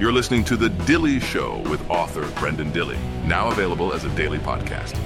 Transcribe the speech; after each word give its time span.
You're 0.00 0.12
listening 0.12 0.42
to 0.46 0.56
The 0.56 0.70
Dilley 0.70 1.22
Show 1.22 1.58
with 1.70 1.88
author 1.88 2.22
Brenden 2.40 2.72
Dilley, 2.72 2.98
now 3.24 3.46
available 3.46 3.92
as 3.92 4.04
a 4.04 4.08
daily 4.16 4.38
podcast. 4.38 4.98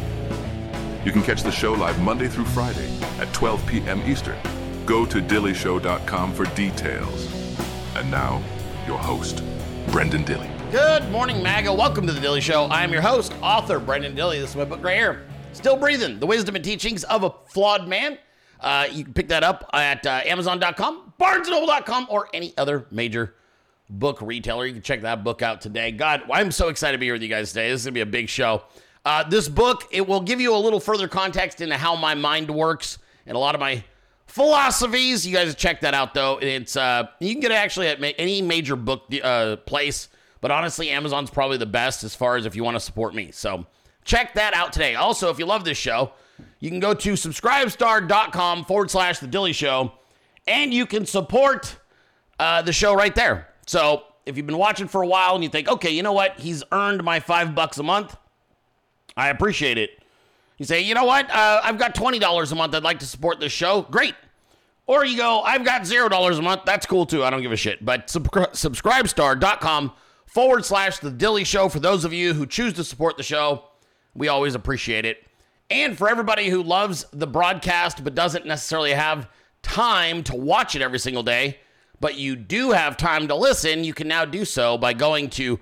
You 1.05 1.13
can 1.13 1.23
catch 1.23 1.43
the 1.43 1.53
show 1.53 1.75
live 1.75 2.01
Monday 2.01 2.27
through 2.27 2.47
Friday 2.47 2.89
at 3.19 3.31
12 3.35 3.67
p.m. 3.67 4.01
Eastern. 4.07 4.39
Go 4.87 5.05
to 5.05 5.21
dilleyshow.com 5.21 6.33
for 6.33 6.47
details. 6.55 7.27
And 7.97 8.11
now, 8.11 8.43
your 8.87 8.97
host, 8.97 9.45
Brenden 9.89 10.25
Dilley. 10.25 10.51
Good 10.73 11.11
morning, 11.11 11.43
MAGA. 11.43 11.75
Welcome 11.75 12.07
to 12.07 12.13
the 12.15 12.21
Dilley 12.21 12.41
Show. 12.41 12.67
I'm 12.71 12.91
your 12.91 13.03
host, 13.03 13.35
author 13.43 13.79
Brenden 13.79 14.17
Dilley. 14.17 14.41
This 14.41 14.51
is 14.51 14.57
my 14.57 14.65
book 14.65 14.83
right 14.83 14.97
here. 14.97 15.27
Still 15.53 15.77
breathing: 15.77 16.19
The 16.19 16.27
Wisdom 16.27 16.57
and 16.57 16.65
Teachings 16.65 17.05
of 17.05 17.25
a 17.25 17.35
Flawed 17.49 17.87
Man. 17.87 18.17
Uh, 18.59 18.87
you 18.91 19.05
can 19.05 19.13
pick 19.13 19.29
that 19.29 19.45
up 19.45 19.69
at 19.75 20.07
uh, 20.07 20.23
Amazon.com, 20.25 21.13
BarnesandNoble.com, 21.21 22.07
or 22.09 22.31
any 22.33 22.55
other 22.57 22.87
major 22.91 23.35
book 23.91 24.21
retailer. 24.21 24.67
You 24.67 24.75
can 24.75 24.83
check 24.83 25.03
that 25.03 25.25
book 25.25 25.43
out 25.43 25.61
today. 25.61 25.91
God, 25.93 26.23
I'm 26.31 26.51
so 26.51 26.69
excited 26.69 26.93
to 26.93 26.99
be 26.99 27.07
here 27.07 27.15
with 27.15 27.23
you 27.23 27.29
guys 27.29 27.51
today. 27.51 27.71
This 27.71 27.81
is 27.81 27.87
gonna 27.87 27.95
be 27.95 28.01
a 28.01 28.07
big 28.07 28.29
show. 28.29 28.63
Uh, 29.05 29.23
this 29.29 29.49
book 29.49 29.85
it 29.91 30.07
will 30.07 30.21
give 30.21 30.41
you 30.41 30.55
a 30.55 30.59
little 30.59 30.81
further 30.81 31.09
context 31.09 31.61
into 31.61 31.77
how 31.77 31.97
my 31.97 32.15
mind 32.15 32.51
works 32.51 32.99
and 33.27 33.37
a 33.37 33.39
lot 33.39 33.55
of 33.55 33.61
my 33.61 33.83
philosophies. 34.27 35.27
You 35.27 35.35
guys 35.35 35.55
check 35.55 35.81
that 35.81 35.95
out 35.95 36.15
though. 36.15 36.39
It's 36.39 36.77
uh, 36.77 37.09
you 37.21 37.33
can 37.33 37.41
get 37.41 37.51
it 37.51 37.55
actually 37.55 37.89
at 37.89 38.01
ma- 38.01 38.11
any 38.19 38.43
major 38.43 38.77
book 38.77 39.05
uh, 39.23 39.57
place, 39.57 40.09
but 40.41 40.51
honestly, 40.51 40.91
Amazon's 40.91 41.31
probably 41.31 41.57
the 41.57 41.67
best 41.67 42.05
as 42.05 42.15
far 42.15 42.37
as 42.37 42.47
if 42.47 42.55
you 42.55 42.63
want 42.63 42.77
to 42.77 42.81
support 42.81 43.15
me. 43.15 43.31
So 43.33 43.67
check 44.05 44.35
that 44.35 44.55
out 44.55 44.73
today. 44.73 44.95
Also, 44.95 45.31
if 45.31 45.39
you 45.39 45.47
love 45.47 45.65
this 45.65 45.79
show, 45.79 46.13
you 46.61 46.71
can 46.71 46.81
go 46.81 46.95
to 46.95 47.13
subscribestar.com 47.13 48.65
forward 48.65 48.91
slash 48.91 49.19
the 49.19 49.27
Dilley 49.27 49.55
Show, 49.55 49.93
and 50.47 50.73
you 50.73 50.87
can 50.87 51.07
support 51.07 51.77
uh, 52.39 52.63
the 52.63 52.73
show 52.73 52.95
right 52.95 53.15
there. 53.15 53.49
So 53.69 54.05
if 54.25 54.37
you've 54.37 54.47
been 54.47 54.57
watching 54.57 54.89
for 54.89 55.03
a 55.03 55.07
while 55.07 55.35
and 55.35 55.45
you 55.45 55.51
think, 55.51 55.69
okay, 55.69 55.91
you 55.91 56.03
know 56.03 56.15
what, 56.15 56.41
he's 56.41 56.65
earned 56.73 57.05
my 57.05 57.21
five 57.21 57.55
bucks 57.55 57.77
a 57.79 57.83
month, 57.83 58.17
I 59.15 59.29
appreciate 59.29 59.77
it. 59.77 59.91
You 60.57 60.65
say, 60.65 60.81
you 60.81 60.95
know 60.95 61.05
what, 61.05 61.31
uh, 61.31 61.61
I've 61.63 61.79
got 61.79 61.95
twenty 61.95 62.19
dollars 62.19 62.51
a 62.51 62.55
month. 62.57 62.75
I'd 62.75 62.83
like 62.83 62.99
to 63.01 63.07
support 63.07 63.41
this 63.41 63.53
show. 63.53 63.83
Great. 63.83 64.15
Or 64.87 65.05
you 65.05 65.19
go, 65.19 65.43
I've 65.43 65.67
got 65.67 65.87
zero 65.87 66.09
dollars 66.09 66.39
a 66.39 66.43
month. 66.43 66.63
That's 66.65 66.87
cool 66.87 67.05
too. 67.05 67.23
I 67.23 67.31
don't 67.31 67.43
give 67.43 67.53
a 67.53 67.57
shit. 67.57 67.85
But 67.85 68.09
sub- 68.09 68.31
subscribestar.com 68.31 69.93
forward 70.27 70.65
slash 70.65 70.99
the 70.99 71.11
Dilley 71.11 71.45
Show 71.45 71.69
for 71.69 71.79
those 71.79 72.07
of 72.07 72.13
you 72.15 72.33
who 72.33 72.47
choose 72.47 72.73
to 72.75 72.85
support 72.85 73.19
the 73.19 73.23
show. 73.23 73.65
We 74.15 74.29
always 74.29 74.55
appreciate 74.55 75.05
it. 75.05 75.25
And 75.71 75.97
for 75.97 76.09
everybody 76.09 76.49
who 76.49 76.63
loves 76.63 77.05
the 77.13 77.27
broadcast 77.27 78.03
but 78.03 78.15
doesn't 78.15 78.47
necessarily 78.47 78.93
have 78.93 79.29
time 79.63 80.23
to 80.25 80.35
watch 80.35 80.75
it 80.75 80.81
every 80.81 80.99
single 80.99 81.23
day, 81.23 81.59
but 82.01 82.17
you 82.17 82.37
do 82.37 82.71
have 82.71 82.97
time 82.97 83.29
to 83.29 83.35
listen, 83.35 83.85
you 83.85 83.95
can 83.95 84.09
now 84.09 84.25
do 84.25 84.45
so 84.45 84.79
by 84.79 84.93
going 84.93 85.31
to 85.31 85.61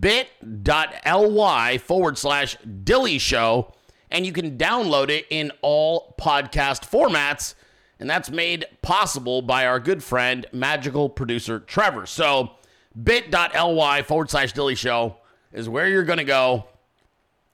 bit.ly 0.00 1.78
forward 1.78 2.18
slash 2.18 2.56
Dilley 2.58 3.20
Show, 3.20 3.72
and 4.10 4.24
you 4.24 4.32
can 4.32 4.56
download 4.56 5.10
it 5.10 5.26
in 5.30 5.52
all 5.60 6.14
podcast 6.18 6.88
formats. 6.88 7.54
And 8.00 8.10
that's 8.10 8.30
made 8.30 8.66
possible 8.82 9.40
by 9.40 9.66
our 9.66 9.78
good 9.78 10.02
friend, 10.02 10.46
magical 10.52 11.08
producer 11.08 11.60
Trevor. 11.60 12.06
So 12.06 12.52
bit.ly 13.00 14.02
forward 14.02 14.30
slash 14.30 14.52
Dilley 14.52 14.76
Show 14.76 15.16
is 15.52 15.68
where 15.68 15.88
you're 15.88 16.02
going 16.02 16.18
to 16.18 16.24
go 16.24 16.66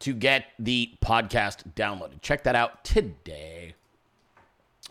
to 0.00 0.14
get 0.14 0.46
the 0.58 0.92
podcast 1.04 1.74
downloaded. 1.74 2.22
Check 2.22 2.44
that 2.44 2.56
out 2.56 2.84
today. 2.84 3.74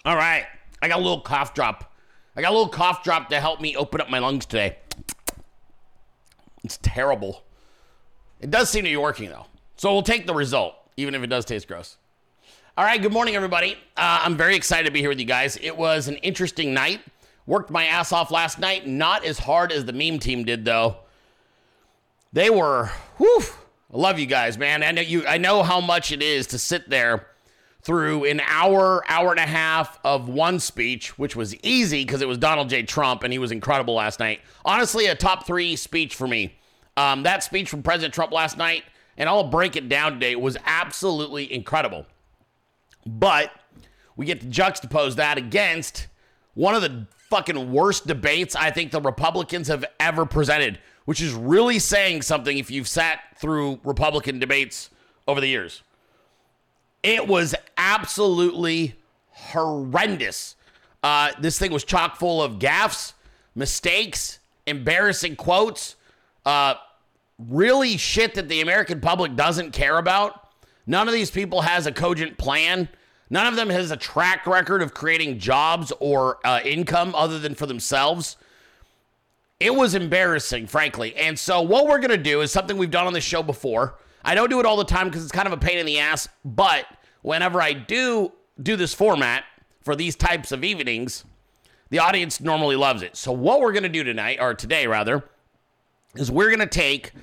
All 0.05 0.15
right. 0.15 0.45
I 0.81 0.87
got 0.87 0.99
a 0.99 1.01
little 1.01 1.21
cough 1.21 1.53
drop. 1.53 1.88
I 2.39 2.41
got 2.41 2.51
a 2.51 2.55
little 2.55 2.69
cough 2.69 3.03
drop 3.03 3.27
to 3.31 3.41
help 3.41 3.59
me 3.59 3.75
open 3.75 3.99
up 3.99 4.09
my 4.09 4.19
lungs 4.19 4.45
today. 4.45 4.77
It's 6.63 6.79
terrible. 6.81 7.43
It 8.39 8.49
does 8.49 8.69
seem 8.69 8.85
to 8.85 8.89
be 8.89 8.95
working 8.95 9.27
though. 9.27 9.47
So 9.75 9.91
we'll 9.91 10.03
take 10.03 10.25
the 10.25 10.33
result, 10.33 10.75
even 10.95 11.15
if 11.15 11.21
it 11.21 11.27
does 11.27 11.43
taste 11.43 11.67
gross. 11.67 11.97
All 12.77 12.85
right, 12.85 13.01
good 13.01 13.11
morning, 13.11 13.35
everybody. 13.35 13.73
Uh, 13.97 14.21
I'm 14.23 14.37
very 14.37 14.55
excited 14.55 14.85
to 14.85 14.91
be 14.91 15.01
here 15.01 15.09
with 15.09 15.19
you 15.19 15.25
guys. 15.25 15.57
It 15.61 15.75
was 15.75 16.07
an 16.07 16.15
interesting 16.15 16.73
night. 16.73 17.01
Worked 17.45 17.71
my 17.71 17.83
ass 17.87 18.13
off 18.13 18.31
last 18.31 18.57
night. 18.57 18.87
Not 18.87 19.25
as 19.25 19.37
hard 19.37 19.73
as 19.73 19.83
the 19.83 19.91
meme 19.91 20.19
team 20.19 20.45
did, 20.45 20.63
though. 20.63 20.95
They 22.31 22.49
were, 22.49 22.89
whew, 23.17 23.43
I 23.93 23.97
love 23.97 24.17
you 24.17 24.27
guys, 24.27 24.57
man. 24.57 24.81
I 24.81 24.91
know 24.91 25.01
you. 25.01 25.27
I 25.27 25.39
know 25.39 25.61
how 25.61 25.81
much 25.81 26.13
it 26.13 26.23
is 26.23 26.47
to 26.47 26.57
sit 26.57 26.89
there 26.89 27.27
through 27.81 28.25
an 28.25 28.41
hour, 28.45 29.03
hour 29.09 29.31
and 29.31 29.39
a 29.39 29.43
half 29.43 29.99
of 30.03 30.27
one 30.27 30.59
speech, 30.59 31.17
which 31.17 31.35
was 31.35 31.55
easy 31.63 32.03
because 32.03 32.21
it 32.21 32.27
was 32.27 32.37
Donald 32.37 32.69
J. 32.69 32.83
Trump 32.83 33.23
and 33.23 33.31
he 33.31 33.39
was 33.39 33.51
incredible 33.51 33.93
last 33.93 34.19
night. 34.19 34.41
Honestly, 34.65 35.05
a 35.05 35.15
top 35.15 35.45
three 35.45 35.75
speech 35.75 36.15
for 36.15 36.27
me. 36.27 36.55
Um, 36.97 37.23
that 37.23 37.43
speech 37.43 37.69
from 37.69 37.81
President 37.81 38.13
Trump 38.13 38.33
last 38.33 38.57
night, 38.57 38.83
and 39.17 39.29
I'll 39.29 39.45
break 39.45 39.75
it 39.75 39.87
down 39.87 40.13
today, 40.13 40.35
was 40.35 40.57
absolutely 40.65 41.51
incredible. 41.51 42.05
But 43.05 43.51
we 44.17 44.25
get 44.25 44.41
to 44.41 44.47
juxtapose 44.47 45.15
that 45.15 45.37
against 45.37 46.07
one 46.55 46.75
of 46.75 46.81
the 46.81 47.07
fucking 47.29 47.71
worst 47.71 48.05
debates 48.05 48.55
I 48.55 48.71
think 48.71 48.91
the 48.91 48.99
Republicans 48.99 49.69
have 49.69 49.85
ever 49.99 50.25
presented, 50.25 50.79
which 51.05 51.21
is 51.21 51.33
really 51.33 51.79
saying 51.79 52.23
something 52.23 52.57
if 52.57 52.69
you've 52.69 52.87
sat 52.87 53.19
through 53.37 53.79
Republican 53.85 54.39
debates 54.39 54.89
over 55.27 55.39
the 55.39 55.47
years. 55.47 55.83
It 57.03 57.27
was 57.27 57.55
absolutely 57.77 58.95
horrendous. 59.31 60.55
Uh, 61.01 61.31
this 61.39 61.57
thing 61.57 61.71
was 61.71 61.83
chock 61.83 62.17
full 62.17 62.41
of 62.43 62.59
gaffes, 62.59 63.13
mistakes, 63.55 64.39
embarrassing 64.67 65.35
quotes, 65.35 65.95
uh, 66.45 66.75
really 67.47 67.97
shit 67.97 68.35
that 68.35 68.49
the 68.49 68.61
American 68.61 68.99
public 68.99 69.35
doesn't 69.35 69.71
care 69.71 69.97
about. 69.97 70.49
None 70.85 71.07
of 71.07 71.13
these 71.13 71.31
people 71.31 71.61
has 71.61 71.85
a 71.85 71.91
cogent 71.91 72.37
plan. 72.37 72.89
None 73.29 73.47
of 73.47 73.55
them 73.55 73.69
has 73.69 73.91
a 73.91 73.97
track 73.97 74.47
record 74.47 74.81
of 74.81 74.93
creating 74.93 75.39
jobs 75.39 75.93
or 75.99 76.39
uh, 76.45 76.59
income 76.65 77.13
other 77.15 77.39
than 77.39 77.55
for 77.55 77.65
themselves. 77.65 78.37
It 79.59 79.75
was 79.75 79.93
embarrassing, 79.93 80.67
frankly. 80.67 81.15
And 81.15 81.37
so, 81.37 81.61
what 81.61 81.85
we're 81.85 81.99
going 81.99 82.09
to 82.09 82.17
do 82.17 82.41
is 82.41 82.51
something 82.51 82.77
we've 82.77 82.89
done 82.89 83.07
on 83.07 83.13
this 83.13 83.23
show 83.23 83.43
before. 83.43 83.95
I 84.23 84.35
don't 84.35 84.49
do 84.49 84.59
it 84.59 84.65
all 84.65 84.77
the 84.77 84.85
time 84.85 85.07
because 85.07 85.23
it's 85.23 85.31
kind 85.31 85.47
of 85.47 85.53
a 85.53 85.57
pain 85.57 85.77
in 85.77 85.85
the 85.85 85.99
ass, 85.99 86.27
but 86.43 86.85
whenever 87.21 87.61
I 87.61 87.73
do 87.73 88.31
do 88.61 88.75
this 88.75 88.93
format 88.93 89.43
for 89.81 89.95
these 89.95 90.15
types 90.15 90.51
of 90.51 90.63
evenings, 90.63 91.23
the 91.89 91.99
audience 91.99 92.39
normally 92.41 92.75
loves 92.75 93.01
it. 93.01 93.15
So, 93.15 93.31
what 93.31 93.61
we're 93.61 93.71
going 93.71 93.83
to 93.83 93.89
do 93.89 94.03
tonight, 94.03 94.37
or 94.39 94.53
today 94.53 94.87
rather, 94.87 95.23
is 96.15 96.29
we're 96.29 96.49
going 96.49 96.59
to 96.59 96.67
take 96.67 97.13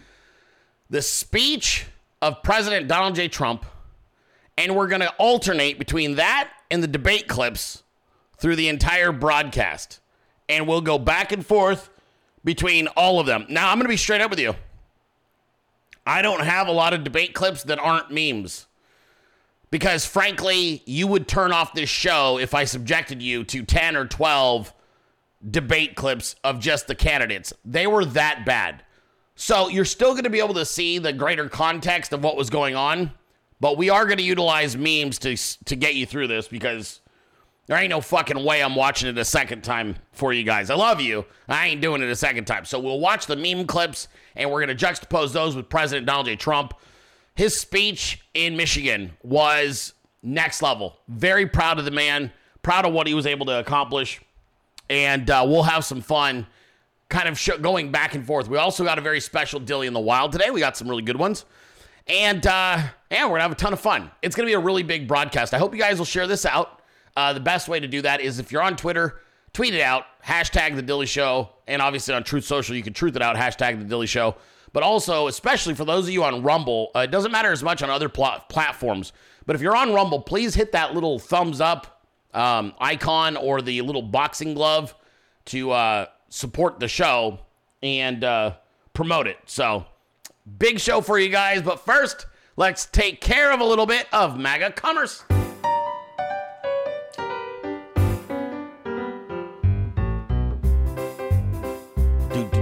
the 0.91 1.03
speech 1.03 1.87
of 2.23 2.43
President 2.43 2.89
Donald 2.89 3.15
J. 3.15 3.29
Trump 3.29 3.67
and 4.59 4.75
we're 4.75 4.89
going 4.89 5.03
to 5.03 5.13
alternate 5.19 5.79
between 5.79 6.17
that 6.17 6.51
and 6.71 6.83
the 6.83 6.89
debate 6.89 7.29
clips 7.29 7.83
through 8.39 8.57
the 8.57 8.69
entire 8.69 9.13
broadcast. 9.13 10.01
And 10.49 10.67
we'll 10.67 10.81
go 10.81 10.99
back 10.99 11.33
and 11.33 11.45
forth 11.45 11.91
between 12.45 12.87
all 12.89 13.21
of 13.21 13.27
them. 13.27 13.47
Now, 13.49 13.71
I'm 13.71 13.77
going 13.77 13.87
to 13.87 13.89
be 13.89 13.97
straight 13.97 14.21
up 14.21 14.31
with 14.31 14.41
you. 14.41 14.55
I 16.07 16.23
don't 16.23 16.45
have 16.45 16.69
a 16.69 16.73
lot 16.73 16.95
of 16.95 17.05
debate 17.05 17.35
clips 17.35 17.65
that 17.65 17.79
aren't 17.79 18.11
memes. 18.11 18.67
Because 19.71 20.07
frankly, 20.07 20.83
you 20.87 21.07
would 21.09 21.27
turn 21.27 21.53
off 21.53 21.75
this 21.75 21.91
show 21.91 22.39
if 22.39 22.55
I 22.55 22.65
subjected 22.65 23.21
you 23.21 23.43
to 23.45 23.65
10 23.65 23.97
or 23.97 24.07
12 24.07 24.73
debate 25.51 25.97
clips 25.97 26.37
of 26.45 26.61
just 26.61 26.87
the 26.87 26.95
candidates. 26.95 27.53
They 27.65 27.87
were 27.87 28.05
that 28.05 28.45
bad. 28.47 28.85
So 29.35 29.69
you're 29.69 29.85
still 29.85 30.13
going 30.13 30.25
to 30.25 30.31
be 30.31 30.39
able 30.39 30.55
to 30.55 30.65
see 30.65 30.99
the 30.99 31.13
greater 31.13 31.49
context 31.49 32.13
of 32.13 32.25
what 32.25 32.37
was 32.37 32.49
going 32.49 32.75
on, 32.75 33.13
but 33.61 33.77
we 33.77 33.91
are 33.91 34.07
going 34.07 34.17
to 34.19 34.25
utilize 34.25 34.77
memes 34.77 35.19
to 35.21 35.37
to 35.67 35.77
get 35.77 35.95
you 35.95 36.07
through 36.07 36.29
this 36.29 36.49
because 36.49 37.01
there 37.67 37.77
ain't 37.77 37.91
no 37.91 38.01
fucking 38.01 38.43
way 38.45 38.63
I'm 38.63 38.77
watching 38.77 39.09
it 39.09 39.19
a 39.19 39.25
second 39.25 39.63
time 39.63 39.97
for 40.13 40.33
you 40.33 40.45
guys. 40.45 40.71
I 40.71 40.75
love 40.75 41.01
you. 41.01 41.25
I 41.49 41.67
ain't 41.67 41.81
doing 41.81 42.01
it 42.01 42.09
a 42.09 42.17
second 42.17 42.45
time. 42.45 42.65
So 42.65 42.79
we'll 42.79 43.01
watch 43.01 43.27
the 43.27 43.37
meme 43.37 43.67
clips 43.67 44.09
and 44.37 44.51
we're 44.51 44.65
going 44.65 44.77
to 44.77 44.87
juxtapose 44.87 45.33
those 45.33 45.57
with 45.57 45.69
President 45.69 46.07
Donald 46.07 46.27
J. 46.27 46.37
Trump. 46.37 46.75
His 47.35 47.59
speech 47.59 48.23
in 48.35 48.57
Michigan 48.57 49.13
was 49.23 49.95
next 50.23 50.63
level. 50.63 50.97
Very 51.09 51.47
proud 51.47 51.79
of 51.79 51.85
the 51.85 51.91
man, 51.91 52.33
proud 52.63 52.87
of 52.87 52.93
what 52.93 53.07
he 53.07 53.15
was 53.15 53.27
able 53.27 53.47
to 53.47 53.59
accomplish. 53.59 54.21
And 54.89 55.29
uh, 55.29 55.45
we'll 55.47 55.65
have 55.65 55.85
some 55.85 56.01
fun 56.01 56.47
kind 57.09 57.29
of 57.29 57.39
sh- 57.39 57.51
going 57.61 57.91
back 57.91 58.15
and 58.15 58.25
forth. 58.25 58.49
We 58.49 58.59
also 58.59 58.85
got 58.85 58.99
a 58.99 59.01
very 59.01 59.21
special 59.21 59.61
Dilley 59.61 59.87
in 59.87 59.93
the 59.93 60.01
Wild 60.01 60.33
today. 60.33 60.51
We 60.51 60.61
got 60.61 60.77
some 60.77 60.89
really 60.89 61.03
good 61.03 61.19
ones. 61.19 61.45
And 62.07 62.47
uh, 62.47 62.83
yeah, 63.11 63.25
we're 63.25 63.31
going 63.31 63.39
to 63.39 63.43
have 63.43 63.53
a 63.53 63.57
ton 63.57 63.73
of 63.73 63.81
fun. 63.81 64.11
It's 64.23 64.37
going 64.37 64.47
to 64.47 64.51
be 64.51 64.55
a 64.55 64.61
really 64.61 64.85
big 64.85 65.09
broadcast. 65.09 65.53
I 65.53 65.59
hope 65.59 65.75
you 65.75 65.81
guys 65.81 65.99
will 65.99 66.05
share 66.05 66.29
this 66.29 66.47
out. 66.47 66.76
Uh, 67.17 67.33
the 67.33 67.41
best 67.41 67.69
way 67.69 67.81
to 67.81 67.89
do 67.89 68.03
that 68.03 68.21
is 68.21 68.39
if 68.39 68.53
you're 68.53 68.63
on 68.63 68.77
Twitter, 68.77 69.21
tweet 69.53 69.75
it 69.75 69.81
out, 69.81 70.05
hashtag 70.25 70.77
the 70.77 70.83
Dilley 70.83 71.09
Show, 71.09 71.51
and 71.67 71.81
obviously 71.81 72.15
on 72.15 72.23
Truth 72.25 72.45
Social, 72.45 72.77
you 72.77 72.83
can 72.83 72.93
truth 72.93 73.17
it 73.17 73.23
out, 73.23 73.37
hashtag 73.37 73.79
the 73.79 73.95
Dilley 73.95 74.09
Show. 74.09 74.37
But 74.73 74.83
also, 74.83 75.27
especially 75.27 75.75
for 75.75 75.85
those 75.85 76.07
of 76.07 76.11
you 76.13 76.23
on 76.25 76.43
Rumble, 76.43 76.91
uh, 76.95 77.01
it 77.01 77.11
doesn't 77.11 77.33
matter 77.33 77.51
as 77.51 77.63
much 77.63 77.83
on 77.83 77.89
other 77.89 78.11
pl- 78.11 78.45
platforms. 78.49 79.13
But 79.47 79.57
if 79.57 79.63
you're 79.63 79.77
on 79.77 79.95
Rumble, 79.95 80.21
please 80.21 80.55
hit 80.55 80.73
that 80.73 80.93
little 80.93 81.19
thumbs 81.19 81.61
up 81.61 82.05
um, 82.35 82.75
icon 82.79 83.37
or 83.37 83.63
the 83.63 83.81
little 83.81 84.03
boxing 84.03 84.53
glove 84.53 84.95
to 85.47 85.71
uh, 85.71 86.07
support 86.29 86.79
the 86.79 86.89
show. 86.89 87.39
And 87.83 88.25
uh, 88.25 88.55
promote 88.97 89.27
it. 89.27 89.37
So, 89.45 89.85
big 90.59 90.81
show 90.81 91.01
for 91.01 91.19
you 91.19 91.29
guys. 91.29 91.63
But 91.63 91.85
first, 91.85 92.27
let's 92.57 92.87
take 92.87 93.21
care 93.21 93.53
of 93.53 93.61
a 93.61 93.65
little 93.65 93.87
bit 93.87 94.07
of 94.13 94.39
MAGA 94.39 94.73
commerce. 94.73 95.23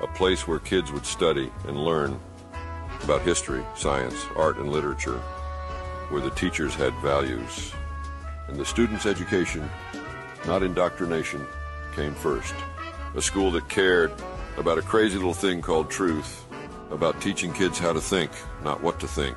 a 0.00 0.06
place 0.06 0.46
where 0.46 0.58
kids 0.58 0.92
would 0.92 1.06
study 1.06 1.50
and 1.66 1.76
learn 1.76 2.18
about 3.02 3.22
history, 3.22 3.64
science, 3.74 4.26
art, 4.36 4.58
and 4.58 4.70
literature, 4.70 5.18
where 6.10 6.20
the 6.20 6.30
teachers 6.30 6.74
had 6.74 6.94
values. 6.96 7.72
And 8.48 8.56
the 8.56 8.64
student's 8.64 9.06
education, 9.06 9.68
not 10.46 10.62
indoctrination, 10.62 11.46
came 11.94 12.14
first. 12.14 12.54
A 13.14 13.22
school 13.22 13.50
that 13.52 13.68
cared 13.68 14.12
about 14.56 14.78
a 14.78 14.82
crazy 14.82 15.16
little 15.16 15.34
thing 15.34 15.62
called 15.62 15.90
truth, 15.90 16.44
about 16.90 17.20
teaching 17.20 17.52
kids 17.52 17.78
how 17.78 17.92
to 17.92 18.00
think, 18.00 18.30
not 18.62 18.82
what 18.82 19.00
to 19.00 19.08
think, 19.08 19.36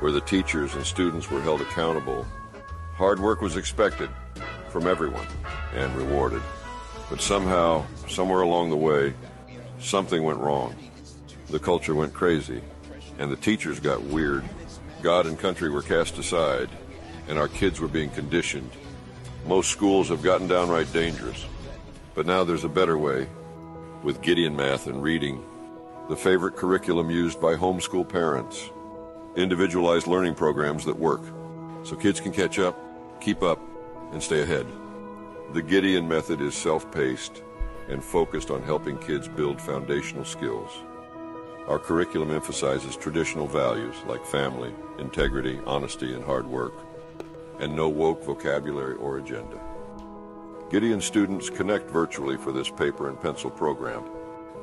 where 0.00 0.12
the 0.12 0.20
teachers 0.20 0.74
and 0.74 0.84
students 0.84 1.30
were 1.30 1.40
held 1.40 1.60
accountable. 1.60 2.26
Hard 2.94 3.18
work 3.18 3.40
was 3.40 3.56
expected 3.56 4.10
from 4.68 4.86
everyone 4.86 5.26
and 5.74 5.94
rewarded. 5.96 6.42
But 7.08 7.20
somehow, 7.20 7.84
somewhere 8.08 8.42
along 8.42 8.70
the 8.70 8.76
way, 8.76 9.14
something 9.80 10.22
went 10.22 10.38
wrong. 10.38 10.74
The 11.48 11.58
culture 11.58 11.94
went 11.94 12.14
crazy, 12.14 12.60
and 13.18 13.30
the 13.30 13.36
teachers 13.36 13.80
got 13.80 14.02
weird. 14.02 14.44
God 15.02 15.26
and 15.26 15.38
country 15.38 15.70
were 15.70 15.82
cast 15.82 16.18
aside, 16.18 16.68
and 17.28 17.38
our 17.38 17.48
kids 17.48 17.80
were 17.80 17.88
being 17.88 18.10
conditioned. 18.10 18.70
Most 19.46 19.70
schools 19.70 20.08
have 20.08 20.22
gotten 20.22 20.46
downright 20.46 20.92
dangerous. 20.92 21.44
But 22.14 22.26
now 22.26 22.44
there's 22.44 22.64
a 22.64 22.68
better 22.68 22.98
way, 22.98 23.28
with 24.02 24.20
Gideon 24.20 24.54
math 24.54 24.86
and 24.86 25.02
reading, 25.02 25.42
the 26.08 26.16
favorite 26.16 26.56
curriculum 26.56 27.10
used 27.10 27.40
by 27.40 27.54
homeschool 27.54 28.08
parents, 28.08 28.70
individualized 29.36 30.06
learning 30.06 30.34
programs 30.34 30.84
that 30.84 30.98
work, 30.98 31.22
so 31.84 31.96
kids 31.96 32.20
can 32.20 32.32
catch 32.32 32.58
up, 32.58 32.76
keep 33.20 33.42
up, 33.42 33.60
and 34.12 34.22
stay 34.22 34.42
ahead. 34.42 34.66
The 35.52 35.62
Gideon 35.62 36.08
method 36.08 36.40
is 36.40 36.54
self 36.54 36.90
paced 36.92 37.42
and 37.90 38.02
focused 38.02 38.50
on 38.50 38.62
helping 38.62 38.96
kids 38.98 39.28
build 39.28 39.60
foundational 39.60 40.24
skills. 40.24 40.70
Our 41.66 41.78
curriculum 41.78 42.30
emphasizes 42.30 42.96
traditional 42.96 43.46
values 43.46 43.96
like 44.06 44.24
family, 44.24 44.72
integrity, 44.98 45.60
honesty, 45.66 46.14
and 46.14 46.24
hard 46.24 46.46
work, 46.46 46.74
and 47.58 47.74
no 47.74 47.88
woke 47.88 48.24
vocabulary 48.24 48.96
or 48.96 49.18
agenda. 49.18 49.60
Gideon 50.70 51.00
students 51.00 51.50
connect 51.50 51.90
virtually 51.90 52.36
for 52.36 52.52
this 52.52 52.70
paper 52.70 53.08
and 53.08 53.20
pencil 53.20 53.50
program, 53.50 54.02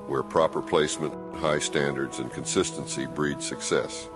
where 0.07 0.24
proper 0.24 0.62
placement, 0.62 1.13
high 1.35 1.59
standards, 1.59 2.19
and 2.19 2.31
consistency 2.31 3.06
breed 3.06 3.41
success. 3.41 4.09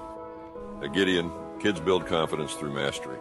At 0.81 0.93
Gideon, 0.93 1.31
kids 1.59 1.79
build 1.79 2.07
confidence 2.07 2.53
through 2.53 2.73
mastery. 2.73 3.19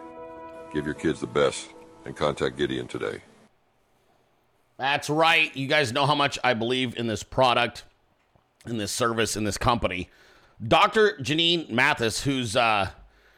Give 0.73 0.85
your 0.85 0.95
kids 0.95 1.19
the 1.19 1.27
best 1.27 1.69
and 2.05 2.15
contact 2.15 2.57
Gideon 2.57 2.87
today. 2.87 3.21
That's 4.81 5.11
right. 5.11 5.55
You 5.55 5.67
guys 5.67 5.93
know 5.93 6.07
how 6.07 6.15
much 6.15 6.39
I 6.43 6.55
believe 6.55 6.97
in 6.97 7.05
this 7.05 7.21
product, 7.21 7.83
in 8.65 8.77
this 8.77 8.91
service, 8.91 9.37
in 9.37 9.43
this 9.43 9.55
company. 9.55 10.09
Dr. 10.67 11.17
Janine 11.21 11.69
Mathis, 11.69 12.23
who's 12.23 12.55
uh, 12.55 12.89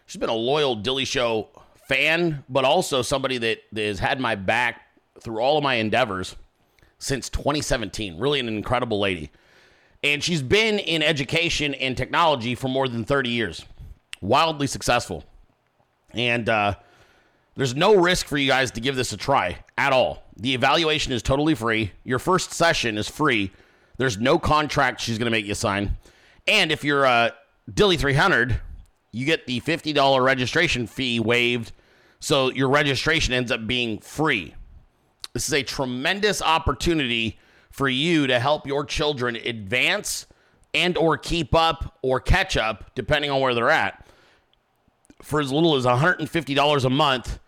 she's 0.05 0.21
been 0.21 0.29
a 0.29 0.33
loyal 0.33 0.77
Dilley 0.77 1.05
Show 1.05 1.49
fan, 1.89 2.45
but 2.47 2.63
also 2.63 3.01
somebody 3.01 3.37
that, 3.39 3.57
has 3.75 3.99
had 3.99 4.21
my 4.21 4.35
back 4.35 4.83
through 5.19 5.39
all 5.39 5.57
of 5.57 5.63
my 5.65 5.73
endeavors 5.73 6.37
since 6.97 7.27
2017. 7.27 8.17
Really 8.17 8.39
an 8.39 8.47
incredible 8.47 9.01
lady. 9.01 9.29
And 10.01 10.23
she's 10.23 10.41
been 10.41 10.79
in 10.79 11.03
education 11.03 11.73
and 11.73 11.97
technology 11.97 12.55
for 12.55 12.69
more 12.69 12.87
than 12.87 13.03
30 13.03 13.29
years. 13.29 13.65
Wildly 14.21 14.67
successful. 14.67 15.25
And 16.13 16.47
uh, 16.47 16.75
there's 17.55 17.75
no 17.75 17.95
risk 17.95 18.25
for 18.25 18.37
you 18.37 18.47
guys 18.47 18.71
to 18.71 18.81
give 18.81 18.95
this 18.95 19.13
a 19.13 19.17
try 19.17 19.57
at 19.77 19.93
all. 19.93 20.23
The 20.37 20.53
evaluation 20.53 21.13
is 21.13 21.21
totally 21.21 21.55
free. 21.55 21.91
Your 22.03 22.19
first 22.19 22.51
session 22.51 22.97
is 22.97 23.07
free. 23.07 23.51
There's 23.97 24.17
no 24.17 24.39
contract 24.39 25.01
she's 25.01 25.17
going 25.17 25.25
to 25.25 25.31
make 25.31 25.45
you 25.45 25.53
sign. 25.53 25.97
And 26.47 26.71
if 26.71 26.83
you're 26.83 27.05
a 27.05 27.33
Dilley 27.71 27.97
300, 27.97 28.59
you 29.11 29.25
get 29.25 29.45
the 29.45 29.61
$50 29.61 30.23
registration 30.23 30.87
fee 30.87 31.19
waived. 31.19 31.71
So 32.19 32.49
your 32.51 32.69
registration 32.69 33.33
ends 33.33 33.51
up 33.51 33.67
being 33.67 33.99
free. 33.99 34.55
This 35.33 35.47
is 35.47 35.53
a 35.53 35.63
tremendous 35.63 36.41
opportunity 36.41 37.39
for 37.69 37.89
you 37.89 38.27
to 38.27 38.39
help 38.39 38.67
your 38.67 38.85
children 38.85 39.35
advance 39.35 40.27
and 40.73 40.97
or 40.97 41.17
keep 41.17 41.53
up 41.53 41.97
or 42.01 42.19
catch 42.19 42.57
up 42.57 42.91
depending 42.95 43.29
on 43.29 43.41
where 43.41 43.53
they're 43.53 43.69
at. 43.69 44.07
For 45.21 45.39
as 45.39 45.51
little 45.51 45.75
as 45.75 45.85
$150 45.85 46.85
a 46.85 46.89
month, 46.89 47.39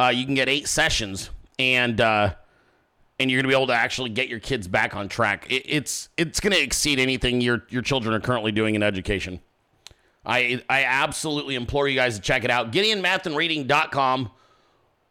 uh, 0.00 0.08
you 0.08 0.24
can 0.24 0.34
get 0.34 0.48
eight 0.48 0.66
sessions 0.66 1.30
and 1.58 2.00
uh, 2.00 2.34
and 3.18 3.30
you're 3.30 3.40
gonna 3.40 3.52
be 3.52 3.56
able 3.56 3.66
to 3.66 3.74
actually 3.74 4.08
get 4.10 4.28
your 4.28 4.40
kids 4.40 4.66
back 4.66 4.96
on 4.96 5.08
track. 5.08 5.46
It, 5.50 5.64
it's 5.66 6.08
it's 6.16 6.40
gonna 6.40 6.56
exceed 6.56 6.98
anything 6.98 7.40
your 7.40 7.64
your 7.68 7.82
children 7.82 8.14
are 8.14 8.20
currently 8.20 8.52
doing 8.52 8.74
in 8.74 8.82
education. 8.82 9.40
I 10.24 10.62
I 10.70 10.84
absolutely 10.84 11.54
implore 11.54 11.86
you 11.86 11.96
guys 11.96 12.16
to 12.16 12.22
check 12.22 12.44
it 12.44 12.50
out. 12.50 12.72
GideonMathandReading.com 12.72 14.30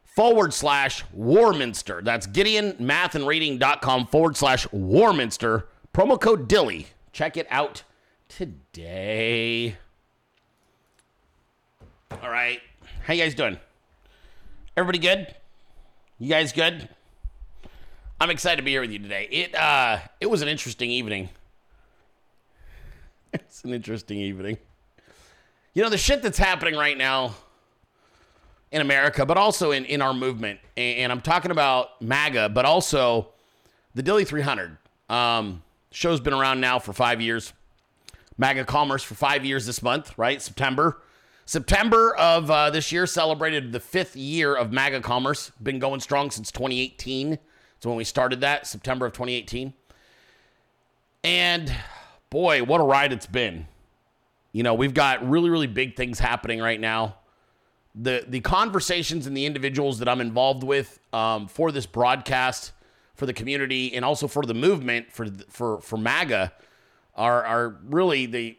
forward 0.04 0.54
slash 0.54 1.04
Warminster. 1.14 2.02
That's 2.04 2.26
GideonMathandReading.com 2.26 4.08
forward 4.08 4.38
slash 4.38 4.68
Warminster. 4.72 5.68
Promo 5.94 6.20
code 6.20 6.50
Dilley. 6.50 6.88
Check 7.12 7.38
it 7.38 7.48
out 7.52 7.84
today. 8.28 9.78
All 12.24 12.30
right. 12.30 12.60
How 13.04 13.14
you 13.14 13.24
guys 13.24 13.36
doing? 13.36 13.60
Everybody 14.80 15.00
good? 15.00 15.36
You 16.20 16.30
guys 16.30 16.54
good? 16.54 16.88
I'm 18.22 18.30
excited 18.30 18.56
to 18.56 18.64
be 18.64 18.72
here 18.72 18.80
with 18.80 18.92
you 18.92 19.00
today. 19.00 19.28
It 19.30 19.54
uh 19.54 20.00
it 20.22 20.28
was 20.28 20.42
an 20.42 20.48
interesting 20.48 20.90
evening. 20.90 21.28
It's 23.34 23.66
an 23.66 23.74
interesting 23.74 24.20
evening. 24.20 24.58
You 25.74 25.84
know, 25.84 25.90
the 25.90 25.98
shit 25.98 26.22
that's 26.22 26.38
happening 26.38 26.76
right 26.76 26.98
now 26.98 27.36
in 28.72 28.80
America, 28.80 29.26
but 29.26 29.36
also 29.36 29.72
in, 29.72 29.84
in 29.84 30.02
our 30.02 30.14
movement, 30.14 30.62
and 30.78 31.12
I'm 31.12 31.20
talking 31.20 31.52
about 31.52 32.02
MAGA, 32.02 32.48
but 32.48 32.64
also 32.64 33.28
the 33.96 34.02
Dilley 34.02 34.26
300. 34.26 34.78
Um, 35.10 35.62
show's 35.92 36.22
been 36.22 36.34
around 36.34 36.62
now 36.62 36.80
for 36.80 36.94
five 36.94 37.20
years. 37.20 37.52
MAGA 38.38 38.64
Commerce 38.64 39.04
for 39.04 39.16
five 39.16 39.44
years 39.44 39.66
this 39.66 39.84
month, 39.84 40.18
right? 40.18 40.42
September. 40.42 41.02
September 41.50 42.16
of 42.16 42.52
uh, 42.52 42.70
this 42.70 42.92
year 42.92 43.08
celebrated 43.08 43.72
the 43.72 43.80
fifth 43.80 44.16
year 44.16 44.54
of 44.54 44.72
MAGA 44.72 45.02
Commerce. 45.02 45.52
Been 45.64 45.80
going 45.80 46.00
strong 46.00 46.30
since 46.30 46.52
2018. 46.52 47.40
So 47.80 47.90
when 47.90 47.98
we 47.98 48.04
started 48.04 48.42
that, 48.42 48.68
September 48.68 49.08
of 49.08 49.14
2018. 49.14 49.74
And 51.24 51.76
boy, 52.30 52.62
what 52.62 52.80
a 52.80 52.84
ride 52.84 53.12
it's 53.12 53.26
been. 53.26 53.66
You 54.52 54.62
know, 54.62 54.76
we've 54.76 54.94
got 54.94 55.28
really, 55.28 55.50
really 55.50 55.66
big 55.66 55.96
things 55.96 56.20
happening 56.20 56.60
right 56.60 56.80
now. 56.80 57.16
The 57.96 58.26
the 58.28 58.42
conversations 58.42 59.26
and 59.26 59.36
the 59.36 59.48
individuals 59.48 59.98
that 59.98 60.08
I'm 60.08 60.22
involved 60.22 60.64
with 60.64 61.00
um, 61.12 61.48
for 61.48 61.72
this 61.72 61.88
broadcast, 61.88 62.74
for 63.16 63.26
the 63.26 63.34
community, 63.34 63.96
and 63.96 64.06
also 64.06 64.28
for 64.28 64.44
the 64.44 64.54
movement 64.54 65.12
for 65.12 65.26
for 65.50 65.82
for 65.82 65.98
MAGA, 65.98 66.54
are 67.16 67.44
are 67.44 67.80
really 67.86 68.28
the 68.28 68.56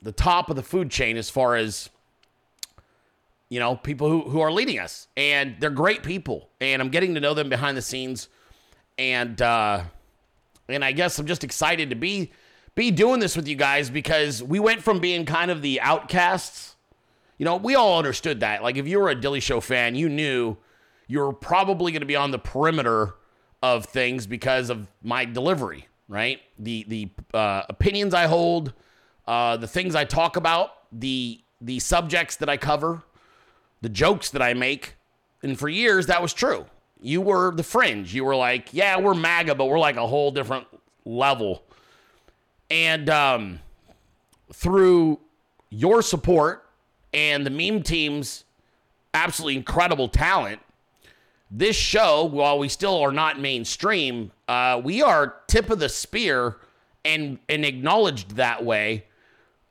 the 0.00 0.12
top 0.12 0.48
of 0.48 0.54
the 0.54 0.62
food 0.62 0.92
chain 0.92 1.16
as 1.16 1.28
far 1.28 1.56
as 1.56 1.90
you 3.50 3.60
know 3.60 3.76
people 3.76 4.08
who 4.08 4.22
who 4.22 4.40
are 4.40 4.50
leading 4.50 4.78
us, 4.78 5.08
and 5.16 5.56
they're 5.60 5.68
great 5.68 6.02
people, 6.02 6.48
and 6.60 6.80
I'm 6.80 6.88
getting 6.88 7.14
to 7.14 7.20
know 7.20 7.34
them 7.34 7.50
behind 7.50 7.76
the 7.76 7.82
scenes, 7.82 8.28
and 8.96 9.40
uh, 9.42 9.82
and 10.68 10.82
I 10.84 10.92
guess 10.92 11.18
I'm 11.18 11.26
just 11.26 11.44
excited 11.44 11.90
to 11.90 11.96
be 11.96 12.32
be 12.74 12.90
doing 12.90 13.20
this 13.20 13.36
with 13.36 13.46
you 13.46 13.56
guys 13.56 13.90
because 13.90 14.42
we 14.42 14.58
went 14.58 14.82
from 14.82 15.00
being 15.00 15.26
kind 15.26 15.50
of 15.50 15.60
the 15.60 15.80
outcasts. 15.80 16.76
You 17.36 17.44
know, 17.44 17.56
we 17.56 17.74
all 17.74 17.98
understood 17.98 18.40
that. 18.40 18.62
Like, 18.62 18.76
if 18.76 18.86
you 18.86 19.00
were 19.00 19.08
a 19.08 19.16
Dilley 19.16 19.42
Show 19.42 19.60
fan, 19.60 19.94
you 19.94 20.08
knew 20.08 20.56
you 21.08 21.18
were 21.18 21.32
probably 21.32 21.90
going 21.90 22.00
to 22.00 22.06
be 22.06 22.16
on 22.16 22.30
the 22.30 22.38
perimeter 22.38 23.14
of 23.62 23.86
things 23.86 24.26
because 24.26 24.70
of 24.70 24.86
my 25.02 25.24
delivery, 25.24 25.88
right? 26.08 26.40
The 26.58 26.84
the 26.86 27.10
uh, 27.34 27.62
opinions 27.68 28.14
I 28.14 28.26
hold, 28.26 28.72
uh, 29.26 29.56
the 29.56 29.66
things 29.66 29.94
I 29.94 30.04
talk 30.04 30.36
about, 30.36 30.70
the 30.92 31.40
the 31.60 31.80
subjects 31.80 32.36
that 32.36 32.48
I 32.48 32.56
cover, 32.56 33.02
the 33.80 33.88
jokes 33.88 34.30
that 34.30 34.42
I 34.42 34.54
make. 34.54 34.96
And 35.42 35.58
for 35.58 35.68
years 35.68 36.06
that 36.06 36.22
was 36.22 36.32
true. 36.32 36.66
You 37.02 37.20
were 37.20 37.54
the 37.54 37.62
fringe. 37.62 38.14
You 38.14 38.24
were 38.24 38.36
like, 38.36 38.68
yeah, 38.72 38.98
we're 38.98 39.14
MAGA, 39.14 39.54
but 39.54 39.66
we're 39.66 39.78
like 39.78 39.96
a 39.96 40.06
whole 40.06 40.30
different 40.30 40.66
level. 41.04 41.62
And 42.70 43.08
um, 43.08 43.60
through 44.52 45.18
your 45.70 46.02
support 46.02 46.68
and 47.14 47.46
the 47.46 47.50
meme 47.50 47.82
team's 47.82 48.44
absolutely 49.14 49.56
incredible 49.56 50.08
talent, 50.08 50.60
this 51.50 51.74
show, 51.74 52.24
while 52.24 52.58
we 52.58 52.68
still 52.68 53.00
are 53.00 53.12
not 53.12 53.40
mainstream, 53.40 54.30
uh, 54.46 54.80
we 54.82 55.02
are 55.02 55.34
tip 55.48 55.70
of 55.70 55.80
the 55.80 55.88
spear 55.88 56.56
and 57.04 57.38
and 57.48 57.64
acknowledged 57.64 58.36
that 58.36 58.64
way 58.64 59.04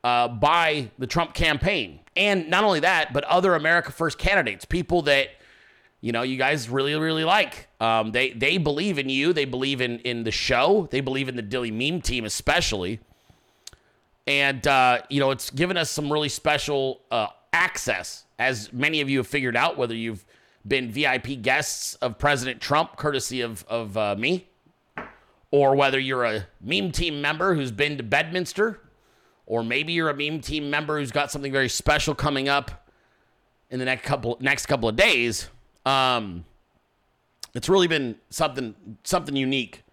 uh, 0.04 0.28
by 0.28 0.90
the 0.98 1.08
Trump 1.08 1.34
campaign. 1.34 2.00
And 2.20 2.50
not 2.50 2.66
only 2.66 2.82
that, 2.82 3.14
but 3.14 3.24
other 3.24 3.56
America 3.56 3.94
First 3.94 4.18
candidates, 4.18 4.66
people 4.66 5.04
that 5.04 5.30
you 6.02 6.12
know 6.12 6.22
you 6.22 6.38
guys 6.38 6.70
really 6.70 6.94
really 6.94 7.24
like. 7.24 7.70
Um, 7.80 8.12
they 8.12 8.32
they 8.32 8.58
believe 8.58 9.00
in 9.00 9.08
you. 9.08 9.32
They 9.32 9.46
believe 9.46 9.80
in 9.80 10.00
in 10.00 10.26
the 10.26 10.32
show. 10.32 10.90
They 10.92 11.00
believe 11.00 11.30
in 11.30 11.38
the 11.38 11.44
Dilley 11.44 11.72
meme 11.72 12.02
team 12.02 12.26
especially. 12.26 13.00
And 14.28 14.68
uh, 14.68 15.02
you 15.10 15.22
know 15.22 15.32
it's 15.32 15.50
given 15.50 15.78
us 15.78 15.90
some 15.90 16.12
really 16.12 16.28
special 16.28 17.00
uh, 17.10 17.28
access, 17.54 18.26
as 18.38 18.72
many 18.74 19.00
of 19.00 19.10
you 19.10 19.20
have 19.20 19.28
figured 19.28 19.56
out, 19.56 19.78
whether 19.78 19.96
you've 19.96 20.26
been 20.68 20.92
VIP 20.92 21.42
guests 21.42 21.96
of 21.96 22.20
President 22.20 22.62
Trump, 22.62 22.98
courtesy 22.98 23.40
of, 23.42 23.64
of 23.70 23.98
uh, 23.98 24.16
me, 24.18 24.50
or 25.52 25.74
whether 25.74 25.98
you're 25.98 26.26
a 26.26 26.48
meme 26.62 26.92
team 26.92 27.22
member 27.22 27.56
who's 27.56 27.72
been 27.72 27.96
to 27.98 28.04
Bedminster, 28.04 28.82
or 29.50 29.64
maybe 29.64 29.94
you're 29.94 30.10
a 30.10 30.16
meme 30.16 30.40
team 30.40 30.70
member 30.70 31.00
who's 31.00 31.12
got 31.12 31.32
something 31.32 31.52
very 31.52 31.68
special 31.68 32.14
coming 32.16 32.48
up 32.48 32.88
in 33.72 33.80
the 33.80 33.86
next 33.86 34.06
couple 34.06 34.38
next 34.40 34.68
couple 34.68 34.88
of 34.88 34.96
days. 34.96 35.50
Um, 35.86 36.46
it's 37.56 37.68
really 37.68 37.88
been 37.88 38.16
something 38.30 38.76
something 39.04 39.36
unique, 39.36 39.84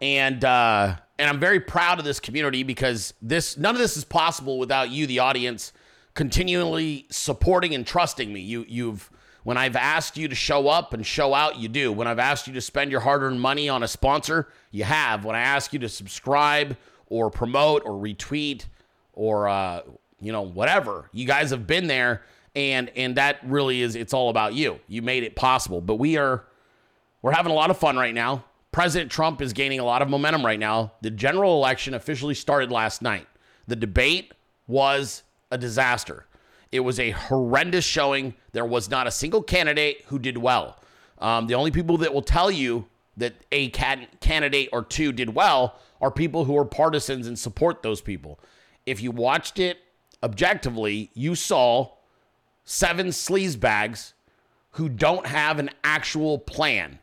and 0.00 0.42
uh, 0.44 0.96
and 1.18 1.28
I'm 1.28 1.38
very 1.38 1.60
proud 1.60 1.98
of 1.98 2.06
this 2.06 2.18
community 2.18 2.62
because 2.62 3.12
this 3.20 3.56
none 3.58 3.74
of 3.74 3.80
this 3.80 3.96
is 3.96 4.04
possible 4.04 4.58
without 4.58 4.90
you, 4.90 5.06
the 5.06 5.18
audience, 5.18 5.72
continually 6.14 7.06
supporting 7.10 7.74
and 7.74 7.86
trusting 7.86 8.32
me. 8.32 8.40
You 8.40 8.64
you've 8.66 9.10
when 9.44 9.58
I've 9.58 9.76
asked 9.76 10.16
you 10.16 10.28
to 10.28 10.34
show 10.34 10.68
up 10.68 10.94
and 10.94 11.04
show 11.04 11.34
out, 11.34 11.58
you 11.58 11.68
do. 11.68 11.92
When 11.92 12.06
I've 12.06 12.18
asked 12.18 12.46
you 12.46 12.54
to 12.54 12.60
spend 12.62 12.90
your 12.90 13.00
hard 13.00 13.22
earned 13.22 13.40
money 13.40 13.68
on 13.68 13.82
a 13.82 13.88
sponsor, 13.88 14.48
you 14.70 14.84
have. 14.84 15.26
When 15.26 15.36
I 15.36 15.40
ask 15.40 15.74
you 15.74 15.78
to 15.80 15.90
subscribe 15.90 16.78
or 17.12 17.30
promote 17.30 17.82
or 17.84 17.92
retweet 17.92 18.64
or, 19.12 19.46
uh, 19.46 19.82
you 20.18 20.32
know, 20.32 20.40
whatever, 20.40 21.10
you 21.12 21.26
guys 21.26 21.50
have 21.50 21.66
been 21.66 21.86
there. 21.86 22.22
And, 22.56 22.90
and 22.96 23.16
that 23.16 23.38
really 23.44 23.82
is, 23.82 23.96
it's 23.96 24.14
all 24.14 24.30
about 24.30 24.54
you. 24.54 24.80
You 24.88 25.02
made 25.02 25.22
it 25.22 25.36
possible. 25.36 25.82
But 25.82 25.96
we 25.96 26.16
are, 26.16 26.44
we're 27.20 27.32
having 27.32 27.52
a 27.52 27.54
lot 27.54 27.68
of 27.68 27.76
fun 27.76 27.96
right 27.96 28.14
now. 28.14 28.44
President 28.72 29.10
Trump 29.10 29.42
is 29.42 29.52
gaining 29.52 29.78
a 29.78 29.84
lot 29.84 30.00
of 30.00 30.08
momentum 30.08 30.44
right 30.44 30.58
now. 30.58 30.92
The 31.02 31.10
general 31.10 31.54
election 31.56 31.92
officially 31.92 32.34
started 32.34 32.72
last 32.72 33.02
night. 33.02 33.26
The 33.66 33.76
debate 33.76 34.32
was 34.66 35.22
a 35.50 35.58
disaster. 35.58 36.24
It 36.70 36.80
was 36.80 36.98
a 36.98 37.10
horrendous 37.10 37.84
showing. 37.84 38.32
There 38.52 38.64
was 38.64 38.88
not 38.88 39.06
a 39.06 39.10
single 39.10 39.42
candidate 39.42 40.04
who 40.06 40.18
did 40.18 40.38
well. 40.38 40.78
Um, 41.18 41.46
the 41.46 41.54
only 41.54 41.70
people 41.70 41.98
that 41.98 42.14
will 42.14 42.22
tell 42.22 42.50
you 42.50 42.86
that 43.22 43.34
a 43.52 43.70
candidate 43.70 44.68
or 44.72 44.84
two 44.84 45.12
did 45.12 45.34
well 45.34 45.78
are 46.00 46.10
people 46.10 46.44
who 46.44 46.58
are 46.58 46.64
partisans 46.64 47.26
and 47.26 47.38
support 47.38 47.82
those 47.82 48.00
people. 48.00 48.38
If 48.84 49.00
you 49.00 49.12
watched 49.12 49.58
it 49.58 49.78
objectively, 50.22 51.10
you 51.14 51.34
saw 51.34 51.92
seven 52.64 53.08
sleazebags 53.08 54.12
who 54.72 54.88
don't 54.88 55.26
have 55.26 55.58
an 55.58 55.70
actual 55.84 56.38
plan. 56.38 56.98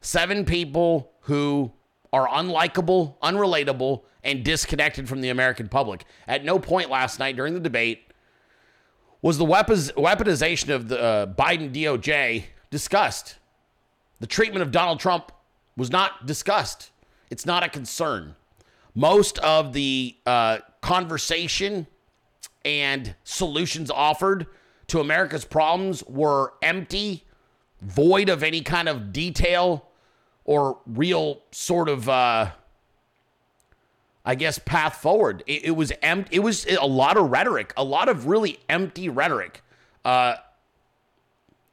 Seven 0.00 0.44
people 0.44 1.12
who 1.22 1.72
are 2.12 2.28
unlikable, 2.28 3.16
unrelatable, 3.22 4.02
and 4.22 4.44
disconnected 4.44 5.08
from 5.08 5.20
the 5.20 5.30
American 5.30 5.68
public. 5.68 6.04
At 6.26 6.44
no 6.44 6.58
point 6.58 6.90
last 6.90 7.18
night 7.18 7.36
during 7.36 7.54
the 7.54 7.60
debate 7.60 8.12
was 9.22 9.38
the 9.38 9.44
weaponization 9.46 10.74
of 10.74 10.88
the 10.88 11.00
uh, 11.00 11.26
Biden 11.26 11.72
DOJ 11.72 12.44
discussed. 12.70 13.36
The 14.20 14.26
treatment 14.26 14.62
of 14.62 14.70
Donald 14.70 15.00
Trump 15.00 15.32
was 15.78 15.90
not 15.90 16.26
discussed. 16.26 16.90
It's 17.30 17.46
not 17.46 17.62
a 17.62 17.68
concern. 17.68 18.34
Most 18.94 19.38
of 19.38 19.72
the 19.72 20.16
uh, 20.26 20.58
conversation 20.82 21.86
and 22.64 23.14
solutions 23.24 23.90
offered 23.90 24.46
to 24.88 25.00
America's 25.00 25.44
problems 25.44 26.02
were 26.04 26.54
empty, 26.60 27.24
void 27.80 28.28
of 28.28 28.42
any 28.42 28.60
kind 28.60 28.88
of 28.88 29.12
detail 29.12 29.88
or 30.44 30.78
real 30.86 31.42
sort 31.52 31.88
of 31.88 32.08
uh, 32.08 32.50
I 34.28 34.34
guess, 34.34 34.58
path 34.58 34.96
forward. 34.96 35.42
It, 35.46 35.64
it 35.64 35.70
was 35.70 35.90
empty. 36.02 36.36
It 36.36 36.40
was 36.40 36.66
a 36.66 36.86
lot 36.86 37.16
of 37.16 37.30
rhetoric, 37.30 37.72
a 37.78 37.84
lot 37.84 38.10
of 38.10 38.26
really 38.26 38.58
empty 38.68 39.08
rhetoric. 39.08 39.62
Uh, 40.04 40.34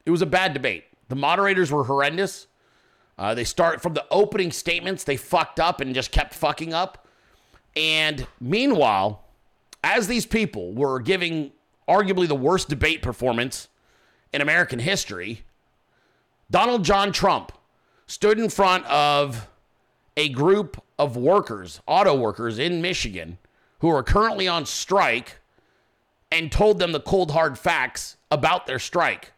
it 0.06 0.12
was 0.12 0.22
a 0.22 0.26
bad 0.26 0.54
debate. 0.54 0.86
The 1.10 1.16
moderators 1.16 1.70
were 1.72 1.84
horrendous. 1.84 2.48
Uh, 3.18 3.34
they 3.34 3.44
start 3.44 3.82
from 3.82 3.94
the 3.94 4.06
opening 4.12 4.52
statements, 4.52 5.04
they 5.04 5.18
fucked 5.18 5.60
up 5.60 5.80
and 5.80 5.96
just 5.96 6.12
kept 6.12 6.34
fucking 6.34 6.74
up. 6.74 7.08
And 7.76 8.28
meanwhile, 8.40 9.24
as 9.84 10.08
these 10.08 10.26
people 10.26 10.74
were 10.74 11.00
giving 11.00 11.52
arguably 11.88 12.28
the 12.28 12.36
worst 12.36 12.68
debate 12.68 13.02
performance 13.02 13.68
in 14.34 14.42
American 14.42 14.80
history, 14.80 15.44
Donald 16.52 16.84
John 16.84 17.12
Trump 17.12 17.52
stood 18.08 18.40
in 18.40 18.50
front 18.50 18.86
of 18.86 19.48
a 20.18 20.30
group 20.30 20.82
of 20.98 21.18
workers, 21.18 21.82
auto 21.88 22.16
workers 22.16 22.60
in 22.60 22.82
Michigan, 22.82 23.38
who 23.80 23.90
are 23.90 24.04
currently 24.04 24.48
on 24.48 24.66
strike 24.66 25.40
and 26.32 26.52
told 26.52 26.80
them 26.80 26.92
the 26.92 27.00
cold 27.00 27.32
hard 27.32 27.58
facts 27.58 28.18
about 28.32 28.68
their 28.68 28.80
strike. 28.80 29.32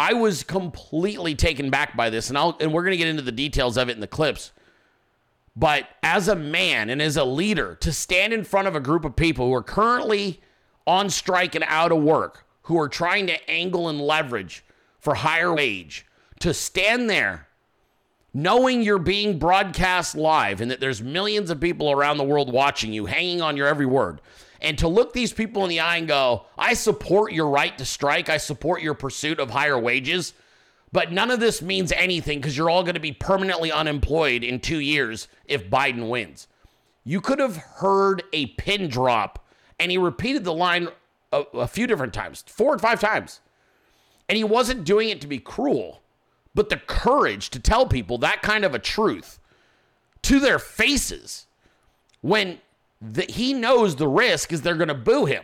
I 0.00 0.14
was 0.14 0.42
completely 0.44 1.34
taken 1.34 1.68
back 1.68 1.94
by 1.94 2.08
this, 2.08 2.30
and 2.30 2.38
I'll 2.38 2.56
and 2.58 2.72
we're 2.72 2.84
gonna 2.84 2.96
get 2.96 3.08
into 3.08 3.22
the 3.22 3.30
details 3.30 3.76
of 3.76 3.90
it 3.90 3.92
in 3.92 4.00
the 4.00 4.06
clips. 4.06 4.50
But 5.54 5.88
as 6.02 6.26
a 6.26 6.34
man 6.34 6.88
and 6.88 7.02
as 7.02 7.18
a 7.18 7.24
leader, 7.24 7.74
to 7.82 7.92
stand 7.92 8.32
in 8.32 8.44
front 8.44 8.66
of 8.66 8.74
a 8.74 8.80
group 8.80 9.04
of 9.04 9.14
people 9.14 9.46
who 9.46 9.52
are 9.52 9.62
currently 9.62 10.40
on 10.86 11.10
strike 11.10 11.54
and 11.54 11.64
out 11.68 11.92
of 11.92 12.02
work, 12.02 12.46
who 12.62 12.80
are 12.80 12.88
trying 12.88 13.26
to 13.26 13.50
angle 13.50 13.90
and 13.90 14.00
leverage 14.00 14.64
for 14.98 15.16
higher 15.16 15.54
wage, 15.54 16.06
to 16.38 16.54
stand 16.54 17.10
there 17.10 17.48
knowing 18.32 18.80
you're 18.80 18.98
being 18.98 19.38
broadcast 19.38 20.14
live 20.14 20.62
and 20.62 20.70
that 20.70 20.80
there's 20.80 21.02
millions 21.02 21.50
of 21.50 21.60
people 21.60 21.90
around 21.90 22.16
the 22.16 22.24
world 22.24 22.50
watching 22.50 22.94
you, 22.94 23.04
hanging 23.04 23.42
on 23.42 23.54
your 23.54 23.66
every 23.66 23.84
word, 23.84 24.22
and 24.60 24.78
to 24.78 24.88
look 24.88 25.12
these 25.12 25.32
people 25.32 25.62
in 25.64 25.68
the 25.68 25.80
eye 25.80 25.96
and 25.96 26.08
go, 26.08 26.46
I 26.58 26.74
support 26.74 27.32
your 27.32 27.48
right 27.48 27.76
to 27.78 27.84
strike, 27.84 28.28
I 28.28 28.36
support 28.36 28.82
your 28.82 28.94
pursuit 28.94 29.40
of 29.40 29.50
higher 29.50 29.78
wages, 29.78 30.32
but 30.92 31.12
none 31.12 31.30
of 31.30 31.40
this 31.40 31.62
means 31.62 31.92
anything 31.92 32.38
because 32.38 32.56
you're 32.56 32.70
all 32.70 32.82
going 32.82 32.94
to 32.94 33.00
be 33.00 33.12
permanently 33.12 33.72
unemployed 33.72 34.44
in 34.44 34.60
two 34.60 34.80
years 34.80 35.28
if 35.44 35.70
Biden 35.70 36.08
wins. 36.08 36.48
You 37.04 37.20
could 37.20 37.38
have 37.38 37.56
heard 37.56 38.22
a 38.32 38.46
pin 38.46 38.88
drop, 38.88 39.46
and 39.78 39.90
he 39.90 39.98
repeated 39.98 40.44
the 40.44 40.52
line 40.52 40.88
a, 41.32 41.44
a 41.54 41.66
few 41.66 41.86
different 41.86 42.12
times, 42.12 42.44
four 42.46 42.74
or 42.74 42.78
five 42.78 43.00
times. 43.00 43.40
And 44.28 44.36
he 44.36 44.44
wasn't 44.44 44.84
doing 44.84 45.08
it 45.08 45.20
to 45.22 45.26
be 45.26 45.38
cruel 45.38 46.00
but 46.54 46.68
the 46.68 46.76
courage 46.76 47.50
to 47.50 47.60
tell 47.60 47.86
people 47.86 48.18
that 48.18 48.42
kind 48.42 48.64
of 48.64 48.74
a 48.74 48.78
truth 48.78 49.38
to 50.22 50.40
their 50.40 50.58
faces 50.58 51.46
when 52.20 52.58
the, 53.00 53.22
he 53.22 53.54
knows 53.54 53.96
the 53.96 54.08
risk 54.08 54.52
is 54.52 54.62
they're 54.62 54.74
going 54.74 54.88
to 54.88 54.94
boo 54.94 55.24
him. 55.24 55.42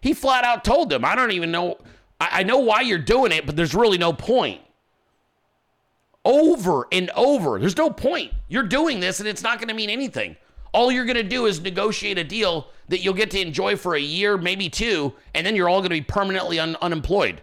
He 0.00 0.14
flat 0.14 0.44
out 0.44 0.64
told 0.64 0.90
them, 0.90 1.04
I 1.04 1.14
don't 1.14 1.32
even 1.32 1.50
know. 1.50 1.78
I, 2.20 2.40
I 2.40 2.42
know 2.42 2.58
why 2.58 2.80
you're 2.80 2.98
doing 2.98 3.32
it, 3.32 3.46
but 3.46 3.56
there's 3.56 3.74
really 3.74 3.98
no 3.98 4.12
point. 4.12 4.60
Over 6.24 6.86
and 6.92 7.10
over. 7.10 7.58
There's 7.58 7.76
no 7.76 7.90
point. 7.90 8.32
You're 8.48 8.62
doing 8.62 9.00
this 9.00 9.18
and 9.20 9.28
it's 9.28 9.42
not 9.42 9.58
going 9.58 9.68
to 9.68 9.74
mean 9.74 9.90
anything. 9.90 10.36
All 10.72 10.90
you're 10.90 11.04
going 11.04 11.16
to 11.16 11.22
do 11.22 11.46
is 11.46 11.60
negotiate 11.60 12.18
a 12.18 12.24
deal 12.24 12.68
that 12.88 13.00
you'll 13.00 13.14
get 13.14 13.30
to 13.32 13.40
enjoy 13.40 13.76
for 13.76 13.94
a 13.94 14.00
year, 14.00 14.38
maybe 14.38 14.68
two, 14.68 15.12
and 15.34 15.46
then 15.46 15.56
you're 15.56 15.68
all 15.68 15.80
going 15.80 15.90
to 15.90 15.96
be 15.96 16.00
permanently 16.00 16.58
un- 16.58 16.76
unemployed. 16.80 17.42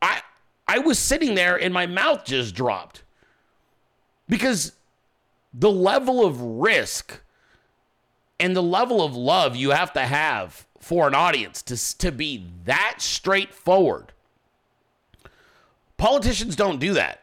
I 0.00 0.22
I 0.66 0.78
was 0.78 0.98
sitting 0.98 1.34
there 1.34 1.60
and 1.60 1.72
my 1.72 1.86
mouth 1.86 2.24
just 2.24 2.54
dropped 2.54 3.02
because 4.28 4.72
the 5.52 5.70
level 5.70 6.24
of 6.24 6.40
risk 6.40 7.20
and 8.40 8.54
the 8.54 8.62
level 8.62 9.02
of 9.02 9.16
love 9.16 9.56
you 9.56 9.70
have 9.70 9.92
to 9.94 10.00
have 10.00 10.66
for 10.80 11.08
an 11.08 11.14
audience 11.14 11.62
to, 11.62 11.98
to 11.98 12.12
be 12.12 12.46
that 12.64 12.96
straightforward. 12.98 14.12
Politicians 15.96 16.54
don't 16.54 16.78
do 16.78 16.94
that. 16.94 17.22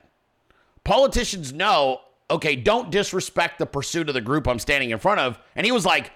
Politicians 0.83 1.53
know, 1.53 2.01
okay, 2.29 2.55
don't 2.55 2.91
disrespect 2.91 3.57
the 3.57 3.65
pursuit 3.65 4.09
of 4.09 4.13
the 4.13 4.21
group 4.21 4.47
I'm 4.47 4.59
standing 4.59 4.91
in 4.91 4.99
front 4.99 5.21
of. 5.21 5.39
And 5.55 5.65
he 5.65 5.71
was 5.71 5.85
like, 5.85 6.11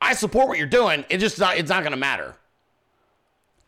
I 0.00 0.14
support 0.14 0.48
what 0.48 0.58
you're 0.58 0.66
doing. 0.66 1.04
It 1.08 1.18
just 1.18 1.38
not, 1.38 1.56
it's 1.56 1.70
not 1.70 1.82
going 1.82 1.92
to 1.92 1.98
matter. 1.98 2.36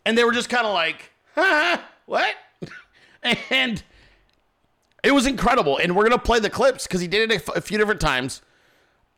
And 0.04 0.16
they 0.16 0.24
were 0.24 0.32
just 0.32 0.48
kind 0.50 0.66
of 0.66 0.74
like, 0.74 1.10
huh, 1.34 1.78
what? 2.06 2.34
and 3.50 3.82
it 5.02 5.12
was 5.12 5.26
incredible. 5.26 5.78
And 5.78 5.96
we're 5.96 6.08
going 6.08 6.18
to 6.18 6.24
play 6.24 6.38
the 6.40 6.50
clips 6.50 6.86
because 6.86 7.00
he 7.00 7.08
did 7.08 7.30
it 7.30 7.34
a, 7.34 7.36
f- 7.36 7.56
a 7.56 7.60
few 7.60 7.78
different 7.78 8.00
times. 8.00 8.42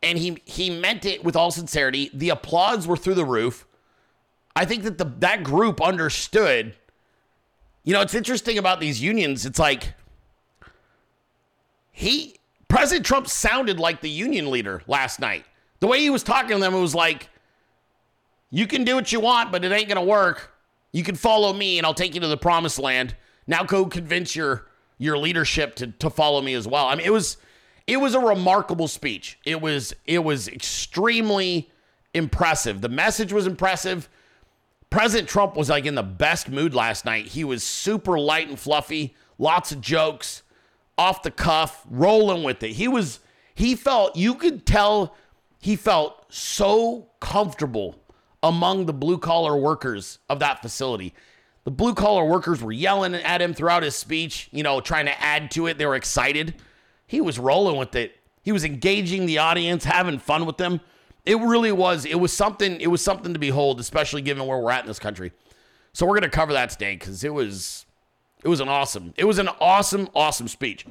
And 0.02 0.18
he, 0.18 0.38
he 0.44 0.70
meant 0.70 1.04
it 1.04 1.24
with 1.24 1.36
all 1.36 1.50
sincerity. 1.50 2.10
The 2.14 2.30
applause 2.30 2.86
were 2.86 2.96
through 2.96 3.14
the 3.14 3.24
roof. 3.24 3.66
I 4.56 4.64
think 4.64 4.82
that 4.84 4.98
the 4.98 5.04
that 5.20 5.42
group 5.42 5.80
understood. 5.80 6.74
You 7.84 7.92
know, 7.92 8.00
it's 8.00 8.14
interesting 8.14 8.58
about 8.58 8.80
these 8.80 9.00
unions. 9.00 9.46
It's 9.46 9.58
like 9.58 9.94
he 11.92 12.36
President 12.68 13.06
Trump 13.06 13.28
sounded 13.28 13.78
like 13.78 14.00
the 14.00 14.10
union 14.10 14.50
leader 14.50 14.82
last 14.86 15.20
night. 15.20 15.44
The 15.80 15.86
way 15.86 16.00
he 16.00 16.10
was 16.10 16.22
talking 16.22 16.50
to 16.50 16.58
them, 16.58 16.74
it 16.74 16.80
was 16.80 16.94
like, 16.94 17.28
you 18.50 18.66
can 18.66 18.84
do 18.84 18.94
what 18.94 19.12
you 19.12 19.20
want, 19.20 19.50
but 19.52 19.64
it 19.64 19.72
ain't 19.72 19.88
gonna 19.88 20.04
work. 20.04 20.52
You 20.92 21.02
can 21.02 21.14
follow 21.14 21.52
me 21.52 21.78
and 21.78 21.86
I'll 21.86 21.94
take 21.94 22.14
you 22.14 22.20
to 22.20 22.28
the 22.28 22.36
promised 22.36 22.78
land. 22.78 23.16
Now 23.46 23.64
go 23.64 23.86
convince 23.86 24.34
your 24.34 24.66
your 24.98 25.16
leadership 25.16 25.74
to, 25.76 25.86
to 25.86 26.10
follow 26.10 26.42
me 26.42 26.54
as 26.54 26.68
well. 26.68 26.86
I 26.86 26.94
mean, 26.94 27.06
it 27.06 27.12
was 27.12 27.38
it 27.90 27.96
was 27.96 28.14
a 28.14 28.20
remarkable 28.20 28.86
speech. 28.86 29.36
It 29.44 29.60
was 29.60 29.92
it 30.06 30.20
was 30.20 30.46
extremely 30.46 31.72
impressive. 32.14 32.82
The 32.82 32.88
message 32.88 33.32
was 33.32 33.48
impressive. 33.48 34.08
President 34.90 35.28
Trump 35.28 35.56
was 35.56 35.68
like 35.68 35.86
in 35.86 35.96
the 35.96 36.02
best 36.04 36.48
mood 36.48 36.72
last 36.72 37.04
night. 37.04 37.26
He 37.26 37.42
was 37.42 37.64
super 37.64 38.16
light 38.16 38.48
and 38.48 38.56
fluffy, 38.56 39.16
lots 39.38 39.72
of 39.72 39.80
jokes, 39.80 40.44
off 40.96 41.24
the 41.24 41.32
cuff, 41.32 41.84
rolling 41.90 42.44
with 42.44 42.62
it. 42.62 42.70
He 42.70 42.86
was 42.86 43.18
he 43.56 43.74
felt 43.74 44.14
you 44.14 44.36
could 44.36 44.64
tell 44.64 45.16
he 45.60 45.74
felt 45.74 46.32
so 46.32 47.08
comfortable 47.18 47.96
among 48.40 48.86
the 48.86 48.92
blue 48.92 49.18
collar 49.18 49.56
workers 49.56 50.20
of 50.28 50.38
that 50.38 50.62
facility. 50.62 51.12
The 51.64 51.72
blue 51.72 51.94
collar 51.94 52.24
workers 52.24 52.62
were 52.62 52.70
yelling 52.70 53.16
at 53.16 53.42
him 53.42 53.52
throughout 53.52 53.82
his 53.82 53.96
speech, 53.96 54.48
you 54.52 54.62
know, 54.62 54.80
trying 54.80 55.06
to 55.06 55.20
add 55.20 55.50
to 55.52 55.66
it. 55.66 55.76
They 55.76 55.86
were 55.86 55.96
excited. 55.96 56.54
He 57.10 57.20
was 57.20 57.40
rolling 57.40 57.76
with 57.76 57.96
it. 57.96 58.16
He 58.40 58.52
was 58.52 58.64
engaging 58.64 59.26
the 59.26 59.38
audience, 59.38 59.84
having 59.84 60.20
fun 60.20 60.46
with 60.46 60.58
them. 60.58 60.80
It 61.26 61.40
really 61.40 61.72
was. 61.72 62.04
It 62.04 62.20
was 62.20 62.32
something. 62.32 62.80
It 62.80 62.86
was 62.86 63.02
something 63.02 63.32
to 63.32 63.38
behold, 63.40 63.80
especially 63.80 64.22
given 64.22 64.46
where 64.46 64.60
we're 64.60 64.70
at 64.70 64.82
in 64.82 64.86
this 64.86 65.00
country. 65.00 65.32
So 65.92 66.06
we're 66.06 66.20
to 66.20 66.28
cover 66.28 66.52
that 66.52 66.70
today 66.70 66.94
because 66.94 67.24
it 67.24 67.34
was, 67.34 67.84
it 68.44 68.48
was 68.48 68.60
an 68.60 68.68
awesome. 68.68 69.12
It 69.16 69.24
was 69.24 69.40
an 69.40 69.48
awesome, 69.60 70.08
awesome 70.14 70.46
speech. 70.46 70.86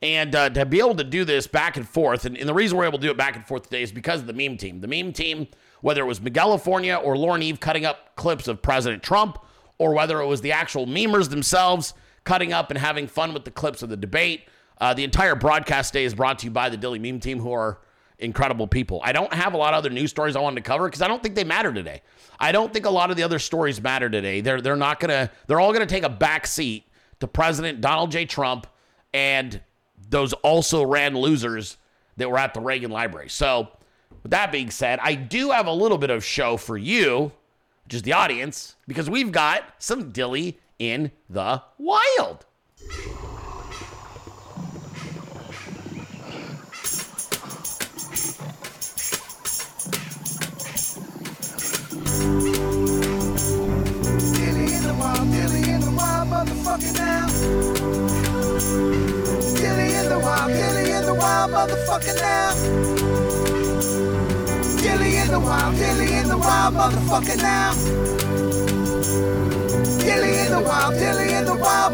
And 0.00 0.34
uh, 0.34 0.48
to 0.48 0.64
be 0.64 0.78
able 0.78 0.94
to 0.94 1.04
do 1.04 1.26
this 1.26 1.46
back 1.46 1.76
and 1.76 1.86
forth, 1.86 2.24
and, 2.24 2.34
and, 2.38 2.48
the 2.48 2.54
reason 2.54 2.78
we're 2.78 2.86
able 2.86 2.98
to 2.98 3.06
do 3.06 3.10
it 3.10 3.18
back 3.18 3.36
and 3.36 3.46
forth 3.46 3.64
today 3.64 3.82
is 3.82 3.92
because 3.92 4.22
of 4.22 4.26
the 4.26 4.32
meme 4.32 4.56
team. 4.56 4.80
The 4.80 4.88
meme 4.88 5.12
team, 5.12 5.48
whether 5.82 6.00
it 6.00 6.06
was 6.06 6.18
Miguel 6.18 6.56
Lafornia 6.56 6.98
or 7.04 7.18
Lauren 7.18 7.42
Eve 7.42 7.60
cutting 7.60 7.84
up 7.84 8.16
clips 8.16 8.48
of 8.48 8.62
President 8.62 9.02
Trump, 9.02 9.38
or 9.76 9.92
whether 9.92 10.18
it 10.22 10.26
was 10.26 10.40
the 10.40 10.52
actual 10.52 10.86
memers 10.86 11.28
themselves 11.28 11.92
cutting 12.24 12.54
up 12.54 12.70
and 12.70 12.78
having 12.78 13.06
fun 13.06 13.34
with 13.34 13.44
the 13.44 13.50
clips 13.50 13.82
of 13.82 13.90
the 13.90 13.98
debate, 13.98 14.48
uh, 14.80 14.94
the 14.94 15.04
entire 15.04 15.34
broadcast 15.34 15.92
day 15.92 16.04
is 16.04 16.14
brought 16.14 16.38
to 16.40 16.46
you 16.46 16.50
by 16.50 16.68
the 16.68 16.78
Dilley 16.78 17.00
Meme 17.00 17.20
team, 17.20 17.40
who 17.40 17.52
are 17.52 17.78
incredible 18.18 18.66
people. 18.66 19.00
I 19.04 19.12
don't 19.12 19.32
have 19.32 19.54
a 19.54 19.56
lot 19.56 19.74
of 19.74 19.78
other 19.78 19.90
news 19.90 20.10
stories 20.10 20.36
I 20.36 20.40
wanted 20.40 20.56
to 20.56 20.68
cover 20.68 20.86
because 20.86 21.02
I 21.02 21.08
don't 21.08 21.22
think 21.22 21.34
they 21.34 21.44
matter 21.44 21.72
today. 21.72 22.02
I 22.40 22.52
don't 22.52 22.72
think 22.72 22.86
a 22.86 22.90
lot 22.90 23.10
of 23.10 23.16
the 23.16 23.22
other 23.22 23.38
stories 23.38 23.80
matter 23.80 24.08
today. 24.08 24.40
They're 24.40 24.60
they're 24.60 24.76
not 24.76 25.00
gonna. 25.00 25.30
They're 25.46 25.60
all 25.60 25.72
gonna 25.72 25.86
take 25.86 26.04
a 26.04 26.08
back 26.08 26.46
seat 26.46 26.84
to 27.20 27.26
President 27.26 27.80
Donald 27.80 28.10
J. 28.10 28.24
Trump 28.26 28.66
and 29.12 29.60
those 30.10 30.32
also 30.34 30.84
ran 30.84 31.14
losers 31.14 31.76
that 32.16 32.30
were 32.30 32.38
at 32.38 32.54
the 32.54 32.60
Reagan 32.60 32.90
Library. 32.90 33.28
So, 33.28 33.68
with 34.22 34.30
that 34.30 34.50
being 34.52 34.70
said, 34.70 34.98
I 35.02 35.14
do 35.14 35.50
have 35.50 35.66
a 35.66 35.72
little 35.72 35.98
bit 35.98 36.10
of 36.10 36.24
show 36.24 36.56
for 36.56 36.76
you, 36.76 37.32
which 37.84 37.94
is 37.94 38.02
the 38.02 38.12
audience, 38.12 38.76
because 38.86 39.08
we've 39.08 39.32
got 39.32 39.64
some 39.78 40.12
Dilley 40.12 40.56
in 40.78 41.10
the 41.28 41.62
wild. 41.78 42.46
Dilley 54.36 54.68
in 54.76 54.82
the 54.82 54.94
wild, 54.98 55.28
Dilley 55.28 55.68
in 55.68 55.80
the 55.80 55.90
wild, 55.96 56.28
motherfucking 56.28 56.96
now 56.96 57.28
in 59.98 60.08
the 60.08 60.18
wild, 60.18 60.50
Dilley 60.50 60.90
in 60.98 61.04
the 61.06 61.14
wild, 61.14 61.50
now. 61.50 62.52
Dilley 64.80 65.22
in 65.22 65.28
the 65.30 65.40
wild, 65.40 65.74
Dilley 65.74 66.10
in 66.20 66.28
the 66.28 66.38
wild, 66.38 66.74
now. 66.74 67.72
Dilley 70.04 70.32
in 70.44 70.50
the 70.52 70.60
wild, 70.60 70.94
Dilley 70.94 71.38
in 71.38 71.44
the 71.44 71.54
wild, 71.54 71.92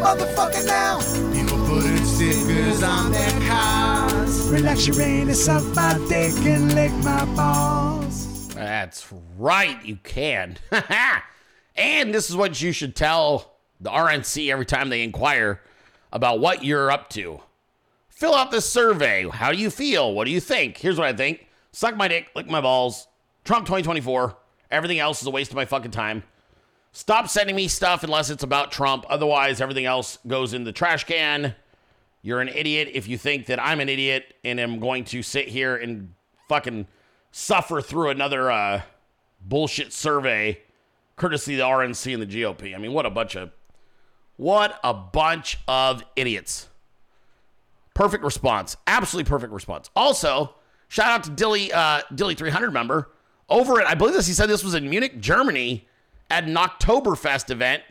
now. 0.65 0.99
People 1.33 1.57
putting 1.67 2.05
stickers 2.05 2.83
on 2.83 3.11
their 3.11 3.31
cars. 3.47 4.49
Relax 4.49 4.87
your 4.87 5.01
anus 5.01 5.47
up 5.47 5.63
my 5.75 5.97
dick 6.07 6.33
and 6.45 6.73
lick 6.73 6.91
my 7.03 7.25
balls. 7.35 8.24
That's 8.65 9.13
right, 9.37 9.85
you 9.85 9.97
can. 9.97 10.57
and 11.75 12.11
this 12.11 12.31
is 12.31 12.35
what 12.35 12.59
you 12.59 12.71
should 12.71 12.95
tell 12.95 13.57
the 13.79 13.91
RNC 13.91 14.51
every 14.51 14.65
time 14.65 14.89
they 14.89 15.03
inquire 15.03 15.61
about 16.11 16.39
what 16.39 16.63
you're 16.63 16.89
up 16.89 17.11
to. 17.11 17.41
Fill 18.09 18.33
out 18.33 18.49
this 18.49 18.67
survey. 18.67 19.29
How 19.29 19.51
do 19.51 19.57
you 19.59 19.69
feel? 19.69 20.15
What 20.15 20.25
do 20.25 20.31
you 20.31 20.39
think? 20.39 20.77
Here's 20.77 20.97
what 20.97 21.07
I 21.07 21.13
think 21.13 21.45
suck 21.73 21.95
my 21.95 22.07
dick, 22.07 22.31
lick 22.35 22.47
my 22.47 22.59
balls. 22.59 23.07
Trump 23.43 23.67
2024. 23.67 24.35
Everything 24.71 24.97
else 24.97 25.21
is 25.21 25.27
a 25.27 25.31
waste 25.31 25.51
of 25.51 25.57
my 25.57 25.65
fucking 25.65 25.91
time. 25.91 26.23
Stop 26.91 27.29
sending 27.29 27.55
me 27.55 27.67
stuff 27.67 28.03
unless 28.03 28.31
it's 28.31 28.41
about 28.43 28.71
Trump. 28.71 29.05
Otherwise, 29.09 29.61
everything 29.61 29.85
else 29.85 30.17
goes 30.25 30.55
in 30.55 30.63
the 30.63 30.71
trash 30.71 31.03
can. 31.03 31.53
You're 32.23 32.41
an 32.41 32.49
idiot 32.49 32.89
if 32.93 33.07
you 33.07 33.19
think 33.19 33.45
that 33.45 33.61
I'm 33.61 33.79
an 33.79 33.89
idiot 33.89 34.33
and 34.43 34.59
am 34.59 34.79
going 34.79 35.03
to 35.05 35.21
sit 35.21 35.49
here 35.49 35.75
and 35.75 36.15
fucking 36.49 36.87
suffer 37.37 37.81
through 37.81 38.09
another 38.11 38.49
uh, 38.49 38.81
bullshit 39.41 39.91
survey 39.91 40.57
courtesy 41.17 41.55
of 41.55 41.57
the 41.57 41.63
RNC 41.65 42.13
and 42.13 42.21
the 42.21 42.25
GOP. 42.25 42.73
I 42.73 42.77
mean, 42.77 42.93
what 42.93 43.05
a 43.05 43.09
bunch 43.09 43.35
of 43.35 43.51
what 44.37 44.79
a 44.85 44.93
bunch 44.93 45.57
of 45.67 46.01
idiots. 46.15 46.69
Perfect 47.93 48.23
response. 48.23 48.77
Absolutely 48.87 49.29
perfect 49.29 49.51
response. 49.51 49.89
Also, 49.97 50.55
shout 50.87 51.07
out 51.07 51.23
to 51.25 51.31
Dilley, 51.31 51.73
uh, 51.73 52.03
Dilley 52.13 52.37
300 52.37 52.71
member 52.71 53.11
over 53.49 53.81
at, 53.81 53.87
I 53.87 53.95
believe 53.95 54.13
this, 54.13 54.27
he 54.27 54.33
said 54.33 54.47
this 54.47 54.63
was 54.63 54.73
in 54.73 54.89
Munich, 54.89 55.19
Germany 55.19 55.87
at 56.29 56.45
an 56.45 56.55
Oktoberfest 56.55 57.51
event, 57.51 57.83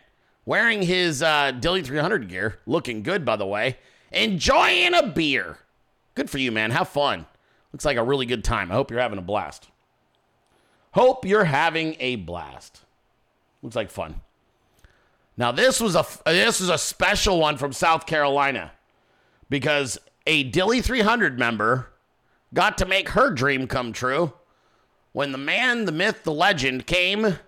wearing 0.47 0.83
his 0.83 1.23
uh, 1.23 1.53
Dilley 1.53 1.85
300 1.85 2.29
gear. 2.29 2.61
Looking 2.67 3.03
good, 3.03 3.27
by 3.27 3.37
the 3.37 3.47
way. 3.47 3.77
Enjoying 4.11 4.95
a 4.95 5.07
beer. 5.07 5.59
Good 6.15 6.31
for 6.31 6.39
you, 6.39 6.51
man. 6.51 6.71
Have 6.71 6.89
fun. 6.89 7.27
Looks 7.75 7.85
like 7.85 7.97
a 7.97 8.05
really 8.05 8.25
good 8.25 8.45
time. 8.45 8.71
I 8.71 8.75
hope 8.75 8.93
you're 8.93 9.01
having 9.01 9.19
a 9.19 9.23
blast. 9.23 9.69
Hope 10.93 11.25
you're 11.25 11.43
having 11.43 11.97
a 11.99 12.15
blast. 12.15 12.83
Looks 13.63 13.75
like 13.75 13.91
fun. 13.91 14.21
Now 15.37 15.51
this 15.51 15.81
was 15.81 15.97
a 15.97 16.07
this 16.25 16.61
was 16.61 16.69
a 16.69 16.79
special 16.79 17.41
one 17.41 17.57
from 17.57 17.73
South 17.73 18.07
Carolina 18.07 18.71
because 19.51 19.99
a 20.25 20.49
Dilley 20.53 20.85
300 20.85 21.37
member 21.37 21.91
got 22.55 22.79
to 22.79 22.87
make 22.87 23.09
her 23.09 23.29
dream 23.31 23.67
come 23.67 23.93
true 23.93 24.33
when 25.11 25.33
the 25.33 25.39
man, 25.39 25.85
the 25.85 25.91
myth, 25.91 26.23
the 26.23 26.33
legend 26.33 26.87
came 26.87 27.39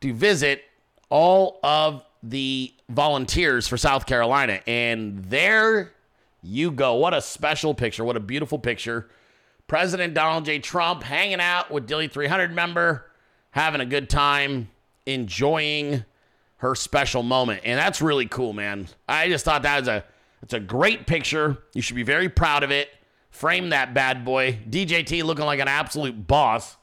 to 0.00 0.12
visit 0.12 0.64
all 1.08 1.60
of 1.62 2.02
the 2.20 2.74
volunteers 2.88 3.68
for 3.68 3.76
South 3.76 4.06
Carolina. 4.06 4.60
And 4.66 5.24
there 5.26 5.92
you 6.42 6.72
go. 6.72 6.94
What 6.94 7.14
a 7.14 7.22
special 7.22 7.74
picture. 7.74 8.02
What 8.02 8.16
a 8.16 8.20
beautiful 8.20 8.58
picture. 8.58 9.08
President 9.66 10.14
Donald 10.14 10.44
J. 10.44 10.58
Trump 10.58 11.02
hanging 11.02 11.40
out 11.40 11.70
with 11.70 11.88
Dilley 11.88 12.10
300 12.10 12.52
member, 12.52 13.10
having 13.50 13.80
a 13.80 13.86
good 13.86 14.08
time, 14.08 14.70
enjoying 15.06 16.04
her 16.58 16.74
special 16.74 17.22
moment. 17.22 17.62
And 17.64 17.78
that's 17.78 18.00
really 18.00 18.26
cool, 18.26 18.52
man. 18.52 18.88
I 19.08 19.28
just 19.28 19.44
thought 19.44 19.62
that 19.62 19.80
was 19.80 19.88
a 19.88 20.04
it's 20.42 20.54
a 20.54 20.60
great 20.60 21.06
picture. 21.06 21.58
You 21.74 21.82
should 21.82 21.96
be 21.96 22.02
very 22.02 22.28
proud 22.28 22.62
of 22.62 22.70
it. 22.70 22.90
Frame 23.30 23.70
that 23.70 23.94
bad 23.94 24.24
boy. 24.24 24.58
DJT 24.68 25.24
looking 25.24 25.44
like 25.44 25.60
an 25.60 25.68
absolute 25.68 26.26
boss. 26.26 26.76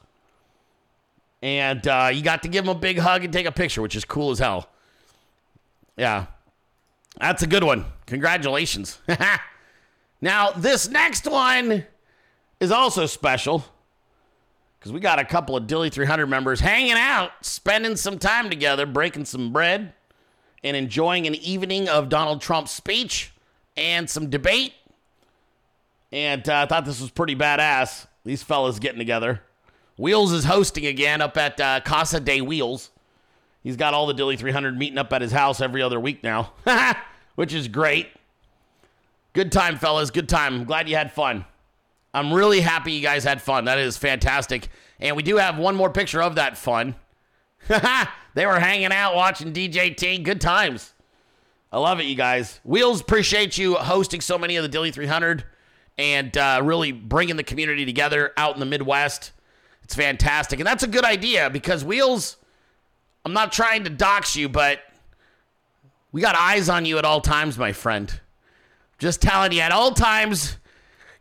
And 1.42 1.86
uh, 1.86 2.10
you 2.12 2.22
got 2.22 2.42
to 2.42 2.48
give 2.48 2.64
him 2.64 2.70
a 2.70 2.74
big 2.74 2.98
hug 2.98 3.24
and 3.24 3.32
take 3.32 3.46
a 3.46 3.52
picture, 3.52 3.80
which 3.80 3.96
is 3.96 4.04
cool 4.04 4.30
as 4.30 4.38
hell. 4.38 4.68
Yeah. 5.96 6.26
That's 7.18 7.42
a 7.42 7.46
good 7.46 7.64
one. 7.64 7.86
Congratulations. 8.06 8.98
now, 10.20 10.50
this 10.50 10.88
next 10.88 11.26
one 11.26 11.86
is 12.64 12.72
also 12.72 13.06
special 13.06 13.64
because 14.78 14.92
we 14.92 14.98
got 14.98 15.18
a 15.18 15.24
couple 15.24 15.56
of 15.56 15.64
Dilley 15.64 15.92
300 15.92 16.26
members 16.26 16.60
hanging 16.60 16.92
out, 16.92 17.30
spending 17.42 17.94
some 17.94 18.18
time 18.18 18.50
together, 18.50 18.86
breaking 18.86 19.26
some 19.26 19.52
bread, 19.52 19.92
and 20.64 20.76
enjoying 20.76 21.26
an 21.26 21.34
evening 21.36 21.88
of 21.88 22.08
Donald 22.08 22.40
Trump's 22.40 22.72
speech 22.72 23.32
and 23.76 24.08
some 24.08 24.30
debate. 24.30 24.72
And 26.10 26.48
uh, 26.48 26.62
I 26.62 26.66
thought 26.66 26.84
this 26.84 27.00
was 27.00 27.10
pretty 27.10 27.36
badass. 27.36 28.06
These 28.24 28.42
fellas 28.42 28.78
getting 28.78 28.98
together. 28.98 29.42
Wheels 29.98 30.32
is 30.32 30.44
hosting 30.44 30.86
again 30.86 31.20
up 31.20 31.36
at 31.36 31.60
uh, 31.60 31.80
Casa 31.80 32.18
de 32.18 32.40
Wheels. 32.40 32.90
He's 33.62 33.76
got 33.76 33.94
all 33.94 34.06
the 34.06 34.14
Dilley 34.14 34.38
300 34.38 34.76
meeting 34.76 34.98
up 34.98 35.12
at 35.12 35.22
his 35.22 35.32
house 35.32 35.60
every 35.60 35.82
other 35.82 36.00
week 36.00 36.22
now, 36.22 36.52
which 37.34 37.52
is 37.52 37.68
great. 37.68 38.08
Good 39.34 39.50
time, 39.52 39.78
fellas. 39.78 40.10
Good 40.10 40.28
time. 40.28 40.54
I'm 40.54 40.64
glad 40.64 40.88
you 40.88 40.96
had 40.96 41.12
fun. 41.12 41.44
I'm 42.14 42.32
really 42.32 42.60
happy 42.60 42.92
you 42.92 43.02
guys 43.02 43.24
had 43.24 43.42
fun. 43.42 43.64
That 43.64 43.78
is 43.78 43.96
fantastic. 43.96 44.68
And 45.00 45.16
we 45.16 45.24
do 45.24 45.36
have 45.36 45.58
one 45.58 45.74
more 45.74 45.90
picture 45.90 46.22
of 46.22 46.36
that 46.36 46.56
fun. 46.56 46.94
they 47.68 48.46
were 48.46 48.60
hanging 48.60 48.92
out 48.92 49.16
watching 49.16 49.52
DJT. 49.52 50.22
Good 50.22 50.40
times. 50.40 50.94
I 51.72 51.78
love 51.78 51.98
it, 51.98 52.04
you 52.04 52.14
guys. 52.14 52.60
Wheels, 52.62 53.00
appreciate 53.00 53.58
you 53.58 53.74
hosting 53.74 54.20
so 54.20 54.38
many 54.38 54.54
of 54.54 54.62
the 54.62 54.78
Dilley 54.78 54.94
300 54.94 55.44
and 55.98 56.36
uh, 56.36 56.60
really 56.62 56.92
bringing 56.92 57.34
the 57.34 57.42
community 57.42 57.84
together 57.84 58.32
out 58.36 58.54
in 58.54 58.60
the 58.60 58.66
Midwest. 58.66 59.32
It's 59.82 59.96
fantastic. 59.96 60.60
And 60.60 60.66
that's 60.66 60.84
a 60.84 60.88
good 60.88 61.04
idea 61.04 61.50
because 61.50 61.84
Wheels, 61.84 62.36
I'm 63.24 63.32
not 63.32 63.52
trying 63.52 63.82
to 63.84 63.90
dox 63.90 64.36
you, 64.36 64.48
but 64.48 64.80
we 66.12 66.20
got 66.20 66.36
eyes 66.36 66.68
on 66.68 66.84
you 66.84 66.98
at 66.98 67.04
all 67.04 67.20
times, 67.20 67.58
my 67.58 67.72
friend. 67.72 68.20
Just 68.98 69.20
telling 69.20 69.50
you, 69.50 69.60
at 69.60 69.72
all 69.72 69.90
times, 69.90 70.58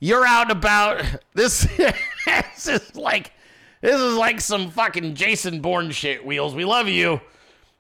you're 0.03 0.25
out 0.25 0.51
about. 0.51 1.03
This, 1.35 1.67
this 2.25 2.67
is 2.67 2.95
like 2.95 3.31
this 3.81 3.99
is 3.99 4.15
like 4.15 4.39
some 4.39 4.69
fucking 4.69 5.15
Jason 5.15 5.61
Bourne 5.61 5.89
shit, 5.89 6.23
Wheels. 6.23 6.53
We 6.53 6.63
love 6.63 6.87
you, 6.87 7.19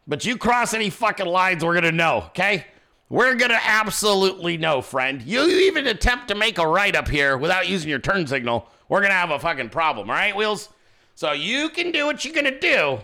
but 0.07 0.25
you 0.25 0.37
cross 0.37 0.73
any 0.73 0.89
fucking 0.89 1.27
lines, 1.27 1.63
we're 1.63 1.75
gonna 1.75 1.91
know, 1.91 2.23
okay? 2.29 2.65
We're 3.09 3.35
gonna 3.35 3.59
absolutely 3.61 4.57
know, 4.57 4.81
friend. 4.81 5.21
You 5.21 5.45
even 5.45 5.85
attempt 5.85 6.29
to 6.29 6.35
make 6.35 6.57
a 6.57 6.67
right 6.67 6.95
up 6.95 7.07
here 7.07 7.37
without 7.37 7.67
using 7.69 7.91
your 7.91 7.99
turn 7.99 8.25
signal, 8.25 8.67
we're 8.89 9.01
gonna 9.01 9.13
have 9.13 9.29
a 9.29 9.37
fucking 9.37 9.69
problem, 9.69 10.09
all 10.09 10.15
right, 10.15 10.35
Wheels? 10.35 10.69
So 11.13 11.31
you 11.31 11.69
can 11.69 11.91
do 11.91 12.07
what 12.07 12.25
you're 12.25 12.33
gonna 12.33 12.59
do. 12.59 12.99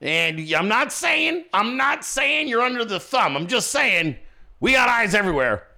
And 0.00 0.40
I'm 0.54 0.68
not 0.68 0.92
saying, 0.92 1.44
I'm 1.52 1.76
not 1.76 2.06
saying 2.06 2.48
you're 2.48 2.62
under 2.62 2.86
the 2.86 2.98
thumb. 2.98 3.36
I'm 3.36 3.48
just 3.48 3.70
saying 3.70 4.16
we 4.60 4.72
got 4.72 4.88
eyes 4.88 5.14
everywhere. 5.14 5.68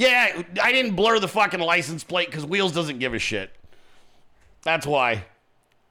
Yeah, 0.00 0.44
I 0.62 0.72
didn't 0.72 0.96
blur 0.96 1.18
the 1.18 1.28
fucking 1.28 1.60
license 1.60 2.04
plate 2.04 2.30
because 2.30 2.46
Wheels 2.46 2.72
doesn't 2.72 3.00
give 3.00 3.12
a 3.12 3.18
shit. 3.18 3.50
That's 4.62 4.86
why. 4.86 5.26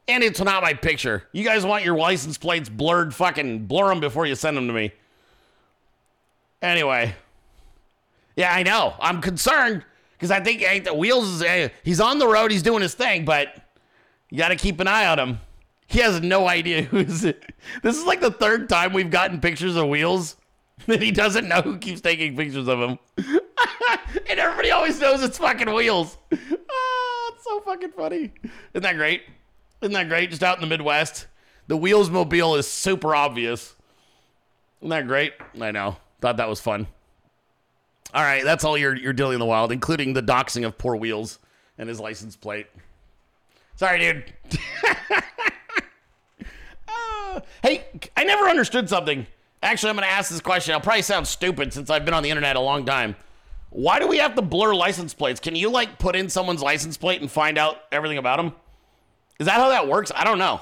And 0.08 0.24
it's 0.24 0.41
not 0.41 0.63
my 0.63 0.74
picture. 0.74 1.26
You 1.32 1.43
guys 1.43 1.63
want 1.63 1.86
your 1.86 1.95
license 1.95 2.36
plates 2.36 2.69
blurred? 2.69 3.13
Fucking 3.13 3.67
blur 3.67 3.89
them 3.89 4.00
before 4.00 4.26
you 4.26 4.34
send 4.34 4.58
them 4.58 4.65
to 4.65 4.74
me. 4.74 4.93
Anyway. 6.60 7.13
Yeah, 8.36 8.52
I 8.52 8.63
know. 8.63 8.95
I'm 9.00 9.22
concerned 9.22 9.86
because 10.13 10.32
I 10.32 10.39
think 10.39 10.62
hey, 10.62 10.80
the 10.80 10.95
Wheels 10.95 11.28
is, 11.30 11.43
eh, 11.43 11.69
he's 11.84 12.02
on 12.02 12.17
the 12.17 12.28
road, 12.28 12.50
he's 12.50 12.63
doing 12.63 12.82
his 12.82 12.95
thing, 12.95 13.26
but 13.26 13.62
you 14.32 14.39
got 14.39 14.50
to 14.50 14.56
keep 14.56 14.80
an 14.80 14.88
eye 14.88 15.06
on 15.06 15.19
him. 15.19 15.39
He 15.86 16.00
has 16.00 16.19
no 16.19 16.48
idea 16.48 16.82
who's 16.82 17.26
it. 17.26 17.43
This 17.84 17.95
is 17.95 18.06
like 18.06 18.22
the 18.22 18.32
third 18.32 18.69
time 18.69 18.91
we've 18.91 19.12
gotten 19.12 19.39
pictures 19.39 19.76
of 19.76 19.88
Wheels 19.88 20.36
that 20.88 21.02
he 21.02 21.12
doesn't 21.12 21.48
know 21.48 21.62
who 21.62 21.78
keeps 21.78 22.02
taking 22.02 22.36
pictures 22.36 22.68
of 22.68 22.80
him. 22.80 23.00
and 23.18 24.39
everybody 24.39 24.72
always 24.72 25.00
knows 25.00 25.24
it's 25.24 25.38
fucking 25.38 25.74
Wheels. 25.74 26.18
Oh, 26.32 27.32
it's 27.34 27.44
so 27.44 27.62
fucking 27.62 27.92
funny. 27.92 28.32
Isn't 28.74 28.84
that 28.84 28.96
great? 28.96 29.24
Isn't 29.82 29.94
that 29.94 30.08
great? 30.10 30.30
Just 30.30 30.44
out 30.44 30.58
in 30.58 30.62
the 30.62 30.68
Midwest. 30.68 31.28
The 31.68 31.78
Wheels 31.78 32.10
Mobile 32.10 32.56
is 32.56 32.68
super 32.68 33.15
obvious. 33.15 33.76
Isn't 34.82 34.89
that 34.89 35.08
great? 35.08 35.34
I 35.60 35.72
know. 35.72 35.98
Thought 36.22 36.38
that 36.38 36.50
was 36.50 36.60
fun. 36.60 36.88
All 38.13 38.24
right, 38.24 38.44
that's 38.44 38.63
all 38.63 38.78
you're, 38.78 38.96
you're 38.96 39.13
dealing 39.13 39.36
in 39.36 39.39
the 39.39 39.46
wild, 39.46 39.72
including 39.72 40.13
the 40.13 40.24
doxing 40.24 40.65
of 40.65 40.78
poor 40.78 40.96
Wheels 40.96 41.38
and 41.78 41.88
his 41.88 42.00
license 42.00 42.36
plate. 42.36 42.68
Sorry, 43.76 44.00
dude. 44.00 44.34
uh, 46.88 47.39
hey, 47.63 47.86
I 48.18 48.24
never 48.24 48.50
understood 48.50 48.89
something. 48.89 49.28
Actually, 49.62 49.89
I'm 49.89 49.95
going 49.98 50.08
to 50.08 50.13
ask 50.13 50.32
this 50.32 50.41
question. 50.41 50.74
I'll 50.74 50.82
probably 50.82 51.02
sound 51.02 51.28
stupid 51.28 51.74
since 51.74 51.89
I've 51.89 52.06
been 52.06 52.13
on 52.13 52.24
the 52.24 52.30
internet 52.30 52.56
a 52.56 52.62
long 52.62 52.86
time. 52.86 53.15
Why 53.72 54.00
do 54.00 54.08
we 54.08 54.17
have 54.17 54.36
to 54.36 54.41
blur 54.41 54.74
license 54.74 55.13
plates? 55.13 55.39
Can 55.39 55.56
you 55.56 55.69
like 55.69 56.00
put 56.00 56.15
in 56.15 56.30
someone's 56.30 56.62
license 56.62 56.98
plate 56.98 57.22
and 57.22 57.30
find 57.30 57.58
out 57.58 57.82
everything 57.91 58.17
about 58.17 58.38
them? 58.38 58.54
Is 59.39 59.45
that 59.45 59.56
how 59.56 59.69
that 59.69 59.88
works? 59.88 60.12
I 60.15 60.24
don't 60.24 60.39
know. 60.39 60.62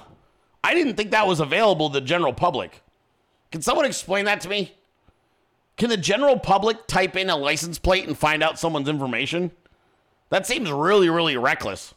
I 0.63 0.73
didn't 0.73 0.95
think 0.95 1.11
that 1.11 1.27
was 1.27 1.39
available 1.39 1.89
to 1.89 1.99
the 1.99 2.05
general 2.05 2.33
public. 2.33 2.81
Can 3.51 3.61
someone 3.61 3.85
explain 3.85 4.25
that 4.25 4.41
to 4.41 4.49
me? 4.49 4.73
Can 5.77 5.89
the 5.89 5.97
general 5.97 6.37
public 6.37 6.87
type 6.87 7.15
in 7.15 7.29
a 7.29 7.37
license 7.37 7.79
plate 7.79 8.07
and 8.07 8.17
find 8.17 8.43
out 8.43 8.59
someone's 8.59 8.89
information? 8.89 9.51
That 10.29 10.45
seems 10.45 10.69
really, 10.71 11.09
really 11.09 11.37
reckless. 11.37 11.93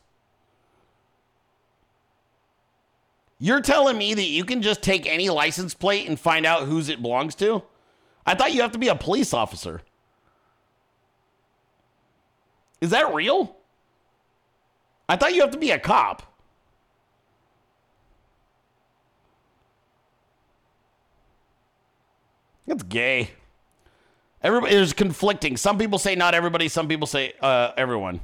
You're 3.42 3.62
telling 3.62 3.96
me 3.96 4.12
that 4.12 4.22
you 4.22 4.44
can 4.44 4.61
just 4.61 4.83
take 4.83 5.07
any 5.07 5.31
license 5.31 5.72
plate 5.72 6.07
and 6.07 6.20
find 6.20 6.44
out 6.44 6.68
whose 6.68 6.90
it 6.90 7.00
belongs 7.00 7.35
to? 7.37 7.62
I 8.26 8.35
thought 8.35 8.53
you 8.53 8.61
have 8.61 8.72
to 8.72 8.79
be 8.79 8.88
a 8.88 8.94
police 8.94 9.33
officer. 9.33 9.81
Is 12.83 12.90
that 12.90 13.14
real? 13.14 13.57
I 15.09 15.16
thought 15.16 15.35
you 15.35 15.40
have 15.40 15.50
to 15.53 15.59
be 15.59 15.70
a 15.70 15.79
cop. 15.79 16.22
That's 22.66 22.83
gay. 22.83 23.31
Everybody 24.42 24.74
is 24.74 24.92
conflicting. 24.92 25.57
Some 25.57 25.79
people 25.79 25.98
say 25.98 26.14
not 26.14 26.35
everybody, 26.35 26.68
some 26.68 26.88
people 26.88 27.07
say 27.07 27.33
uh, 27.40 27.72
everyone. 27.76 28.20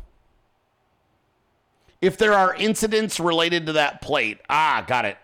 If 2.00 2.18
there 2.18 2.34
are 2.34 2.54
incidents 2.54 3.18
related 3.18 3.66
to 3.66 3.72
that 3.74 4.02
plate, 4.02 4.38
ah, 4.50 4.84
got 4.86 5.04
it. 5.04 5.16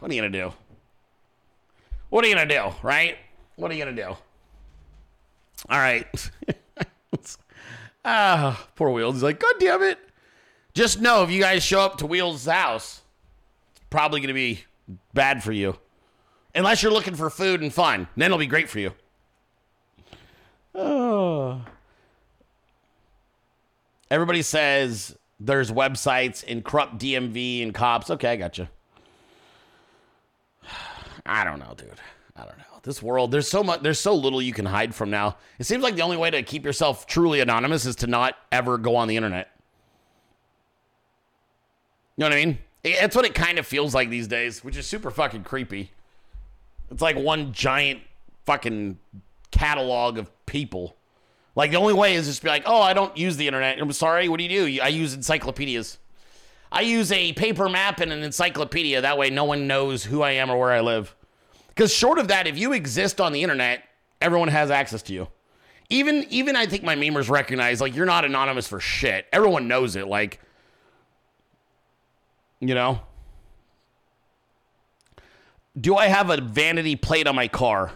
What 0.00 0.10
are 0.10 0.14
you 0.14 0.20
going 0.20 0.32
to 0.32 0.38
do? 0.38 0.52
What 2.08 2.24
are 2.24 2.28
you 2.28 2.34
going 2.34 2.48
to 2.48 2.54
do, 2.54 2.74
right? 2.82 3.16
What 3.56 3.70
are 3.70 3.74
you 3.74 3.84
going 3.84 3.94
to 3.94 4.02
do? 4.02 4.08
All 5.68 5.78
right. 5.78 6.06
ah, 8.04 8.66
poor 8.74 8.90
Wheels. 8.90 9.16
He's 9.16 9.22
like, 9.22 9.38
God 9.38 9.54
damn 9.58 9.82
it. 9.82 9.98
Just 10.74 11.00
know 11.00 11.22
if 11.22 11.30
you 11.30 11.40
guys 11.40 11.62
show 11.62 11.80
up 11.80 11.98
to 11.98 12.06
Wheels' 12.06 12.46
house, 12.46 13.02
it's 13.72 13.84
probably 13.90 14.20
going 14.20 14.28
to 14.28 14.34
be 14.34 14.64
bad 15.14 15.42
for 15.42 15.52
you. 15.52 15.76
Unless 16.54 16.82
you're 16.82 16.92
looking 16.92 17.14
for 17.14 17.30
food 17.30 17.60
and 17.60 17.72
fun. 17.72 18.08
Then 18.16 18.26
it'll 18.26 18.38
be 18.38 18.46
great 18.46 18.68
for 18.68 18.80
you. 18.80 18.92
Oh. 20.74 21.62
Everybody 24.10 24.42
says 24.42 25.16
there's 25.38 25.70
websites 25.70 26.44
and 26.46 26.64
corrupt 26.64 26.98
DMV 26.98 27.62
and 27.62 27.72
cops. 27.72 28.10
Okay, 28.10 28.32
I 28.32 28.36
got 28.36 28.58
you. 28.58 28.68
I 31.26 31.44
don't 31.44 31.58
know, 31.58 31.74
dude. 31.76 32.00
I 32.36 32.44
don't 32.44 32.58
know. 32.58 32.64
This 32.82 33.02
world, 33.02 33.30
there's 33.30 33.48
so 33.48 33.62
much, 33.62 33.82
there's 33.82 34.00
so 34.00 34.14
little 34.14 34.40
you 34.40 34.52
can 34.52 34.64
hide 34.64 34.94
from 34.94 35.10
now. 35.10 35.36
It 35.58 35.64
seems 35.64 35.82
like 35.82 35.96
the 35.96 36.02
only 36.02 36.16
way 36.16 36.30
to 36.30 36.42
keep 36.42 36.64
yourself 36.64 37.06
truly 37.06 37.40
anonymous 37.40 37.84
is 37.84 37.96
to 37.96 38.06
not 38.06 38.36
ever 38.50 38.78
go 38.78 38.96
on 38.96 39.06
the 39.06 39.16
internet. 39.16 39.50
You 42.16 42.22
know 42.22 42.28
what 42.28 42.38
I 42.38 42.44
mean? 42.44 42.58
That's 42.82 43.14
what 43.14 43.26
it 43.26 43.34
kind 43.34 43.58
of 43.58 43.66
feels 43.66 43.94
like 43.94 44.08
these 44.08 44.26
days, 44.26 44.64
which 44.64 44.76
is 44.76 44.86
super 44.86 45.10
fucking 45.10 45.44
creepy. 45.44 45.90
It's 46.90 47.02
like 47.02 47.16
one 47.16 47.52
giant 47.52 48.00
fucking 48.46 48.98
catalog 49.50 50.18
of 50.18 50.46
people. 50.46 50.96
Like 51.56 51.70
the 51.70 51.76
only 51.76 51.94
way 51.94 52.14
is 52.14 52.26
just 52.26 52.42
be 52.42 52.48
like, 52.48 52.62
oh, 52.66 52.80
I 52.80 52.92
don't 52.92 53.16
use 53.16 53.36
the 53.36 53.46
internet. 53.46 53.80
I'm 53.80 53.92
sorry. 53.92 54.28
What 54.28 54.38
do 54.38 54.44
you 54.44 54.66
do? 54.66 54.82
I 54.82 54.88
use 54.88 55.14
encyclopedias. 55.14 55.98
I 56.72 56.82
use 56.82 57.10
a 57.10 57.32
paper 57.32 57.68
map 57.68 58.00
and 58.00 58.12
an 58.12 58.22
encyclopedia. 58.22 59.00
That 59.00 59.18
way, 59.18 59.30
no 59.30 59.44
one 59.44 59.66
knows 59.66 60.04
who 60.04 60.22
I 60.22 60.32
am 60.32 60.50
or 60.50 60.58
where 60.58 60.70
I 60.70 60.80
live. 60.80 61.14
Because 61.68 61.92
short 61.92 62.18
of 62.18 62.28
that, 62.28 62.46
if 62.46 62.56
you 62.56 62.72
exist 62.72 63.20
on 63.20 63.32
the 63.32 63.42
internet, 63.42 63.82
everyone 64.20 64.48
has 64.48 64.70
access 64.70 65.02
to 65.02 65.12
you. 65.12 65.28
Even 65.88 66.24
even 66.30 66.54
I 66.54 66.66
think 66.66 66.84
my 66.84 66.94
memers 66.94 67.28
recognize 67.28 67.80
like 67.80 67.96
you're 67.96 68.06
not 68.06 68.24
anonymous 68.24 68.68
for 68.68 68.78
shit. 68.78 69.26
Everyone 69.32 69.66
knows 69.66 69.96
it. 69.96 70.06
Like, 70.06 70.40
you 72.60 72.74
know. 72.74 73.00
Do 75.80 75.96
I 75.96 76.06
have 76.06 76.30
a 76.30 76.40
vanity 76.40 76.94
plate 76.94 77.26
on 77.26 77.34
my 77.34 77.48
car? 77.48 77.90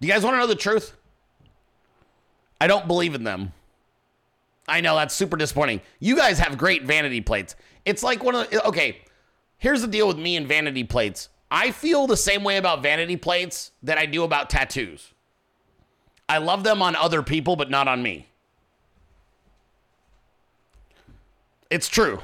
Do 0.00 0.06
you 0.06 0.12
guys 0.12 0.22
want 0.22 0.34
to 0.34 0.38
know 0.38 0.46
the 0.46 0.54
truth? 0.54 0.96
I 2.60 2.66
don't 2.66 2.86
believe 2.86 3.14
in 3.14 3.24
them. 3.24 3.52
I 4.66 4.80
know 4.80 4.96
that's 4.96 5.14
super 5.14 5.36
disappointing. 5.36 5.80
You 5.98 6.16
guys 6.16 6.38
have 6.38 6.58
great 6.58 6.84
vanity 6.84 7.20
plates. 7.20 7.56
It's 7.84 8.02
like 8.02 8.22
one 8.22 8.34
of 8.34 8.50
the, 8.50 8.66
okay, 8.66 8.98
here's 9.56 9.80
the 9.80 9.86
deal 9.86 10.06
with 10.06 10.18
me 10.18 10.36
and 10.36 10.46
vanity 10.46 10.84
plates. 10.84 11.30
I 11.50 11.70
feel 11.70 12.06
the 12.06 12.16
same 12.16 12.44
way 12.44 12.58
about 12.58 12.82
vanity 12.82 13.16
plates 13.16 13.72
that 13.82 13.96
I 13.96 14.04
do 14.04 14.24
about 14.24 14.50
tattoos. 14.50 15.14
I 16.28 16.38
love 16.38 16.62
them 16.62 16.82
on 16.82 16.94
other 16.94 17.22
people, 17.22 17.56
but 17.56 17.70
not 17.70 17.88
on 17.88 18.02
me. 18.02 18.28
It's 21.70 21.88
true. 21.88 22.20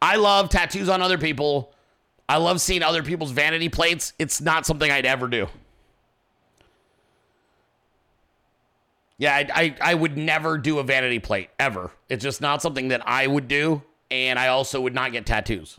I 0.00 0.16
love 0.16 0.48
tattoos 0.48 0.88
on 0.88 1.02
other 1.02 1.18
people. 1.18 1.72
I 2.28 2.36
love 2.36 2.60
seeing 2.60 2.82
other 2.82 3.02
people's 3.02 3.32
vanity 3.32 3.68
plates. 3.68 4.12
It's 4.18 4.40
not 4.40 4.64
something 4.64 4.90
I'd 4.90 5.06
ever 5.06 5.26
do. 5.26 5.48
Yeah, 9.20 9.34
I, 9.36 9.46
I, 9.54 9.76
I 9.82 9.94
would 9.94 10.16
never 10.16 10.56
do 10.56 10.78
a 10.78 10.82
vanity 10.82 11.18
plate 11.18 11.50
ever. 11.58 11.90
It's 12.08 12.22
just 12.22 12.40
not 12.40 12.62
something 12.62 12.88
that 12.88 13.06
I 13.06 13.26
would 13.26 13.48
do, 13.48 13.82
and 14.10 14.38
I 14.38 14.48
also 14.48 14.80
would 14.80 14.94
not 14.94 15.12
get 15.12 15.26
tattoos. 15.26 15.78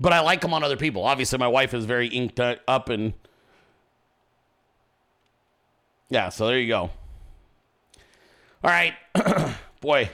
But 0.00 0.12
I 0.12 0.18
like 0.18 0.40
them 0.40 0.52
on 0.52 0.64
other 0.64 0.76
people. 0.76 1.04
Obviously, 1.04 1.38
my 1.38 1.46
wife 1.46 1.72
is 1.72 1.84
very 1.84 2.08
inked 2.08 2.40
up 2.40 2.88
and 2.88 3.14
yeah. 6.08 6.30
So 6.30 6.48
there 6.48 6.58
you 6.58 6.66
go. 6.66 6.90
All 8.64 8.70
right, 8.72 8.94
boy, 9.80 10.10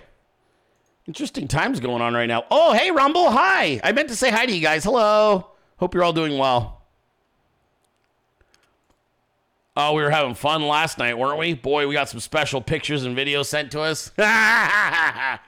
interesting 1.07 1.49
times 1.49 1.81
going 1.81 2.03
on 2.03 2.13
right 2.13 2.27
now. 2.27 2.45
Oh, 2.51 2.75
hey 2.75 2.91
Rumble, 2.91 3.31
hi. 3.31 3.81
I 3.83 3.93
meant 3.93 4.11
to 4.11 4.17
say 4.17 4.31
hi 4.31 4.45
to 4.45 4.53
you 4.53 4.61
guys. 4.61 4.85
Hello. 4.85 5.53
Hope 5.79 5.95
you're 5.95 6.05
all 6.05 6.13
doing 6.13 6.37
well. 6.37 6.82
Oh, 9.75 9.95
we 9.95 10.03
were 10.03 10.11
having 10.11 10.35
fun 10.35 10.63
last 10.63 10.99
night, 10.99 11.17
weren't 11.17 11.39
we? 11.39 11.55
Boy, 11.55 11.89
we 11.89 11.95
got 11.95 12.09
some 12.09 12.21
special 12.21 12.61
pictures 12.61 13.05
and 13.05 13.17
videos 13.17 13.47
sent 13.47 13.73
to 13.73 13.81
us. 13.81 14.13
uh, 14.19 15.39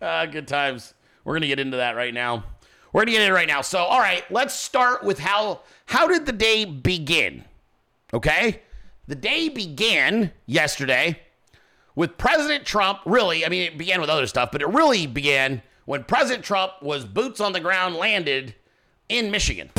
good 0.26 0.48
times. 0.48 0.94
We're 1.22 1.34
gonna 1.34 1.48
get 1.48 1.60
into 1.60 1.76
that 1.76 1.94
right 1.94 2.14
now. 2.14 2.44
We're 2.92 3.02
gonna 3.02 3.10
get 3.12 3.20
into 3.20 3.34
it 3.34 3.36
right 3.36 3.48
now. 3.48 3.60
So, 3.60 3.80
all 3.80 3.98
right, 3.98 4.24
let's 4.30 4.54
start 4.54 5.04
with 5.04 5.18
how 5.18 5.60
how 5.84 6.08
did 6.08 6.24
the 6.24 6.32
day 6.32 6.64
begin? 6.64 7.44
Okay, 8.14 8.62
the 9.06 9.14
day 9.14 9.50
began 9.50 10.32
yesterday 10.46 11.20
with 11.94 12.16
President 12.16 12.64
Trump. 12.64 13.00
Really, 13.04 13.44
I 13.44 13.50
mean, 13.50 13.62
it 13.62 13.76
began 13.76 14.00
with 14.00 14.08
other 14.08 14.26
stuff, 14.26 14.48
but 14.50 14.62
it 14.62 14.68
really 14.68 15.06
began 15.06 15.60
when 15.84 16.04
President 16.04 16.42
Trump 16.42 16.72
was 16.80 17.04
boots 17.04 17.38
on 17.38 17.52
the 17.52 17.60
ground 17.60 17.96
landed 17.96 18.54
in 19.10 19.30
Michigan. 19.30 19.70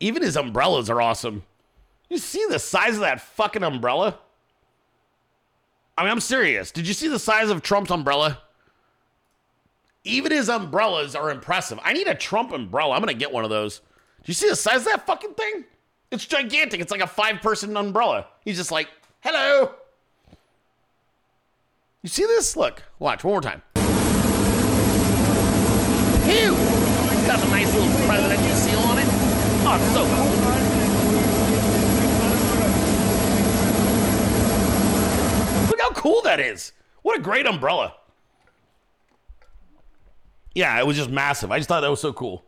Even 0.00 0.22
his 0.22 0.36
umbrellas 0.36 0.88
are 0.88 1.00
awesome. 1.00 1.44
You 2.08 2.18
see 2.18 2.44
the 2.48 2.58
size 2.58 2.94
of 2.94 3.00
that 3.00 3.20
fucking 3.20 3.62
umbrella? 3.62 4.18
I 5.96 6.02
mean, 6.02 6.10
I'm 6.10 6.20
serious. 6.20 6.70
Did 6.72 6.88
you 6.88 6.94
see 6.94 7.08
the 7.08 7.18
size 7.18 7.50
of 7.50 7.62
Trump's 7.62 7.90
umbrella? 7.90 8.40
Even 10.02 10.32
his 10.32 10.48
umbrellas 10.48 11.14
are 11.14 11.30
impressive. 11.30 11.78
I 11.84 11.92
need 11.92 12.08
a 12.08 12.14
Trump 12.14 12.52
umbrella. 12.52 12.94
I'm 12.94 13.02
going 13.02 13.14
to 13.14 13.18
get 13.18 13.30
one 13.30 13.44
of 13.44 13.50
those. 13.50 13.78
Do 13.78 14.24
you 14.24 14.34
see 14.34 14.48
the 14.48 14.56
size 14.56 14.78
of 14.78 14.84
that 14.86 15.06
fucking 15.06 15.34
thing? 15.34 15.64
It's 16.10 16.24
gigantic. 16.26 16.80
It's 16.80 16.90
like 16.90 17.02
a 17.02 17.06
five 17.06 17.42
person 17.42 17.76
umbrella. 17.76 18.26
He's 18.44 18.56
just 18.56 18.72
like, 18.72 18.88
hello. 19.20 19.74
You 22.02 22.08
see 22.08 22.24
this? 22.24 22.56
Look, 22.56 22.82
watch 22.98 23.22
one 23.22 23.34
more 23.34 23.42
time. 23.42 23.62
Ew! 26.26 26.54
It's 27.12 27.26
got 27.26 27.44
a 27.44 27.48
nice 27.50 27.72
little 27.74 28.06
presidential 28.06 28.56
seal 28.56 28.78
on 28.80 28.98
it. 28.98 29.06
Oh, 29.62 29.76
it's 29.76 29.92
so 29.92 30.50
cool. 36.00 36.22
That 36.22 36.40
is. 36.40 36.72
What 37.02 37.18
a 37.18 37.22
great 37.22 37.46
umbrella. 37.46 37.94
Yeah, 40.54 40.78
it 40.80 40.86
was 40.86 40.96
just 40.96 41.10
massive. 41.10 41.52
I 41.52 41.58
just 41.58 41.68
thought 41.68 41.80
that 41.80 41.90
was 41.90 42.00
so 42.00 42.12
cool. 42.12 42.44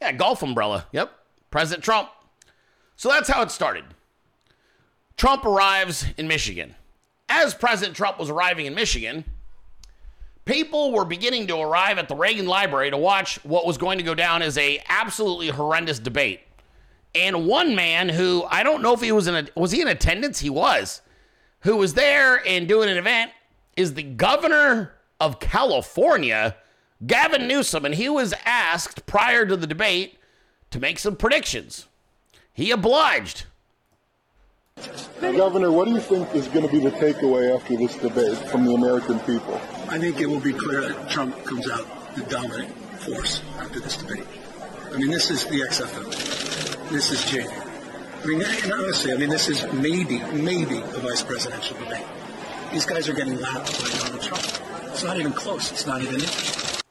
Yeah, 0.00 0.12
golf 0.12 0.42
umbrella. 0.42 0.86
Yep. 0.92 1.12
President 1.50 1.84
Trump. 1.84 2.08
So 2.96 3.08
that's 3.08 3.28
how 3.28 3.42
it 3.42 3.50
started. 3.50 3.84
Trump 5.16 5.44
arrives 5.44 6.04
in 6.16 6.28
Michigan. 6.28 6.74
As 7.28 7.54
President 7.54 7.96
Trump 7.96 8.18
was 8.18 8.30
arriving 8.30 8.66
in 8.66 8.74
Michigan, 8.74 9.24
people 10.44 10.92
were 10.92 11.04
beginning 11.04 11.46
to 11.48 11.58
arrive 11.58 11.98
at 11.98 12.08
the 12.08 12.16
Reagan 12.16 12.46
Library 12.46 12.90
to 12.90 12.96
watch 12.96 13.42
what 13.44 13.66
was 13.66 13.76
going 13.76 13.98
to 13.98 14.04
go 14.04 14.14
down 14.14 14.42
as 14.42 14.56
a 14.56 14.82
absolutely 14.88 15.48
horrendous 15.48 15.98
debate. 15.98 16.40
And 17.14 17.46
one 17.46 17.74
man 17.74 18.08
who 18.08 18.44
I 18.48 18.62
don't 18.62 18.82
know 18.82 18.94
if 18.94 19.00
he 19.00 19.12
was 19.12 19.26
in 19.26 19.34
a 19.34 19.46
was 19.54 19.72
he 19.72 19.80
in 19.80 19.88
attendance? 19.88 20.40
He 20.40 20.50
was. 20.50 21.02
Who 21.60 21.76
was 21.76 21.94
there 21.94 22.46
and 22.46 22.68
doing 22.68 22.88
an 22.88 22.96
event 22.96 23.32
is 23.76 23.94
the 23.94 24.02
governor 24.02 24.94
of 25.20 25.40
California, 25.40 26.56
Gavin 27.06 27.48
Newsom, 27.48 27.84
and 27.84 27.94
he 27.94 28.08
was 28.08 28.34
asked 28.44 29.06
prior 29.06 29.46
to 29.46 29.56
the 29.56 29.66
debate 29.66 30.18
to 30.70 30.80
make 30.80 30.98
some 30.98 31.16
predictions. 31.16 31.86
He 32.52 32.70
obliged. 32.70 33.44
Governor, 35.20 35.72
what 35.72 35.86
do 35.86 35.92
you 35.92 36.00
think 36.00 36.32
is 36.34 36.46
going 36.48 36.64
to 36.66 36.72
be 36.72 36.78
the 36.78 36.90
takeaway 36.90 37.54
after 37.54 37.76
this 37.76 37.96
debate 37.96 38.38
from 38.48 38.64
the 38.64 38.74
American 38.74 39.18
people? 39.20 39.60
I 39.88 39.98
think 39.98 40.20
it 40.20 40.26
will 40.26 40.40
be 40.40 40.52
clear 40.52 40.82
that 40.82 41.10
Trump 41.10 41.44
comes 41.44 41.68
out 41.68 42.14
the 42.14 42.22
dominant 42.24 42.72
force 43.00 43.42
after 43.58 43.80
this 43.80 43.96
debate. 43.96 44.24
I 44.92 44.96
mean, 44.96 45.10
this 45.10 45.30
is 45.30 45.44
the 45.44 45.60
XFL. 45.60 46.90
This 46.90 47.10
is 47.10 47.20
JV. 47.24 47.67
I 48.22 48.26
mean, 48.26 48.42
and 48.42 48.72
honestly, 48.72 49.12
I 49.12 49.16
mean, 49.16 49.28
this 49.28 49.48
is 49.48 49.64
maybe, 49.72 50.18
maybe 50.32 50.78
a 50.78 51.00
vice 51.00 51.22
presidential 51.22 51.78
debate. 51.78 52.04
These 52.72 52.84
guys 52.84 53.08
are 53.08 53.14
getting 53.14 53.40
lapped 53.40 53.80
by 53.80 53.88
Donald 53.98 54.20
Trump. 54.22 54.44
It's 54.84 55.04
not 55.04 55.18
even 55.18 55.32
close. 55.32 55.70
It's 55.70 55.86
not 55.86 56.02
even 56.02 56.14
interesting. 56.14 56.82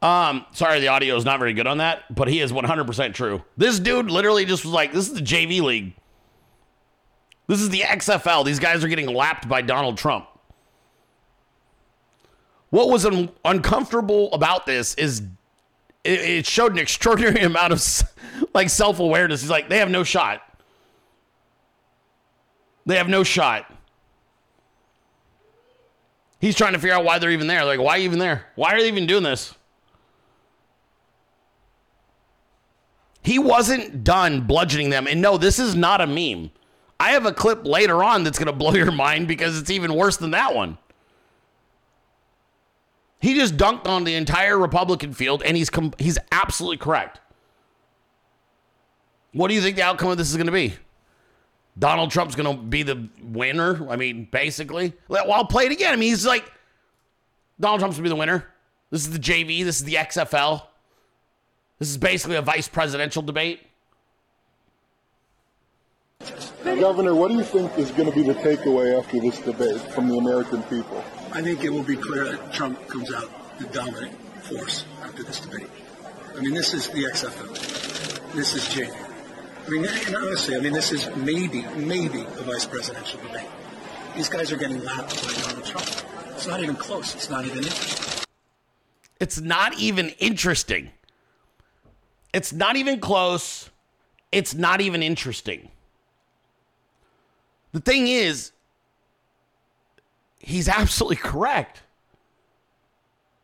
Um, 0.00 0.46
sorry, 0.52 0.78
the 0.78 0.88
audio 0.88 1.16
is 1.16 1.24
not 1.24 1.40
very 1.40 1.52
good 1.52 1.66
on 1.66 1.78
that, 1.78 2.14
but 2.14 2.28
he 2.28 2.40
is 2.40 2.52
100% 2.52 3.14
true. 3.14 3.42
This 3.56 3.80
dude 3.80 4.10
literally 4.10 4.44
just 4.44 4.64
was 4.64 4.72
like, 4.72 4.92
this 4.92 5.08
is 5.08 5.14
the 5.14 5.20
JV 5.20 5.60
league. 5.60 5.94
This 7.48 7.60
is 7.60 7.70
the 7.70 7.80
XFL. 7.80 8.44
These 8.44 8.60
guys 8.60 8.84
are 8.84 8.88
getting 8.88 9.12
lapped 9.12 9.48
by 9.48 9.62
Donald 9.62 9.98
Trump. 9.98 10.26
What 12.70 12.90
was 12.90 13.04
un- 13.04 13.30
uncomfortable 13.44 14.32
about 14.32 14.66
this 14.66 14.94
is 14.94 15.22
it, 16.08 16.20
it 16.20 16.46
showed 16.46 16.72
an 16.72 16.78
extraordinary 16.78 17.40
amount 17.44 17.72
of 17.72 18.02
like 18.54 18.70
self 18.70 18.98
awareness. 18.98 19.42
He's 19.42 19.50
like, 19.50 19.68
they 19.68 19.78
have 19.78 19.90
no 19.90 20.04
shot. 20.04 20.42
They 22.86 22.96
have 22.96 23.08
no 23.08 23.22
shot. 23.22 23.72
He's 26.40 26.56
trying 26.56 26.72
to 26.72 26.78
figure 26.78 26.94
out 26.94 27.04
why 27.04 27.18
they're 27.18 27.32
even 27.32 27.48
there. 27.48 27.64
Like, 27.64 27.80
why 27.80 27.98
even 27.98 28.18
there? 28.18 28.46
Why 28.54 28.74
are 28.74 28.80
they 28.80 28.88
even 28.88 29.06
doing 29.06 29.24
this? 29.24 29.54
He 33.22 33.38
wasn't 33.38 34.04
done 34.04 34.42
bludgeoning 34.42 34.88
them. 34.88 35.06
And 35.06 35.20
no, 35.20 35.36
this 35.36 35.58
is 35.58 35.74
not 35.74 36.00
a 36.00 36.06
meme. 36.06 36.50
I 37.00 37.10
have 37.10 37.26
a 37.26 37.32
clip 37.32 37.66
later 37.66 38.02
on 38.02 38.24
that's 38.24 38.38
going 38.38 38.46
to 38.46 38.52
blow 38.52 38.72
your 38.72 38.92
mind 38.92 39.28
because 39.28 39.58
it's 39.58 39.70
even 39.70 39.94
worse 39.94 40.16
than 40.16 40.30
that 40.30 40.54
one. 40.54 40.78
He 43.20 43.34
just 43.34 43.56
dunked 43.56 43.86
on 43.86 44.04
the 44.04 44.14
entire 44.14 44.56
Republican 44.56 45.12
field, 45.12 45.42
and 45.42 45.56
he's 45.56 45.70
com- 45.70 45.94
he's 45.98 46.18
absolutely 46.30 46.76
correct. 46.76 47.20
What 49.32 49.48
do 49.48 49.54
you 49.54 49.60
think 49.60 49.76
the 49.76 49.82
outcome 49.82 50.10
of 50.10 50.18
this 50.18 50.30
is 50.30 50.36
going 50.36 50.46
to 50.46 50.52
be? 50.52 50.74
Donald 51.78 52.10
Trump's 52.10 52.34
going 52.34 52.56
to 52.56 52.62
be 52.62 52.82
the 52.82 53.08
winner. 53.22 53.88
I 53.88 53.96
mean, 53.96 54.28
basically. 54.30 54.94
Well, 55.08 55.30
I'll 55.30 55.46
play 55.46 55.66
it 55.66 55.72
again. 55.72 55.92
I 55.92 55.96
mean, 55.96 56.08
he's 56.08 56.26
like, 56.26 56.50
Donald 57.60 57.80
Trump's 57.80 57.96
going 57.96 58.04
to 58.04 58.08
be 58.10 58.14
the 58.14 58.16
winner. 58.16 58.46
This 58.90 59.02
is 59.02 59.10
the 59.10 59.18
JV. 59.18 59.64
This 59.64 59.78
is 59.78 59.84
the 59.84 59.94
XFL. 59.94 60.62
This 61.78 61.90
is 61.90 61.98
basically 61.98 62.36
a 62.36 62.42
vice 62.42 62.66
presidential 62.66 63.22
debate. 63.22 63.60
Governor, 66.80 67.14
what 67.14 67.28
do 67.28 67.34
you 67.34 67.42
think 67.42 67.76
is 67.76 67.90
going 67.90 68.08
to 68.08 68.14
be 68.14 68.22
the 68.22 68.34
takeaway 68.34 68.96
after 68.96 69.18
this 69.20 69.40
debate 69.40 69.80
from 69.92 70.08
the 70.08 70.16
American 70.16 70.62
people? 70.64 71.04
I 71.32 71.42
think 71.42 71.64
it 71.64 71.70
will 71.70 71.82
be 71.82 71.96
clear 71.96 72.24
that 72.24 72.52
Trump 72.52 72.86
comes 72.88 73.12
out 73.12 73.28
the 73.58 73.66
dominant 73.66 74.12
force 74.42 74.84
after 75.02 75.24
this 75.24 75.40
debate. 75.40 75.68
I 76.36 76.40
mean, 76.40 76.54
this 76.54 76.74
is 76.74 76.88
the 76.88 77.04
XFL. 77.04 78.32
This 78.32 78.54
is 78.54 78.62
JV. 78.68 78.94
I 79.66 79.70
mean, 79.70 79.86
and 80.06 80.16
honestly, 80.16 80.56
I 80.56 80.60
mean, 80.60 80.72
this 80.72 80.92
is 80.92 81.14
maybe, 81.16 81.62
maybe 81.76 82.22
a 82.22 82.42
vice 82.42 82.64
presidential 82.64 83.20
debate. 83.22 83.48
These 84.14 84.28
guys 84.28 84.52
are 84.52 84.56
getting 84.56 84.82
lapped 84.84 85.20
by 85.26 85.32
Donald 85.42 85.64
Trump. 85.64 85.88
It's 86.36 86.46
not 86.46 86.62
even 86.62 86.76
close. 86.76 87.14
It's 87.14 87.28
not 87.28 87.44
even 87.44 87.58
interesting. 87.58 88.24
It's 89.20 89.40
not 89.40 89.78
even 89.78 90.10
interesting. 90.20 90.90
It's 92.32 92.52
not 92.52 92.76
even 92.76 93.00
close. 93.00 93.70
It's 94.30 94.54
not 94.54 94.80
even 94.80 95.02
interesting. 95.02 95.70
The 97.72 97.80
thing 97.80 98.08
is, 98.08 98.52
he's 100.38 100.68
absolutely 100.68 101.16
correct. 101.16 101.82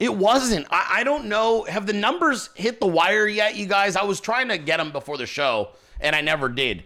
It 0.01 0.15
wasn't. 0.15 0.67
I, 0.71 0.97
I, 0.99 1.05
don't 1.05 1.27
know. 1.27 1.65
Have 1.65 1.87
the 1.87 1.93
numbers 1.93 2.51
hit 2.55 2.81
the 2.81 2.87
wire 2.87 3.27
yet, 3.27 3.57
you 3.57 3.67
guys? 3.67 3.97
I 3.97 4.05
was 4.05 4.21
trying 4.21 4.49
to 4.49 4.59
get 4.59 4.79
them 4.79 4.91
before 4.91 5.17
the 5.17 5.27
show, 5.27 5.71
and 6.01 6.17
I 6.17 6.21
never 6.21 6.49
did. 6.49 6.85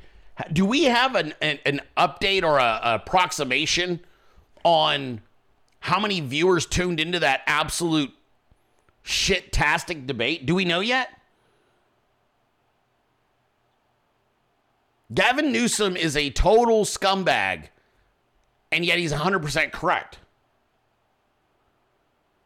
Do 0.52 0.64
we 0.64 0.84
have 0.84 1.14
an, 1.14 1.34
an, 1.40 1.58
an 1.64 1.80
update 1.96 2.42
or 2.42 2.58
a, 2.58 2.80
a 2.82 2.94
approximation 2.96 4.00
on 4.62 5.20
how 5.80 5.98
many 5.98 6.20
viewers 6.20 6.66
tuned 6.66 7.00
into 7.00 7.20
that 7.20 7.42
absolute 7.46 8.12
shit-tastic 9.02 10.06
debate? 10.06 10.46
Do 10.46 10.54
we 10.54 10.64
know 10.64 10.80
yet? 10.80 11.08
Gavin 15.12 15.52
Newsom 15.52 15.96
is 15.96 16.16
a 16.16 16.30
total 16.30 16.84
scumbag, 16.84 17.68
and 18.70 18.84
yet 18.84 18.98
he's 18.98 19.12
100% 19.12 19.72
correct. 19.72 20.18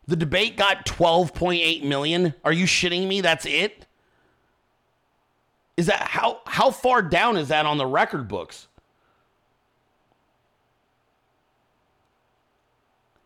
The 0.07 0.17
debate 0.17 0.57
got 0.57 0.85
12.8 0.87 1.85
million. 1.85 2.35
Are 2.45 2.53
you 2.53 2.67
shitting 2.67 3.07
me? 3.07 3.21
That's 3.21 3.47
it? 3.47 3.87
Is 5.77 5.87
that 5.87 6.03
how 6.03 6.41
how 6.45 6.71
far 6.71 7.03
down 7.03 7.37
is 7.37 7.49
that 7.49 7.67
on 7.67 7.79
the 7.79 7.87
record 7.87 8.29
books? 8.29 8.69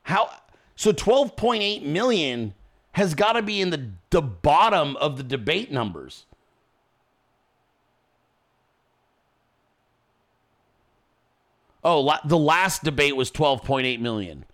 How 0.02 0.30
so 0.76 0.92
12.8 0.92 1.82
million 1.82 2.54
has 2.92 3.14
got 3.14 3.32
to 3.32 3.42
be 3.42 3.60
in 3.60 3.70
the 3.70 3.90
the 4.10 4.22
bottom 4.22 4.96
of 4.96 5.16
the 5.16 5.22
debate 5.22 5.72
numbers. 5.72 6.25
Oh, 11.86 12.00
la- 12.00 12.18
the 12.24 12.36
last 12.36 12.82
debate 12.82 13.14
was 13.14 13.30
12.8 13.30 14.00
million. 14.00 14.44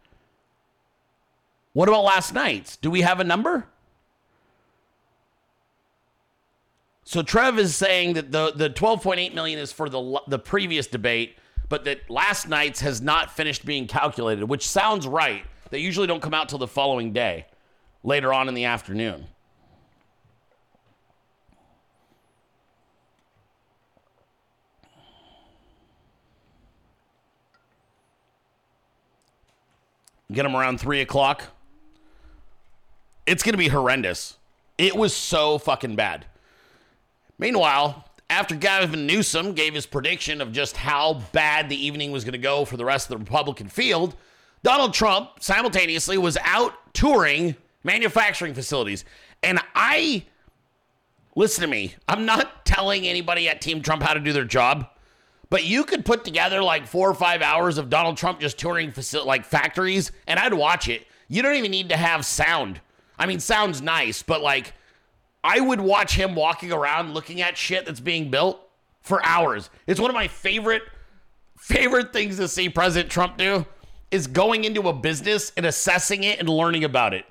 What 1.72 1.88
about 1.88 2.04
last 2.04 2.34
night's? 2.34 2.76
Do 2.76 2.90
we 2.90 3.00
have 3.00 3.20
a 3.20 3.24
number? 3.24 3.66
So 7.04 7.22
Trev 7.22 7.58
is 7.58 7.74
saying 7.74 8.12
that 8.14 8.32
the 8.32 8.52
the 8.54 8.68
12.8 8.68 9.32
million 9.34 9.58
is 9.58 9.72
for 9.72 9.88
the 9.88 10.20
the 10.28 10.38
previous 10.38 10.86
debate, 10.86 11.38
but 11.70 11.84
that 11.84 12.10
last 12.10 12.50
night's 12.50 12.80
has 12.80 13.00
not 13.00 13.30
finished 13.30 13.64
being 13.64 13.86
calculated, 13.86 14.44
which 14.44 14.68
sounds 14.68 15.06
right. 15.06 15.46
They 15.70 15.78
usually 15.78 16.06
don't 16.06 16.20
come 16.20 16.34
out 16.34 16.50
till 16.50 16.58
the 16.58 16.68
following 16.68 17.14
day, 17.14 17.46
later 18.04 18.34
on 18.34 18.46
in 18.48 18.52
the 18.54 18.66
afternoon. 18.66 19.26
Get 30.32 30.44
them 30.44 30.56
around 30.56 30.80
three 30.80 31.00
o'clock. 31.00 31.44
It's 33.26 33.42
going 33.42 33.52
to 33.52 33.58
be 33.58 33.68
horrendous. 33.68 34.38
It 34.78 34.96
was 34.96 35.14
so 35.14 35.58
fucking 35.58 35.94
bad. 35.94 36.26
Meanwhile, 37.38 38.04
after 38.30 38.54
Gavin 38.54 39.06
Newsom 39.06 39.52
gave 39.52 39.74
his 39.74 39.84
prediction 39.86 40.40
of 40.40 40.52
just 40.52 40.76
how 40.76 41.22
bad 41.32 41.68
the 41.68 41.76
evening 41.76 42.12
was 42.12 42.24
going 42.24 42.32
to 42.32 42.38
go 42.38 42.64
for 42.64 42.76
the 42.76 42.84
rest 42.84 43.10
of 43.10 43.18
the 43.18 43.24
Republican 43.24 43.68
field, 43.68 44.16
Donald 44.62 44.94
Trump 44.94 45.30
simultaneously 45.40 46.16
was 46.16 46.38
out 46.44 46.72
touring 46.94 47.56
manufacturing 47.84 48.54
facilities. 48.54 49.04
And 49.42 49.60
I, 49.74 50.24
listen 51.36 51.62
to 51.62 51.68
me, 51.68 51.94
I'm 52.08 52.24
not 52.24 52.64
telling 52.64 53.06
anybody 53.06 53.48
at 53.48 53.60
Team 53.60 53.82
Trump 53.82 54.02
how 54.02 54.14
to 54.14 54.20
do 54.20 54.32
their 54.32 54.44
job, 54.44 54.88
but 55.52 55.64
you 55.64 55.84
could 55.84 56.06
put 56.06 56.24
together 56.24 56.62
like 56.62 56.86
four 56.86 57.10
or 57.10 57.14
five 57.14 57.42
hours 57.42 57.76
of 57.76 57.90
Donald 57.90 58.16
Trump 58.16 58.40
just 58.40 58.56
touring 58.56 58.90
facil- 58.90 59.26
like 59.26 59.44
factories, 59.44 60.10
and 60.26 60.40
I'd 60.40 60.54
watch 60.54 60.88
it. 60.88 61.06
You 61.28 61.42
don't 61.42 61.56
even 61.56 61.70
need 61.70 61.90
to 61.90 61.96
have 61.98 62.24
sound. 62.24 62.80
I 63.18 63.26
mean, 63.26 63.38
sounds 63.38 63.82
nice, 63.82 64.22
but 64.22 64.40
like, 64.40 64.72
I 65.44 65.60
would 65.60 65.82
watch 65.82 66.14
him 66.14 66.34
walking 66.34 66.72
around 66.72 67.12
looking 67.12 67.42
at 67.42 67.58
shit 67.58 67.84
that's 67.84 68.00
being 68.00 68.30
built 68.30 68.66
for 69.02 69.22
hours. 69.26 69.68
It's 69.86 70.00
one 70.00 70.08
of 70.08 70.14
my 70.14 70.26
favorite 70.26 70.84
favorite 71.58 72.14
things 72.14 72.38
to 72.38 72.48
see 72.48 72.70
President 72.70 73.10
Trump 73.10 73.36
do 73.36 73.66
is 74.10 74.28
going 74.28 74.64
into 74.64 74.88
a 74.88 74.94
business 74.94 75.52
and 75.58 75.66
assessing 75.66 76.24
it 76.24 76.40
and 76.40 76.48
learning 76.48 76.84
about 76.84 77.12
it. 77.12 77.26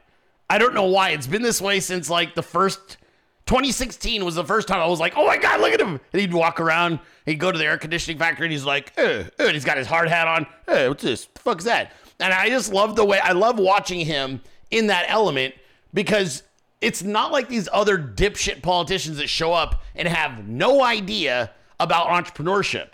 I 0.48 0.60
don't 0.60 0.76
know 0.76 0.86
why. 0.86 1.10
It's 1.10 1.26
been 1.26 1.42
this 1.42 1.60
way 1.60 1.80
since 1.80 2.08
like 2.08 2.36
the 2.36 2.44
first 2.44 2.98
2016 3.46 4.24
was 4.24 4.36
the 4.36 4.44
first 4.46 4.68
time 4.68 4.80
I 4.80 4.88
was 4.88 5.00
like, 5.00 5.14
oh 5.18 5.26
my 5.26 5.38
God, 5.38 5.60
look 5.62 5.74
at 5.74 5.82
him. 5.82 6.00
And 6.14 6.22
he'd 6.22 6.34
walk 6.34 6.60
around, 6.60 7.00
he'd 7.26 7.36
go 7.40 7.52
to 7.52 7.58
the 7.58 7.66
air 7.66 7.78
conditioning 7.78 8.18
factory 8.18 8.46
and 8.46 8.52
he's 8.52 8.66
like, 8.66 8.94
eh, 8.98 9.24
eh, 9.40 9.46
and 9.46 9.52
he's 9.52 9.66
got 9.66 9.78
his 9.78 9.88
hard 9.88 10.08
hat 10.08 10.28
on. 10.28 10.46
Hey, 10.68 10.88
what's 10.88 11.04
this? 11.04 11.26
The 11.26 11.40
fuck's 11.40 11.64
that? 11.66 11.94
And 12.20 12.34
I 12.34 12.50
just 12.50 12.72
love 12.72 12.96
the 12.96 13.04
way, 13.04 13.20
I 13.20 13.32
love 13.32 13.60
watching 13.60 14.06
him 14.06 14.42
in 14.70 14.88
that 14.88 15.06
element 15.08 15.56
because 15.94 16.44
it's 16.82 17.04
not 17.04 17.32
like 17.32 17.48
these 17.48 17.68
other 17.72 17.98
dipshit 17.98 18.62
politicians 18.62 19.18
that 19.18 19.28
show 19.28 19.54
up 19.54 19.84
and 19.96 20.08
have 20.08 20.48
no 20.48 20.84
idea 20.84 21.52
about 21.80 22.08
entrepreneurship. 22.08 22.90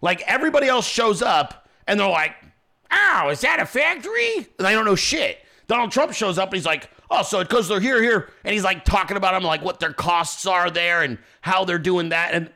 Like 0.00 0.22
everybody 0.26 0.66
else 0.68 0.86
shows 0.86 1.22
up 1.22 1.68
and 1.86 1.98
they're 1.98 2.08
like, 2.08 2.34
oh, 2.90 3.28
is 3.30 3.40
that 3.40 3.60
a 3.60 3.66
factory? 3.66 4.46
And 4.58 4.66
I 4.66 4.72
don't 4.72 4.84
know 4.84 4.94
shit. 4.94 5.38
Donald 5.66 5.92
Trump 5.92 6.12
shows 6.12 6.38
up 6.38 6.48
and 6.48 6.56
he's 6.56 6.66
like, 6.66 6.90
oh, 7.12 7.22
so 7.22 7.42
because 7.42 7.68
they're 7.68 7.80
here, 7.80 8.02
here. 8.02 8.30
And 8.44 8.52
he's 8.52 8.64
like 8.64 8.84
talking 8.84 9.16
about 9.16 9.32
them, 9.32 9.42
like 9.42 9.62
what 9.62 9.80
their 9.80 9.92
costs 9.92 10.46
are 10.46 10.70
there 10.70 11.02
and 11.02 11.18
how 11.42 11.64
they're 11.64 11.78
doing 11.78 12.08
that. 12.08 12.34
And 12.34 12.50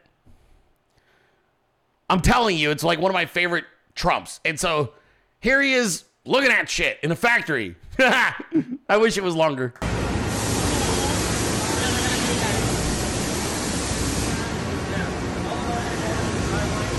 I'm 2.09 2.21
telling 2.21 2.57
you, 2.57 2.71
it's 2.71 2.85
like 2.85 2.99
one 2.99 3.11
of 3.11 3.15
my 3.15 3.27
favorite 3.27 3.65
Trumps. 3.95 4.41
And 4.45 4.59
so 4.59 4.93
here 5.41 5.61
he 5.61 5.75
is 5.75 6.05
looking 6.25 6.51
at 6.51 6.69
shit 6.69 6.99
in 7.03 7.13
a 7.13 7.17
factory. 7.17 7.77
I 7.99 8.97
wish 8.99 9.17
it 9.17 9.25
was 9.25 9.35
longer. 9.35 9.75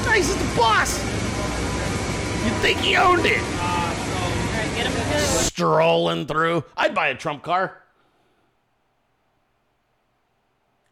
Nice 0.05 0.33
the 0.33 0.55
boss. 0.55 0.97
You 2.43 2.51
think 2.61 2.79
he 2.79 2.95
owned 2.95 3.25
it? 3.25 3.56
Strolling 5.57 6.27
through. 6.27 6.63
I'd 6.77 6.93
buy 6.93 7.07
a 7.07 7.15
Trump 7.15 7.41
car. 7.41 7.81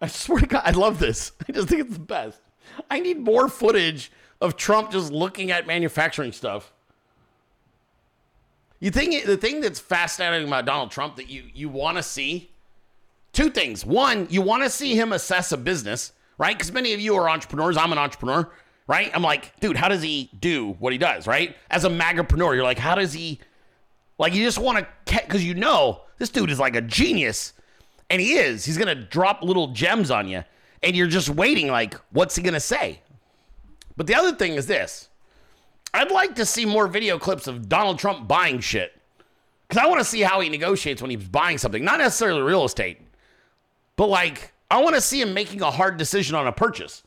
I 0.01 0.07
swear 0.07 0.39
to 0.39 0.47
God, 0.47 0.63
I 0.65 0.71
love 0.71 0.97
this. 0.97 1.33
I 1.47 1.51
just 1.51 1.67
think 1.67 1.81
it's 1.81 1.93
the 1.93 1.99
best. 1.99 2.41
I 2.89 2.99
need 2.99 3.19
more 3.19 3.47
footage 3.47 4.11
of 4.41 4.57
Trump 4.57 4.91
just 4.91 5.11
looking 5.11 5.51
at 5.51 5.67
manufacturing 5.67 6.31
stuff. 6.31 6.73
You 8.79 8.89
think 8.89 9.25
the 9.25 9.37
thing 9.37 9.61
that's 9.61 9.79
fascinating 9.79 10.47
about 10.47 10.65
Donald 10.65 10.89
Trump 10.89 11.15
that 11.17 11.29
you 11.29 11.43
you 11.53 11.69
want 11.69 11.97
to 11.97 12.03
see 12.03 12.49
two 13.33 13.51
things. 13.51 13.85
One, 13.85 14.27
you 14.31 14.41
want 14.41 14.63
to 14.63 14.69
see 14.69 14.95
him 14.95 15.13
assess 15.13 15.51
a 15.51 15.57
business, 15.57 16.11
right? 16.39 16.57
Because 16.57 16.71
many 16.71 16.93
of 16.93 16.99
you 16.99 17.15
are 17.15 17.29
entrepreneurs. 17.29 17.77
I'm 17.77 17.91
an 17.91 17.97
entrepreneur, 17.99 18.51
right? 18.87 19.11
I'm 19.13 19.21
like, 19.21 19.59
dude, 19.59 19.77
how 19.77 19.89
does 19.89 20.01
he 20.01 20.31
do 20.39 20.73
what 20.79 20.91
he 20.91 20.97
does, 20.97 21.27
right? 21.27 21.55
As 21.69 21.85
a 21.85 21.89
magapreneur, 21.89 22.55
you're 22.55 22.63
like, 22.63 22.79
how 22.79 22.95
does 22.95 23.13
he, 23.13 23.39
like, 24.17 24.33
you 24.33 24.43
just 24.43 24.59
want 24.59 24.79
to, 24.79 24.87
because 25.05 25.43
you 25.43 25.53
know 25.53 26.01
this 26.17 26.29
dude 26.29 26.49
is 26.49 26.59
like 26.59 26.75
a 26.75 26.81
genius, 26.81 27.53
and 28.09 28.21
he 28.21 28.33
is. 28.33 28.65
He's 28.65 28.77
gonna 28.77 28.95
drop 28.95 29.41
little 29.41 29.67
gems 29.69 30.11
on 30.11 30.27
you, 30.27 30.43
and 30.83 30.95
you're 30.95 31.07
just 31.07 31.29
waiting, 31.29 31.67
like, 31.67 31.95
what's 32.11 32.35
he 32.35 32.43
gonna 32.43 32.59
say? 32.59 33.01
But 33.97 34.07
the 34.07 34.15
other 34.15 34.33
thing 34.33 34.53
is 34.53 34.67
this. 34.67 35.09
I'd 35.93 36.11
like 36.11 36.35
to 36.35 36.45
see 36.45 36.65
more 36.65 36.87
video 36.87 37.17
clips 37.17 37.47
of 37.47 37.69
Donald 37.69 37.99
Trump 37.99 38.27
buying 38.27 38.59
shit. 38.59 38.91
Because 39.67 39.83
I 39.83 39.87
want 39.87 39.99
to 39.99 40.05
see 40.05 40.21
how 40.21 40.41
he 40.41 40.49
negotiates 40.49 41.01
when 41.01 41.09
he's 41.09 41.23
buying 41.23 41.57
something. 41.57 41.83
Not 41.83 41.99
necessarily 41.99 42.41
real 42.41 42.65
estate, 42.65 42.99
but 43.95 44.07
like, 44.07 44.51
I 44.69 44.83
want 44.83 44.95
to 44.95 45.01
see 45.01 45.21
him 45.21 45.33
making 45.33 45.61
a 45.61 45.71
hard 45.71 45.97
decision 45.97 46.35
on 46.35 46.47
a 46.47 46.51
purchase. 46.51 47.03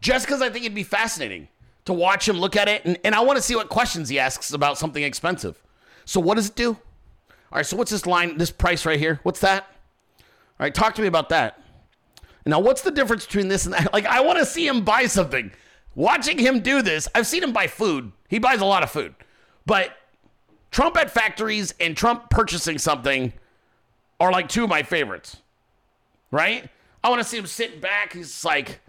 Just 0.00 0.26
because 0.26 0.42
I 0.42 0.50
think 0.50 0.64
it'd 0.64 0.74
be 0.74 0.82
fascinating 0.82 1.48
to 1.86 1.92
watch 1.92 2.28
him 2.28 2.36
look 2.36 2.54
at 2.54 2.68
it. 2.68 2.84
And, 2.84 2.98
and 3.02 3.14
I 3.14 3.20
want 3.20 3.36
to 3.36 3.42
see 3.42 3.56
what 3.56 3.68
questions 3.68 4.08
he 4.08 4.18
asks 4.18 4.52
about 4.52 4.78
something 4.78 5.02
expensive. 5.02 5.61
So, 6.04 6.20
what 6.20 6.36
does 6.36 6.48
it 6.48 6.54
do? 6.54 6.70
All 6.70 7.56
right, 7.56 7.66
so 7.66 7.76
what's 7.76 7.90
this 7.90 8.06
line, 8.06 8.38
this 8.38 8.50
price 8.50 8.86
right 8.86 8.98
here? 8.98 9.20
What's 9.22 9.40
that? 9.40 9.64
All 10.18 10.64
right, 10.64 10.74
talk 10.74 10.94
to 10.94 11.02
me 11.02 11.08
about 11.08 11.28
that. 11.28 11.60
Now, 12.46 12.60
what's 12.60 12.82
the 12.82 12.90
difference 12.90 13.26
between 13.26 13.48
this 13.48 13.66
and 13.66 13.74
that? 13.74 13.88
Like, 13.92 14.06
I 14.06 14.20
want 14.20 14.38
to 14.38 14.46
see 14.46 14.66
him 14.66 14.84
buy 14.84 15.06
something. 15.06 15.52
Watching 15.94 16.38
him 16.38 16.60
do 16.60 16.80
this, 16.80 17.08
I've 17.14 17.26
seen 17.26 17.42
him 17.42 17.52
buy 17.52 17.66
food. 17.66 18.12
He 18.28 18.38
buys 18.38 18.60
a 18.60 18.64
lot 18.64 18.82
of 18.82 18.90
food. 18.90 19.14
But 19.66 19.94
Trump 20.70 20.96
at 20.96 21.10
factories 21.10 21.74
and 21.78 21.96
Trump 21.96 22.30
purchasing 22.30 22.78
something 22.78 23.32
are 24.18 24.32
like 24.32 24.48
two 24.48 24.64
of 24.64 24.70
my 24.70 24.82
favorites. 24.82 25.36
Right? 26.30 26.70
I 27.04 27.10
want 27.10 27.20
to 27.20 27.28
see 27.28 27.36
him 27.36 27.46
sit 27.46 27.82
back. 27.82 28.14
He's 28.14 28.44
like, 28.44 28.80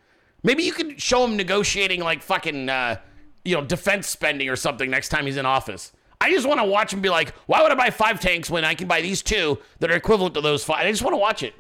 maybe 0.44 0.64
you 0.64 0.72
could 0.72 1.02
show 1.02 1.26
him 1.26 1.36
negotiating 1.36 2.00
like 2.02 2.24
fucking, 2.24 2.70
uh, 2.70 2.98
you 3.44 3.56
know, 3.56 3.66
defense 3.66 4.08
spending 4.08 4.48
or 4.48 4.56
something 4.56 4.90
next 4.90 5.10
time 5.10 5.26
he's 5.26 5.38
in 5.38 5.46
office. 5.46 5.92
I 6.24 6.32
just 6.32 6.48
want 6.48 6.62
to 6.62 6.66
watch 6.66 6.94
him 6.94 7.02
be 7.02 7.10
like, 7.10 7.36
why 7.48 7.62
would 7.62 7.70
I 7.74 7.76
buy 7.76 7.90
five 7.90 8.22
tanks 8.22 8.50
when 8.50 8.64
I 8.64 8.76
can 8.76 8.88
buy 8.88 9.02
these 9.02 9.22
two 9.22 9.60
that 9.80 9.92
are 9.92 9.96
equivalent 9.96 10.36
to 10.36 10.42
those 10.42 10.64
five? 10.64 10.86
I 10.86 10.90
just 10.90 11.04
want 11.04 11.12
to 11.12 11.18
watch 11.18 11.44
it. 11.44 11.54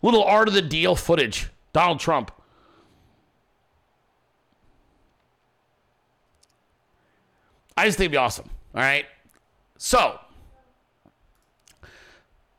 Little 0.00 0.22
art 0.22 0.46
of 0.46 0.54
the 0.54 0.62
deal 0.62 0.94
footage. 0.94 1.48
Donald 1.72 1.98
Trump. 1.98 2.30
I 7.76 7.86
just 7.86 7.98
think 7.98 8.04
it'd 8.04 8.12
be 8.12 8.16
awesome. 8.16 8.48
All 8.76 8.80
right. 8.80 9.06
So, 9.76 10.20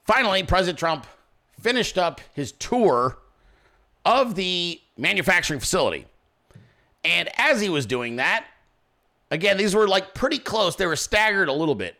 finally, 0.03 0.43
President 0.43 0.77
Trump 0.77 1.07
finished 1.61 1.97
up 1.97 2.19
his 2.33 2.51
tour 2.51 3.19
of 4.03 4.35
the 4.35 4.81
manufacturing 4.97 5.61
facility. 5.61 6.07
And 7.05 7.29
as 7.37 7.61
he 7.61 7.69
was 7.69 7.85
doing 7.85 8.17
that, 8.17 8.47
again, 9.31 9.57
these 9.57 9.73
were 9.73 9.87
like 9.87 10.13
pretty 10.13 10.37
close. 10.37 10.75
They 10.75 10.85
were 10.85 10.95
staggered 10.95 11.49
a 11.49 11.53
little 11.53 11.75
bit. 11.75 11.95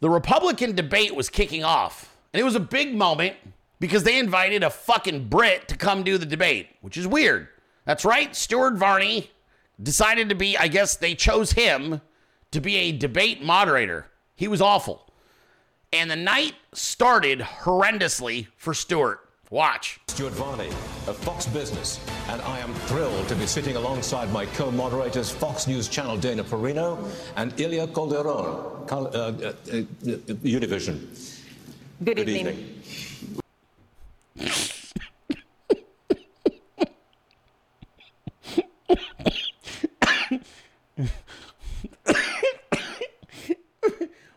The 0.00 0.10
Republican 0.10 0.74
debate 0.74 1.14
was 1.16 1.30
kicking 1.30 1.64
off. 1.64 2.14
And 2.32 2.40
it 2.40 2.44
was 2.44 2.54
a 2.54 2.60
big 2.60 2.94
moment 2.94 3.36
because 3.80 4.04
they 4.04 4.18
invited 4.18 4.62
a 4.62 4.68
fucking 4.70 5.28
Brit 5.28 5.68
to 5.68 5.76
come 5.76 6.02
do 6.02 6.18
the 6.18 6.26
debate, 6.26 6.68
which 6.82 6.98
is 6.98 7.06
weird. 7.06 7.48
That's 7.86 8.04
right. 8.04 8.34
Stuart 8.36 8.74
Varney 8.74 9.30
decided 9.82 10.28
to 10.28 10.34
be, 10.34 10.56
I 10.58 10.68
guess 10.68 10.96
they 10.96 11.14
chose 11.14 11.52
him 11.52 12.00
to 12.50 12.60
be 12.60 12.76
a 12.76 12.92
debate 12.92 13.42
moderator. 13.42 14.06
He 14.34 14.48
was 14.48 14.60
awful. 14.60 15.08
And 15.92 16.10
the 16.10 16.16
night 16.16 16.54
started 16.72 17.40
horrendously 17.40 18.48
for 18.56 18.74
Stewart. 18.74 19.25
Watch. 19.50 20.00
Stuart 20.08 20.32
Varney 20.32 20.68
of 21.06 21.16
Fox 21.18 21.46
Business, 21.46 22.00
and 22.28 22.42
I 22.42 22.58
am 22.58 22.74
thrilled 22.88 23.28
to 23.28 23.36
be 23.36 23.46
sitting 23.46 23.76
alongside 23.76 24.32
my 24.32 24.44
co-moderators, 24.46 25.30
Fox 25.30 25.68
News 25.68 25.88
Channel 25.88 26.16
Dana 26.16 26.42
Perino 26.42 26.98
and 27.36 27.58
Ilia 27.60 27.86
Calderon, 27.86 28.86
Cal- 28.88 29.06
uh, 29.06 29.10
uh, 29.10 29.30
uh, 29.30 29.52
Univision. 30.42 30.98
Good, 32.02 32.16
Good 32.16 32.28
evening. 32.28 32.56
evening. 34.36 34.62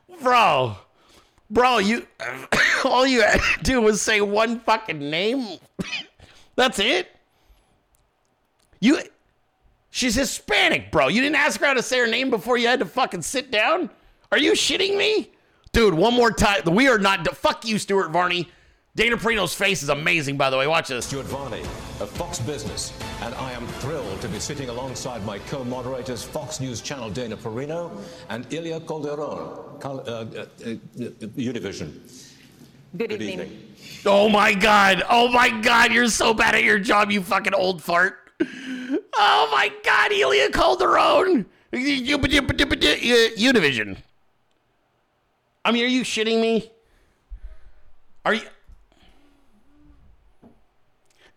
Bro. 0.22 0.76
Bro, 1.50 1.80
you 1.80 2.06
all 2.86 3.06
you 3.06 3.22
had 3.22 3.40
to 3.40 3.64
do 3.64 3.82
was 3.82 4.02
say 4.02 4.22
one 4.22 4.60
fucking 4.60 5.00
name. 5.00 5.60
That's 6.56 6.80
it? 6.80 7.10
You 8.80 9.00
She's 9.92 10.16
Hispanic, 10.16 10.92
bro. 10.92 11.08
You 11.08 11.22
didn't 11.22 11.38
ask 11.38 11.60
her 11.60 11.66
how 11.66 11.74
to 11.74 11.82
say 11.82 12.00
her 12.00 12.08
name 12.08 12.30
before 12.30 12.58
you 12.58 12.68
had 12.68 12.80
to 12.80 12.86
fucking 12.86 13.24
sit 13.24 13.50
down? 13.52 13.90
Are 14.32 14.38
you 14.38 14.54
shitting 14.54 14.96
me? 14.96 15.32
Dude, 15.72 15.94
one 15.94 16.14
more 16.14 16.32
time. 16.32 16.62
We 16.66 16.88
are 16.88 17.00
not 17.00 17.28
fuck 17.36 17.66
you, 17.66 17.80
Stuart 17.80 18.12
Varney. 18.12 18.48
Dana 19.00 19.16
Perino's 19.16 19.56
face 19.56 19.82
is 19.82 19.88
amazing, 19.88 20.36
by 20.36 20.50
the 20.50 20.58
way. 20.58 20.68
Watch 20.68 20.90
this. 20.90 21.06
Stuart 21.06 21.26
Varney 21.28 21.62
of 22.02 22.10
Fox 22.10 22.38
Business, 22.40 22.92
and 23.22 23.34
I 23.36 23.54
am 23.54 23.66
thrilled 23.80 24.20
to 24.20 24.28
be 24.28 24.40
sitting 24.40 24.68
alongside 24.68 25.26
my 25.26 25.40
co-moderators, 25.40 26.22
Fox 26.22 26.60
News 26.60 26.82
Channel 26.82 27.10
Dana 27.10 27.38
Perino 27.38 27.98
and 28.28 28.46
Ilia 28.54 28.82
Calderon, 28.82 29.80
Cal- 29.80 30.02
uh, 30.02 30.04
uh, 30.04 30.26
uh, 30.26 30.46
Univision. 31.38 31.94
Good, 32.98 33.12
Good 33.12 33.22
evening. 33.22 33.40
evening. 33.40 33.74
Oh 34.06 34.28
my 34.28 34.54
god. 34.54 35.02
Oh 35.10 35.30
my 35.30 35.50
god, 35.50 35.94
you're 35.94 36.10
so 36.10 36.34
bad 36.34 36.56
at 36.56 36.66
your 36.66 36.78
job, 36.78 37.10
you 37.10 37.22
fucking 37.22 37.54
old 37.54 37.82
fart. 37.82 38.32
Oh 38.42 39.48
my 39.50 39.72
god, 39.82 40.12
Ilia 40.12 40.50
Calderon. 40.50 41.46
Univision. 41.72 43.96
I 45.64 45.72
mean, 45.72 45.86
are 45.86 45.88
you 45.88 46.02
shitting 46.02 46.42
me? 46.42 46.70
Are 48.26 48.34
you 48.34 48.42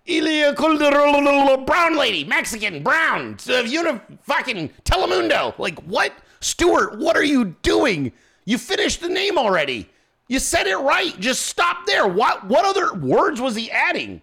Calderon, 0.07 1.65
brown 1.65 1.97
lady, 1.97 2.25
Mexican, 2.25 2.83
brown, 2.83 3.37
uh, 3.49 3.61
uni, 3.61 4.01
fucking 4.23 4.71
Telemundo. 4.85 5.57
Like, 5.59 5.79
what? 5.85 6.13
Stuart, 6.41 6.99
what 6.99 7.17
are 7.17 7.25
you 7.25 7.57
doing? 7.63 8.13
You 8.45 8.59
finished 8.59 9.01
the 9.01 9.09
name 9.09 9.39
already. 9.39 9.89
You 10.29 10.39
said 10.39 10.67
it 10.67 10.77
right. 10.77 11.19
Just 11.21 11.47
stop 11.47 11.87
there. 11.87 12.07
What 12.09 12.47
what 12.47 12.65
other 12.65 12.95
words 12.95 13.41
was 13.41 13.55
he 13.55 13.71
adding? 13.71 14.23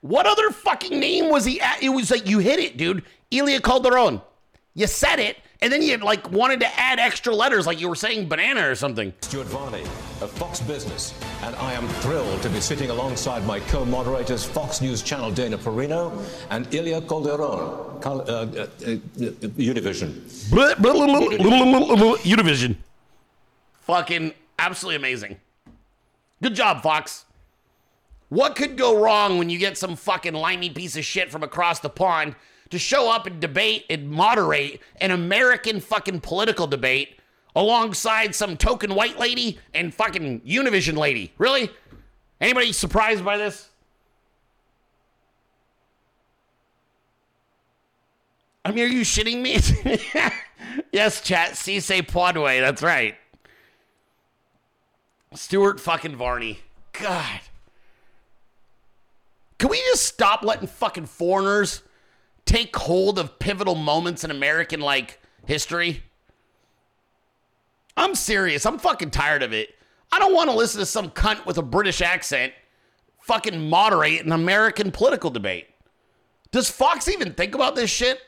What 0.00 0.26
other 0.26 0.50
fucking 0.50 0.98
name 0.98 1.28
was 1.28 1.44
he 1.44 1.60
at? 1.60 1.82
It 1.82 1.90
was 1.90 2.10
like 2.10 2.28
you 2.28 2.38
hit 2.38 2.58
it, 2.58 2.76
dude. 2.76 3.04
Ilia 3.30 3.60
Calderon. 3.60 4.22
You 4.74 4.86
said 4.86 5.18
it, 5.18 5.36
and 5.62 5.72
then 5.72 5.82
you 5.82 5.96
like 5.98 6.30
wanted 6.30 6.60
to 6.60 6.80
add 6.80 6.98
extra 6.98 7.34
letters, 7.34 7.66
like 7.66 7.80
you 7.80 7.88
were 7.88 7.94
saying 7.94 8.28
banana 8.28 8.68
or 8.68 8.74
something. 8.74 9.12
Stuart 9.20 9.46
Varney 9.48 9.82
of 10.20 10.30
Fox 10.32 10.60
Business, 10.60 11.14
and 11.42 11.54
I 11.56 11.72
am 11.74 11.86
thrilled 12.00 12.40
to 12.42 12.48
be 12.48 12.60
sitting 12.60 12.90
alongside 12.90 13.46
my 13.46 13.60
co-moderators, 13.60 14.44
Fox 14.44 14.80
News 14.80 15.02
Channel 15.02 15.30
Dana 15.30 15.58
Perino 15.58 16.12
and 16.50 16.72
Ilia 16.74 17.00
Calderon, 17.02 18.00
Cal- 18.00 18.22
uh, 18.22 18.24
uh, 18.24 18.44
uh, 18.44 18.96
Univision. 19.58 20.50
Blah, 20.50 20.74
blah, 20.76 20.92
blah, 20.92 21.06
blah, 21.06 21.36
blah, 21.38 21.86
blah, 21.86 21.96
blah, 21.96 22.16
Univision. 22.18 22.76
Fucking 23.82 24.32
absolutely 24.58 24.96
amazing. 24.96 25.36
Good 26.42 26.54
job, 26.54 26.82
Fox. 26.82 27.26
What 28.30 28.54
could 28.54 28.78
go 28.78 29.02
wrong 29.02 29.38
when 29.38 29.50
you 29.50 29.58
get 29.58 29.76
some 29.76 29.96
fucking 29.96 30.34
limey 30.34 30.70
piece 30.70 30.96
of 30.96 31.04
shit 31.04 31.30
from 31.30 31.42
across 31.42 31.80
the 31.80 31.90
pond 31.90 32.36
to 32.70 32.78
show 32.78 33.10
up 33.10 33.26
and 33.26 33.40
debate 33.40 33.84
and 33.90 34.08
moderate 34.08 34.80
an 35.00 35.10
American 35.10 35.80
fucking 35.80 36.20
political 36.20 36.66
debate 36.66 37.18
alongside 37.54 38.34
some 38.34 38.56
token 38.56 38.94
white 38.94 39.18
lady 39.18 39.58
and 39.74 39.92
fucking 39.92 40.40
Univision 40.40 40.96
lady? 40.96 41.32
Really? 41.38 41.70
Anybody 42.40 42.72
surprised 42.72 43.24
by 43.24 43.36
this? 43.36 43.68
I 48.64 48.72
mean, 48.72 48.84
are 48.84 48.88
you 48.88 49.02
shitting 49.02 49.40
me? 49.40 49.58
yes, 50.92 51.22
chat. 51.22 51.56
C 51.56 51.80
say 51.80 52.02
Podway. 52.02 52.60
That's 52.60 52.82
right. 52.82 53.16
Stuart 55.34 55.80
fucking 55.80 56.16
Varney. 56.16 56.60
God. 56.92 57.40
Can 59.58 59.70
we 59.70 59.78
just 59.90 60.06
stop 60.06 60.42
letting 60.42 60.66
fucking 60.66 61.06
foreigners 61.06 61.82
take 62.50 62.74
hold 62.74 63.16
of 63.18 63.38
pivotal 63.38 63.76
moments 63.76 64.24
in 64.24 64.30
American 64.30 64.80
like 64.80 65.20
history? 65.46 66.02
I'm 67.96 68.14
serious. 68.14 68.66
I'm 68.66 68.78
fucking 68.78 69.10
tired 69.10 69.42
of 69.42 69.52
it. 69.52 69.74
I 70.10 70.18
don't 70.18 70.34
want 70.34 70.50
to 70.50 70.56
listen 70.56 70.80
to 70.80 70.86
some 70.86 71.10
cunt 71.10 71.46
with 71.46 71.58
a 71.58 71.62
British 71.62 72.00
accent 72.00 72.52
fucking 73.20 73.68
moderate 73.68 74.24
an 74.24 74.32
American 74.32 74.90
political 74.90 75.30
debate. 75.30 75.68
Does 76.50 76.68
Fox 76.68 77.06
even 77.06 77.34
think 77.34 77.54
about 77.54 77.76
this 77.76 77.90
shit? 77.90 78.20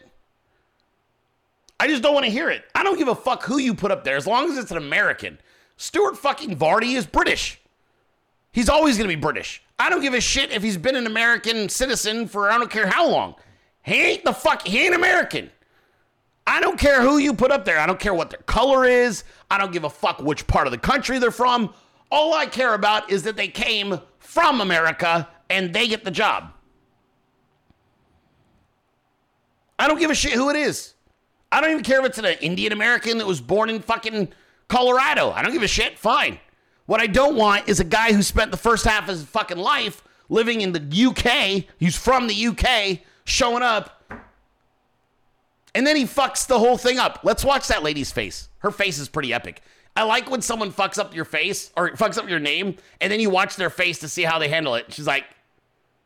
I 1.81 1.89
just 1.89 2.05
don't 2.05 2.15
want 2.15 2.25
to 2.25 2.31
hear 2.31 2.49
it. 2.49 2.63
I 2.77 2.85
don't 2.85 2.99
give 2.99 3.09
a 3.09 3.15
fuck 3.15 3.43
who 3.43 3.59
you 3.59 3.75
put 3.75 3.91
up 3.91 4.05
there 4.05 4.17
as 4.17 4.29
long 4.29 4.49
as 4.49 4.57
it's 4.57 4.71
an 4.71 4.77
American. 4.77 5.41
Stuart 5.77 6.17
fucking 6.17 6.55
Varney 6.55 6.95
is 6.95 7.07
British. 7.07 7.61
He's 8.53 8.69
always 8.69 8.97
going 8.97 9.11
to 9.11 9.17
be 9.17 9.21
British. 9.21 9.65
I 9.81 9.91
don't 9.91 10.03
give 10.03 10.15
a 10.15 10.21
shit 10.21 10.53
if 10.53 10.63
he's 10.63 10.77
been 10.77 10.95
an 10.95 11.07
American 11.07 11.69
citizen 11.69 12.29
for 12.29 12.49
I 12.49 12.59
don't 12.59 12.71
care 12.71 12.87
how 12.87 13.09
long. 13.09 13.35
He 13.83 13.95
ain't 13.95 14.25
the 14.25 14.33
fuck, 14.33 14.67
he 14.67 14.85
ain't 14.85 14.95
American. 14.95 15.51
I 16.47 16.61
don't 16.61 16.79
care 16.79 17.03
who 17.03 17.19
you 17.19 17.35
put 17.35 17.53
up 17.53 17.65
there. 17.65 17.79
I 17.79 17.87
don't 17.87 18.01
care 18.01 18.15
what 18.15 18.31
their 18.31 18.41
color 18.41 18.85
is. 18.85 19.25
I 19.51 19.59
don't 19.59 19.73
give 19.73 19.85
a 19.85 19.91
fuck 19.91 20.21
which 20.21 20.47
part 20.47 20.67
of 20.67 20.73
the 20.73 20.79
country 20.79 21.19
they're 21.19 21.31
from. 21.31 21.73
All 22.11 22.35
I 22.35 22.47
care 22.47 22.75
about 22.75 23.11
is 23.11 23.23
that 23.23 23.37
they 23.37 23.49
came 23.49 24.01
from 24.19 24.61
America 24.61 25.29
and 25.49 25.73
they 25.73 25.87
get 25.87 26.05
the 26.05 26.11
job. 26.11 26.53
I 29.79 29.89
don't 29.89 29.99
give 29.99 30.11
a 30.11 30.15
shit 30.15 30.33
who 30.33 30.51
it 30.51 30.57
is. 30.57 30.95
I 31.51 31.61
don't 31.61 31.71
even 31.71 31.85
care 31.85 32.01
if 32.01 32.07
it's 32.07 32.19
an 32.19 32.25
Indian 32.41 32.73
American 32.73 33.19
that 33.19 33.27
was 33.27 33.41
born 33.41 33.69
in 33.69 33.81
fucking 33.81 34.29
Colorado. 34.69 35.31
I 35.31 35.43
don't 35.43 35.53
give 35.53 35.63
a 35.63 35.69
shit. 35.69 35.99
Fine. 35.99 36.39
What 36.87 37.01
I 37.01 37.07
don't 37.07 37.37
want 37.37 37.69
is 37.69 37.79
a 37.79 37.85
guy 37.85 38.13
who 38.13 38.23
spent 38.23 38.51
the 38.51 38.57
first 38.57 38.85
half 38.85 39.03
of 39.03 39.09
his 39.09 39.25
fucking 39.25 39.59
life 39.59 40.03
living 40.29 40.63
in 40.63 40.73
the 40.73 41.07
UK, 41.07 41.65
he's 41.79 41.97
from 41.97 42.27
the 42.27 42.47
UK, 42.47 43.01
showing 43.33 43.63
up, 43.63 44.03
and 45.75 45.87
then 45.87 45.97
he 45.97 46.05
fucks 46.05 46.47
the 46.47 46.59
whole 46.59 46.77
thing 46.77 46.99
up. 46.99 47.21
Let's 47.23 47.45
watch 47.45 47.69
that 47.69 47.83
lady's 47.83 48.13
face. 48.13 48.49
Her 48.59 48.71
face 48.71 48.99
is 48.99 49.09
pretty 49.09 49.33
epic. 49.33 49.63
I 49.97 50.05
like 50.05 50.31
when 50.31 50.43
someone 50.43 50.71
fucks 50.73 50.99
up 50.99 51.15
your 51.15 51.25
face 51.25 51.71
or 51.77 51.91
fucks 51.91 52.19
up 52.19 52.29
your 52.29 52.39
name, 52.41 52.77
and 53.01 53.11
then 53.11 53.21
you 53.21 53.31
watch 53.31 53.57
their 53.57 53.71
face 53.71 53.99
to 54.01 54.09
see 54.09 54.23
how 54.23 54.39
they 54.39 54.49
handle 54.49 54.75
it. 54.75 54.93
She's 54.93 55.07
like, 55.07 55.25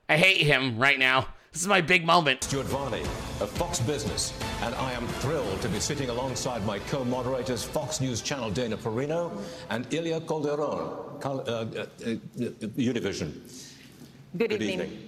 I 0.08 0.16
hate 0.16 0.40
him 0.40 0.78
right 0.78 0.98
now. 0.98 1.28
This 1.52 1.62
is 1.62 1.68
my 1.68 1.80
big 1.80 2.04
moment. 2.04 2.44
Stuart 2.44 2.66
Varney 2.66 3.00
of 3.40 3.50
Fox 3.50 3.80
Business, 3.80 4.32
and 4.62 4.74
I 4.74 4.92
am 4.92 5.06
thrilled 5.22 5.60
to 5.62 5.68
be 5.68 5.80
sitting 5.80 6.10
alongside 6.10 6.64
my 6.66 6.78
co-moderators, 6.80 7.64
Fox 7.64 8.00
News 8.00 8.20
Channel 8.20 8.50
Dana 8.50 8.76
Perino 8.76 9.32
and 9.70 9.92
Ilia 9.92 10.20
Calderon, 10.20 11.20
Cal- 11.20 11.40
uh, 11.40 11.52
uh, 11.52 11.62
uh, 11.80 12.16
Univision. 12.76 13.32
Good, 14.36 14.50
Good 14.50 14.62
evening. 14.62 14.80
evening. 14.80 15.02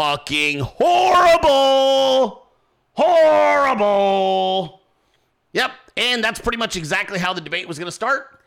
Fucking 0.00 0.60
horrible. 0.60 2.46
Horrible. 2.92 4.80
Yep. 5.52 5.72
And 5.98 6.24
that's 6.24 6.40
pretty 6.40 6.56
much 6.56 6.74
exactly 6.74 7.18
how 7.18 7.34
the 7.34 7.40
debate 7.42 7.68
was 7.68 7.78
going 7.78 7.86
to 7.86 7.92
start 7.92 8.40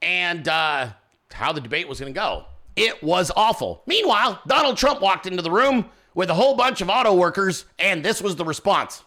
and 0.00 0.46
uh, 0.46 0.90
how 1.32 1.52
the 1.52 1.60
debate 1.60 1.88
was 1.88 1.98
going 1.98 2.14
to 2.14 2.18
go. 2.18 2.44
It 2.76 3.02
was 3.02 3.32
awful. 3.34 3.82
Meanwhile, 3.86 4.40
Donald 4.46 4.76
Trump 4.76 5.00
walked 5.00 5.26
into 5.26 5.42
the 5.42 5.50
room 5.50 5.86
with 6.14 6.30
a 6.30 6.34
whole 6.34 6.54
bunch 6.54 6.80
of 6.80 6.88
auto 6.88 7.14
workers, 7.14 7.64
and 7.80 8.04
this 8.04 8.22
was 8.22 8.36
the 8.36 8.44
response. 8.44 9.02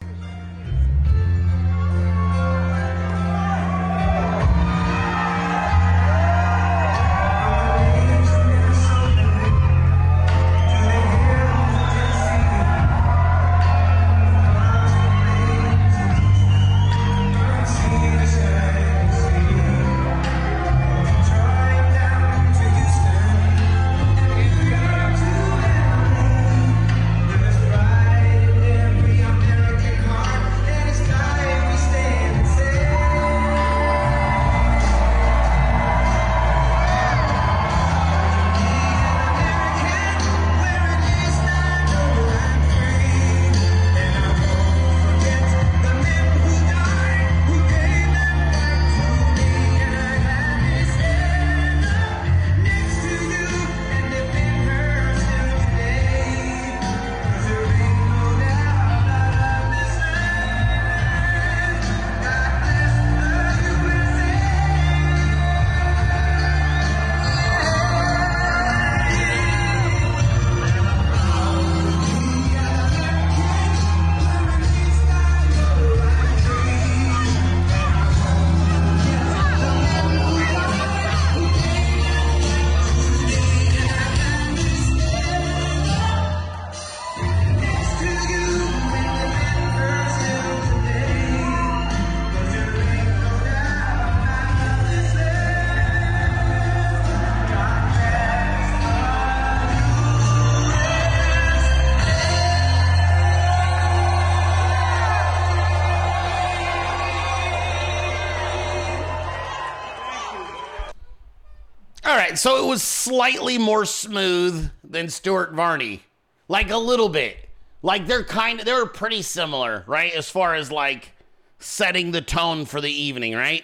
So 112.39 112.63
it 112.63 112.67
was 112.67 112.81
slightly 112.81 113.57
more 113.57 113.85
smooth 113.85 114.71
than 114.83 115.09
Stuart 115.09 115.51
Varney, 115.53 116.03
like 116.47 116.69
a 116.71 116.77
little 116.77 117.09
bit. 117.09 117.49
Like 117.81 118.07
they're 118.07 118.23
kind 118.23 118.59
of 118.59 118.65
they're 118.65 118.85
pretty 118.85 119.21
similar, 119.21 119.83
right? 119.87 120.13
As 120.13 120.29
far 120.29 120.55
as 120.55 120.71
like 120.71 121.11
setting 121.59 122.11
the 122.11 122.21
tone 122.21 122.65
for 122.65 122.79
the 122.79 122.91
evening, 122.91 123.35
right? 123.35 123.63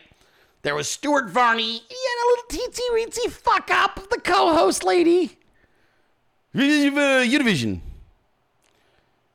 There 0.62 0.76
was 0.76 0.90
Stuart 0.90 1.30
Varney, 1.30 1.64
he 1.64 1.78
had 1.80 2.24
a 2.24 2.28
little 2.28 2.46
teensy 2.50 2.82
weensy 2.92 3.32
fuck 3.32 3.70
up, 3.72 4.10
the 4.10 4.20
co-host 4.20 4.84
lady. 4.84 5.38
Univision. 6.54 7.82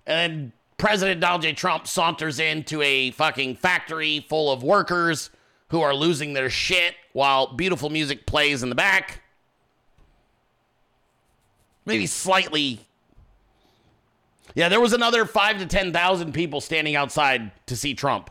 And 0.07 0.53
President 0.77 1.21
Donald 1.21 1.43
J. 1.43 1.53
Trump 1.53 1.87
saunters 1.87 2.41
into 2.41 2.83
a 2.83 3.13
fucking 3.13 3.57
factory 3.57 4.27
full 4.29 4.51
of 4.51 4.63
workers 4.63 5.31
who 5.69 5.81
are 5.81 5.95
losing 5.95 6.33
their 6.33 6.51
shit 6.51 6.95
while 7.13 7.55
beautiful 7.55 7.91
music 7.91 8.27
plays 8.27 8.63
in 8.63 8.69
the 8.69 8.75
back. 8.75 9.23
Maybe 11.95 12.07
slightly. 12.07 12.81
Yeah, 14.55 14.69
there 14.69 14.81
was 14.81 14.93
another 14.93 15.25
five 15.25 15.59
to 15.59 15.67
10,000 15.67 16.33
people 16.33 16.61
standing 16.61 16.97
outside 16.97 17.53
to 17.67 17.77
see 17.77 17.95
Trump. 17.95 18.31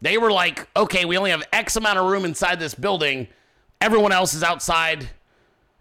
They 0.00 0.16
were 0.16 0.32
like, 0.32 0.68
okay, 0.76 1.04
we 1.04 1.18
only 1.18 1.30
have 1.30 1.42
X 1.52 1.76
amount 1.76 1.98
of 1.98 2.06
room 2.06 2.24
inside 2.24 2.58
this 2.60 2.74
building. 2.74 3.28
Everyone 3.80 4.12
else 4.12 4.34
is 4.34 4.42
outside 4.42 5.10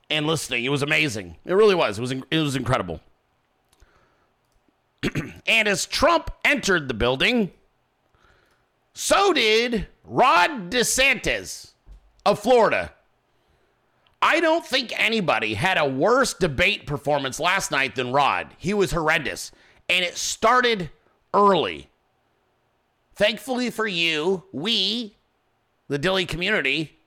and 0.09 0.25
listening. 0.25 0.65
It 0.65 0.69
was 0.69 0.81
amazing. 0.81 1.35
It 1.45 1.53
really 1.53 1.75
was. 1.75 1.97
It 1.97 2.01
was, 2.01 2.11
it 2.11 2.25
was 2.31 2.55
incredible. 2.55 2.99
and 5.47 5.67
as 5.67 5.85
Trump 5.85 6.31
entered 6.43 6.87
the 6.87 6.93
building, 6.93 7.51
so 8.93 9.31
did 9.31 9.87
Rod 10.03 10.71
DeSantis 10.71 11.71
of 12.25 12.39
Florida. 12.39 12.91
I 14.21 14.39
don't 14.39 14.65
think 14.65 14.93
anybody 14.99 15.53
had 15.53 15.77
a 15.77 15.87
worse 15.87 16.33
debate 16.33 16.85
performance 16.85 17.39
last 17.39 17.71
night 17.71 17.95
than 17.95 18.11
Rod. 18.11 18.53
He 18.57 18.73
was 18.73 18.91
horrendous. 18.91 19.51
And 19.87 20.03
it 20.03 20.17
started 20.17 20.89
early. 21.33 21.89
Thankfully 23.15 23.69
for 23.69 23.87
you, 23.87 24.43
we, 24.51 25.15
the 25.87 25.99
Dilley 25.99 26.27
community, 26.27 26.97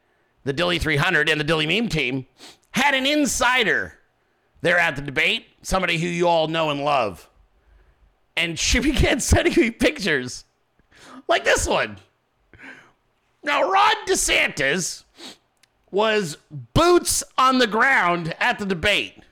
the 0.45 0.55
Dilley 0.55 0.81
300, 0.81 1.29
and 1.29 1.41
the 1.41 1.45
Dilley 1.45 1.67
meme 1.67 1.89
team, 1.89 2.27
had 2.73 2.95
an 2.95 3.07
insider 3.07 3.99
there 4.63 4.79
at 4.79 4.97
the 4.97 5.03
debate, 5.03 5.47
somebody 5.63 5.99
who 5.99 6.07
you 6.07 6.27
all 6.27 6.49
know 6.49 6.71
and 6.71 6.85
love. 6.85 7.29
And 8.37 8.59
she 8.59 8.79
began 8.81 9.21
sending 9.21 9.55
me 9.61 9.71
pictures 9.71 10.45
like 11.29 11.45
this 11.45 11.67
one. 11.67 11.99
Now, 13.45 13.71
Rod 13.71 13.97
DeSantis 14.07 15.05
was 15.93 16.39
boots 16.75 17.23
on 17.39 17.59
the 17.59 17.67
ground 17.69 18.35
at 18.41 18.59
the 18.59 18.67
debate. 18.67 19.23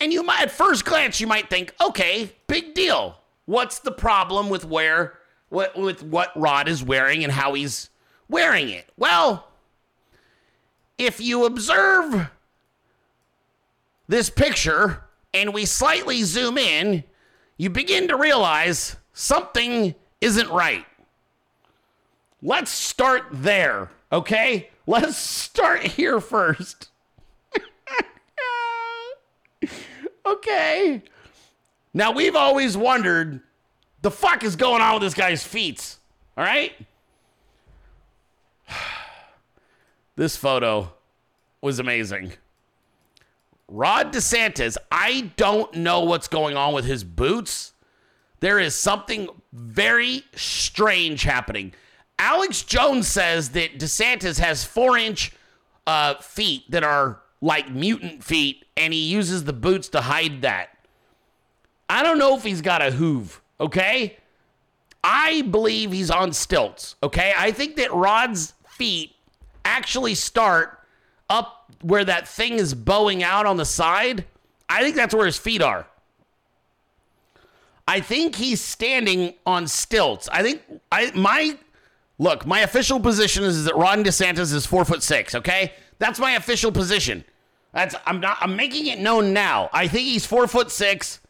And 0.00 0.12
you 0.12 0.24
might, 0.24 0.40
at 0.40 0.50
first 0.50 0.84
glance, 0.84 1.20
you 1.20 1.26
might 1.26 1.50
think, 1.50 1.74
okay, 1.80 2.32
big 2.48 2.74
deal. 2.74 3.18
What's 3.44 3.78
the 3.78 3.92
problem 3.92 4.48
with 4.48 4.64
where, 4.64 5.18
what, 5.50 5.78
with 5.78 6.02
what 6.02 6.32
Rod 6.34 6.66
is 6.66 6.82
wearing 6.82 7.22
and 7.22 7.32
how 7.32 7.52
he's 7.52 7.90
wearing 8.28 8.70
it? 8.70 8.88
Well, 8.96 9.48
if 10.96 11.20
you 11.20 11.44
observe 11.44 12.30
this 14.08 14.30
picture 14.30 15.04
and 15.34 15.52
we 15.52 15.66
slightly 15.66 16.22
zoom 16.22 16.56
in, 16.56 17.04
you 17.58 17.68
begin 17.68 18.08
to 18.08 18.16
realize 18.16 18.96
something 19.12 19.94
isn't 20.22 20.48
right. 20.48 20.86
Let's 22.42 22.70
start 22.70 23.24
there, 23.30 23.90
okay? 24.10 24.69
Let's 24.90 25.16
start 25.16 25.84
here 25.84 26.20
first. 26.20 26.88
okay. 30.26 31.00
Now, 31.94 32.10
we've 32.10 32.34
always 32.34 32.76
wondered 32.76 33.40
the 34.02 34.10
fuck 34.10 34.42
is 34.42 34.56
going 34.56 34.82
on 34.82 34.94
with 34.94 35.02
this 35.04 35.14
guy's 35.14 35.44
feet, 35.44 35.94
all 36.36 36.42
right? 36.42 36.72
This 40.16 40.36
photo 40.36 40.92
was 41.62 41.78
amazing. 41.78 42.32
Rod 43.68 44.12
DeSantis, 44.12 44.76
I 44.90 45.30
don't 45.36 45.72
know 45.76 46.00
what's 46.00 46.26
going 46.26 46.56
on 46.56 46.74
with 46.74 46.84
his 46.84 47.04
boots. 47.04 47.72
There 48.40 48.58
is 48.58 48.74
something 48.74 49.28
very 49.52 50.24
strange 50.34 51.22
happening. 51.22 51.74
Alex 52.20 52.62
Jones 52.62 53.08
says 53.08 53.48
that 53.50 53.78
DeSantis 53.78 54.38
has 54.38 54.62
four 54.62 54.98
inch 54.98 55.32
uh, 55.86 56.14
feet 56.16 56.70
that 56.70 56.84
are 56.84 57.22
like 57.40 57.70
mutant 57.70 58.22
feet, 58.22 58.66
and 58.76 58.92
he 58.92 59.08
uses 59.08 59.44
the 59.44 59.54
boots 59.54 59.88
to 59.88 60.02
hide 60.02 60.42
that. 60.42 60.68
I 61.88 62.02
don't 62.02 62.18
know 62.18 62.36
if 62.36 62.44
he's 62.44 62.60
got 62.60 62.82
a 62.82 62.90
hoof, 62.90 63.40
okay? 63.58 64.18
I 65.02 65.40
believe 65.42 65.92
he's 65.92 66.10
on 66.10 66.34
stilts, 66.34 66.94
okay? 67.02 67.32
I 67.36 67.52
think 67.52 67.76
that 67.76 67.90
Rod's 67.90 68.52
feet 68.68 69.16
actually 69.64 70.14
start 70.14 70.78
up 71.30 71.72
where 71.80 72.04
that 72.04 72.28
thing 72.28 72.52
is 72.52 72.74
bowing 72.74 73.22
out 73.22 73.46
on 73.46 73.56
the 73.56 73.64
side. 73.64 74.26
I 74.68 74.82
think 74.82 74.94
that's 74.94 75.14
where 75.14 75.24
his 75.24 75.38
feet 75.38 75.62
are. 75.62 75.86
I 77.88 78.00
think 78.00 78.36
he's 78.36 78.60
standing 78.60 79.34
on 79.46 79.66
stilts. 79.66 80.28
I 80.28 80.42
think 80.42 80.62
I 80.92 81.10
my 81.14 81.56
look, 82.20 82.46
my 82.46 82.60
official 82.60 83.00
position 83.00 83.42
is, 83.42 83.64
that 83.64 83.74
Ron 83.74 84.04
DeSantis 84.04 84.54
is 84.54 84.66
four 84.66 84.84
foot 84.84 85.02
six, 85.02 85.34
okay? 85.34 85.72
That's 85.98 86.20
my 86.20 86.32
official 86.32 86.70
position. 86.70 87.24
That's 87.72 87.94
I'm 88.06 88.20
not 88.20 88.36
I'm 88.40 88.56
making 88.56 88.86
it 88.86 88.98
known 88.98 89.32
now. 89.32 89.70
I 89.72 89.88
think 89.88 90.06
he's 90.06 90.26
four 90.26 90.46
foot 90.46 90.70
six, 90.70 91.20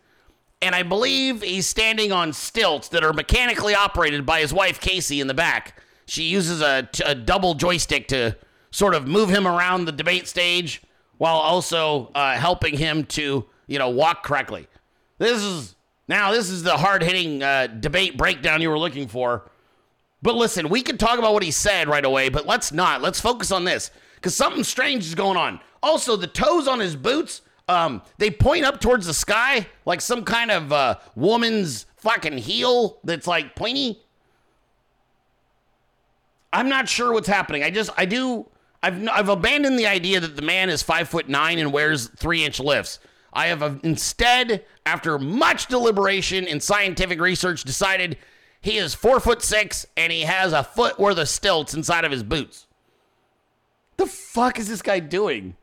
and 0.61 0.75
I 0.75 0.83
believe 0.83 1.43
he's 1.43 1.67
standing 1.67 2.13
on 2.13 2.33
stilts 2.33 2.89
that 2.89 3.05
are 3.05 3.13
mechanically 3.13 3.75
operated 3.75 4.25
by 4.27 4.41
his 4.41 4.53
wife 4.53 4.81
Casey 4.81 5.21
in 5.21 5.27
the 5.27 5.35
back. 5.35 5.81
She 6.07 6.25
uses 6.25 6.61
a, 6.63 6.89
a 7.05 7.15
double 7.15 7.55
joystick 7.55 8.09
to 8.09 8.37
sort 8.71 8.95
of 8.95 9.07
move 9.07 9.29
him 9.29 9.47
around 9.47 9.85
the 9.85 9.93
debate 9.93 10.29
stage 10.29 10.83
while 11.19 11.37
also 11.37 12.11
uh, 12.15 12.37
helping 12.37 12.77
him 12.79 13.05
to 13.05 13.45
you 13.67 13.79
know 13.79 13.91
walk 13.91 14.23
correctly. 14.23 14.67
This 15.19 15.43
is 15.43 15.77
now 16.09 16.33
this 16.33 16.49
is 16.49 16.63
the 16.63 16.79
hard 16.79 17.03
hitting 17.03 17.43
uh, 17.43 17.67
debate 17.67 18.17
breakdown 18.17 18.63
you 18.63 18.71
were 18.71 18.79
looking 18.79 19.09
for. 19.09 19.50
But 20.23 20.37
listen, 20.37 20.69
we 20.69 20.83
can 20.83 20.99
talk 20.99 21.19
about 21.19 21.33
what 21.33 21.43
he 21.43 21.51
said 21.51 21.89
right 21.89 22.05
away, 22.05 22.29
but 22.29 22.47
let's 22.47 22.73
not. 22.73 23.01
Let's 23.01 23.21
focus 23.21 23.51
on 23.51 23.65
this 23.65 23.91
because 24.17 24.35
something 24.35 24.65
strange 24.65 25.07
is 25.07 25.15
going 25.15 25.37
on. 25.37 25.61
Also, 25.83 26.17
the 26.17 26.27
toes 26.27 26.69
on 26.69 26.79
his 26.79 26.95
boots, 26.95 27.41
um, 27.69 28.03
they 28.19 28.31
point 28.31 28.65
up 28.65 28.81
towards 28.81 29.07
the 29.07 29.15
sky 29.15 29.67
like 29.87 30.01
some 30.01 30.25
kind 30.25 30.51
of 30.51 30.73
uh, 30.73 30.97
woman's 31.15 31.87
fucking 31.97 32.39
heel 32.39 32.99
that's 33.05 33.27
like 33.27 33.55
pointy. 33.57 34.03
I'm 36.53 36.69
not 36.69 36.89
sure 36.89 37.13
what's 37.13 37.29
happening. 37.29 37.63
I 37.63 37.71
just, 37.71 37.91
I 37.97 38.05
do, 38.05 38.47
I've, 38.83 39.09
I've 39.09 39.29
abandoned 39.29 39.79
the 39.79 39.87
idea 39.87 40.21
that 40.21 40.37
the 40.37 40.43
man 40.43 40.69
is 40.69 40.83
five 40.83 41.09
foot 41.09 41.29
nine 41.29 41.59
and 41.59 41.73
wears 41.73 42.09
three 42.09 42.45
inch 42.45 42.61
lifts. 42.61 42.99
I 43.33 43.47
have 43.47 43.63
uh, 43.63 43.77
instead, 43.85 44.65
after 44.85 45.19
much 45.19 45.69
deliberation 45.69 46.47
and 46.49 46.63
scientific 46.63 47.21
research, 47.21 47.63
decided 47.63 48.19
he 48.61 48.77
is 48.77 48.95
four 48.95 49.21
foot 49.21 49.43
six 49.43 49.87
and 49.97 50.13
he 50.13 50.23
has 50.23 50.53
a 50.53 50.63
foot 50.63 50.99
worth 50.99 51.19
of 51.19 51.29
stilts 51.29 51.75
inside 51.75 52.05
of 52.05 52.13
his 52.13 52.23
boots. 52.23 52.67
The 53.97 54.07
fuck 54.07 54.59
is 54.59 54.69
this 54.69 54.83
guy 54.83 55.01
doing? 55.01 55.57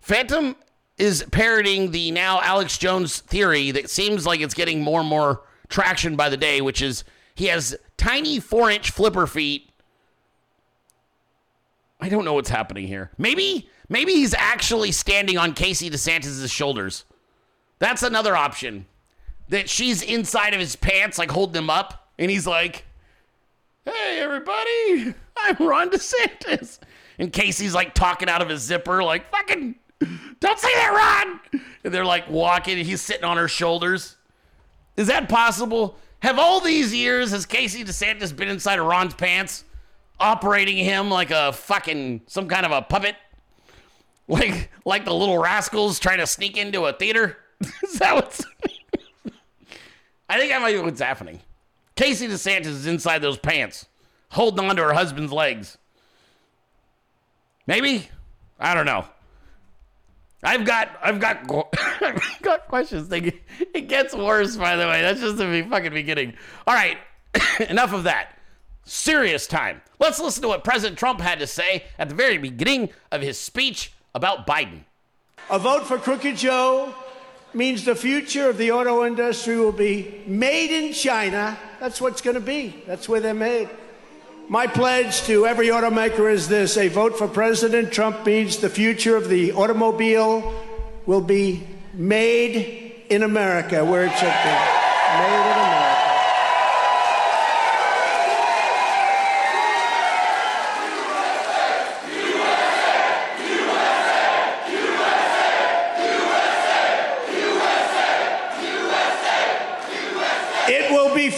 Phantom 0.00 0.56
is 0.98 1.24
parroting 1.30 1.90
the 1.90 2.10
now 2.10 2.40
Alex 2.40 2.76
Jones 2.76 3.20
theory 3.20 3.70
that 3.70 3.88
seems 3.88 4.26
like 4.26 4.40
it's 4.40 4.54
getting 4.54 4.82
more 4.82 5.00
and 5.00 5.08
more 5.08 5.42
traction 5.68 6.16
by 6.16 6.28
the 6.28 6.36
day, 6.36 6.60
which 6.60 6.82
is 6.82 7.04
he 7.34 7.46
has 7.46 7.76
tiny 7.96 8.38
four 8.40 8.70
inch 8.70 8.90
flipper 8.90 9.26
feet. 9.26 9.70
I 12.00 12.08
don't 12.08 12.24
know 12.24 12.34
what's 12.34 12.50
happening 12.50 12.88
here. 12.88 13.10
Maybe, 13.16 13.70
maybe 13.88 14.12
he's 14.12 14.34
actually 14.34 14.92
standing 14.92 15.38
on 15.38 15.54
Casey 15.54 15.88
DeSantis' 15.88 16.50
shoulders. 16.50 17.04
That's 17.78 18.02
another 18.02 18.36
option. 18.36 18.86
That 19.52 19.68
she's 19.68 20.00
inside 20.00 20.54
of 20.54 20.60
his 20.60 20.76
pants, 20.76 21.18
like 21.18 21.30
holding 21.30 21.62
him 21.62 21.68
up, 21.68 22.08
and 22.18 22.30
he's 22.30 22.46
like, 22.46 22.86
Hey, 23.84 24.18
everybody, 24.18 25.14
I'm 25.36 25.56
Ron 25.58 25.90
DeSantis. 25.90 26.78
And 27.18 27.30
Casey's 27.30 27.74
like 27.74 27.92
talking 27.92 28.30
out 28.30 28.40
of 28.40 28.48
his 28.48 28.62
zipper, 28.62 29.04
like, 29.04 29.30
fucking, 29.30 29.74
don't 30.40 30.58
say 30.58 30.72
that, 30.72 31.36
Ron. 31.52 31.62
And 31.84 31.92
they're 31.92 32.02
like 32.02 32.30
walking, 32.30 32.78
and 32.78 32.86
he's 32.86 33.02
sitting 33.02 33.24
on 33.24 33.36
her 33.36 33.46
shoulders. 33.46 34.16
Is 34.96 35.08
that 35.08 35.28
possible? 35.28 35.98
Have 36.20 36.38
all 36.38 36.60
these 36.60 36.94
years, 36.94 37.32
has 37.32 37.44
Casey 37.44 37.84
DeSantis 37.84 38.34
been 38.34 38.48
inside 38.48 38.78
of 38.78 38.86
Ron's 38.86 39.12
pants, 39.12 39.64
operating 40.18 40.78
him 40.78 41.10
like 41.10 41.30
a 41.30 41.52
fucking, 41.52 42.22
some 42.26 42.48
kind 42.48 42.64
of 42.64 42.72
a 42.72 42.80
puppet? 42.80 43.16
Like, 44.28 44.70
like 44.86 45.04
the 45.04 45.12
little 45.12 45.36
rascals 45.36 45.98
trying 45.98 46.20
to 46.20 46.26
sneak 46.26 46.56
into 46.56 46.86
a 46.86 46.94
theater? 46.94 47.36
Is 47.82 47.98
that 47.98 48.14
what's. 48.14 48.42
I 50.32 50.38
think 50.38 50.50
that 50.50 50.62
might 50.62 50.72
be 50.72 50.78
what's 50.78 50.98
happening. 50.98 51.40
Casey 51.94 52.26
DeSantis 52.26 52.64
is 52.64 52.86
inside 52.86 53.18
those 53.18 53.36
pants, 53.36 53.84
holding 54.30 54.66
on 54.66 54.76
to 54.76 54.82
her 54.82 54.94
husband's 54.94 55.30
legs. 55.30 55.76
Maybe? 57.66 58.08
I 58.58 58.72
don't 58.72 58.86
know. 58.86 59.04
I've 60.42 60.64
got 60.64 60.88
I've 61.02 61.20
got 61.20 61.44
I've 62.00 62.38
got 62.40 62.66
questions. 62.66 63.12
It 63.12 63.88
gets 63.88 64.14
worse, 64.14 64.56
by 64.56 64.74
the 64.76 64.86
way. 64.86 65.02
That's 65.02 65.20
just 65.20 65.36
the 65.36 65.66
fucking 65.68 65.92
beginning. 65.92 66.32
All 66.66 66.72
right, 66.72 66.96
enough 67.68 67.92
of 67.92 68.04
that. 68.04 68.38
Serious 68.84 69.46
time. 69.46 69.82
Let's 69.98 70.18
listen 70.18 70.40
to 70.44 70.48
what 70.48 70.64
President 70.64 70.98
Trump 70.98 71.20
had 71.20 71.40
to 71.40 71.46
say 71.46 71.84
at 71.98 72.08
the 72.08 72.14
very 72.14 72.38
beginning 72.38 72.88
of 73.10 73.20
his 73.20 73.36
speech 73.38 73.92
about 74.14 74.46
Biden. 74.46 74.84
A 75.50 75.58
vote 75.58 75.86
for 75.86 75.98
Crooked 75.98 76.38
Joe 76.38 76.94
means 77.54 77.84
the 77.84 77.94
future 77.94 78.48
of 78.48 78.56
the 78.58 78.72
auto 78.72 79.04
industry 79.04 79.56
will 79.56 79.72
be 79.72 80.22
made 80.26 80.70
in 80.70 80.92
China. 80.92 81.58
That's 81.80 82.00
what's 82.00 82.20
going 82.20 82.34
to 82.34 82.40
be. 82.40 82.82
That's 82.86 83.08
where 83.08 83.20
they're 83.20 83.34
made. 83.34 83.68
My 84.48 84.66
pledge 84.66 85.22
to 85.22 85.46
every 85.46 85.68
automaker 85.68 86.30
is 86.30 86.48
this 86.48 86.76
a 86.76 86.88
vote 86.88 87.16
for 87.16 87.28
President 87.28 87.92
Trump 87.92 88.26
means 88.26 88.58
the 88.58 88.68
future 88.68 89.16
of 89.16 89.28
the 89.28 89.52
automobile 89.52 90.54
will 91.06 91.20
be 91.20 91.66
made 91.94 93.04
in 93.08 93.22
America, 93.22 93.84
where 93.84 94.04
it 94.04 94.12
should 94.12 94.26
be. 94.26 94.52
Made 95.18 95.50
in 95.50 95.58
America. 95.58 95.98
It 110.68 110.90
will 110.90 111.14
be 111.14 111.28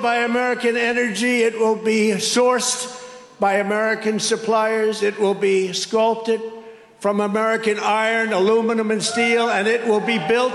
by 0.00 0.18
American 0.18 0.76
energy. 0.76 1.42
It 1.42 1.58
will 1.58 1.76
be 1.76 2.12
sourced 2.12 3.00
by 3.40 3.54
American 3.54 4.20
suppliers. 4.20 5.02
It 5.02 5.18
will 5.18 5.34
be 5.34 5.72
sculpted 5.72 6.40
from 7.00 7.20
American 7.20 7.80
iron, 7.80 8.32
aluminum, 8.32 8.92
and 8.92 9.02
steel. 9.02 9.50
And 9.50 9.66
it 9.66 9.86
will 9.86 10.00
be 10.00 10.18
built 10.28 10.54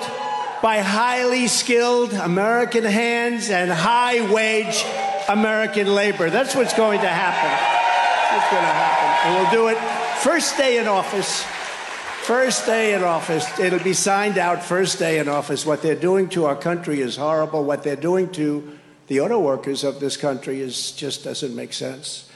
by 0.62 0.80
highly 0.80 1.48
skilled 1.48 2.14
American 2.14 2.86
hands 2.86 3.50
and 3.50 3.70
high 3.70 4.32
wage 4.32 4.86
American 5.28 5.94
labor. 5.94 6.30
That's 6.30 6.56
what's 6.56 6.74
going 6.74 7.02
to 7.02 7.08
happen. 7.08 7.52
What's 8.36 8.50
going 8.50 8.64
to 8.64 8.68
happen. 8.68 9.30
And 9.30 9.36
we'll 9.36 9.52
do 9.52 9.68
it 9.68 9.78
first 10.22 10.58
day 10.58 10.78
in 10.78 10.88
office. 10.88 11.46
First 12.24 12.66
day 12.66 12.94
in 12.94 13.04
office, 13.04 13.58
it'll 13.58 13.80
be 13.80 13.94
signed 13.94 14.38
out 14.38 14.62
first 14.62 15.00
day 15.00 15.20
in 15.20 15.30
office. 15.30 15.66
What 15.66 15.82
they're 15.82 15.96
doing 15.96 16.28
to 16.30 16.44
our 16.44 16.58
country 16.58 17.00
is 17.00 17.16
horrible. 17.16 17.64
What 17.64 17.84
they're 17.84 17.96
doing 17.96 18.30
to 18.34 18.77
the 19.08 19.22
auto 19.22 19.40
workers 19.40 19.84
of 19.84 20.00
this 20.00 20.18
country 20.18 20.62
is 20.62 20.92
just 20.92 21.24
doesn't 21.24 21.56
make 21.56 21.74
sense. 21.74 22.30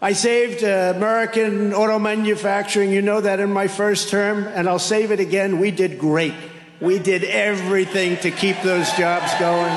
I 0.00 0.12
saved 0.14 0.64
uh, 0.64 0.92
American 0.96 1.72
auto 1.72 1.98
manufacturing. 1.98 2.90
You 2.90 3.02
know 3.02 3.20
that 3.20 3.40
in 3.40 3.52
my 3.52 3.68
first 3.68 4.08
term, 4.08 4.44
and 4.48 4.68
I'll 4.68 4.78
save 4.78 5.12
it 5.12 5.20
again. 5.20 5.60
We 5.60 5.70
did 5.70 5.98
great. 5.98 6.34
We 6.80 6.98
did 6.98 7.22
everything 7.22 8.16
to 8.18 8.30
keep 8.30 8.60
those 8.62 8.90
jobs 8.94 9.32
going. 9.38 9.72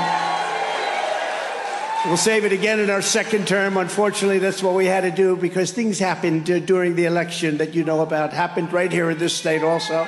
We'll 2.07 2.17
save 2.17 2.43
it 2.43 2.51
again 2.51 2.79
in 2.79 2.89
our 2.89 3.01
second 3.01 3.47
term. 3.47 3.77
Unfortunately, 3.77 4.39
that's 4.39 4.61
what 4.61 4.73
we 4.73 4.85
had 4.85 5.01
to 5.01 5.11
do 5.11 5.35
because 5.35 5.71
things 5.71 5.99
happened 5.99 6.49
uh, 6.49 6.59
during 6.59 6.95
the 6.95 7.05
election 7.05 7.57
that 7.59 7.73
you 7.73 7.83
know 7.83 8.01
about, 8.01 8.33
happened 8.33 8.73
right 8.73 8.91
here 8.91 9.09
in 9.09 9.17
this 9.17 9.33
state 9.33 9.63
also. 9.63 10.07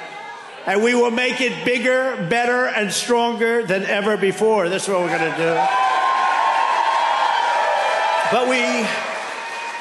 And 0.66 0.84
we 0.84 0.94
will 0.94 1.12
make 1.12 1.40
it 1.40 1.64
bigger, 1.64 2.28
better, 2.30 2.66
and 2.66 2.92
stronger 2.92 3.66
than 3.66 3.84
ever 3.84 4.18
before. 4.18 4.68
That's 4.68 4.88
what 4.88 5.00
we're 5.00 5.18
going 5.18 5.32
to 5.32 5.38
do. 5.38 6.07
But 8.30 8.50
we, 8.50 8.86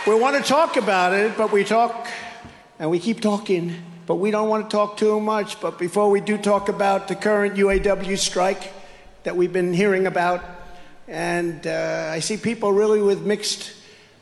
we 0.07 0.21
want 0.21 0.37
to 0.37 0.43
talk 0.49 0.77
about 0.77 1.13
it, 1.13 1.37
but 1.37 1.51
we 1.51 1.65
talk 1.65 2.07
and 2.79 2.89
we 2.89 3.01
keep 3.01 3.21
talking, 3.21 3.75
but 4.07 4.17
we 4.17 4.31
don't 4.31 4.49
want 4.49 4.71
to 4.71 4.77
talk 4.77 4.97
too 4.97 5.19
much. 5.19 5.61
But 5.61 5.81
before 5.81 6.11
we 6.11 6.21
do 6.21 6.39
talk 6.39 6.69
about 6.69 7.09
the 7.09 7.17
current 7.17 7.57
UAW 7.57 8.17
strike 8.17 8.73
that 9.25 9.37
we've 9.37 9.53
been 9.53 9.73
hearing 9.73 10.07
about, 10.07 10.45
and 11.09 11.67
uh, 11.67 12.11
I 12.13 12.21
see 12.21 12.37
people 12.37 12.71
really 12.71 13.03
with 13.03 13.27
mixed 13.27 13.73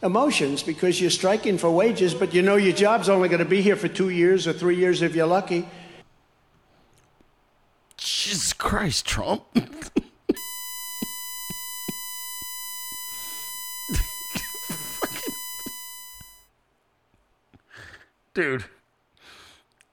emotions 0.03 0.62
because 0.62 0.99
you're 0.99 1.11
striking 1.11 1.59
for 1.59 1.68
wages, 1.68 2.14
but 2.14 2.33
you 2.33 2.41
know 2.41 2.57
your 2.57 2.75
job's 2.75 3.11
only 3.11 3.29
going 3.29 3.41
to 3.41 3.45
be 3.45 3.61
here 3.61 3.77
for 3.77 3.89
two 3.89 4.09
years 4.09 4.47
or 4.47 4.55
three 4.55 4.77
years 4.77 5.03
if 5.03 5.14
you're 5.14 5.27
lucky. 5.27 5.68
Jesus 7.99 8.55
Christ, 8.55 9.05
Trump. 9.05 9.43
Dude, 18.35 18.64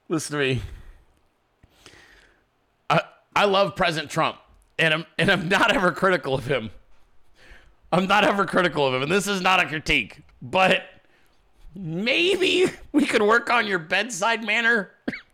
listen 0.10 0.34
to 0.34 0.44
me. 0.44 0.62
I 2.90 3.02
I 3.36 3.46
love 3.46 3.76
President 3.76 4.12
Trump, 4.12 4.38
and 4.80 4.96
I'm 4.96 5.06
and 5.20 5.32
I'm 5.32 5.48
not 5.48 5.72
ever 5.72 5.92
critical 5.92 6.34
of 6.34 6.48
him. 6.48 6.72
I'm 7.92 8.08
not 8.08 8.24
ever 8.24 8.46
critical 8.46 8.88
of 8.88 8.96
him, 8.96 9.04
and 9.04 9.12
this 9.12 9.28
is 9.28 9.42
not 9.42 9.64
a 9.64 9.68
critique, 9.68 10.22
but 10.42 10.82
maybe 11.76 12.66
we 12.92 13.06
could 13.06 13.22
work 13.22 13.52
on 13.52 13.68
your 13.68 13.78
bedside 13.78 14.44
manner. 14.44 14.90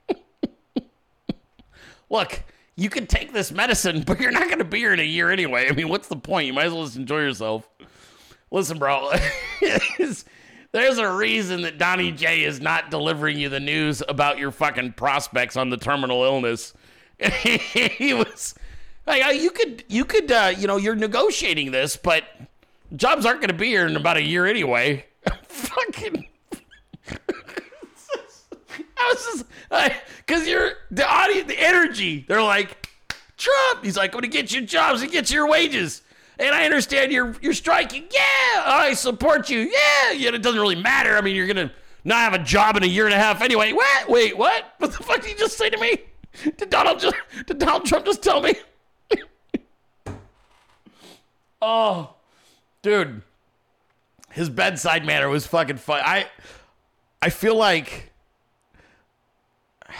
Look, 2.09 2.43
you 2.75 2.89
can 2.89 3.07
take 3.07 3.31
this 3.31 3.53
medicine, 3.53 4.01
but 4.01 4.19
you're 4.19 4.31
not 4.31 4.47
going 4.47 4.59
to 4.59 4.65
be 4.65 4.79
here 4.79 4.93
in 4.93 4.99
a 4.99 5.03
year 5.03 5.31
anyway. 5.31 5.69
I 5.69 5.71
mean, 5.71 5.87
what's 5.87 6.09
the 6.09 6.17
point? 6.17 6.47
You 6.47 6.53
might 6.53 6.65
as 6.65 6.73
well 6.73 6.83
just 6.83 6.97
enjoy 6.97 7.19
yourself. 7.19 7.69
Listen, 8.51 8.79
bro, 8.79 9.13
there's 10.71 10.97
a 10.97 11.11
reason 11.11 11.61
that 11.61 11.77
Donnie 11.77 12.11
J 12.11 12.43
is 12.43 12.59
not 12.59 12.91
delivering 12.91 13.37
you 13.37 13.49
the 13.49 13.59
news 13.59 14.03
about 14.07 14.37
your 14.37 14.51
fucking 14.51 14.93
prospects 14.93 15.57
on 15.57 15.69
the 15.69 15.77
terminal 15.77 16.23
illness. 16.23 16.73
he 17.19 18.13
was 18.13 18.53
like, 19.05 19.25
uh, 19.25 19.29
you 19.29 19.49
could, 19.49 19.83
you 19.87 20.05
could, 20.05 20.31
uh, 20.31 20.53
you 20.57 20.67
know, 20.67 20.77
you're 20.77 20.95
negotiating 20.95 21.71
this, 21.71 21.97
but 21.97 22.23
jobs 22.95 23.25
aren't 23.25 23.41
going 23.41 23.49
to 23.49 23.57
be 23.57 23.67
here 23.67 23.87
in 23.87 23.95
about 23.95 24.17
a 24.17 24.23
year 24.23 24.45
anyway. 24.45 25.05
fucking. 25.47 26.27
I 28.99 29.13
was 29.13 29.25
just 29.25 29.45
because 30.25 30.47
you're 30.47 30.73
the 30.91 31.07
audience, 31.07 31.47
the 31.47 31.59
energy. 31.59 32.25
They're 32.27 32.41
like, 32.41 32.87
Trump. 33.37 33.83
He's 33.83 33.95
like, 33.95 34.13
I'm 34.13 34.21
gonna 34.21 34.27
get 34.27 34.51
you 34.51 34.61
jobs 34.61 35.01
and 35.01 35.11
get 35.11 35.29
you 35.29 35.35
your 35.35 35.47
wages. 35.47 36.01
And 36.39 36.53
I 36.53 36.65
understand 36.65 37.11
you're 37.11 37.35
you're 37.41 37.53
striking. 37.53 38.03
Yeah, 38.11 38.63
I 38.63 38.93
support 38.93 39.49
you. 39.49 39.59
Yeah, 39.59 40.11
yeah. 40.11 40.29
It 40.33 40.43
doesn't 40.43 40.59
really 40.59 40.75
matter. 40.75 41.17
I 41.17 41.21
mean, 41.21 41.35
you're 41.35 41.47
gonna 41.47 41.71
not 42.03 42.19
have 42.19 42.33
a 42.33 42.43
job 42.43 42.77
in 42.77 42.83
a 42.83 42.87
year 42.87 43.05
and 43.05 43.13
a 43.13 43.17
half 43.17 43.41
anyway. 43.41 43.73
What? 43.73 44.09
Wait, 44.09 44.37
what? 44.37 44.63
What 44.77 44.91
the 44.91 45.03
fuck 45.03 45.21
did 45.21 45.31
you 45.31 45.37
just 45.37 45.57
say 45.57 45.69
to 45.69 45.77
me? 45.77 45.97
Did 46.57 46.69
Donald 46.69 46.99
just 46.99 47.15
did 47.47 47.57
Donald 47.57 47.85
Trump 47.85 48.05
just 48.05 48.21
tell 48.21 48.41
me? 48.41 48.53
oh, 51.61 52.13
dude, 52.83 53.23
his 54.31 54.49
bedside 54.49 55.05
manner 55.05 55.29
was 55.29 55.47
fucking 55.47 55.77
fun. 55.77 56.01
I 56.05 56.27
I 57.21 57.29
feel 57.29 57.55
like 57.55 58.11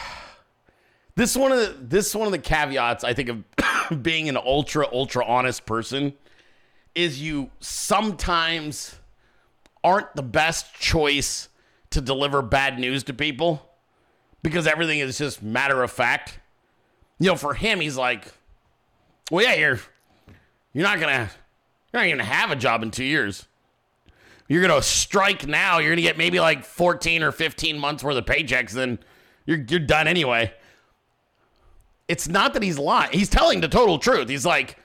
this 1.15 1.31
is 1.31 1.37
one 1.37 1.51
of 1.51 1.57
the 1.59 1.75
this 1.81 2.07
is 2.07 2.15
one 2.15 2.27
of 2.27 2.31
the 2.31 2.39
caveats 2.39 3.03
I 3.03 3.13
think 3.13 3.29
of 3.29 3.43
being 4.03 4.29
an 4.29 4.37
ultra 4.37 4.87
ultra 4.93 5.25
honest 5.25 5.65
person 5.65 6.13
is 6.97 7.21
you 7.21 7.51
sometimes 7.59 8.95
aren't 9.83 10.15
the 10.15 10.23
best 10.23 10.73
choice 10.73 11.47
to 11.91 12.01
deliver 12.01 12.41
bad 12.41 12.79
news 12.79 13.03
to 13.03 13.13
people 13.13 13.69
because 14.41 14.65
everything 14.65 14.97
is 14.97 15.19
just 15.19 15.43
matter 15.43 15.83
of 15.83 15.91
fact. 15.91 16.39
You 17.19 17.27
know, 17.27 17.35
for 17.35 17.53
him, 17.53 17.79
he's 17.79 17.97
like, 17.97 18.33
"Well, 19.29 19.45
yeah, 19.45 19.53
you're 19.53 19.79
you're 20.73 20.83
not 20.83 20.99
gonna 20.99 21.29
you're 21.93 22.01
not 22.01 22.09
gonna 22.09 22.23
have 22.23 22.49
a 22.49 22.55
job 22.55 22.81
in 22.81 22.89
two 22.89 23.03
years. 23.03 23.45
You're 24.47 24.61
gonna 24.61 24.81
strike 24.81 25.45
now. 25.45 25.77
You're 25.77 25.91
gonna 25.91 26.01
get 26.01 26.17
maybe 26.17 26.39
like 26.39 26.65
14 26.65 27.21
or 27.21 27.31
15 27.31 27.77
months 27.77 28.03
worth 28.03 28.17
of 28.17 28.25
paychecks, 28.25 28.71
then 28.71 28.97
you're 29.45 29.63
you're 29.69 29.79
done 29.79 30.07
anyway." 30.07 30.51
It's 32.07 32.27
not 32.27 32.53
that 32.53 32.63
he's 32.63 32.79
lying. 32.79 33.11
He's 33.11 33.29
telling 33.29 33.61
the 33.61 33.67
total 33.67 33.99
truth. 33.99 34.29
He's 34.29 34.45
like, 34.45 34.77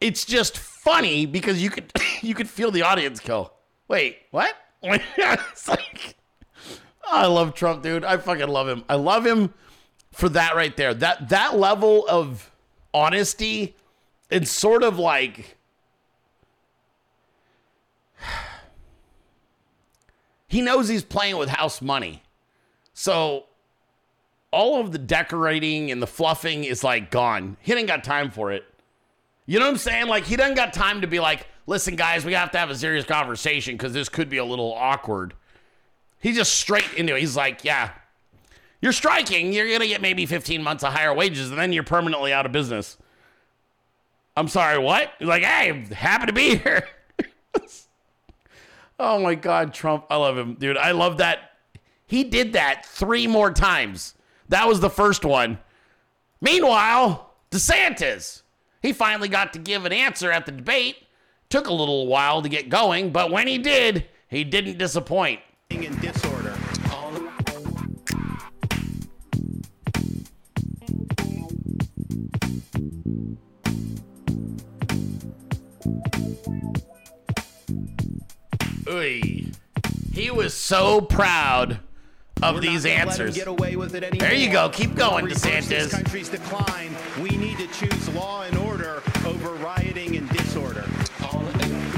it's 0.00 0.24
just 0.24 0.58
funny 0.58 1.26
because 1.26 1.62
you 1.62 1.70
could 1.70 1.92
you 2.22 2.34
could 2.34 2.48
feel 2.48 2.70
the 2.70 2.82
audience 2.82 3.20
go, 3.20 3.52
wait, 3.88 4.18
what? 4.30 4.54
it's 4.82 5.68
like, 5.68 6.16
I 7.04 7.26
love 7.26 7.54
Trump, 7.54 7.82
dude. 7.82 8.04
I 8.04 8.16
fucking 8.16 8.48
love 8.48 8.68
him. 8.68 8.84
I 8.88 8.94
love 8.94 9.26
him 9.26 9.52
for 10.12 10.28
that 10.30 10.54
right 10.54 10.76
there. 10.76 10.94
That 10.94 11.30
that 11.30 11.56
level 11.56 12.06
of 12.08 12.50
honesty 12.94 13.74
and 14.30 14.46
sort 14.46 14.82
of 14.82 14.98
like 14.98 15.56
he 20.48 20.62
knows 20.62 20.88
he's 20.88 21.02
playing 21.04 21.36
with 21.38 21.48
house 21.48 21.82
money. 21.82 22.22
So 22.94 23.44
all 24.50 24.80
of 24.80 24.92
the 24.92 24.98
decorating 24.98 25.90
and 25.90 26.00
the 26.02 26.06
fluffing 26.06 26.64
is 26.64 26.82
like 26.82 27.10
gone. 27.10 27.56
He 27.60 27.72
ain't 27.72 27.86
got 27.86 28.04
time 28.04 28.30
for 28.30 28.52
it. 28.52 28.64
You 29.48 29.58
know 29.58 29.64
what 29.64 29.72
I'm 29.72 29.78
saying? 29.78 30.08
Like 30.08 30.24
he 30.24 30.36
doesn't 30.36 30.56
got 30.56 30.74
time 30.74 31.00
to 31.00 31.06
be 31.06 31.20
like, 31.20 31.46
listen, 31.66 31.96
guys, 31.96 32.22
we 32.22 32.34
have 32.34 32.50
to 32.50 32.58
have 32.58 32.68
a 32.68 32.76
serious 32.76 33.06
conversation 33.06 33.76
because 33.76 33.94
this 33.94 34.10
could 34.10 34.28
be 34.28 34.36
a 34.36 34.44
little 34.44 34.74
awkward. 34.74 35.32
He's 36.20 36.36
just 36.36 36.52
straight 36.52 36.92
into 36.98 37.16
it. 37.16 37.20
He's 37.20 37.34
like, 37.34 37.64
yeah, 37.64 37.92
You're 38.82 38.92
striking, 38.92 39.54
you're 39.54 39.78
to 39.78 39.86
get 39.86 40.02
maybe 40.02 40.26
15 40.26 40.62
months 40.62 40.84
of 40.84 40.92
higher 40.92 41.14
wages, 41.14 41.48
and 41.48 41.58
then 41.58 41.72
you're 41.72 41.82
permanently 41.82 42.30
out 42.30 42.44
of 42.44 42.52
business. 42.52 42.98
I'm 44.36 44.48
sorry, 44.48 44.78
what? 44.78 45.12
You're 45.18 45.30
like, 45.30 45.44
hey, 45.44 45.70
I'm 45.70 45.86
happy 45.86 46.26
to 46.26 46.32
be 46.34 46.56
here. 46.58 46.86
oh 49.00 49.18
my 49.18 49.34
God, 49.34 49.72
Trump. 49.72 50.04
I 50.10 50.16
love 50.16 50.36
him, 50.36 50.56
dude. 50.56 50.76
I 50.76 50.90
love 50.90 51.18
that. 51.18 51.52
He 52.06 52.22
did 52.22 52.52
that 52.52 52.84
three 52.84 53.26
more 53.26 53.50
times. 53.50 54.14
That 54.50 54.68
was 54.68 54.80
the 54.80 54.90
first 54.90 55.24
one. 55.24 55.58
Meanwhile, 56.42 57.32
DeSantis, 57.50 58.42
he 58.82 58.92
finally 58.92 59.28
got 59.28 59.52
to 59.54 59.58
give 59.58 59.84
an 59.84 59.92
answer 59.92 60.30
at 60.30 60.46
the 60.46 60.52
debate. 60.52 60.96
Took 61.48 61.66
a 61.66 61.72
little 61.72 62.06
while 62.06 62.42
to 62.42 62.48
get 62.48 62.68
going, 62.68 63.10
but 63.10 63.30
when 63.30 63.46
he 63.46 63.58
did, 63.58 64.06
he 64.28 64.44
didn't 64.44 64.78
disappoint. 64.78 65.40
in 65.70 65.98
disorder. 66.00 66.54
Oy. 78.88 79.20
He 80.12 80.30
was 80.30 80.54
so 80.54 81.00
proud 81.00 81.80
of 82.42 82.54
We're 82.56 82.60
these 82.60 82.84
not 82.84 82.90
gonna 82.90 82.94
let 82.94 83.02
'em 83.02 83.08
answers. 83.08 83.34
Get 83.36 83.48
away 83.48 83.76
with 83.76 83.94
it 83.94 84.18
There 84.18 84.34
you 84.34 84.50
go. 84.50 84.68
Keep 84.68 84.94
going, 84.94 85.26
DeSantis. 85.26 85.68
This 85.68 85.90
country's 85.92 86.28
decline. 86.28 86.96
We 87.20 87.30
need 87.30 87.58
to 87.58 87.66
choose 87.68 88.08
law 88.10 88.42
and 88.42 88.56
order 88.58 88.67
rioting 89.60 90.16
and 90.16 90.28
disorder. 90.30 90.84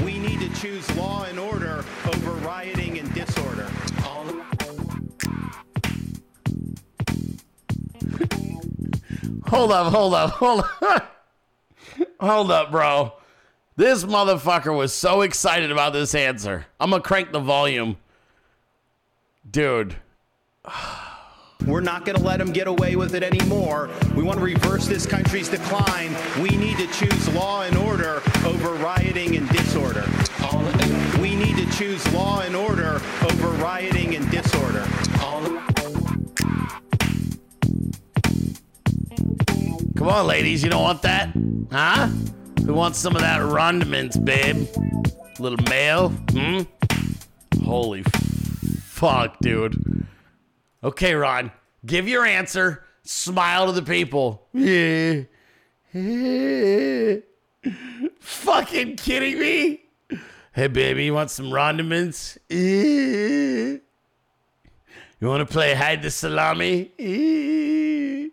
We 0.03 0.17
need 0.19 0.39
to 0.39 0.49
choose 0.59 0.89
law 0.95 1.23
and 1.25 1.39
order 1.39 1.83
over 2.07 2.31
rioting 2.45 2.99
and 2.99 3.13
disorder. 3.13 3.67
Hold 9.47 9.71
up, 9.71 9.91
hold 9.91 10.13
up, 10.13 10.29
hold 10.31 10.63
up. 10.81 11.15
hold 12.19 12.51
up, 12.51 12.71
bro. 12.71 13.13
This 13.75 14.03
motherfucker 14.03 14.75
was 14.75 14.93
so 14.93 15.21
excited 15.21 15.71
about 15.71 15.93
this 15.93 16.15
answer. 16.15 16.65
I'm 16.79 16.91
gonna 16.91 17.03
crank 17.03 17.31
the 17.31 17.39
volume. 17.39 17.97
Dude. 19.49 19.97
We're 21.65 21.81
not 21.81 22.05
going 22.05 22.17
to 22.17 22.23
let 22.23 22.39
them 22.39 22.51
get 22.51 22.67
away 22.67 22.95
with 22.95 23.13
it 23.15 23.23
anymore. 23.23 23.89
We 24.15 24.23
want 24.23 24.39
to 24.39 24.45
reverse 24.45 24.87
this 24.87 25.05
country's 25.05 25.49
decline. 25.49 26.15
We 26.41 26.49
need 26.57 26.77
to 26.77 26.87
choose 26.87 27.33
law 27.35 27.61
and 27.61 27.77
order 27.77 28.21
over 28.45 28.73
rioting 28.75 29.35
and 29.35 29.47
disorder. 29.49 30.05
We 31.21 31.35
need 31.35 31.55
to 31.57 31.71
choose 31.77 32.11
law 32.13 32.41
and 32.41 32.55
order 32.55 33.01
over 33.23 33.49
rioting 33.61 34.15
and 34.15 34.29
disorder. 34.31 34.85
Come 39.97 40.09
on, 40.09 40.25
ladies, 40.25 40.63
you 40.63 40.69
don't 40.71 40.81
want 40.81 41.03
that? 41.03 41.29
Huh? 41.71 42.07
Who 42.65 42.73
wants 42.73 42.97
some 42.97 43.15
of 43.15 43.21
that 43.21 43.39
rondiments, 43.41 44.17
babe? 44.23 44.67
Little 45.37 45.63
mayo? 45.69 46.09
Hmm? 46.09 46.61
Holy 47.63 48.03
fuck, 48.03 49.37
dude. 49.41 49.80
Okay, 50.83 51.13
Ron, 51.13 51.51
give 51.85 52.07
your 52.07 52.25
answer. 52.25 52.83
Smile 53.03 53.67
to 53.67 53.71
the 53.71 53.81
people. 53.81 54.47
Yeah. 54.53 55.23
Fucking 58.19 58.95
kidding 58.95 59.39
me? 59.39 59.81
Hey, 60.53 60.67
baby, 60.67 61.05
you 61.05 61.13
want 61.13 61.31
some 61.31 61.47
rondiments? 61.47 62.37
You 65.21 65.27
want 65.27 65.47
to 65.47 65.53
play 65.53 65.75
hide 65.75 66.01
the 66.01 66.09
salami? 66.09 66.89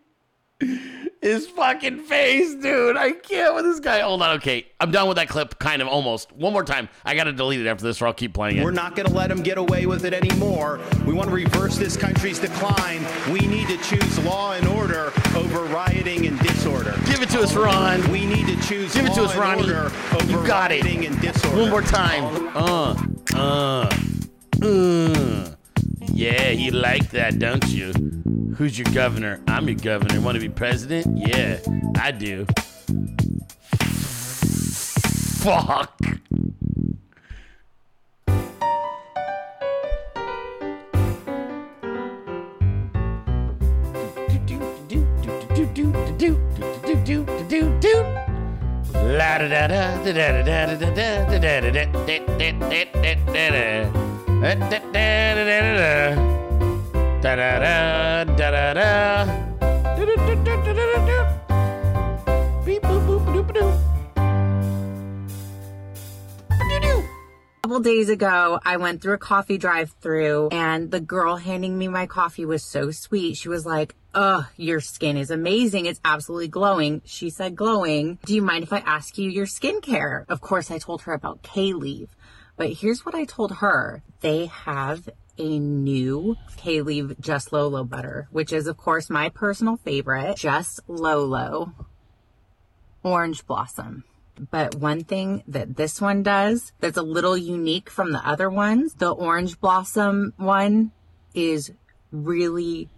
His 1.20 1.48
fucking 1.48 2.04
face, 2.04 2.54
dude. 2.54 2.96
I 2.96 3.10
can't 3.10 3.52
with 3.54 3.64
this 3.64 3.80
guy. 3.80 3.98
Hold 4.00 4.22
on. 4.22 4.36
Okay. 4.36 4.66
I'm 4.78 4.92
done 4.92 5.08
with 5.08 5.16
that 5.16 5.28
clip, 5.28 5.58
kind 5.58 5.82
of 5.82 5.88
almost. 5.88 6.30
One 6.32 6.52
more 6.52 6.62
time. 6.62 6.88
I 7.04 7.16
got 7.16 7.24
to 7.24 7.32
delete 7.32 7.60
it 7.60 7.66
after 7.66 7.82
this 7.82 8.00
or 8.00 8.06
I'll 8.06 8.14
keep 8.14 8.34
playing 8.34 8.58
it. 8.58 8.64
We're 8.64 8.70
not 8.70 8.94
going 8.94 9.08
to 9.08 9.12
let 9.14 9.28
them 9.28 9.42
get 9.42 9.58
away 9.58 9.86
with 9.86 10.04
it 10.04 10.14
anymore. 10.14 10.78
We 11.04 11.12
want 11.12 11.28
to 11.28 11.34
reverse 11.34 11.76
this 11.76 11.96
country's 11.96 12.38
decline. 12.38 13.04
We 13.32 13.40
need 13.40 13.66
to 13.66 13.76
choose 13.78 14.18
law 14.24 14.52
and 14.52 14.66
order 14.68 15.12
over 15.34 15.64
rioting 15.64 16.26
and 16.26 16.38
disorder. 16.38 16.94
Give 17.06 17.20
it 17.20 17.30
to 17.30 17.40
us, 17.40 17.56
Ron. 17.56 18.08
We 18.12 18.24
need 18.24 18.46
to 18.46 18.56
choose 18.68 18.94
Give 18.94 19.04
it 19.06 19.14
to 19.14 19.22
law 19.22 19.26
us, 19.26 19.32
and 19.32 19.40
Ronnie. 19.40 19.62
order 19.62 19.92
over 20.14 20.30
You 20.30 20.46
got 20.46 20.70
it. 20.70 20.84
rioting 20.84 21.06
and 21.06 21.20
disorder. 21.20 21.60
One 21.62 21.70
more 21.70 21.82
time. 21.82 22.24
Uh, 22.56 22.94
uh, 23.34 23.90
uh. 24.62 25.54
Yeah, 26.12 26.50
you 26.50 26.72
like 26.72 27.10
that, 27.10 27.38
don't 27.38 27.66
you? 27.68 27.92
Who's 28.56 28.78
your 28.78 28.92
governor? 28.92 29.40
I'm 29.46 29.68
your 29.68 29.78
governor. 29.78 30.20
Want 30.20 30.34
to 30.34 30.40
be 30.40 30.48
president? 30.48 31.16
Yeah, 31.16 31.58
I 31.96 32.10
do. 32.10 32.46
Fuck. 35.38 35.94
La 48.92 49.38
da 49.38 49.48
da 49.48 49.96
da 50.04 50.12
da 50.12 50.42
da 50.42 50.66
da 50.66 50.74
da 50.74 50.90
da 50.90 51.38
da 51.38 51.60
da 51.60 51.70
da 51.70 51.86
da 51.86 52.18
da 52.94 53.14
da 53.26 53.50
da 53.50 54.17
couple 67.78 67.80
days 67.80 68.08
ago, 68.08 68.58
I 68.64 68.76
went 68.76 69.02
through 69.02 69.14
a 69.14 69.18
coffee 69.18 69.58
drive 69.58 69.92
through 70.00 70.48
and 70.52 70.90
the 70.90 71.00
girl 71.00 71.36
handing 71.36 71.76
me 71.76 71.86
my 71.88 72.06
coffee 72.06 72.44
was 72.44 72.62
so 72.62 72.90
sweet. 72.90 73.36
She 73.36 73.48
was 73.48 73.66
like, 73.66 73.94
Ugh, 74.14 74.46
your 74.56 74.80
skin 74.80 75.16
is 75.16 75.30
amazing. 75.30 75.86
It's 75.86 76.00
absolutely 76.04 76.48
glowing. 76.48 77.02
She 77.04 77.30
said, 77.30 77.54
glowing. 77.54 78.18
Do 78.24 78.34
you 78.34 78.42
mind 78.42 78.64
if 78.64 78.72
I 78.72 78.78
ask 78.78 79.18
you 79.18 79.30
your 79.30 79.46
skincare? 79.46 80.24
Of 80.28 80.40
course, 80.40 80.70
I 80.70 80.78
told 80.78 81.02
her 81.02 81.12
about 81.12 81.42
K 81.42 81.72
Leave. 81.72 82.08
But 82.58 82.72
here's 82.74 83.06
what 83.06 83.14
I 83.14 83.24
told 83.24 83.52
her. 83.52 84.02
They 84.20 84.46
have 84.46 85.08
a 85.38 85.58
new 85.58 86.36
K-Leave 86.56 87.18
Just 87.20 87.52
Lolo 87.52 87.84
butter, 87.84 88.28
which 88.32 88.52
is 88.52 88.66
of 88.66 88.76
course 88.76 89.08
my 89.08 89.30
personal 89.30 89.76
favorite. 89.76 90.36
Just 90.36 90.80
Lolo 90.88 91.72
Orange 93.02 93.46
Blossom. 93.46 94.04
But 94.50 94.74
one 94.74 95.04
thing 95.04 95.42
that 95.48 95.76
this 95.76 96.00
one 96.00 96.22
does 96.22 96.72
that's 96.80 96.98
a 96.98 97.02
little 97.02 97.38
unique 97.38 97.88
from 97.88 98.12
the 98.12 98.28
other 98.28 98.50
ones, 98.50 98.94
the 98.94 99.10
Orange 99.10 99.58
Blossom 99.60 100.34
one 100.36 100.92
is 101.34 101.72
really 102.10 102.88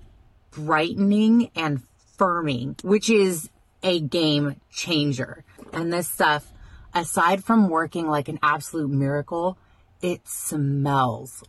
brightening 0.51 1.51
and 1.55 1.83
firming, 2.19 2.83
which 2.83 3.09
is 3.11 3.51
a 3.83 4.01
game 4.01 4.61
changer. 4.71 5.45
And 5.73 5.93
this 5.93 6.11
stuff, 6.11 6.53
aside 6.95 7.45
from 7.45 7.69
working 7.69 8.07
like 8.09 8.29
an 8.29 8.39
absolute 8.43 8.91
miracle, 8.91 9.59
it 10.03 10.27
smells 10.27 11.43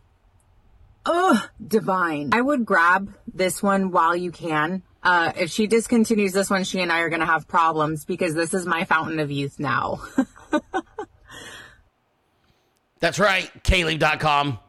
ugh, 1.06 1.48
divine. 1.66 2.30
I 2.32 2.40
would 2.40 2.64
grab 2.64 3.14
this 3.32 3.62
one 3.62 3.90
while 3.90 4.16
you 4.16 4.30
can. 4.30 4.82
Uh, 5.02 5.32
if 5.36 5.50
she 5.50 5.66
discontinues 5.66 6.32
this 6.32 6.48
one, 6.48 6.64
she 6.64 6.80
and 6.80 6.92
I 6.92 7.00
are 7.00 7.08
going 7.08 7.20
to 7.20 7.26
have 7.26 7.48
problems 7.48 8.04
because 8.04 8.34
this 8.34 8.54
is 8.54 8.66
my 8.66 8.84
fountain 8.84 9.18
of 9.18 9.30
youth 9.30 9.58
now. 9.58 10.00
That's 13.00 13.18
right, 13.18 13.50
kleave.com. 13.64 14.60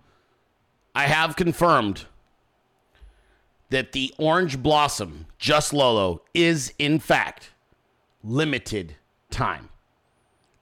I 0.96 1.04
have 1.04 1.36
confirmed 1.36 2.06
that 3.70 3.92
the 3.92 4.14
Orange 4.18 4.62
Blossom 4.62 5.28
Just 5.38 5.74
Lolo 5.74 6.24
is, 6.34 6.74
in 6.80 7.00
fact, 7.00 7.52
limited 8.24 8.96
time. 9.30 9.70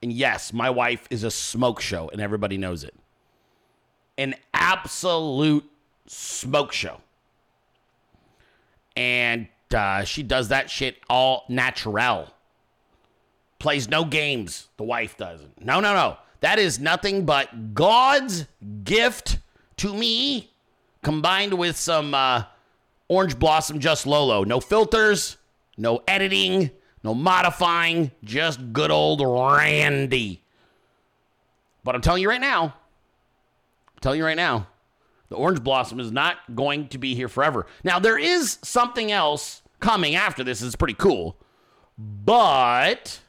And 0.02 0.12
yes, 0.12 0.52
my 0.52 0.70
wife 0.70 1.08
is 1.10 1.24
a 1.24 1.32
smoke 1.32 1.80
show, 1.80 2.10
and 2.10 2.22
everybody 2.22 2.58
knows 2.58 2.84
it. 2.84 2.96
An 4.18 4.36
absolute 4.54 5.70
smoke 6.08 6.72
show. 6.72 7.02
And 8.96 9.48
uh, 9.74 10.04
she 10.04 10.24
does 10.24 10.50
that 10.50 10.70
shit 10.70 10.98
all 11.10 11.46
natural. 11.48 12.30
Plays 13.60 13.88
no 13.88 14.06
games. 14.06 14.68
The 14.78 14.84
wife 14.84 15.18
doesn't. 15.18 15.64
No, 15.64 15.80
no, 15.80 15.94
no. 15.94 16.18
That 16.40 16.58
is 16.58 16.80
nothing 16.80 17.26
but 17.26 17.76
God's 17.76 18.48
gift 18.84 19.38
to 19.78 19.94
me, 19.94 20.52
combined 21.04 21.54
with 21.54 21.78
some 21.78 22.14
uh, 22.16 22.46
Orange 23.08 23.38
Blossom 23.38 23.80
Just 23.80 24.08
Lolo. 24.08 24.44
No 24.44 24.60
filters, 24.60 25.38
no 25.78 26.02
editing, 26.08 26.72
no 27.04 27.14
modifying, 27.14 28.12
just 28.24 28.74
good 28.74 28.92
old 28.92 29.22
Randy. 29.22 30.44
But 31.84 31.96
I'm 31.96 32.02
telling 32.02 32.22
you 32.22 32.30
right 32.30 32.42
now, 32.42 32.64
I'm 32.66 34.00
telling 34.02 34.20
you 34.20 34.26
right 34.26 34.38
now, 34.38 34.68
The 35.32 35.38
orange 35.38 35.64
blossom 35.64 36.02
is 36.02 36.12
not 36.12 36.36
going 36.54 36.90
to 36.90 36.98
be 36.98 37.16
here 37.16 37.30
forever. 37.30 37.66
Now, 37.86 38.00
there 38.00 38.18
is 38.18 38.60
something 38.64 39.14
else 39.14 39.62
coming 39.80 40.14
after 40.14 40.44
this. 40.44 40.62
It's 40.62 40.76
pretty 40.76 40.94
cool. 40.94 41.38
But, 41.98 43.22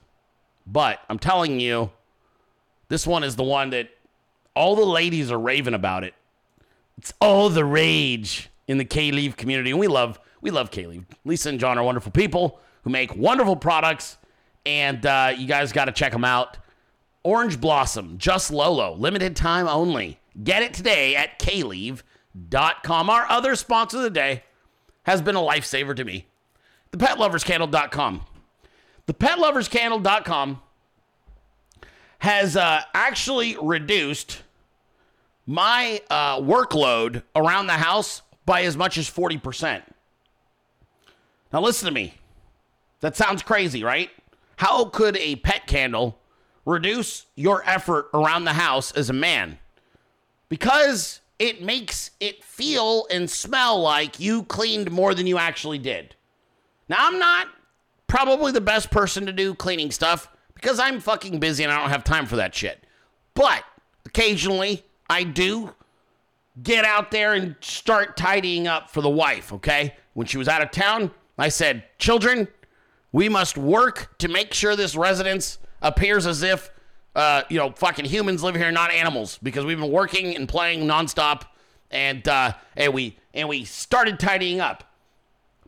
but 0.67 0.99
I'm 1.09 1.21
telling 1.21 1.61
you, 1.61 1.93
this 2.89 3.07
one 3.07 3.23
is 3.23 3.37
the 3.37 3.45
one 3.45 3.71
that 3.71 3.89
all 4.57 4.75
the 4.75 4.85
ladies 4.85 5.31
are 5.31 5.39
raving 5.39 5.75
about 5.75 6.03
it. 6.03 6.15
It's 6.99 7.15
all 7.21 7.49
the 7.49 7.65
rage 7.65 8.51
in 8.67 8.79
the 8.79 8.85
K-Leave 8.85 9.37
community. 9.37 9.71
And 9.71 9.79
we 9.79 9.87
love, 9.87 10.19
we 10.41 10.51
love 10.51 10.73
K-Leave. 10.73 11.05
Lisa 11.25 11.51
and 11.51 11.61
John 11.61 11.79
are 11.79 11.85
wonderful 11.85 12.11
people 12.11 12.59
who 12.83 12.91
make 12.91 13.15
wonderful 13.17 13.57
products. 13.57 14.19
And 14.65 15.05
uh, 15.05 15.33
you 15.37 15.47
guys 15.47 15.73
got 15.73 15.87
to 15.87 15.93
check 15.93 16.13
them 16.13 16.25
out. 16.25 16.59
Orange 17.25 17.61
Blossom, 17.61 18.19
just 18.19 18.51
Lolo, 18.51 18.95
limited 18.95 19.37
time 19.37 19.69
only. 19.69 20.19
Get 20.43 20.63
it 20.63 20.75
today 20.75 21.15
at 21.15 21.39
kleave.com. 21.39 23.11
Our 23.11 23.27
other 23.29 23.55
sponsor 23.55 23.99
of 23.99 24.03
the 24.03 24.11
day 24.11 24.45
has 25.05 25.23
been 25.23 25.37
a 25.37 25.41
lifesaver 25.41 25.95
to 25.97 26.05
me. 26.05 26.27
ThePetLoversCandle.com. 26.93 28.23
ThePetLoversCandle.com 29.07 30.63
has 32.19 32.57
uh, 32.57 32.83
actually 32.95 33.57
reduced 33.61 34.43
my 35.47 36.01
uh, 36.09 36.41
workload 36.41 37.23
around 37.35 37.67
the 37.67 37.73
house 37.73 38.23
by 38.47 38.63
as 38.63 38.77
much 38.77 38.97
as 38.97 39.11
40%. 39.11 39.83
Now, 41.53 41.61
listen 41.61 41.87
to 41.87 41.93
me. 41.93 42.15
That 43.03 43.17
sounds 43.17 43.43
crazy, 43.43 43.85
right? 43.85 44.11
How 44.57 44.87
could 44.87 45.17
a 45.17 45.37
pet 45.37 45.67
candle 45.67 46.19
reduce 46.65 47.27
your 47.35 47.63
effort 47.69 48.09
around 48.15 48.45
the 48.45 48.55
house 48.55 48.93
as 48.93 49.11
a 49.11 49.13
man? 49.13 49.59
Because 50.49 51.21
it 51.39 51.63
makes 51.63 52.13
it 52.21 52.45
feel 52.45 53.07
and 53.11 53.29
smell 53.29 53.81
like 53.81 54.21
you 54.21 54.45
cleaned 54.45 54.93
more 54.93 55.15
than 55.15 55.27
you 55.27 55.37
actually 55.37 55.79
did. 55.79 56.15
Now, 56.89 56.97
I'm 57.01 57.19
not 57.19 57.49
probably 58.07 58.53
the 58.53 58.61
best 58.61 58.91
person 58.91 59.27
to 59.27 59.33
do 59.33 59.55
cleaning 59.55 59.91
stuff 59.91 60.29
because 60.55 60.79
I'm 60.79 61.01
fucking 61.01 61.41
busy 61.41 61.65
and 61.65 61.73
I 61.73 61.81
don't 61.81 61.91
have 61.91 62.05
time 62.05 62.27
for 62.27 62.37
that 62.37 62.55
shit. 62.55 62.85
But 63.35 63.65
occasionally, 64.07 64.85
I 65.11 65.25
do 65.25 65.75
get 66.63 66.85
out 66.85 67.11
there 67.11 67.33
and 67.33 67.57
start 67.61 68.17
tidying 68.17 68.69
up 68.69 68.91
for 68.91 69.01
the 69.01 69.11
wife, 69.11 69.53
okay? 69.55 69.97
When 70.13 70.27
she 70.27 70.39
was 70.39 70.47
out 70.47 70.63
of 70.63 70.71
town, 70.71 71.11
I 71.37 71.49
said, 71.49 71.85
Children, 71.99 72.47
we 73.13 73.29
must 73.29 73.59
work 73.59 74.17
to 74.19 74.29
make 74.29 74.55
sure 74.55 74.75
this 74.75 74.97
residence 74.97 75.59
appears 75.83 76.27
as 76.27 76.43
if, 76.43 76.71
uh, 77.15 77.43
you 77.51 77.59
know, 77.59 77.71
fucking 77.73 78.07
humans 78.07 78.43
live 78.43 78.57
here, 78.57 78.73
not 78.73 78.91
animals, 78.91 79.39
because 79.43 79.65
we've 79.65 79.79
been 79.79 79.91
working 79.91 80.35
and 80.35 80.49
playing 80.49 80.87
nonstop, 80.87 81.43
and 81.91 82.27
uh, 82.27 82.55
and 82.77 82.95
we 82.95 83.19
and 83.35 83.49
we 83.49 83.65
started 83.65 84.19
tidying 84.19 84.61
up. 84.61 84.85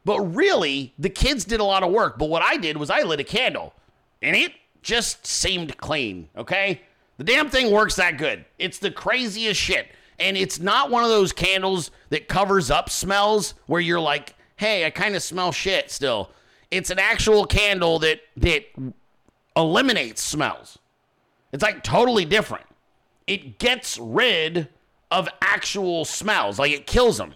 But 0.07 0.21
really, 0.21 0.95
the 0.99 1.11
kids 1.11 1.45
did 1.45 1.61
a 1.61 1.65
lot 1.65 1.83
of 1.83 1.93
work. 1.93 2.19
But 2.19 2.29
what 2.29 2.43
I 2.43 2.57
did 2.57 2.77
was 2.77 2.91
I 2.91 3.03
lit 3.03 3.21
a 3.21 3.25
candle, 3.25 3.75
and 4.23 4.35
it 4.35 4.53
just 4.83 5.27
seemed 5.27 5.77
clean. 5.77 6.29
Okay, 6.37 6.81
the 7.19 7.25
damn 7.25 7.51
thing 7.51 7.71
works 7.71 7.97
that 7.97 8.17
good. 8.17 8.47
It's 8.59 8.79
the 8.79 8.91
craziest 8.91 9.61
shit, 9.61 9.89
and 10.19 10.37
it's 10.37 10.59
not 10.59 10.91
one 10.91 11.05
of 11.05 11.11
those 11.11 11.33
candles 11.33 11.91
that 12.09 12.27
covers 12.27 12.71
up 12.71 12.89
smells 12.89 13.53
where 13.67 13.83
you're 13.83 14.01
like, 14.01 14.35
hey, 14.57 14.87
I 14.87 14.91
kind 14.91 15.15
of 15.15 15.23
smell 15.23 15.53
shit 15.53 15.91
still. 15.91 16.31
It's 16.71 16.91
an 16.91 16.99
actual 16.99 17.47
candle 17.47 17.99
that 18.01 18.21
that 18.37 18.65
eliminates 19.57 20.23
smells. 20.23 20.79
It's 21.53 21.63
like 21.63 21.83
totally 21.83 22.25
different. 22.25 22.67
It 23.27 23.59
gets 23.59 23.99
rid 23.99 24.69
of 25.11 25.29
actual 25.41 26.05
smells, 26.05 26.59
like 26.59 26.73
it 26.73 26.87
kills 26.87 27.19
them. 27.19 27.35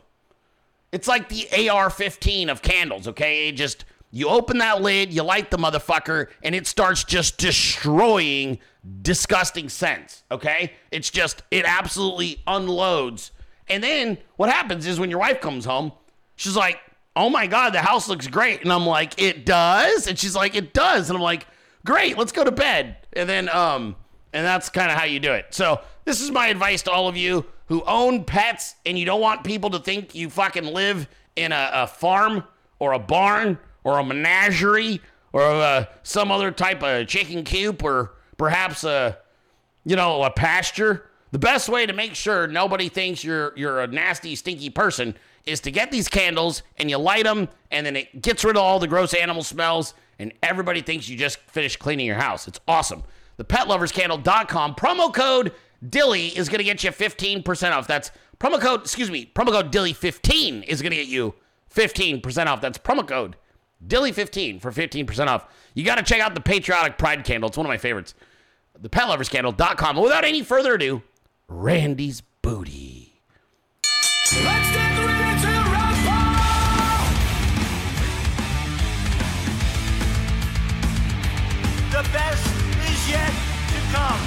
It's 0.91 1.07
like 1.07 1.29
the 1.29 1.47
AR-15 1.69 2.49
of 2.51 2.63
candles, 2.63 3.07
okay? 3.09 3.49
It 3.49 3.53
just 3.53 3.85
you 4.11 4.29
open 4.29 4.59
that 4.59 4.83
lid, 4.83 5.13
you 5.13 5.23
light 5.23 5.51
the 5.51 5.59
motherfucker, 5.59 6.29
and 6.43 6.55
it 6.55 6.67
starts 6.67 7.05
just 7.05 7.37
destroying 7.39 8.59
disgusting 9.03 9.69
scents, 9.69 10.25
okay? 10.31 10.73
It's 10.91 11.11
just 11.11 11.43
it 11.51 11.65
absolutely 11.67 12.43
unloads. 12.47 13.33
And 13.69 13.83
then 13.83 14.19
what 14.37 14.51
happens 14.51 14.87
is 14.87 14.99
when 14.99 15.11
your 15.11 15.19
wife 15.21 15.41
comes 15.41 15.67
home, 15.67 15.93
she's 16.37 16.57
like, 16.57 16.81
"Oh 17.19 17.29
my 17.29 17.47
god, 17.47 17.75
the 17.75 17.81
house 17.81 18.09
looks 18.09 18.27
great." 18.27 18.63
And 18.63 18.73
I'm 18.73 18.87
like, 18.87 19.21
"It 19.21 19.45
does?" 19.45 20.07
And 20.07 20.19
she's 20.19 20.37
like, 20.37 20.55
"It 20.55 20.73
does." 20.73 21.11
And 21.11 21.17
I'm 21.17 21.23
like, 21.23 21.47
"Great, 21.85 22.17
let's 22.17 22.33
go 22.33 22.45
to 22.45 22.53
bed." 22.53 22.97
And 23.13 23.29
then 23.29 23.49
um 23.49 23.97
and 24.33 24.45
that's 24.45 24.69
kind 24.69 24.91
of 24.91 24.97
how 24.97 25.05
you 25.05 25.21
do 25.21 25.33
it. 25.33 25.47
So, 25.51 25.81
this 26.05 26.21
is 26.21 26.31
my 26.31 26.49
advice 26.49 26.83
to 26.83 26.91
all 26.91 27.09
of 27.09 27.17
you 27.17 27.47
who 27.67 27.83
own 27.87 28.25
pets 28.25 28.75
and 28.87 28.99
you 28.99 29.05
don't 29.05 29.21
want 29.21 29.45
people 29.45 29.71
to 29.71 29.79
think 29.79 30.15
you 30.15 30.31
fucking 30.31 30.65
live 30.65 31.09
in 31.37 31.53
a, 31.53 31.71
a 31.73 31.87
farm 31.87 32.45
or 32.79 32.93
a 32.93 32.99
barn 32.99 33.59
or 33.85 33.99
a 33.99 34.05
menagerie 34.05 35.01
or 35.33 35.43
uh, 35.43 35.85
some 36.03 36.31
other 36.31 36.51
type 36.51 36.83
of 36.83 37.07
chicken 37.07 37.45
coop 37.45 37.83
or 37.83 38.15
perhaps 38.37 38.85
a 38.85 39.19
you 39.85 39.97
know 39.97 40.23
a 40.23 40.31
pasture. 40.31 41.05
The 41.31 41.39
best 41.39 41.69
way 41.69 41.85
to 41.85 41.93
make 41.93 42.15
sure 42.15 42.47
nobody 42.47 42.89
thinks 42.89 43.23
you're 43.23 43.53
you're 43.57 43.81
a 43.81 43.87
nasty, 43.87 44.35
stinky 44.35 44.71
person 44.71 45.15
is 45.49 45.61
to 45.61 45.71
get 45.71 45.91
these 45.91 46.09
candles 46.09 46.63
and 46.77 46.91
you 46.91 46.99
light 46.99 47.25
them, 47.25 47.49
and 47.71 47.85
then 47.85 47.97
it 47.97 48.23
gets 48.23 48.45
rid 48.45 48.57
of 48.57 48.63
all 48.63 48.79
the 48.79 48.87
gross 48.87 49.15
animal 49.15 49.43
smells, 49.43 49.95
and 50.19 50.33
everybody 50.43 50.83
thinks 50.83 51.09
you 51.09 51.17
just 51.17 51.39
finished 51.41 51.79
cleaning 51.79 52.07
your 52.07 52.17
house. 52.17 52.47
It's 52.47 52.61
awesome. 52.69 53.03
The 53.37 53.45
PetLoversCandle.com 53.45 54.75
promo 54.75 55.13
code 55.13 55.53
Dilley 55.85 56.37
is 56.37 56.49
going 56.49 56.59
to 56.59 56.65
get 56.65 56.83
you 56.83 56.91
15% 56.91 57.73
off. 57.73 57.87
That's 57.87 58.11
promo 58.39 58.61
code, 58.61 58.83
excuse 58.83 59.11
me, 59.11 59.31
promo 59.35 59.49
code 59.49 59.73
Dilley15 59.73 60.65
is 60.65 60.83
going 60.83 60.91
to 60.91 60.97
get 60.97 61.09
you 61.09 61.35
15% 61.75 62.47
off. 62.47 62.61
That's 62.61 62.79
promo 62.79 63.07
code 63.07 63.37
Dilley15 63.87 64.61
for 64.61 64.73
15% 64.73 65.29
off. 65.29 65.47
You 65.75 65.85
got 65.85 65.97
to 65.97 66.03
check 66.03 66.21
out 66.21 66.35
the 66.35 66.41
Patriotic 66.41 66.99
Pride 66.99 67.25
Candle. 67.25 67.49
It's 67.49 67.57
one 67.57 67.67
of 67.67 67.71
my 67.71 67.79
favorites. 67.79 68.15
The 68.81 68.89
PetLoversCandle.com. 68.89 69.97
Without 69.97 70.25
any 70.25 70.43
further 70.43 70.75
ado, 70.75 71.03
Randy's 71.49 72.23
Booty. 72.43 73.23
Let's 74.45 74.88
The 81.91 82.03
best 82.13 82.47
is 82.91 83.11
yet 83.11 83.33
to 83.69 83.81
come. 83.93 84.21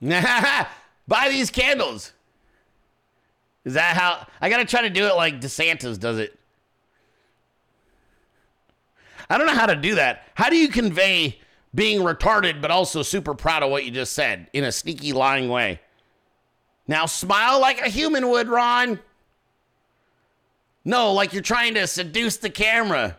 Buy 1.08 1.28
these 1.28 1.50
candles. 1.50 2.12
Is 3.64 3.74
that 3.74 3.96
how 3.96 4.26
I 4.40 4.48
gotta 4.48 4.64
try 4.64 4.82
to 4.82 4.90
do 4.90 5.06
it 5.06 5.16
like 5.16 5.40
DeSantis 5.40 5.98
does 5.98 6.18
it? 6.18 6.38
I 9.28 9.38
don't 9.38 9.46
know 9.46 9.54
how 9.54 9.66
to 9.66 9.76
do 9.76 9.96
that. 9.96 10.28
How 10.34 10.48
do 10.48 10.56
you 10.56 10.68
convey 10.68 11.40
being 11.74 12.00
retarded 12.00 12.60
but 12.60 12.70
also 12.70 13.02
super 13.02 13.34
proud 13.34 13.62
of 13.62 13.70
what 13.70 13.84
you 13.84 13.90
just 13.90 14.12
said 14.12 14.48
in 14.52 14.62
a 14.62 14.70
sneaky 14.70 15.12
lying 15.12 15.48
way? 15.48 15.80
Now 16.86 17.06
smile 17.06 17.60
like 17.60 17.80
a 17.80 17.88
human 17.88 18.28
would, 18.28 18.48
Ron. 18.48 19.00
No, 20.84 21.12
like 21.12 21.32
you're 21.32 21.42
trying 21.42 21.74
to 21.74 21.86
seduce 21.86 22.36
the 22.38 22.50
camera. 22.50 23.16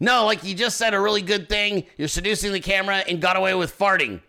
No, 0.00 0.24
like 0.26 0.42
you 0.44 0.54
just 0.54 0.76
said 0.76 0.94
a 0.94 1.00
really 1.00 1.22
good 1.22 1.48
thing. 1.48 1.84
You're 1.96 2.08
seducing 2.08 2.52
the 2.52 2.60
camera 2.60 2.98
and 3.08 3.20
got 3.20 3.36
away 3.36 3.54
with 3.54 3.76
farting. 3.78 4.20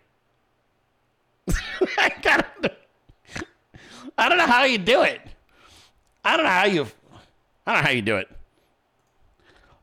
I, 1.98 2.12
gotta, 2.22 2.72
I 4.16 4.28
don't 4.28 4.38
know 4.38 4.46
how 4.46 4.64
you 4.64 4.78
do 4.78 5.02
it. 5.02 5.20
I 6.24 6.36
don't 6.36 6.46
know 6.46 6.52
how 6.52 6.66
you. 6.66 6.86
I 7.66 7.72
don't 7.72 7.82
know 7.82 7.86
how 7.88 7.94
you 7.94 8.02
do 8.02 8.16
it. 8.16 8.28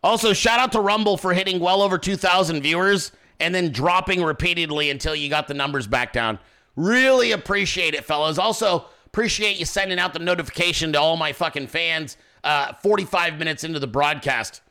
Also, 0.03 0.33
shout 0.33 0.59
out 0.59 0.71
to 0.73 0.81
Rumble 0.81 1.17
for 1.17 1.33
hitting 1.33 1.59
well 1.59 1.81
over 1.81 1.97
2,000 1.97 2.61
viewers 2.61 3.11
and 3.39 3.55
then 3.55 3.71
dropping 3.71 4.21
repeatedly 4.23 4.89
until 4.89 5.15
you 5.15 5.29
got 5.29 5.47
the 5.47 5.53
numbers 5.53 5.87
back 5.87 6.11
down. 6.11 6.39
Really 6.75 7.31
appreciate 7.31 7.93
it, 7.93 8.03
fellas. 8.03 8.37
Also, 8.37 8.85
appreciate 9.13 9.59
you 9.59 9.65
sending 9.65 9.99
out 9.99 10.11
the 10.11 10.19
notification 10.19 10.91
to 10.91 10.99
all 10.99 11.15
my 11.15 11.31
fucking 11.31 11.67
fans 11.67 12.17
uh, 12.43 12.73
45 12.73 13.37
minutes 13.37 13.63
into 13.63 13.77
the 13.77 13.85
broadcast. 13.85 14.61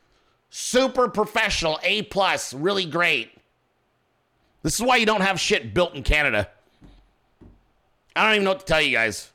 Super 0.49 1.07
professional, 1.07 1.79
A 1.81 2.01
plus, 2.03 2.53
really 2.53 2.85
great. 2.85 3.31
This 4.61 4.75
is 4.75 4.81
why 4.85 4.97
you 4.97 5.05
don't 5.05 5.21
have 5.21 5.39
shit 5.39 5.73
built 5.73 5.95
in 5.95 6.03
Canada. 6.03 6.49
I 8.15 8.25
don't 8.25 8.33
even 8.33 8.43
know 8.43 8.51
what 8.51 8.59
to 8.59 8.65
tell 8.65 8.81
you 8.81 8.91
guys. 8.91 9.31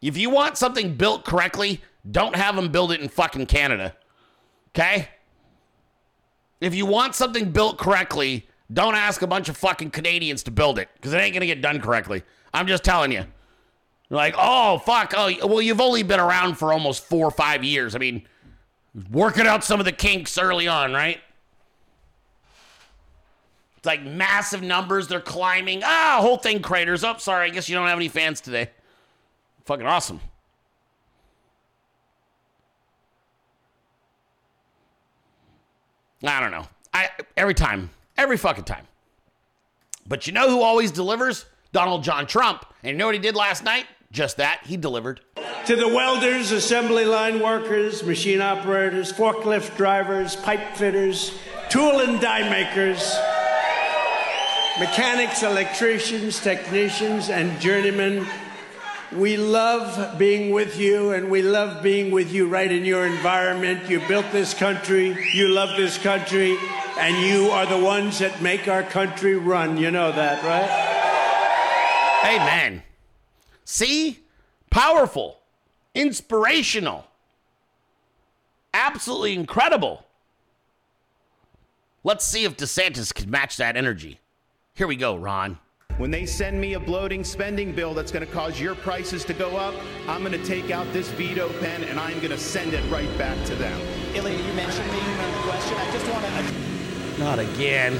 If 0.00 0.16
you 0.16 0.30
want 0.30 0.56
something 0.56 0.94
built 0.94 1.24
correctly, 1.24 1.82
don't 2.08 2.36
have 2.36 2.54
them 2.54 2.70
build 2.70 2.92
it 2.92 3.00
in 3.00 3.08
fucking 3.08 3.46
Canada. 3.46 3.96
Okay? 4.70 5.08
If 6.60 6.72
you 6.72 6.86
want 6.86 7.16
something 7.16 7.50
built 7.50 7.78
correctly, 7.78 8.46
don't 8.72 8.94
ask 8.94 9.22
a 9.22 9.26
bunch 9.26 9.48
of 9.48 9.56
fucking 9.56 9.90
Canadians 9.90 10.44
to 10.44 10.52
build 10.52 10.78
it 10.78 10.88
because 10.94 11.12
it 11.12 11.16
ain't 11.16 11.34
gonna 11.34 11.46
get 11.46 11.60
done 11.60 11.80
correctly. 11.80 12.22
I'm 12.52 12.68
just 12.68 12.84
telling 12.84 13.10
you. 13.10 13.24
Like, 14.10 14.34
oh 14.38 14.78
fuck, 14.78 15.12
oh 15.16 15.32
well, 15.46 15.62
you've 15.62 15.80
only 15.80 16.02
been 16.02 16.20
around 16.20 16.56
for 16.56 16.72
almost 16.72 17.04
four 17.04 17.26
or 17.26 17.30
five 17.30 17.64
years. 17.64 17.94
I 17.94 17.98
mean, 17.98 18.26
working 19.10 19.46
out 19.46 19.64
some 19.64 19.80
of 19.80 19.86
the 19.86 19.92
kinks 19.92 20.38
early 20.38 20.68
on, 20.68 20.92
right? 20.92 21.20
It's 23.78 23.86
like 23.86 24.02
massive 24.02 24.62
numbers. 24.62 25.08
They're 25.08 25.20
climbing. 25.20 25.82
Ah, 25.84 26.18
whole 26.20 26.38
thing 26.38 26.62
craters. 26.62 27.04
Oh, 27.04 27.16
sorry. 27.18 27.46
I 27.46 27.50
guess 27.50 27.68
you 27.68 27.74
don't 27.74 27.86
have 27.86 27.98
any 27.98 28.08
fans 28.08 28.40
today. 28.40 28.70
Fucking 29.66 29.86
awesome. 29.86 30.20
I 36.22 36.40
don't 36.40 36.50
know. 36.50 36.66
I 36.94 37.10
every 37.36 37.52
time, 37.52 37.90
every 38.16 38.38
fucking 38.38 38.64
time. 38.64 38.86
But 40.06 40.26
you 40.26 40.32
know 40.32 40.48
who 40.48 40.62
always 40.62 40.90
delivers? 40.90 41.44
Donald 41.74 42.04
John 42.04 42.26
Trump. 42.26 42.64
And 42.82 42.92
you 42.92 42.96
know 42.96 43.06
what 43.06 43.16
he 43.16 43.20
did 43.20 43.34
last 43.34 43.64
night? 43.64 43.84
Just 44.12 44.36
that. 44.38 44.60
He 44.64 44.76
delivered. 44.78 45.20
To 45.66 45.74
the 45.74 45.88
welders, 45.88 46.52
assembly 46.52 47.04
line 47.04 47.40
workers, 47.40 48.04
machine 48.04 48.40
operators, 48.40 49.12
forklift 49.12 49.76
drivers, 49.76 50.36
pipe 50.36 50.76
fitters, 50.76 51.36
tool 51.68 51.98
and 52.00 52.20
die 52.20 52.48
makers, 52.48 53.16
mechanics, 54.78 55.42
electricians, 55.42 56.40
technicians, 56.40 57.28
and 57.28 57.60
journeymen. 57.60 58.24
We 59.10 59.36
love 59.36 60.18
being 60.18 60.52
with 60.52 60.78
you, 60.78 61.12
and 61.12 61.28
we 61.28 61.42
love 61.42 61.82
being 61.82 62.12
with 62.12 62.32
you 62.32 62.46
right 62.46 62.70
in 62.70 62.84
your 62.84 63.06
environment. 63.06 63.90
You 63.90 64.00
built 64.06 64.26
this 64.30 64.54
country, 64.54 65.16
you 65.32 65.48
love 65.48 65.76
this 65.76 65.98
country, 65.98 66.56
and 66.98 67.26
you 67.26 67.50
are 67.50 67.66
the 67.66 67.78
ones 67.78 68.20
that 68.20 68.42
make 68.42 68.68
our 68.68 68.82
country 68.84 69.34
run. 69.34 69.76
You 69.76 69.90
know 69.90 70.12
that, 70.12 70.42
right? 70.44 70.94
Amen. 72.24 72.82
See? 73.64 74.20
Powerful, 74.70 75.38
inspirational, 75.94 77.06
absolutely 78.72 79.34
incredible. 79.34 80.04
Let's 82.02 82.24
see 82.24 82.44
if 82.44 82.56
DeSantis 82.56 83.14
can 83.14 83.30
match 83.30 83.56
that 83.58 83.76
energy. 83.76 84.18
Here 84.74 84.88
we 84.88 84.96
go, 84.96 85.14
Ron. 85.14 85.60
When 85.96 86.10
they 86.10 86.26
send 86.26 86.60
me 86.60 86.72
a 86.72 86.80
bloating 86.80 87.22
spending 87.22 87.72
bill 87.72 87.94
that's 87.94 88.10
going 88.10 88.26
to 88.26 88.32
cause 88.32 88.60
your 88.60 88.74
prices 88.74 89.24
to 89.26 89.32
go 89.32 89.56
up, 89.56 89.76
I'm 90.08 90.24
going 90.24 90.32
to 90.32 90.44
take 90.44 90.72
out 90.72 90.92
this 90.92 91.08
veto 91.12 91.50
pen 91.60 91.84
and 91.84 92.00
I'm 92.00 92.16
going 92.16 92.30
to 92.30 92.38
send 92.38 92.74
it 92.74 92.82
right 92.90 93.16
back 93.16 93.46
to 93.46 93.54
them. 93.54 93.80
Ilia, 94.12 94.36
you 94.36 94.52
mentioned 94.54 94.90
me 94.90 94.98
in 94.98 95.16
the 95.18 95.38
question. 95.42 95.78
I 95.78 95.92
just 95.92 96.10
want 96.10 96.24
to. 96.24 97.20
Not 97.20 97.38
again. 97.38 97.96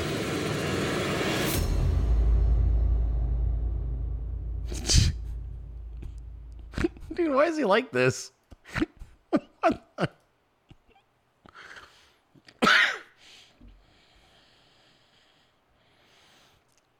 Why 7.28 7.46
is 7.46 7.56
he 7.56 7.64
like 7.64 7.90
this? 7.92 8.32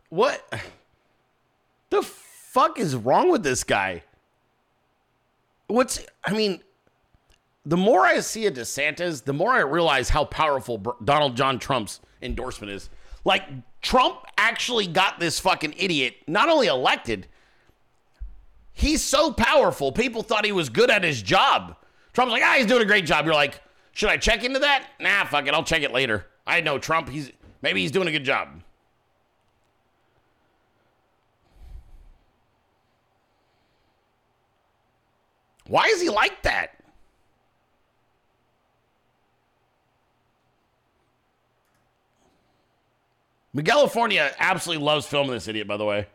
what 0.09 0.53
the 1.91 2.03
fuck 2.03 2.79
is 2.79 2.95
wrong 2.95 3.31
with 3.31 3.43
this 3.43 3.65
guy? 3.65 4.03
What's 5.67 6.05
I 6.25 6.33
mean, 6.33 6.61
the 7.67 7.77
more 7.77 8.07
I 8.07 8.21
see 8.21 8.47
a 8.47 8.51
DeSantis, 8.51 9.25
the 9.25 9.33
more 9.33 9.53
I 9.53 9.61
realize 9.61 10.11
how 10.11 10.25
powerful 10.25 10.79
Donald 11.05 11.37
John 11.37 11.59
Trump's 11.59 12.01
endorsement 12.23 12.73
is. 12.73 12.91
Like 13.25 13.43
Trump 13.81 14.19
actually 14.37 14.87
got 14.87 15.19
this 15.19 15.41
fucking 15.41 15.75
idiot 15.77 16.17
not 16.27 16.49
only 16.49 16.67
elected, 16.67 17.27
he's 18.75 19.03
so 19.03 19.33
powerful. 19.33 19.93
People 19.93 20.23
thought 20.23 20.45
he 20.45 20.53
was 20.53 20.69
good 20.69 20.91
at 20.91 21.03
his 21.03 21.23
job. 21.23 21.77
Trump's 22.13 22.33
like, 22.33 22.43
ah, 22.43 22.55
he's 22.59 22.67
doing 22.67 22.83
a 22.83 22.87
great 22.87 23.07
job. 23.07 23.25
You're 23.25 23.35
like, 23.35 23.63
should 23.93 24.11
I 24.11 24.17
check 24.19 24.45
into 24.45 24.59
that? 24.59 24.89
Nah, 25.01 25.25
fuck 25.25 25.47
it. 25.47 25.55
I'll 25.55 25.65
check 25.65 25.83
it 25.83 25.93
later. 25.93 26.27
I 26.47 26.61
know 26.61 26.79
Trump. 26.79 27.09
He's 27.09 27.33
maybe 27.63 27.81
he's 27.81 27.91
doing 27.91 28.09
a 28.09 28.13
good 28.13 28.25
job. 28.25 28.61
Why 35.67 35.85
is 35.87 36.03
he 36.03 36.11
like 36.11 36.43
that? 36.43 36.73
California 43.63 44.35
absolutely 44.39 44.85
loves 44.85 45.07
filming 45.07 45.31
this 45.31 45.47
idiot, 45.47 45.69
by 45.69 45.77
the 45.77 45.85
way. 45.85 46.07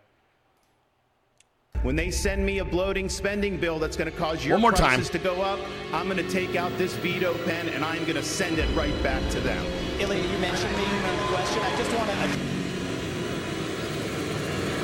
When 1.82 1.96
they 1.96 2.12
send 2.12 2.46
me 2.46 2.58
a 2.60 2.66
bloating 2.66 3.08
spending 3.08 3.58
bill 3.58 3.80
that's 3.80 3.96
going 3.96 4.12
to 4.12 4.18
cause 4.18 4.46
your 4.46 4.56
One 4.56 4.62
more 4.62 4.72
time. 4.74 4.96
prices 4.96 5.10
to 5.12 5.20
go 5.20 5.42
up, 5.42 5.60
I'm 5.94 6.10
going 6.10 6.18
to 6.18 6.30
take 6.30 6.58
out 6.58 6.78
this 6.78 6.94
veto 6.96 7.34
pen 7.46 7.70
and 7.70 7.86
I'm 7.86 8.02
going 8.04 8.16
to 8.16 8.24
send 8.24 8.60
it 8.60 8.68
right 8.76 9.02
back 9.02 9.28
to 9.32 9.40
them. 9.40 9.66
Ilia, 9.98 10.22
you 10.22 10.38
mentioned 10.40 10.76
me 10.76 10.84
in 10.84 11.02
the 11.02 11.24
question. 11.28 11.64
I 11.64 11.78
just 11.78 11.96
want 11.96 12.10
to. 12.10 12.50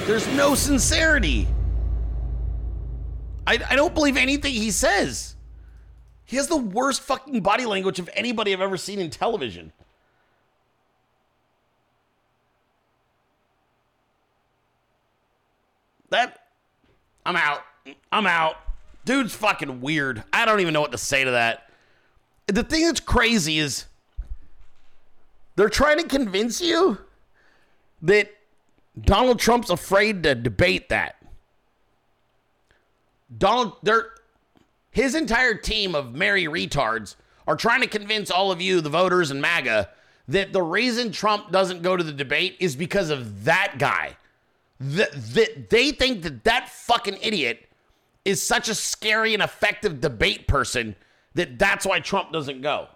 There's 0.06 0.28
no 0.38 0.56
sincerity. 0.56 1.48
I, 3.46 3.60
I 3.70 3.76
don't 3.76 3.93
believe 3.93 4.16
anything 4.16 4.54
he 4.54 4.72
says. 4.72 5.36
He 6.24 6.38
has 6.38 6.48
the 6.48 6.56
worst 6.56 7.02
fucking 7.02 7.41
body 7.41 7.66
language 7.66 8.00
of 8.00 8.10
anybody 8.14 8.54
I've 8.54 8.62
ever 8.62 8.78
seen 8.78 9.00
in 9.00 9.10
television. 9.10 9.74
That 16.10 16.45
I'm 17.26 17.36
out. 17.36 17.61
I'm 18.11 18.28
out. 18.28 18.55
Dude's 19.05 19.36
fucking 19.36 19.82
weird. 19.82 20.23
I 20.34 20.45
don't 20.45 20.59
even 20.59 20.73
know 20.73 20.82
what 20.82 20.91
to 20.91 20.97
say 20.97 21.23
to 21.23 21.32
that. 21.32 21.69
The 22.47 22.63
thing 22.63 22.86
that's 22.86 22.99
crazy 22.99 23.59
is 23.59 23.86
they're 25.55 25.69
trying 25.69 25.99
to 25.99 26.07
convince 26.07 26.61
you 26.61 26.97
that 28.01 28.32
Donald 28.99 29.39
Trump's 29.39 29.69
afraid 29.69 30.23
to 30.23 30.36
debate 30.36 30.89
that. 30.89 31.15
Donald, 33.38 33.73
they're, 33.84 34.11
his 34.91 35.15
entire 35.15 35.55
team 35.55 35.95
of 35.95 36.13
merry 36.13 36.45
retards 36.45 37.15
are 37.47 37.55
trying 37.55 37.82
to 37.82 37.88
convince 37.88 38.32
all 38.32 38.51
of 38.51 38.61
you, 38.61 38.82
the 38.82 38.89
voters 38.89 39.32
and 39.32 39.41
MAGA, 39.41 39.89
that 40.28 40.53
the 40.53 40.61
reason 40.61 41.11
Trump 41.11 41.51
doesn't 41.51 41.82
go 41.82 41.95
to 41.95 42.03
the 42.03 42.13
debate 42.13 42.57
is 42.59 42.76
because 42.76 43.09
of 43.09 43.43
that 43.45 43.76
guy. 43.78 44.17
That, 44.80 45.11
that 45.34 45.69
they 45.69 45.91
think 45.91 46.23
that 46.23 46.43
that 46.43 46.69
fucking 46.69 47.17
idiot 47.21 47.69
is 48.26 48.41
such 48.41 48.67
a 48.67 48.76
scary 48.76 49.34
and 49.34 49.41
effective 49.41 50.01
debate 50.01 50.47
person 50.47 50.95
that 51.36 51.59
that's 51.59 51.86
why 51.86 51.99
Trump 51.99 52.32
doesn't 52.32 52.61
go. 52.61 52.88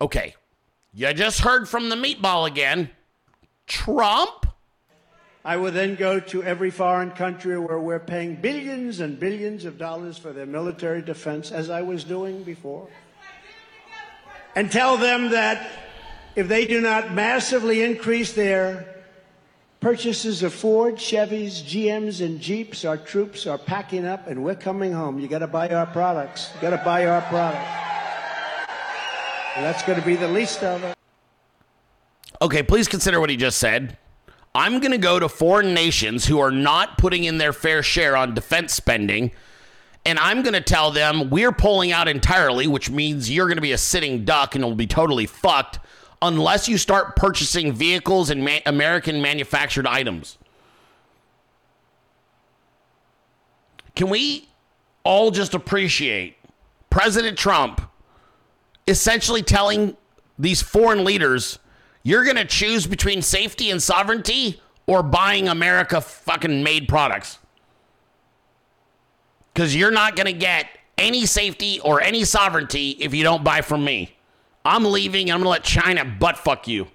Okay. 0.00 0.34
You 0.92 1.12
just 1.12 1.40
heard 1.40 1.68
from 1.68 1.88
the 1.88 1.96
meatball 1.96 2.46
again. 2.46 2.90
Trump? 3.66 4.46
I 5.44 5.56
will 5.56 5.72
then 5.72 5.94
go 5.94 6.20
to 6.20 6.42
every 6.42 6.70
foreign 6.70 7.10
country 7.10 7.58
where 7.58 7.78
we're 7.78 8.00
paying 8.00 8.36
billions 8.36 9.00
and 9.00 9.20
billions 9.20 9.64
of 9.64 9.76
dollars 9.76 10.16
for 10.16 10.32
their 10.32 10.46
military 10.46 11.02
defense, 11.02 11.52
as 11.52 11.68
I 11.68 11.82
was 11.82 12.02
doing 12.02 12.42
before, 12.44 12.88
and 14.56 14.72
tell 14.72 14.96
them 14.96 15.30
that 15.30 15.70
if 16.36 16.48
they 16.48 16.66
do 16.66 16.80
not 16.80 17.12
massively 17.12 17.82
increase 17.82 18.32
their 18.32 18.86
purchases 19.80 20.42
of 20.42 20.52
Ford, 20.52 20.96
Chevys, 20.96 21.62
GMs, 21.62 22.24
and 22.24 22.40
Jeeps, 22.40 22.84
our 22.84 22.96
troops 22.96 23.46
are 23.46 23.58
packing 23.58 24.06
up 24.06 24.26
and 24.26 24.42
we're 24.42 24.54
coming 24.54 24.92
home. 24.92 25.20
You 25.20 25.28
got 25.28 25.40
to 25.40 25.46
buy 25.46 25.68
our 25.68 25.86
products. 25.86 26.50
You 26.54 26.62
got 26.62 26.70
to 26.70 26.84
buy 26.84 27.06
our 27.06 27.20
products. 27.22 27.68
That's 29.56 29.82
going 29.84 30.00
to 30.00 30.04
be 30.04 30.16
the 30.16 30.26
least 30.26 30.64
of 30.64 30.82
it. 30.82 30.96
Okay, 32.42 32.62
please 32.62 32.88
consider 32.88 33.20
what 33.20 33.30
he 33.30 33.36
just 33.36 33.58
said. 33.58 33.96
I'm 34.56 34.80
going 34.80 34.92
to 34.92 34.98
go 34.98 35.20
to 35.20 35.28
foreign 35.28 35.74
nations 35.74 36.26
who 36.26 36.40
are 36.40 36.50
not 36.50 36.98
putting 36.98 37.24
in 37.24 37.38
their 37.38 37.52
fair 37.52 37.82
share 37.82 38.16
on 38.16 38.34
defense 38.34 38.72
spending, 38.72 39.30
and 40.04 40.18
I'm 40.18 40.42
going 40.42 40.54
to 40.54 40.60
tell 40.60 40.90
them 40.90 41.30
we're 41.30 41.52
pulling 41.52 41.92
out 41.92 42.08
entirely, 42.08 42.66
which 42.66 42.90
means 42.90 43.30
you're 43.30 43.46
going 43.46 43.56
to 43.56 43.62
be 43.62 43.72
a 43.72 43.78
sitting 43.78 44.24
duck 44.24 44.54
and 44.54 44.64
it'll 44.64 44.76
be 44.76 44.86
totally 44.86 45.26
fucked 45.26 45.78
unless 46.24 46.68
you 46.68 46.78
start 46.78 47.16
purchasing 47.16 47.72
vehicles 47.72 48.30
and 48.30 48.44
ma- 48.44 48.58
American 48.66 49.20
manufactured 49.20 49.86
items. 49.86 50.38
Can 53.94 54.08
we 54.08 54.48
all 55.04 55.30
just 55.30 55.54
appreciate 55.54 56.36
President 56.90 57.38
Trump 57.38 57.80
essentially 58.88 59.42
telling 59.42 59.96
these 60.38 60.60
foreign 60.60 61.04
leaders 61.04 61.58
you're 62.02 62.24
going 62.24 62.36
to 62.36 62.44
choose 62.44 62.86
between 62.86 63.22
safety 63.22 63.70
and 63.70 63.82
sovereignty 63.82 64.60
or 64.86 65.02
buying 65.02 65.48
America 65.48 66.00
fucking 66.00 66.62
made 66.62 66.88
products? 66.88 67.38
Because 69.52 69.76
you're 69.76 69.92
not 69.92 70.16
going 70.16 70.26
to 70.26 70.32
get 70.32 70.66
any 70.98 71.26
safety 71.26 71.80
or 71.80 72.00
any 72.00 72.24
sovereignty 72.24 72.90
if 73.00 73.14
you 73.14 73.22
don't 73.22 73.44
buy 73.44 73.60
from 73.60 73.84
me. 73.84 74.16
I'm 74.64 74.84
leaving. 74.84 75.30
I'm 75.30 75.38
going 75.38 75.44
to 75.44 75.50
let 75.50 75.64
China 75.64 76.04
butt 76.04 76.38
fuck 76.38 76.66
you. 76.66 76.88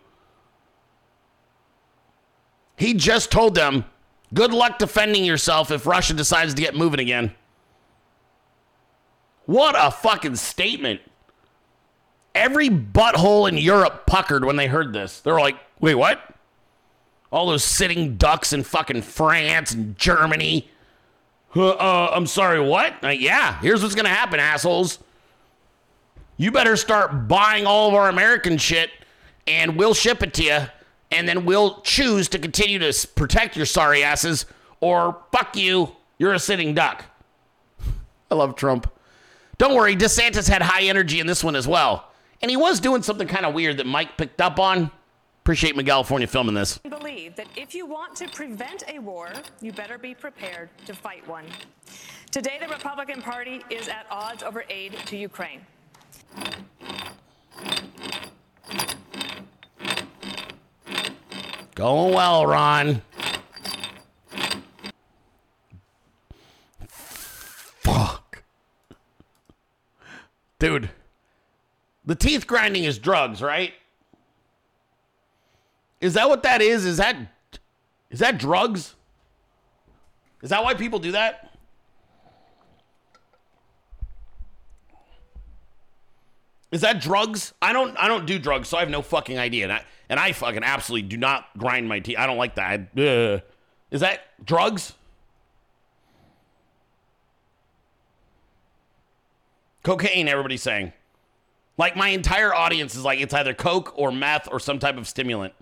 He 2.77 2.93
just 2.93 3.31
told 3.31 3.55
them, 3.55 3.85
good 4.33 4.53
luck 4.53 4.79
defending 4.79 5.25
yourself 5.25 5.69
if 5.69 5.85
Russia 5.85 6.13
decides 6.13 6.53
to 6.53 6.61
get 6.61 6.75
moving 6.75 6.99
again. 6.99 7.33
What 9.45 9.75
a 9.77 9.91
fucking 9.91 10.37
statement. 10.37 11.01
Every 12.33 12.69
butthole 12.69 13.49
in 13.49 13.57
Europe 13.57 14.05
puckered 14.05 14.45
when 14.45 14.55
they 14.55 14.67
heard 14.67 14.93
this. 14.93 15.19
They 15.19 15.31
were 15.31 15.39
like, 15.39 15.57
wait, 15.79 15.95
what? 15.95 16.21
All 17.31 17.47
those 17.47 17.63
sitting 17.63 18.15
ducks 18.15 18.53
in 18.53 18.63
fucking 18.63 19.01
France 19.01 19.71
and 19.73 19.97
Germany. 19.97 20.69
Uh, 21.55 21.69
uh, 21.71 22.11
I'm 22.13 22.27
sorry, 22.27 22.61
what? 22.61 23.03
Uh, 23.03 23.09
yeah, 23.09 23.59
here's 23.59 23.81
what's 23.81 23.95
going 23.95 24.05
to 24.05 24.11
happen, 24.11 24.39
assholes. 24.39 24.99
You 26.39 26.53
better 26.53 26.77
start 26.77 27.27
buying 27.27 27.65
all 27.65 27.89
of 27.89 27.93
our 27.95 28.07
American 28.07 28.57
shit 28.57 28.91
and 29.45 29.75
we'll 29.75 29.93
ship 29.93 30.23
it 30.23 30.33
to 30.35 30.43
you. 30.43 30.59
And 31.11 31.27
then 31.27 31.43
we'll 31.43 31.81
choose 31.81 32.29
to 32.29 32.39
continue 32.39 32.79
to 32.79 33.07
protect 33.09 33.57
your 33.57 33.65
sorry 33.65 34.05
asses 34.05 34.45
or 34.79 35.17
fuck 35.33 35.57
you. 35.57 35.93
You're 36.17 36.33
a 36.33 36.39
sitting 36.39 36.73
duck. 36.73 37.03
I 38.31 38.35
love 38.35 38.55
Trump. 38.55 38.89
Don't 39.57 39.75
worry, 39.75 39.97
DeSantis 39.97 40.47
had 40.47 40.61
high 40.61 40.83
energy 40.83 41.19
in 41.19 41.27
this 41.27 41.43
one 41.43 41.57
as 41.57 41.67
well. 41.67 42.09
And 42.41 42.49
he 42.49 42.55
was 42.55 42.79
doing 42.79 43.03
something 43.03 43.27
kind 43.27 43.45
of 43.45 43.53
weird 43.53 43.75
that 43.75 43.85
Mike 43.85 44.15
picked 44.15 44.39
up 44.39 44.59
on. 44.59 44.91
Appreciate 45.41 45.75
Miguel 45.75 45.97
California 45.97 46.27
filming 46.27 46.55
this. 46.55 46.77
believe 46.77 47.35
that 47.35 47.47
if 47.57 47.75
you 47.75 47.85
want 47.85 48.15
to 48.15 48.29
prevent 48.29 48.85
a 48.87 48.99
war, 48.99 49.29
you 49.59 49.73
better 49.73 49.97
be 49.97 50.13
prepared 50.13 50.69
to 50.85 50.93
fight 50.93 51.27
one. 51.27 51.47
Today, 52.31 52.59
the 52.61 52.69
Republican 52.69 53.21
Party 53.21 53.61
is 53.69 53.89
at 53.89 54.05
odds 54.09 54.41
over 54.41 54.63
aid 54.69 54.93
to 55.07 55.17
Ukraine. 55.17 55.65
Going 61.75 62.13
well, 62.13 62.45
Ron. 62.45 63.01
Fuck. 66.89 68.43
Dude, 70.59 70.89
the 72.05 72.15
teeth 72.15 72.45
grinding 72.47 72.83
is 72.83 72.99
drugs, 72.99 73.41
right? 73.41 73.71
Is 76.01 76.15
that 76.15 76.27
what 76.27 76.43
that 76.43 76.61
is? 76.61 76.85
Is 76.85 76.97
that 76.97 77.15
is 78.09 78.19
that 78.19 78.37
drugs? 78.37 78.95
Is 80.41 80.49
that 80.49 80.63
why 80.63 80.73
people 80.73 80.99
do 80.99 81.13
that? 81.13 81.48
Is 86.71 86.81
that 86.81 87.01
drugs? 87.01 87.53
I 87.61 87.73
don't 87.73 87.97
I 87.97 88.07
don't 88.07 88.25
do 88.25 88.37
drugs, 88.37 88.67
so 88.67 88.77
I 88.77 88.81
have 88.81 88.89
no 88.89 89.01
fucking 89.01 89.37
idea. 89.39 89.63
And 89.63 89.73
I, 89.73 89.83
and 90.07 90.19
I 90.19 90.31
fucking 90.33 90.63
absolutely 90.63 91.07
do 91.09 91.17
not 91.17 91.45
grind 91.57 91.87
my 91.89 91.99
teeth. 91.99 92.17
I 92.19 92.27
don't 92.27 92.37
like 92.37 92.55
that. 92.55 92.89
I- 92.97 93.41
Is 93.91 94.01
that 94.01 94.21
drugs? 94.45 94.93
Cocaine, 99.83 100.27
everybody's 100.27 100.61
saying. 100.61 100.93
Like 101.77 101.95
my 101.95 102.09
entire 102.09 102.53
audience 102.53 102.95
is 102.95 103.03
like 103.05 103.19
it's 103.21 103.33
either 103.33 103.53
coke 103.53 103.93
or 103.97 104.11
meth 104.11 104.47
or 104.51 104.59
some 104.59 104.79
type 104.79 104.97
of 104.97 105.07
stimulant. 105.07 105.53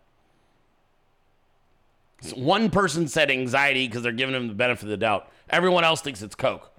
So 2.21 2.35
one 2.35 2.71
person 2.71 3.07
said 3.07 3.29
anxiety 3.29 3.87
because 3.87 4.01
they're 4.01 4.11
giving 4.11 4.33
him 4.33 4.47
the 4.47 4.55
benefit 4.55 4.83
of 4.83 4.89
the 4.89 4.97
doubt. 4.97 5.31
Everyone 5.49 5.83
else 5.83 6.01
thinks 6.01 6.21
it's 6.23 6.33
coke. 6.35 6.71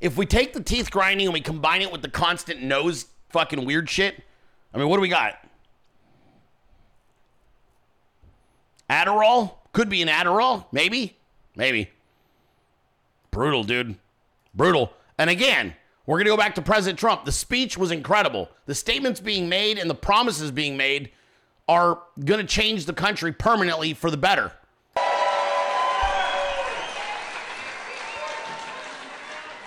If 0.00 0.16
we 0.16 0.26
take 0.26 0.52
the 0.52 0.62
teeth 0.62 0.90
grinding 0.90 1.26
and 1.26 1.34
we 1.34 1.40
combine 1.40 1.82
it 1.82 1.90
with 1.90 2.02
the 2.02 2.10
constant 2.10 2.62
nose 2.62 3.06
fucking 3.30 3.64
weird 3.64 3.88
shit, 3.88 4.22
I 4.72 4.78
mean, 4.78 4.88
what 4.88 4.96
do 4.96 5.02
we 5.02 5.08
got? 5.08 5.38
Adderall? 8.90 9.54
Could 9.72 9.88
be 9.88 10.02
an 10.02 10.08
Adderall, 10.08 10.66
maybe. 10.72 11.16
Maybe. 11.56 11.90
Brutal, 13.30 13.64
dude. 13.64 13.96
Brutal. 14.54 14.92
And 15.18 15.30
again, 15.30 15.74
we're 16.06 16.16
going 16.16 16.26
to 16.26 16.30
go 16.30 16.36
back 16.36 16.54
to 16.56 16.62
President 16.62 16.98
Trump. 16.98 17.24
The 17.24 17.32
speech 17.32 17.78
was 17.78 17.90
incredible. 17.90 18.48
The 18.66 18.74
statements 18.74 19.20
being 19.20 19.48
made 19.48 19.78
and 19.78 19.88
the 19.88 19.94
promises 19.94 20.50
being 20.50 20.76
made 20.76 21.10
are 21.68 22.00
going 22.24 22.40
to 22.40 22.46
change 22.46 22.86
the 22.86 22.92
country 22.92 23.32
permanently 23.32 23.94
for 23.94 24.10
the 24.10 24.16
better. 24.16 24.52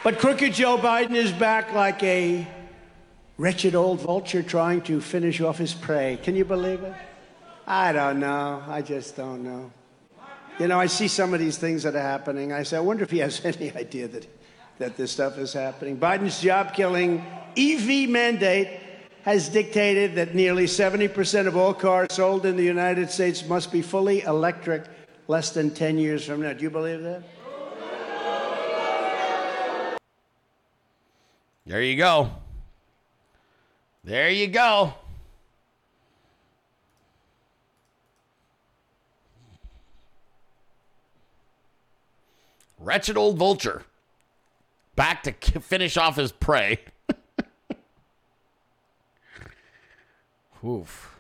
But 0.07 0.19
crooked 0.19 0.53
Joe 0.53 0.77
Biden 0.77 1.15
is 1.15 1.33
back 1.33 1.73
like 1.73 2.01
a 2.01 2.47
wretched 3.37 3.75
old 3.75 3.99
vulture 3.99 4.41
trying 4.41 4.79
to 4.83 5.01
finish 5.01 5.41
off 5.41 5.57
his 5.57 5.73
prey. 5.73 6.17
Can 6.23 6.33
you 6.33 6.45
believe 6.45 6.81
it? 6.81 6.93
I 7.67 7.91
don't 7.91 8.21
know. 8.21 8.63
I 8.69 8.81
just 8.81 9.17
don't 9.17 9.43
know. 9.43 9.69
You 10.59 10.69
know, 10.69 10.79
I 10.79 10.85
see 10.85 11.09
some 11.09 11.33
of 11.33 11.41
these 11.41 11.57
things 11.57 11.83
that 11.83 11.93
are 11.93 12.01
happening. 12.01 12.53
I 12.53 12.63
say, 12.63 12.77
I 12.77 12.79
wonder 12.79 13.03
if 13.03 13.11
he 13.11 13.17
has 13.17 13.41
any 13.43 13.69
idea 13.75 14.07
that, 14.07 14.25
that 14.77 14.95
this 14.95 15.11
stuff 15.11 15.37
is 15.37 15.51
happening. 15.51 15.97
Biden's 15.97 16.39
job 16.39 16.73
killing 16.73 17.25
EV 17.57 18.07
mandate 18.07 18.79
has 19.23 19.49
dictated 19.49 20.15
that 20.15 20.33
nearly 20.33 20.67
70% 20.67 21.47
of 21.47 21.57
all 21.57 21.73
cars 21.73 22.13
sold 22.13 22.45
in 22.45 22.55
the 22.55 22.63
United 22.63 23.11
States 23.11 23.45
must 23.45 23.73
be 23.73 23.81
fully 23.81 24.21
electric 24.21 24.85
less 25.27 25.49
than 25.49 25.69
10 25.69 25.97
years 25.97 26.25
from 26.25 26.43
now. 26.43 26.53
Do 26.53 26.63
you 26.63 26.69
believe 26.69 27.03
that? 27.03 27.23
There 31.67 31.81
you 31.81 31.97
go. 31.97 32.31
There 34.05 34.29
you 34.29 34.47
go. 34.47 34.93
Wretched 42.79 43.17
old 43.17 43.37
vulture. 43.37 43.83
Back 44.95 45.23
to 45.23 45.33
k- 45.33 45.59
finish 45.59 45.97
off 45.97 46.15
his 46.15 46.31
prey. 46.31 46.79
Oof. 50.65 51.17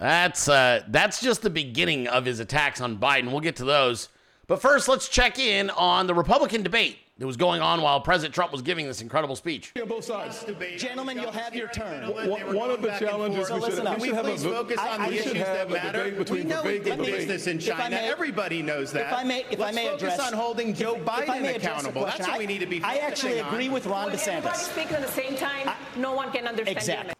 That's 0.00 0.48
uh 0.48 0.82
that's 0.88 1.20
just 1.20 1.42
the 1.42 1.50
beginning 1.50 2.08
of 2.08 2.24
his 2.24 2.40
attacks 2.40 2.80
on 2.80 2.98
Biden. 2.98 3.30
We'll 3.30 3.38
get 3.40 3.54
to 3.56 3.64
those. 3.64 4.08
But 4.48 4.60
first, 4.60 4.88
let's 4.88 5.08
check 5.08 5.38
in 5.38 5.70
on 5.70 6.08
the 6.08 6.14
Republican 6.14 6.64
debate 6.64 6.98
that 7.20 7.26
was 7.26 7.36
going 7.36 7.60
on 7.60 7.82
while 7.82 8.00
President 8.00 8.34
Trump 8.34 8.50
was 8.50 8.62
giving 8.62 8.86
this 8.86 9.02
incredible 9.02 9.36
speech. 9.36 9.74
both 9.86 10.04
sides. 10.04 10.42
Gentlemen, 10.78 11.18
you'll 11.18 11.30
have 11.30 11.54
your 11.54 11.68
turn. 11.68 12.08
One, 12.14 12.54
one 12.54 12.70
of 12.70 12.80
the 12.80 12.88
challenges 12.98 13.46
So 13.48 13.56
we 13.56 13.60
should, 13.60 13.68
listen 13.70 13.86
up. 13.86 13.98
we 14.00 14.06
should 14.08 14.16
have 14.16 14.24
Please 14.24 14.42
a 14.46 14.48
focus 14.48 14.78
on 14.80 15.00
we 15.02 15.18
the 15.18 15.22
should 15.22 15.36
issues 15.36 15.44
that 15.46 15.70
matter. 15.70 16.10
between 16.12 16.44
We 16.44 16.48
know 16.48 16.62
Vivek 16.62 16.84
we 16.84 16.90
and 16.92 17.28
face 17.28 17.46
in 17.46 17.58
China. 17.58 17.90
may- 17.90 18.08
Everybody 18.08 18.62
knows 18.62 18.90
that. 18.92 19.12
If 19.12 19.18
I 19.18 19.24
may, 19.24 19.44
if 19.50 19.58
Let's 19.58 19.62
I 19.76 19.80
may 19.82 19.86
focus 19.88 20.02
address, 20.14 20.20
on 20.20 20.32
holding 20.32 20.72
Joe 20.72 20.94
if, 20.94 21.00
if 21.02 21.06
Biden 21.06 21.26
may 21.42 21.54
address 21.56 21.62
the 21.62 21.68
accountable. 21.68 22.04
That's 22.04 22.16
question, 22.16 22.32
what 22.32 22.38
we 22.38 22.46
need 22.46 22.60
to 22.60 22.66
be 22.66 22.82
I, 22.82 22.94
I 22.94 22.96
actually 23.00 23.28
focusing 23.32 23.40
on. 23.44 23.52
agree 23.52 23.68
with 23.68 23.84
Ron 23.86 24.04
When 24.06 24.14
everybody 24.14 24.48
DeSantis. 24.48 24.54
speaks 24.72 24.92
at 24.92 25.02
the 25.02 25.12
same 25.12 25.36
time, 25.36 25.70
no 25.98 26.14
one 26.14 26.32
can 26.32 26.46
understand 26.46 26.78
Exactly. 26.78 27.14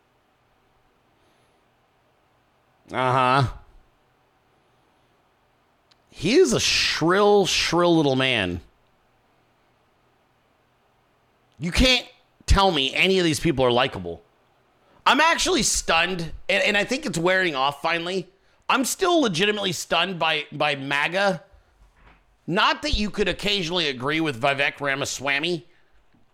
Uh 2.92 3.42
huh. 3.42 3.48
He 6.08 6.36
is 6.36 6.54
a 6.54 6.60
shrill, 6.60 7.44
shrill 7.44 7.94
little 7.96 8.16
man. 8.16 8.62
You 11.60 11.70
can't 11.70 12.06
tell 12.46 12.70
me 12.72 12.94
any 12.94 13.18
of 13.18 13.24
these 13.24 13.38
people 13.38 13.64
are 13.64 13.70
likable. 13.70 14.22
I'm 15.06 15.20
actually 15.20 15.62
stunned, 15.62 16.32
and, 16.48 16.62
and 16.64 16.76
I 16.76 16.84
think 16.84 17.04
it's 17.04 17.18
wearing 17.18 17.54
off 17.54 17.82
finally. 17.82 18.28
I'm 18.68 18.84
still 18.84 19.20
legitimately 19.20 19.72
stunned 19.72 20.18
by 20.18 20.46
by 20.50 20.74
MAGA. 20.74 21.42
Not 22.46 22.82
that 22.82 22.96
you 22.96 23.10
could 23.10 23.28
occasionally 23.28 23.88
agree 23.88 24.20
with 24.20 24.40
Vivek 24.40 24.80
Ramaswamy. 24.80 25.66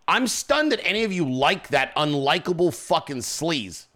I'm 0.08 0.28
stunned 0.28 0.70
that 0.72 0.80
any 0.86 1.02
of 1.02 1.12
you 1.12 1.28
like 1.28 1.68
that 1.68 1.94
unlikable 1.96 2.72
fucking 2.72 3.18
sleaze. 3.18 3.86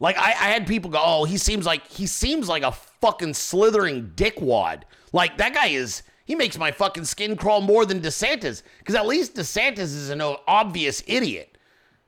Like 0.00 0.18
I, 0.18 0.30
I 0.30 0.50
had 0.50 0.66
people 0.66 0.90
go, 0.90 1.00
oh, 1.02 1.24
he 1.24 1.38
seems 1.38 1.64
like 1.66 1.86
he 1.86 2.06
seems 2.06 2.48
like 2.48 2.64
a 2.64 2.72
fucking 2.72 3.34
slithering 3.34 4.12
dickwad. 4.16 4.82
Like 5.12 5.38
that 5.38 5.54
guy 5.54 5.68
is. 5.68 6.02
He 6.28 6.34
makes 6.34 6.58
my 6.58 6.70
fucking 6.70 7.06
skin 7.06 7.36
crawl 7.36 7.62
more 7.62 7.86
than 7.86 8.02
DeSantis, 8.02 8.62
because 8.80 8.94
at 8.94 9.06
least 9.06 9.34
DeSantis 9.34 9.78
is 9.78 10.10
an 10.10 10.20
obvious 10.46 11.02
idiot. 11.06 11.56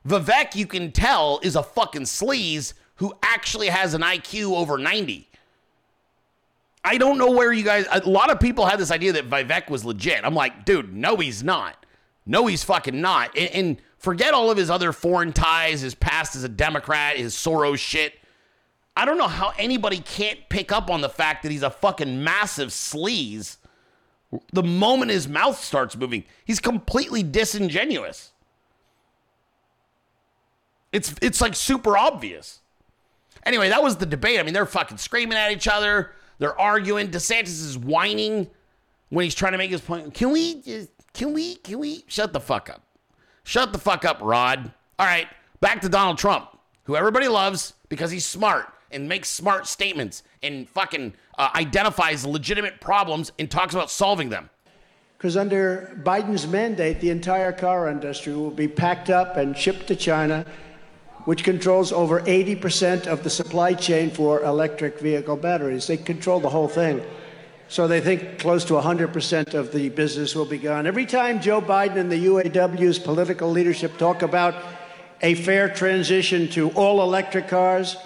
Vivek, 0.07 0.55
you 0.55 0.67
can 0.67 0.93
tell, 0.93 1.41
is 1.43 1.57
a 1.57 1.63
fucking 1.63 2.03
sleaze 2.03 2.75
who 2.97 3.15
actually 3.23 3.69
has 3.69 3.95
an 3.95 4.03
IQ 4.03 4.53
over 4.55 4.77
90. 4.77 5.27
I 6.85 6.99
don't 6.99 7.17
know 7.17 7.31
where 7.31 7.51
you 7.51 7.65
guys. 7.65 7.87
A 7.91 8.01
lot 8.01 8.31
of 8.31 8.39
people 8.39 8.67
had 8.67 8.79
this 8.79 8.91
idea 8.91 9.15
that 9.15 9.31
Vivek 9.31 9.71
was 9.71 9.87
legit. 9.87 10.23
I'm 10.23 10.35
like, 10.35 10.67
dude, 10.67 10.95
no, 10.95 11.17
he's 11.17 11.43
not. 11.43 11.87
No, 12.27 12.47
he's 12.47 12.63
fucking 12.63 13.01
not. 13.01 13.35
And, 13.35 13.51
and 13.55 13.83
forget 13.97 14.35
all 14.35 14.51
of 14.51 14.59
his 14.59 14.69
other 14.69 14.93
foreign 14.93 15.33
ties, 15.33 15.81
his 15.81 15.95
past 15.95 16.37
as 16.37 16.45
a 16.45 16.49
Democrat, 16.49 17.17
his 17.17 17.35
Soros 17.35 17.79
shit. 17.79 18.19
I 18.95 19.07
don't 19.07 19.17
know 19.17 19.29
how 19.29 19.55
anybody 19.59 20.01
can't 20.01 20.47
pick 20.51 20.73
up 20.73 20.91
on 20.91 21.01
the 21.01 21.09
fact 21.09 21.43
that 21.43 21.53
he's 21.53 21.63
a 21.63 21.71
fucking 21.71 22.23
massive 22.23 22.69
sleaze. 22.69 23.57
The 24.53 24.63
moment 24.63 25.11
his 25.11 25.27
mouth 25.27 25.63
starts 25.63 25.97
moving, 25.97 26.25
he's 26.45 26.61
completely 26.61 27.23
disingenuous. 27.23 28.33
It's 30.93 31.15
it's 31.21 31.41
like 31.41 31.55
super 31.55 31.97
obvious. 31.97 32.61
Anyway, 33.45 33.69
that 33.69 33.83
was 33.83 33.97
the 33.97 34.07
debate. 34.07 34.39
I 34.39 34.43
mean, 34.43 34.55
they're 34.55 34.67
fucking 34.67 34.99
screaming 34.99 35.39
at 35.39 35.51
each 35.51 35.67
other. 35.69 36.13
They're 36.39 36.59
arguing. 36.59 37.09
DeSantis 37.09 37.65
is 37.65 37.79
whining 37.79 38.49
when 39.09 39.25
he's 39.25 39.35
trying 39.35 39.53
to 39.53 39.59
make 39.59 39.71
his 39.71 39.81
point. 39.81 40.15
Can 40.15 40.31
we 40.31 40.63
just, 40.63 40.91
can 41.13 41.33
we, 41.33 41.57
can 41.57 41.79
we 41.79 42.05
shut 42.07 42.33
the 42.33 42.41
fuck 42.41 42.71
up? 42.71 42.83
Shut 43.45 43.73
the 43.73 43.79
fuck 43.79 44.05
up, 44.05 44.19
Rod. 44.21 44.73
All 44.99 45.07
right, 45.07 45.29
back 45.61 45.81
to 45.83 45.89
Donald 45.89 46.19
Trump, 46.19 46.59
who 46.85 46.97
everybody 46.97 47.29
loves 47.29 47.75
because 47.89 48.11
he's 48.11 48.27
smart 48.27 48.73
and 48.91 49.09
makes 49.09 49.29
smart 49.29 49.67
statements 49.67 50.23
and 50.43 50.69
fucking 50.69 51.15
uh, 51.41 51.51
identifies 51.55 52.27
legitimate 52.27 52.83
problems 52.83 53.33
and 53.39 53.51
talks 53.51 53.73
about 53.73 53.91
solving 53.91 54.29
them. 54.29 54.51
Because 55.17 55.39
under 55.39 55.99
Biden's 56.05 56.47
mandate, 56.47 57.01
the 57.01 57.09
entire 57.09 57.51
car 57.51 57.89
industry 57.89 58.35
will 58.35 58.51
be 58.51 58.69
packed 58.69 59.09
up 59.09 59.39
and 59.39 59.57
shipped 59.57 59.87
to 59.87 59.97
China, 59.97 60.45
which 61.25 61.43
controls 61.43 61.93
over 61.93 62.21
80% 62.21 63.07
of 63.07 63.23
the 63.23 63.31
supply 63.31 63.73
chain 63.73 64.11
for 64.11 64.43
electric 64.43 65.01
vehicle 65.01 65.37
batteries. 65.37 65.87
They 65.87 65.97
control 65.97 66.41
the 66.41 66.51
whole 66.51 66.69
thing. 66.69 67.03
So 67.69 67.89
they 67.89 68.03
think 68.03 68.39
close 68.39 68.67
to 68.67 68.75
100% 68.75 69.55
of 69.55 69.73
the 69.73 69.89
business 69.89 70.35
will 70.35 70.45
be 70.45 70.59
gone. 70.59 70.87
Every 70.87 71.07
time 71.07 71.41
Joe 71.41 71.63
Biden 71.63 71.97
and 71.97 72.13
the 72.13 72.27
UAW's 72.27 72.99
political 72.99 73.51
leadership 73.51 73.97
talk 73.97 74.21
about 74.21 74.57
a 75.23 75.35
fair 75.37 75.71
transition 75.71 76.49
to 76.49 76.69
all 76.73 77.03
electric 77.03 77.49
cars, 77.49 77.97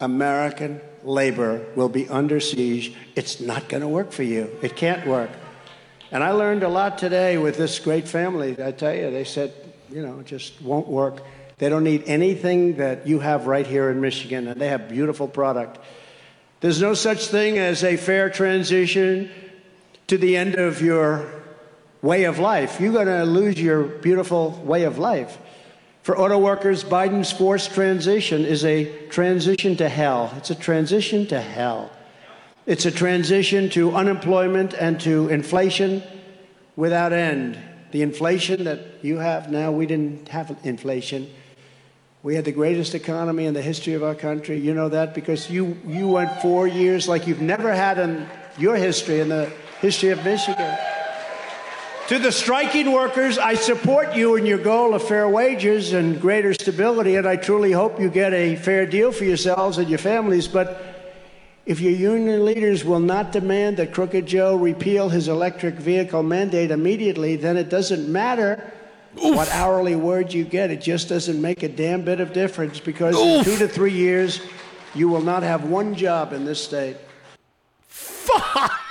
American 0.00 0.82
labor 1.04 1.64
will 1.74 1.88
be 1.88 2.08
under 2.08 2.40
siege. 2.40 2.94
It's 3.16 3.40
not 3.40 3.68
going 3.68 3.80
to 3.80 3.88
work 3.88 4.12
for 4.12 4.22
you. 4.22 4.50
It 4.62 4.76
can't 4.76 5.06
work. 5.06 5.30
And 6.10 6.22
I 6.22 6.32
learned 6.32 6.62
a 6.62 6.68
lot 6.68 6.98
today 6.98 7.38
with 7.38 7.56
this 7.56 7.78
great 7.78 8.06
family. 8.06 8.62
I 8.62 8.72
tell 8.72 8.94
you, 8.94 9.10
they 9.10 9.24
said, 9.24 9.54
you 9.90 10.02
know, 10.02 10.20
it 10.20 10.26
just 10.26 10.60
won't 10.60 10.88
work. 10.88 11.22
They 11.58 11.68
don't 11.68 11.84
need 11.84 12.04
anything 12.06 12.76
that 12.76 13.06
you 13.06 13.20
have 13.20 13.46
right 13.46 13.66
here 13.66 13.90
in 13.90 14.00
Michigan, 14.00 14.48
and 14.48 14.60
they 14.60 14.68
have 14.68 14.88
beautiful 14.88 15.28
product. 15.28 15.78
There's 16.60 16.80
no 16.80 16.94
such 16.94 17.28
thing 17.28 17.58
as 17.58 17.82
a 17.82 17.96
fair 17.96 18.30
transition 18.30 19.30
to 20.08 20.18
the 20.18 20.36
end 20.36 20.56
of 20.56 20.82
your 20.82 21.26
way 22.02 22.24
of 22.24 22.38
life. 22.38 22.80
You're 22.80 22.92
going 22.92 23.06
to 23.06 23.24
lose 23.24 23.60
your 23.60 23.84
beautiful 23.84 24.50
way 24.64 24.84
of 24.84 24.98
life. 24.98 25.38
For 26.02 26.18
auto 26.18 26.36
workers, 26.36 26.82
Biden's 26.82 27.30
forced 27.30 27.72
transition 27.74 28.44
is 28.44 28.64
a 28.64 29.06
transition 29.08 29.76
to 29.76 29.88
hell. 29.88 30.32
It's 30.36 30.50
a 30.50 30.56
transition 30.56 31.28
to 31.28 31.40
hell. 31.40 31.92
It's 32.66 32.86
a 32.86 32.90
transition 32.90 33.70
to 33.70 33.94
unemployment 33.94 34.74
and 34.74 35.00
to 35.02 35.28
inflation 35.28 36.02
without 36.74 37.12
end. 37.12 37.56
The 37.92 38.02
inflation 38.02 38.64
that 38.64 38.80
you 39.02 39.18
have 39.18 39.52
now, 39.52 39.70
we 39.70 39.86
didn't 39.86 40.28
have 40.28 40.56
inflation. 40.64 41.30
We 42.24 42.34
had 42.34 42.44
the 42.44 42.52
greatest 42.52 42.96
economy 42.96 43.46
in 43.46 43.54
the 43.54 43.62
history 43.62 43.94
of 43.94 44.02
our 44.02 44.16
country. 44.16 44.58
You 44.58 44.74
know 44.74 44.88
that 44.88 45.14
because 45.14 45.50
you, 45.50 45.76
you 45.86 46.08
went 46.08 46.42
four 46.42 46.66
years 46.66 47.06
like 47.06 47.28
you've 47.28 47.40
never 47.40 47.72
had 47.72 47.98
in 47.98 48.26
your 48.58 48.74
history, 48.74 49.20
in 49.20 49.28
the 49.28 49.52
history 49.80 50.10
of 50.10 50.24
Michigan. 50.24 50.76
To 52.08 52.18
the 52.18 52.32
striking 52.32 52.92
workers, 52.92 53.38
I 53.38 53.54
support 53.54 54.14
you 54.14 54.34
in 54.36 54.44
your 54.44 54.58
goal 54.58 54.92
of 54.94 55.02
fair 55.02 55.28
wages 55.28 55.92
and 55.92 56.20
greater 56.20 56.52
stability, 56.52 57.16
and 57.16 57.26
I 57.26 57.36
truly 57.36 57.72
hope 57.72 58.00
you 58.00 58.10
get 58.10 58.34
a 58.34 58.56
fair 58.56 58.86
deal 58.86 59.12
for 59.12 59.24
yourselves 59.24 59.78
and 59.78 59.88
your 59.88 59.98
families. 59.98 60.48
But 60.48 60.82
if 61.64 61.80
your 61.80 61.92
union 61.92 62.44
leaders 62.44 62.84
will 62.84 63.00
not 63.00 63.30
demand 63.30 63.76
that 63.76 63.94
Crooked 63.94 64.26
Joe 64.26 64.56
repeal 64.56 65.08
his 65.08 65.28
electric 65.28 65.76
vehicle 65.76 66.22
mandate 66.22 66.70
immediately, 66.70 67.36
then 67.36 67.56
it 67.56 67.70
doesn't 67.70 68.10
matter 68.10 68.72
what 69.14 69.48
hourly 69.52 69.94
wage 69.94 70.34
you 70.34 70.44
get. 70.44 70.70
It 70.70 70.80
just 70.80 71.08
doesn't 71.08 71.40
make 71.40 71.62
a 71.62 71.68
damn 71.68 72.02
bit 72.02 72.20
of 72.20 72.32
difference 72.32 72.80
because 72.80 73.18
in 73.18 73.44
two 73.44 73.56
to 73.58 73.68
three 73.68 73.92
years, 73.92 74.40
you 74.94 75.08
will 75.08 75.22
not 75.22 75.44
have 75.44 75.64
one 75.64 75.94
job 75.94 76.32
in 76.32 76.44
this 76.44 76.62
state. 76.62 76.96
Fuck! 77.86 78.81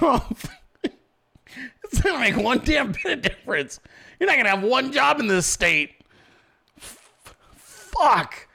Trump. 0.00 0.48
It's 0.82 2.04
not 2.04 2.04
gonna 2.04 2.20
make 2.20 2.36
one 2.36 2.60
damn 2.64 2.92
bit 2.92 3.04
of 3.04 3.22
difference. 3.22 3.80
You're 4.18 4.28
not 4.28 4.36
gonna 4.36 4.48
have 4.48 4.62
one 4.62 4.92
job 4.92 5.20
in 5.20 5.26
this 5.26 5.44
state. 5.44 5.90
F- 6.78 7.34
fuck. 7.56 8.48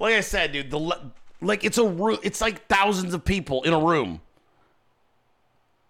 Like 0.00 0.14
I 0.14 0.20
said, 0.22 0.52
dude, 0.52 0.70
the 0.70 0.98
like 1.40 1.64
it's 1.64 1.78
a 1.78 1.86
room. 1.86 2.18
It's 2.22 2.40
like 2.40 2.66
thousands 2.66 3.14
of 3.14 3.24
people 3.24 3.62
in 3.62 3.72
a 3.72 3.78
room. 3.78 4.20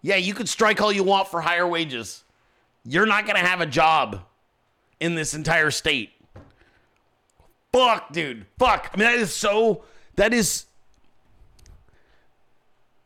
Yeah, 0.01 0.17
you 0.17 0.33
could 0.33 0.49
strike 0.49 0.81
all 0.81 0.91
you 0.91 1.03
want 1.03 1.29
for 1.29 1.41
higher 1.41 1.67
wages. 1.67 2.23
You're 2.85 3.05
not 3.05 3.25
gonna 3.25 3.39
have 3.39 3.61
a 3.61 3.65
job 3.65 4.21
in 4.99 5.15
this 5.15 5.33
entire 5.33 5.71
state. 5.71 6.11
Fuck, 7.71 8.11
dude. 8.11 8.45
Fuck. 8.59 8.91
I 8.93 8.97
mean, 8.97 9.07
that 9.07 9.17
is 9.17 9.33
so. 9.33 9.85
That 10.17 10.33
is. 10.33 10.65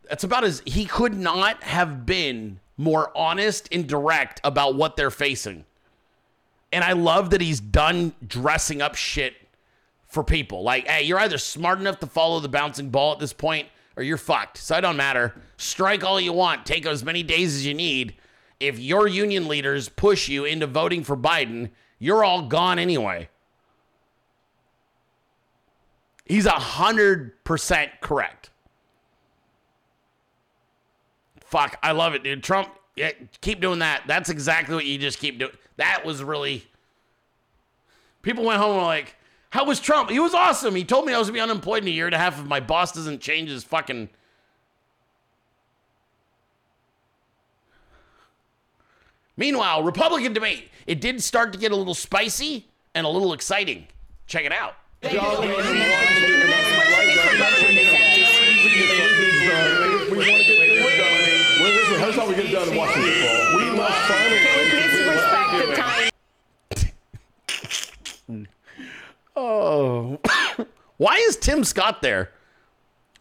That's 0.10 0.24
about 0.24 0.44
as 0.44 0.62
he 0.66 0.86
could 0.86 1.14
not 1.14 1.64
have 1.64 2.06
been 2.06 2.60
more 2.78 3.12
honest 3.16 3.68
and 3.72 3.88
direct 3.88 4.40
about 4.44 4.76
what 4.76 4.96
they're 4.96 5.12
facing. 5.12 5.66
And 6.72 6.84
I 6.84 6.94
love 6.94 7.32
that 7.32 7.42
he's 7.42 7.60
done 7.60 8.14
dressing 8.26 8.82
up 8.82 8.96
shit 8.96 9.34
for 10.08 10.24
people. 10.24 10.64
Like, 10.64 10.88
hey, 10.88 11.04
you're 11.04 11.20
either 11.20 11.38
smart 11.38 11.80
enough 11.80 12.00
to 12.00 12.08
follow 12.08 12.40
the 12.40 12.50
bouncing 12.50 12.90
ball 12.90 13.14
at 13.14 13.20
this 13.20 13.34
point 13.34 13.68
or 13.96 14.04
you're 14.04 14.18
fucked. 14.18 14.58
So 14.58 14.78
it 14.78 14.82
don't 14.82 14.96
matter. 14.96 15.36
Strike 15.58 16.04
all 16.04 16.20
you 16.22 16.34
want. 16.34 16.66
Take 16.66 16.86
as 16.86 17.04
many 17.04 17.24
days 17.24 17.56
as 17.56 17.66
you 17.66 17.74
need. 17.74 18.16
If 18.60 18.80
your 18.80 19.08
union 19.08 19.48
leaders 19.48 19.90
push 19.90 20.30
you 20.30 20.46
into 20.46 20.68
voting 20.68 21.04
for 21.04 21.18
Biden, 21.18 21.72
you're 22.00 22.24
all 22.24 22.44
gone 22.44 22.80
anyway. 22.80 23.30
He's 26.26 26.46
a 26.46 26.52
hundred 26.52 27.44
percent 27.44 27.92
correct. 28.02 28.50
Fuck, 31.48 31.78
I 31.82 31.94
love 31.94 32.14
it, 32.14 32.24
dude. 32.24 32.44
Trump, 32.44 32.70
yeah, 32.96 33.12
keep 33.40 33.62
doing 33.62 33.80
that. 33.80 34.04
That's 34.06 34.30
exactly 34.30 34.76
what 34.76 34.86
you 34.86 34.98
just 34.98 35.20
keep 35.20 35.40
doing. 35.40 35.54
That 35.78 36.06
was 36.06 36.22
really. 36.22 36.68
People 38.22 38.44
went 38.44 38.60
home 38.60 38.72
and 38.72 38.80
were 38.80 38.86
like, 38.86 39.16
"How 39.52 39.64
was 39.64 39.80
Trump? 39.80 40.10
He 40.10 40.20
was 40.20 40.34
awesome. 40.34 40.76
He 40.76 40.84
told 40.84 41.06
me 41.06 41.14
I 41.14 41.18
was 41.18 41.28
gonna 41.28 41.38
be 41.38 41.42
unemployed 41.42 41.84
in 41.84 41.88
a 41.88 41.92
year 41.92 42.06
and 42.06 42.14
a 42.16 42.18
half 42.18 42.38
if 42.38 42.46
my 42.46 42.60
boss 42.60 42.92
doesn't 42.92 43.22
change 43.22 43.50
his 43.50 43.64
fucking." 43.64 44.10
Meanwhile, 49.38 49.84
Republican 49.84 50.34
debate. 50.34 50.70
It 50.86 51.00
did 51.00 51.24
start 51.24 51.54
to 51.54 51.60
get 51.60 51.72
a 51.72 51.76
little 51.76 51.94
spicy 51.94 52.68
and 52.94 53.06
a 53.06 53.10
little 53.10 53.32
exciting. 53.32 53.88
Check 54.26 54.44
it 54.44 54.52
out. 54.52 54.76
How 62.18 62.28
we 62.28 62.36
get 62.36 62.46
it 62.46 62.52
done 62.52 62.70
in 62.70 62.76
Washington. 62.76 63.12
We 63.56 63.72
must 63.78 63.98
finally. 64.08 64.38
Oh. 69.36 70.20
Why 70.98 71.18
is 71.28 71.38
Tim 71.38 71.64
Scott 71.64 72.02
there? 72.02 72.32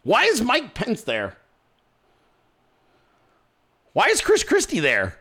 Why 0.01 0.23
is 0.23 0.41
Mike 0.41 0.73
Pence 0.73 1.03
there? 1.03 1.37
Why 3.93 4.07
is 4.07 4.19
Chris 4.21 4.43
Christie 4.43 4.79
there? 4.79 5.19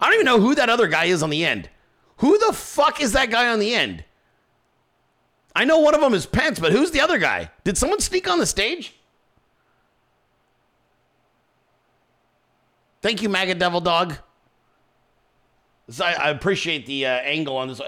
I 0.00 0.06
don't 0.06 0.14
even 0.14 0.26
know 0.26 0.40
who 0.40 0.56
that 0.56 0.68
other 0.68 0.88
guy 0.88 1.04
is 1.04 1.22
on 1.22 1.30
the 1.30 1.44
end. 1.44 1.70
Who 2.16 2.36
the 2.38 2.52
fuck 2.52 3.00
is 3.00 3.12
that 3.12 3.30
guy 3.30 3.48
on 3.48 3.60
the 3.60 3.74
end? 3.74 4.04
I 5.54 5.64
know 5.64 5.78
one 5.78 5.94
of 5.94 6.00
them 6.00 6.14
is 6.14 6.26
Pence, 6.26 6.58
but 6.58 6.72
who's 6.72 6.90
the 6.90 7.00
other 7.00 7.18
guy? 7.18 7.50
Did 7.62 7.78
someone 7.78 8.00
sneak 8.00 8.28
on 8.28 8.40
the 8.40 8.46
stage? 8.46 8.95
Thank 13.06 13.22
you, 13.22 13.28
Maggot 13.28 13.60
Devil 13.60 13.80
Dog. 13.80 14.16
I, 16.02 16.14
I 16.14 16.30
appreciate 16.30 16.86
the 16.86 17.06
uh, 17.06 17.10
angle 17.10 17.56
on 17.56 17.68
this. 17.68 17.80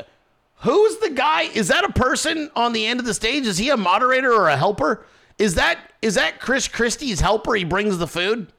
Who's 0.58 0.98
the 0.98 1.10
guy? 1.10 1.42
Is 1.42 1.66
that 1.66 1.82
a 1.82 1.92
person 1.92 2.52
on 2.54 2.72
the 2.72 2.86
end 2.86 3.00
of 3.00 3.04
the 3.04 3.12
stage? 3.12 3.44
Is 3.44 3.58
he 3.58 3.70
a 3.70 3.76
moderator 3.76 4.32
or 4.32 4.46
a 4.46 4.56
helper? 4.56 5.04
Is 5.36 5.56
that 5.56 5.80
is 6.02 6.14
that 6.14 6.38
Chris 6.38 6.68
Christie's 6.68 7.18
helper? 7.18 7.56
He 7.56 7.64
brings 7.64 7.98
the 7.98 8.06
food. 8.06 8.52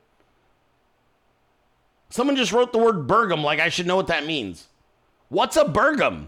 Someone 2.10 2.36
just 2.36 2.52
wrote 2.52 2.74
the 2.74 2.78
word 2.78 3.08
Burgum 3.08 3.42
like 3.42 3.62
I 3.62 3.70
should 3.70 3.88
know 3.88 3.96
what 3.96 4.08
that 4.08 4.26
means. 4.26 4.68
What's 5.30 5.56
a 5.56 5.64
Burgum? 5.64 6.28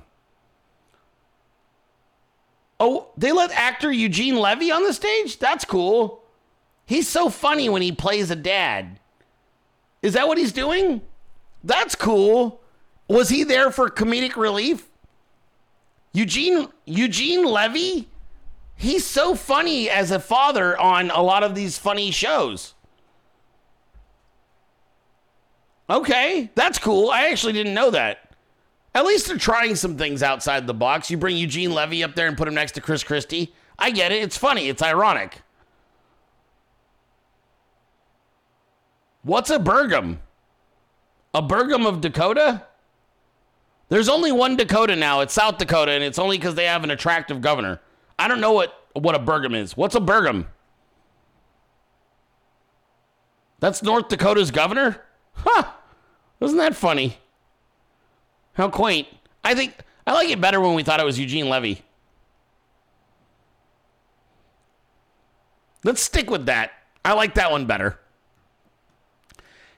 Oh, 2.79 3.09
they 3.17 3.33
let 3.33 3.51
actor 3.51 3.91
Eugene 3.91 4.37
Levy 4.37 4.71
on 4.71 4.83
the 4.83 4.93
stage? 4.93 5.39
That's 5.39 5.65
cool. 5.65 6.23
He's 6.85 7.09
so 7.09 7.27
funny 7.27 7.67
when 7.67 7.81
he 7.81 7.91
plays 7.91 8.31
a 8.31 8.35
dad. 8.37 9.00
Is 10.01 10.13
that 10.13 10.27
what 10.27 10.37
he's 10.37 10.51
doing? 10.51 11.01
That's 11.63 11.95
cool. 11.95 12.61
Was 13.07 13.29
he 13.29 13.43
there 13.43 13.71
for 13.71 13.89
comedic 13.89 14.35
relief? 14.35 14.87
Eugene 16.13 16.67
Eugene 16.85 17.45
Levy? 17.45 18.07
He's 18.75 19.05
so 19.05 19.35
funny 19.35 19.89
as 19.89 20.09
a 20.11 20.19
father 20.19 20.77
on 20.77 21.11
a 21.11 21.21
lot 21.21 21.43
of 21.43 21.53
these 21.53 21.77
funny 21.77 22.09
shows. 22.09 22.73
Okay, 25.89 26.49
that's 26.55 26.79
cool. 26.79 27.09
I 27.09 27.27
actually 27.29 27.53
didn't 27.53 27.73
know 27.73 27.91
that. 27.91 28.31
At 28.95 29.05
least 29.05 29.27
they're 29.27 29.37
trying 29.37 29.75
some 29.75 29.97
things 29.97 30.23
outside 30.23 30.67
the 30.67 30.73
box. 30.73 31.11
You 31.11 31.17
bring 31.17 31.37
Eugene 31.37 31.73
Levy 31.73 32.03
up 32.03 32.15
there 32.15 32.27
and 32.27 32.37
put 32.37 32.47
him 32.47 32.55
next 32.55 32.73
to 32.73 32.81
Chris 32.81 33.03
Christie. 33.03 33.53
I 33.77 33.91
get 33.91 34.11
it. 34.11 34.23
It's 34.23 34.37
funny. 34.37 34.67
It's 34.67 34.81
ironic. 34.81 35.41
What's 39.23 39.49
a 39.49 39.60
Burgum? 39.60 40.18
A 41.34 41.41
Burgum 41.41 41.85
of 41.85 42.02
Dakota? 42.02 42.64
There's 43.89 44.10
only 44.10 44.31
one 44.31 44.56
Dakota 44.56 44.95
now. 44.95 45.19
It's 45.22 45.34
South 45.34 45.57
Dakota, 45.57 45.91
and 45.91 46.03
it's 46.03 46.18
only 46.18 46.38
because 46.38 46.56
they 46.56 46.65
have 46.65 46.84
an 46.84 46.91
attractive 46.91 47.41
governor. 47.41 47.81
I 48.18 48.27
don't 48.27 48.41
know 48.41 48.53
what, 48.53 48.73
what 48.93 49.15
a 49.15 49.19
Burgum 49.19 49.56
is. 49.56 49.76
What's 49.76 49.95
a 49.95 49.99
Burgum? 49.99 50.48
That's 53.60 53.84
North 53.84 54.07
Dakota's 54.07 54.49
governor? 54.49 55.02
Huh. 55.34 55.64
Isn't 56.39 56.57
that 56.57 56.76
funny? 56.76 57.18
How 58.53 58.69
quaint. 58.69 59.07
I 59.43 59.53
think 59.56 59.76
I 60.06 60.14
like 60.14 60.30
it 60.30 60.41
better 60.41 60.60
when 60.60 60.73
we 60.73 60.84
thought 60.84 60.99
it 60.99 61.06
was 61.06 61.19
Eugene 61.19 61.49
Levy. 61.49 61.84
Let's 65.84 66.02
stick 66.02 66.30
with 66.30 66.48
that. 66.48 66.72
I 67.06 67.14
like 67.14 67.35
that 67.35 67.52
one 67.52 67.65
better. 67.65 67.99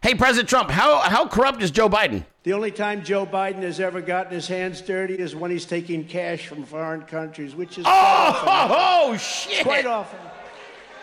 Hey, 0.03 0.15
President 0.15 0.49
Trump, 0.49 0.69
how, 0.69 0.99
how 0.99 1.25
corrupt 1.25 1.63
is 1.63 1.71
Joe 1.71 1.87
Biden? 1.87 2.25
The 2.43 2.51
only 2.51 2.71
time 2.71 3.05
Joe 3.05 3.25
Biden 3.25 3.61
has 3.61 3.79
ever 3.79 4.01
gotten 4.01 4.33
his 4.33 4.49
hands 4.49 4.81
dirty 4.81 5.13
is 5.13 5.33
when 5.33 5.49
he's 5.49 5.63
taking 5.65 6.03
cash 6.03 6.45
from 6.45 6.65
foreign 6.65 7.03
countries, 7.03 7.55
which 7.55 7.77
is 7.77 7.85
oh, 7.87 8.39
quite 8.43 8.65
Oh, 8.69 8.73
often. 8.73 9.13
oh, 9.13 9.17
shit. 9.17 9.63
Quite 9.63 9.85
often. 9.85 10.19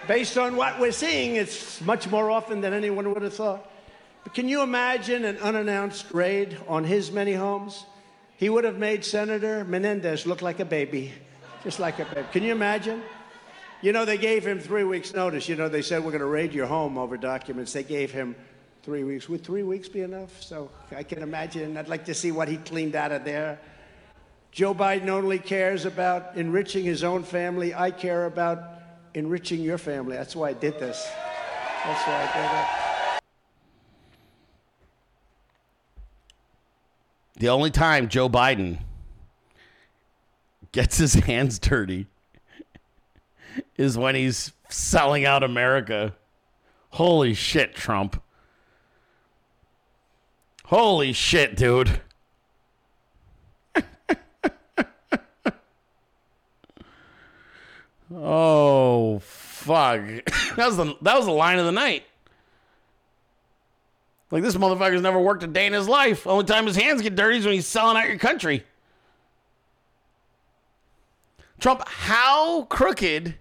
Based 0.07 0.37
on 0.37 0.55
what 0.55 0.79
we're 0.79 0.93
seeing, 0.93 1.37
it's 1.37 1.81
much 1.81 2.11
more 2.11 2.31
often 2.31 2.61
than 2.61 2.75
anyone 2.75 3.09
would 3.11 3.23
have 3.23 3.33
thought. 3.33 3.67
But 4.23 4.35
can 4.35 4.51
you 4.51 4.61
imagine 4.61 5.25
an 5.25 5.39
unannounced 5.39 6.13
raid 6.13 6.59
on 6.69 6.85
his 6.85 7.11
many 7.11 7.33
homes? 7.33 7.87
He 8.37 8.51
would 8.51 8.65
have 8.65 8.77
made 8.77 9.03
Senator 9.03 9.65
Menendez 9.65 10.27
look 10.27 10.43
like 10.43 10.61
a 10.61 10.67
baby, 10.67 11.11
just 11.65 11.81
like 11.81 12.01
a 12.01 12.05
baby. 12.05 12.27
Can 12.33 12.43
you 12.43 12.53
imagine? 12.53 13.01
You 13.81 13.95
know, 13.95 14.05
they 14.05 14.19
gave 14.19 14.47
him 14.47 14.61
three 14.61 14.85
weeks' 14.85 15.15
notice. 15.15 15.49
You 15.49 15.57
know, 15.57 15.71
they 15.71 15.81
said, 15.81 16.05
we're 16.05 16.11
going 16.11 16.21
to 16.21 16.27
raid 16.27 16.53
your 16.53 16.67
home 16.67 16.99
over 16.99 17.17
documents. 17.17 17.73
They 17.73 17.83
gave 17.83 18.11
him 18.11 18.37
three 18.83 19.05
weeks. 19.05 19.29
Would 19.29 19.45
three 19.45 19.63
weeks 19.63 19.89
be 19.89 20.01
enough? 20.03 20.43
So 20.43 20.71
I 20.95 21.03
can 21.03 21.23
imagine. 21.23 21.77
I'd 21.77 21.89
like 21.89 22.05
to 22.07 22.15
see 22.15 22.33
what 22.33 22.49
he 22.49 22.57
cleaned 22.57 22.95
out 22.95 23.13
of 23.13 23.25
there. 23.25 23.59
Joe 24.53 24.75
Biden 24.75 25.09
only 25.09 25.39
cares 25.39 25.85
about 25.85 26.37
enriching 26.37 26.85
his 26.85 27.05
own 27.05 27.23
family. 27.23 27.75
I 27.75 27.91
care 27.91 28.27
about 28.27 28.65
enriching 29.15 29.61
your 29.61 29.79
family. 29.79 30.17
That's 30.17 30.35
why 30.35 30.51
I 30.51 30.53
did 30.55 30.79
this. 30.81 31.09
That's 31.85 32.07
why 32.07 32.15
I 32.15 32.33
did 32.35 32.59
it. 32.59 32.67
The 37.39 37.49
only 37.49 37.71
time 37.71 38.09
Joe 38.09 38.29
Biden 38.29 38.81
gets 40.73 40.99
his 40.99 41.15
hands 41.15 41.59
dirty 41.59 42.07
is 43.77 43.97
when 43.97 44.15
he's 44.15 44.53
selling 44.69 45.25
out 45.25 45.43
America. 45.43 46.15
Holy 46.91 47.35
shit, 47.35 47.75
Trump. 47.75 48.21
Holy 50.71 51.13
shit, 51.13 51.57
dude. 51.57 52.01
oh 58.15 59.19
fuck. 59.19 60.01
that 60.55 60.67
was 60.67 60.77
the 60.77 60.97
that 61.03 61.17
was 61.17 61.27
the 61.27 61.33
line 61.33 61.59
of 61.59 61.67
the 61.67 61.73
night. 61.73 62.05
Like 64.31 64.45
this 64.45 64.55
motherfucker's 64.55 65.03
never 65.03 65.19
worked 65.19 65.43
a 65.43 65.49
day 65.49 65.67
in 65.67 65.73
his 65.73 65.89
life. 65.89 66.25
Only 66.25 66.45
time 66.45 66.69
his 66.69 66.77
hands 66.77 67.03
get 67.03 67.17
dirty 67.17 67.39
is 67.39 67.45
when 67.45 67.55
he's 67.55 67.67
selling 67.67 67.97
out 67.97 68.07
your 68.07 68.19
country. 68.19 68.65
Trump, 71.59 71.83
how 71.85 72.63
crooked? 72.67 73.35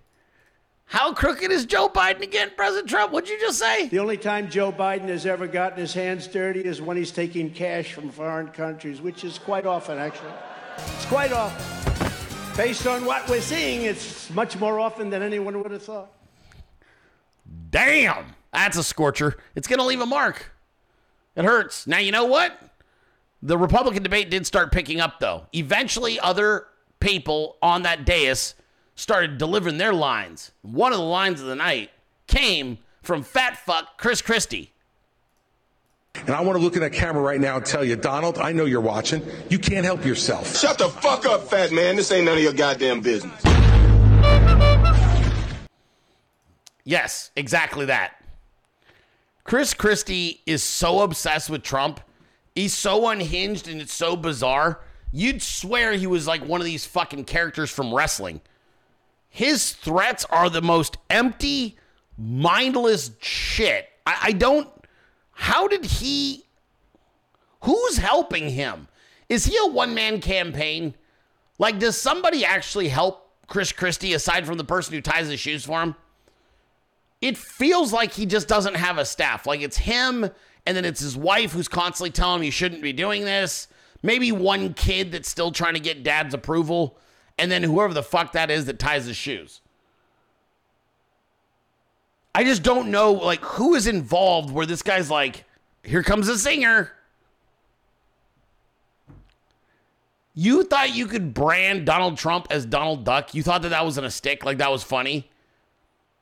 How 0.90 1.14
crooked 1.14 1.52
is 1.52 1.68
Joe 1.68 1.88
Biden 1.88 2.24
again, 2.24 2.50
President 2.58 2.90
Trump? 2.90 3.12
What'd 3.12 3.30
you 3.30 3.40
just 3.40 3.60
say? 3.60 3.90
The 3.90 4.00
only 4.00 4.18
time 4.18 4.50
Joe 4.50 4.72
Biden 4.72 5.08
has 5.10 5.28
ever 5.28 5.46
gotten 5.46 5.78
his 5.78 5.94
hands 5.94 6.26
dirty 6.26 6.62
is 6.62 6.82
when 6.82 6.98
he's 6.98 7.12
taking 7.12 7.52
cash 7.52 7.94
from 7.94 8.10
foreign 8.10 8.48
countries, 8.48 9.00
which 9.00 9.24
is 9.24 9.38
quite 9.38 9.68
often, 9.68 10.00
actually. 10.00 10.32
It's 10.78 11.06
quite 11.06 11.32
often. 11.32 12.58
Based 12.58 12.88
on 12.88 13.06
what 13.06 13.30
we're 13.30 13.40
seeing, 13.40 13.84
it's 13.84 14.32
much 14.32 14.58
more 14.58 14.80
often 14.80 15.12
than 15.12 15.22
anyone 15.22 15.62
would 15.62 15.70
have 15.70 15.84
thought. 15.84 16.12
Damn, 17.70 18.34
that's 18.52 18.76
a 18.76 18.84
scorcher. 18.84 19.38
It's 19.54 19.68
gonna 19.68 19.86
leave 19.86 20.02
a 20.02 20.08
mark. 20.08 20.52
It 21.36 21.46
hurts. 21.46 21.86
Now 21.86 22.00
you 22.00 22.12
know 22.12 22.26
what? 22.26 22.60
The 23.44 23.60
Republican 23.60 24.02
debate 24.02 24.32
did 24.32 24.48
start 24.48 24.72
picking 24.72 25.00
up 25.00 25.20
though. 25.20 25.46
Eventually, 25.54 26.20
other 26.20 26.66
people 27.00 27.58
on 27.62 27.84
that 27.84 28.06
dais 28.06 28.56
started 29.00 29.38
delivering 29.38 29.78
their 29.78 29.94
lines. 29.94 30.52
One 30.62 30.92
of 30.92 31.00
the 31.00 31.06
lines 31.06 31.40
of 31.40 31.48
the 31.48 31.56
night 31.56 31.90
came 32.28 32.80
from 33.02 33.24
fat 33.24 33.58
fuck 33.58 33.98
Chris 33.98 34.22
Christie. 34.22 34.74
And 36.16 36.32
I 36.32 36.42
want 36.42 36.58
to 36.58 36.64
look 36.64 36.76
in 36.76 36.82
that 36.82 36.92
camera 36.92 37.22
right 37.24 37.40
now 37.40 37.56
and 37.56 37.66
tell 37.66 37.84
you, 37.84 37.96
Donald, 37.96 38.40
I 38.40 38.52
know 38.52 38.66
you're 38.66 38.82
watching. 38.82 39.26
You 39.50 39.58
can't 39.58 39.86
help 39.86 40.04
yourself. 40.04 40.58
Shut 40.58 40.78
the 40.78 40.90
fuck 40.90 41.26
up, 41.26 41.44
fat 41.44 41.72
man. 41.72 41.96
This 41.96 42.12
ain't 42.12 42.26
none 42.26 42.38
of 42.38 42.44
your 42.44 42.52
goddamn 42.52 43.00
business. 43.00 43.42
Yes, 46.84 47.32
exactly 47.36 47.86
that. 47.86 48.16
Chris 49.46 49.74
Christie 49.74 50.42
is 50.46 50.62
so 50.62 51.02
obsessed 51.02 51.50
with 51.50 51.64
Trump. 51.64 52.02
He's 52.54 52.74
so 52.74 53.08
unhinged 53.08 53.70
and 53.70 53.80
it's 53.80 53.94
so 53.94 54.18
bizarre. 54.18 54.82
You'd 55.12 55.42
swear 55.42 55.94
he 55.94 56.06
was 56.06 56.28
like 56.28 56.46
one 56.46 56.60
of 56.60 56.66
these 56.66 56.86
fucking 56.86 57.26
characters 57.26 57.70
from 57.70 57.94
wrestling. 57.94 58.42
His 59.30 59.74
threats 59.74 60.26
are 60.26 60.50
the 60.50 60.62
most 60.62 60.98
empty, 61.10 61.78
mindless 62.18 63.12
shit. 63.20 63.88
I, 64.06 64.18
I 64.24 64.32
don't. 64.32 64.68
How 65.32 65.68
did 65.68 65.86
he. 65.86 66.46
Who's 67.64 67.98
helping 67.98 68.50
him? 68.50 68.88
Is 69.28 69.46
he 69.46 69.58
a 69.62 69.68
one 69.68 69.94
man 69.94 70.22
campaign? 70.22 70.96
Like, 71.58 71.78
does 71.78 72.00
somebody 72.00 72.44
actually 72.46 72.88
help 72.88 73.30
Chris 73.48 73.72
Christie 73.72 74.14
aside 74.14 74.46
from 74.46 74.58
the 74.58 74.64
person 74.64 74.94
who 74.94 75.02
ties 75.02 75.28
his 75.28 75.40
shoes 75.40 75.66
for 75.66 75.82
him? 75.82 75.96
It 77.22 77.38
feels 77.38 77.92
like 77.92 78.14
he 78.14 78.26
just 78.26 78.48
doesn't 78.48 78.76
have 78.76 78.98
a 78.98 79.06
staff. 79.06 79.46
Like 79.46 79.62
it's 79.62 79.78
him, 79.78 80.30
and 80.66 80.78
then 80.78 80.86
it's 80.86 81.02
his 81.02 81.18
wife 81.18 81.52
who's 81.52 81.68
constantly 81.68 82.12
telling 82.12 82.40
him 82.40 82.44
you 82.44 82.52
shouldn't 82.52 82.82
be 82.82 82.94
doing 82.94 83.26
this. 83.26 83.68
Maybe 84.02 84.32
one 84.32 84.74
kid 84.74 85.12
that's 85.12 85.30
still 85.30 85.52
trying 85.52 85.74
to 85.74 85.80
get 85.82 86.04
dad's 86.04 86.34
approval, 86.34 86.98
and 87.40 87.52
then 87.52 87.64
whoever 87.64 87.94
the 87.94 88.04
fuck 88.04 88.34
that 88.34 88.52
is 88.52 88.66
that 88.66 88.78
ties 88.78 89.06
his 89.06 89.16
shoes. 89.16 89.62
I 92.36 92.44
just 92.44 92.62
don't 92.62 92.92
know, 92.92 93.14
like, 93.14 93.42
who 93.42 93.74
is 93.74 93.88
involved 93.88 94.52
where 94.52 94.66
this 94.66 94.82
guy's 94.82 95.10
like, 95.10 95.46
here 95.84 96.04
comes 96.04 96.28
a 96.28 96.38
singer. 96.38 96.92
You 100.36 100.64
thought 100.64 100.96
you 100.96 101.08
could 101.08 101.34
brand 101.34 101.86
Donald 101.86 102.18
Trump 102.18 102.48
as 102.50 102.66
Donald 102.66 103.04
Duck? 103.04 103.34
You 103.34 103.44
thought 103.44 103.62
that 103.64 103.70
that 103.70 103.84
was 103.84 103.96
gonna 103.96 104.12
stick? 104.12 104.46
Like 104.46 104.60
that 104.60 104.72
was 104.72 104.84
funny? 104.84 105.30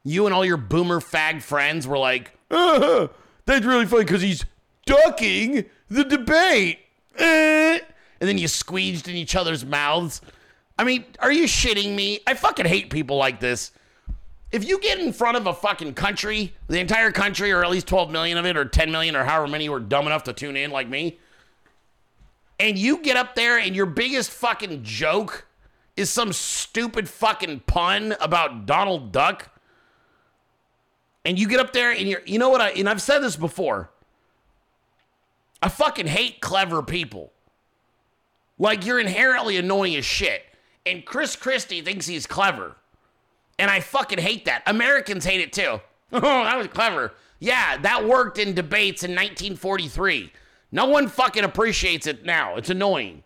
You 0.03 0.25
and 0.25 0.33
all 0.33 0.45
your 0.45 0.57
boomer 0.57 1.01
fag 1.01 1.41
friends 1.43 1.85
were 1.85 1.97
like, 1.97 2.31
uh, 2.49 3.09
that's 3.45 3.65
really 3.65 3.85
funny 3.85 4.05
because 4.05 4.21
he's 4.21 4.45
ducking 4.85 5.65
the 5.89 6.03
debate. 6.03 6.79
Eh. 7.17 7.79
And 8.19 8.27
then 8.27 8.37
you 8.37 8.47
squeezed 8.47 9.07
in 9.07 9.15
each 9.15 9.35
other's 9.35 9.65
mouths. 9.65 10.21
I 10.77 10.83
mean, 10.83 11.05
are 11.19 11.31
you 11.31 11.45
shitting 11.45 11.95
me? 11.95 12.19
I 12.27 12.33
fucking 12.33 12.65
hate 12.65 12.89
people 12.89 13.17
like 13.17 13.39
this. 13.39 13.71
If 14.51 14.65
you 14.65 14.79
get 14.79 14.99
in 14.99 15.11
front 15.11 15.37
of 15.37 15.47
a 15.47 15.53
fucking 15.53 15.95
country, 15.95 16.53
the 16.67 16.79
entire 16.79 17.11
country, 17.11 17.51
or 17.51 17.63
at 17.63 17.69
least 17.69 17.87
12 17.87 18.11
million 18.11 18.37
of 18.37 18.45
it, 18.45 18.55
or 18.55 18.63
10 18.65 18.91
million, 18.91 19.15
or 19.15 19.23
however 19.23 19.47
many 19.47 19.67
were 19.67 19.79
dumb 19.79 20.05
enough 20.05 20.23
to 20.23 20.33
tune 20.33 20.55
in 20.55 20.71
like 20.71 20.87
me, 20.87 21.19
and 22.59 22.77
you 22.77 23.01
get 23.01 23.17
up 23.17 23.35
there 23.35 23.59
and 23.59 23.75
your 23.75 23.85
biggest 23.85 24.31
fucking 24.31 24.83
joke 24.83 25.47
is 25.95 26.09
some 26.09 26.31
stupid 26.31 27.09
fucking 27.09 27.61
pun 27.61 28.15
about 28.21 28.65
Donald 28.65 29.11
Duck, 29.11 29.49
and 31.25 31.37
you 31.37 31.47
get 31.47 31.59
up 31.59 31.73
there 31.73 31.91
and 31.91 32.07
you're, 32.07 32.21
you 32.25 32.39
know 32.39 32.49
what 32.49 32.61
I, 32.61 32.69
and 32.69 32.87
I've 32.87 33.01
said 33.01 33.19
this 33.19 33.35
before, 33.35 33.89
I 35.61 35.69
fucking 35.69 36.07
hate 36.07 36.39
clever 36.39 36.81
people. 36.81 37.33
Like 38.57 38.85
you're 38.85 38.99
inherently 38.99 39.57
annoying 39.57 39.95
as 39.95 40.05
shit. 40.05 40.46
And 40.87 41.05
Chris 41.05 41.35
Christie 41.35 41.81
thinks 41.81 42.07
he's 42.07 42.25
clever. 42.25 42.75
And 43.59 43.69
I 43.69 43.79
fucking 43.79 44.19
hate 44.19 44.45
that. 44.45 44.63
Americans 44.65 45.25
hate 45.25 45.41
it 45.41 45.53
too. 45.53 45.81
Oh, 46.13 46.21
that 46.21 46.57
was 46.57 46.67
clever. 46.67 47.11
Yeah, 47.39 47.75
that 47.79 48.07
worked 48.07 48.37
in 48.37 48.53
debates 48.53 49.03
in 49.03 49.11
1943. 49.11 50.31
No 50.71 50.85
one 50.85 51.09
fucking 51.09 51.43
appreciates 51.43 52.07
it 52.07 52.23
now. 52.23 52.55
It's 52.55 52.69
annoying. 52.69 53.23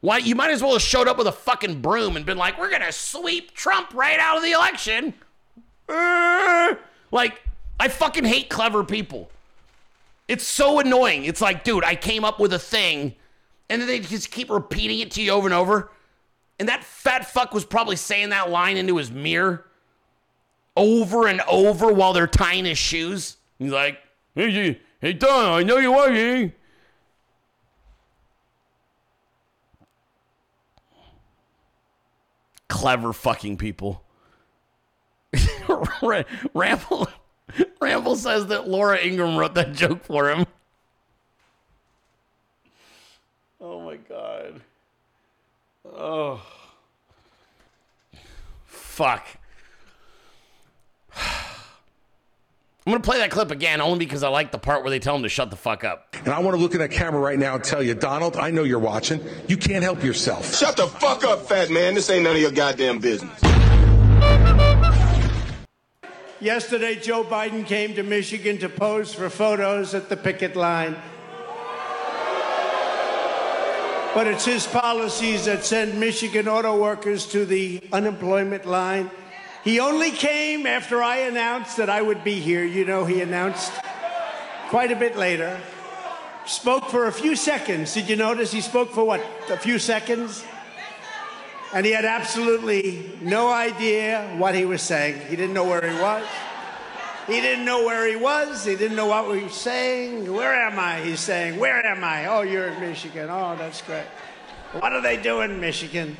Why 0.00 0.16
you 0.18 0.34
might 0.34 0.50
as 0.50 0.62
well 0.62 0.72
have 0.72 0.80
showed 0.82 1.08
up 1.08 1.18
with 1.18 1.26
a 1.26 1.32
fucking 1.32 1.82
broom 1.82 2.16
and 2.16 2.24
been 2.24 2.38
like, 2.38 2.58
"We're 2.58 2.70
gonna 2.70 2.90
sweep 2.90 3.52
Trump 3.54 3.92
right 3.92 4.18
out 4.18 4.38
of 4.38 4.42
the 4.42 4.52
election." 4.52 5.12
Uh, 5.88 6.74
like, 7.10 7.42
I 7.78 7.88
fucking 7.88 8.24
hate 8.24 8.48
clever 8.48 8.82
people. 8.82 9.30
It's 10.26 10.44
so 10.44 10.80
annoying. 10.80 11.24
It's 11.24 11.40
like, 11.40 11.64
dude, 11.64 11.84
I 11.84 11.96
came 11.96 12.24
up 12.24 12.40
with 12.40 12.52
a 12.54 12.58
thing, 12.58 13.14
and 13.68 13.80
then 13.80 13.88
they 13.88 14.00
just 14.00 14.30
keep 14.30 14.50
repeating 14.50 15.00
it 15.00 15.10
to 15.12 15.22
you 15.22 15.32
over 15.32 15.46
and 15.46 15.54
over. 15.54 15.90
And 16.58 16.68
that 16.68 16.84
fat 16.84 17.26
fuck 17.30 17.52
was 17.52 17.64
probably 17.64 17.96
saying 17.96 18.30
that 18.30 18.50
line 18.50 18.76
into 18.76 18.96
his 18.96 19.10
mirror 19.10 19.66
over 20.76 21.26
and 21.26 21.40
over 21.42 21.92
while 21.92 22.12
they're 22.12 22.26
tying 22.26 22.64
his 22.64 22.78
shoes. 22.78 23.36
He's 23.58 23.72
like, 23.72 23.98
hey, 24.34 24.48
you- 24.48 24.76
hey, 25.00 25.12
Don, 25.12 25.52
I 25.52 25.62
know 25.62 25.78
you're 25.78 25.94
working. 25.94 26.52
Clever 32.68 33.12
fucking 33.12 33.56
people. 33.56 34.02
Ra- 36.02 36.22
Ramble, 36.54 37.08
Ramble 37.80 38.16
says 38.16 38.46
that 38.46 38.68
Laura 38.68 38.98
Ingraham 38.98 39.36
wrote 39.36 39.54
that 39.54 39.72
joke 39.72 40.04
for 40.04 40.30
him. 40.30 40.46
Oh 43.60 43.80
my 43.82 43.96
god. 43.96 44.60
Oh. 45.94 46.42
Fuck. 48.64 49.26
I'm 52.86 52.92
gonna 52.92 53.02
play 53.02 53.18
that 53.18 53.30
clip 53.30 53.50
again 53.50 53.80
only 53.80 54.00
because 54.00 54.22
I 54.22 54.28
like 54.28 54.52
the 54.52 54.58
part 54.58 54.82
where 54.82 54.90
they 54.90 54.98
tell 54.98 55.16
him 55.16 55.22
to 55.22 55.28
shut 55.28 55.48
the 55.48 55.56
fuck 55.56 55.84
up. 55.84 56.14
And 56.24 56.28
I 56.28 56.40
want 56.40 56.54
to 56.54 56.62
look 56.62 56.74
at 56.74 56.78
that 56.78 56.90
camera 56.90 57.20
right 57.20 57.38
now 57.38 57.54
and 57.54 57.64
tell 57.64 57.82
you, 57.82 57.94
Donald, 57.94 58.36
I 58.36 58.50
know 58.50 58.62
you're 58.62 58.78
watching. 58.78 59.24
You 59.48 59.56
can't 59.56 59.82
help 59.82 60.04
yourself. 60.04 60.54
Shut 60.54 60.76
the 60.76 60.86
fuck 60.86 61.24
up, 61.24 61.46
fat 61.46 61.70
man. 61.70 61.94
This 61.94 62.10
ain't 62.10 62.24
none 62.24 62.36
of 62.36 62.42
your 62.42 62.50
goddamn 62.50 62.98
business. 62.98 63.40
Yesterday, 66.40 66.96
Joe 66.96 67.24
Biden 67.24 67.64
came 67.64 67.94
to 67.94 68.02
Michigan 68.02 68.58
to 68.58 68.68
pose 68.68 69.14
for 69.14 69.30
photos 69.30 69.94
at 69.94 70.10
the 70.10 70.16
picket 70.16 70.56
line. 70.56 70.94
But 74.14 74.28
it's 74.28 74.44
his 74.44 74.64
policies 74.64 75.46
that 75.46 75.64
send 75.64 75.98
Michigan 75.98 76.46
auto 76.46 76.80
workers 76.80 77.26
to 77.32 77.44
the 77.44 77.80
unemployment 77.92 78.64
line. 78.64 79.10
He 79.64 79.80
only 79.80 80.12
came 80.12 80.66
after 80.66 81.02
I 81.02 81.16
announced 81.16 81.78
that 81.78 81.90
I 81.90 82.00
would 82.00 82.22
be 82.22 82.38
here. 82.38 82.64
You 82.64 82.84
know, 82.84 83.04
he 83.04 83.22
announced 83.22 83.72
quite 84.68 84.92
a 84.92 84.96
bit 84.96 85.16
later. 85.16 85.60
Spoke 86.46 86.90
for 86.90 87.06
a 87.06 87.12
few 87.12 87.34
seconds. 87.34 87.92
Did 87.94 88.08
you 88.08 88.14
notice 88.14 88.52
he 88.52 88.60
spoke 88.60 88.92
for 88.92 89.02
what? 89.02 89.20
A 89.50 89.56
few 89.56 89.80
seconds? 89.80 90.44
And 91.72 91.84
he 91.84 91.90
had 91.90 92.04
absolutely 92.04 93.10
no 93.20 93.50
idea 93.50 94.32
what 94.38 94.54
he 94.54 94.64
was 94.64 94.80
saying. 94.80 95.20
He 95.28 95.34
didn't 95.34 95.54
know 95.54 95.64
where 95.64 95.80
he 95.80 96.00
was. 96.00 96.24
He 97.26 97.40
didn't 97.40 97.64
know 97.64 97.84
where 97.84 98.06
he 98.06 98.16
was. 98.16 98.64
He 98.64 98.76
didn't 98.76 98.96
know 98.96 99.06
what 99.06 99.30
we 99.30 99.42
were 99.42 99.48
saying. 99.48 100.30
Where 100.32 100.54
am 100.54 100.78
I? 100.78 101.00
He's 101.00 101.20
saying, 101.20 101.58
Where 101.58 101.84
am 101.84 102.04
I? 102.04 102.26
Oh, 102.26 102.42
you're 102.42 102.68
in 102.68 102.80
Michigan. 102.80 103.28
Oh, 103.30 103.56
that's 103.56 103.80
great. 103.82 104.06
What 104.72 104.90
do 104.90 105.00
they 105.00 105.16
do 105.16 105.40
in 105.40 105.60
Michigan? 105.60 106.16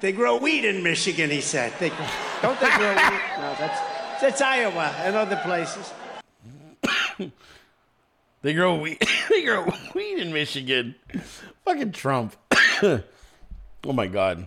They 0.00 0.12
grow 0.12 0.38
wheat 0.38 0.64
in 0.64 0.82
Michigan, 0.82 1.30
he 1.30 1.40
said. 1.40 1.72
They, 1.78 1.90
don't 2.42 2.58
they 2.60 2.70
grow 2.76 2.94
wheat? 2.94 3.20
No, 3.38 3.54
that's, 3.58 3.80
that's 4.20 4.40
Iowa 4.40 4.94
and 4.98 5.16
other 5.16 5.36
places. 5.44 5.92
They 8.44 8.52
grow 8.52 8.74
wheat. 8.74 9.02
they 9.30 9.42
grow 9.42 9.64
wheat 9.94 10.18
in 10.18 10.30
Michigan. 10.30 10.96
Fucking 11.64 11.92
Trump. 11.92 12.36
oh 12.82 13.02
my 13.86 14.06
god, 14.06 14.46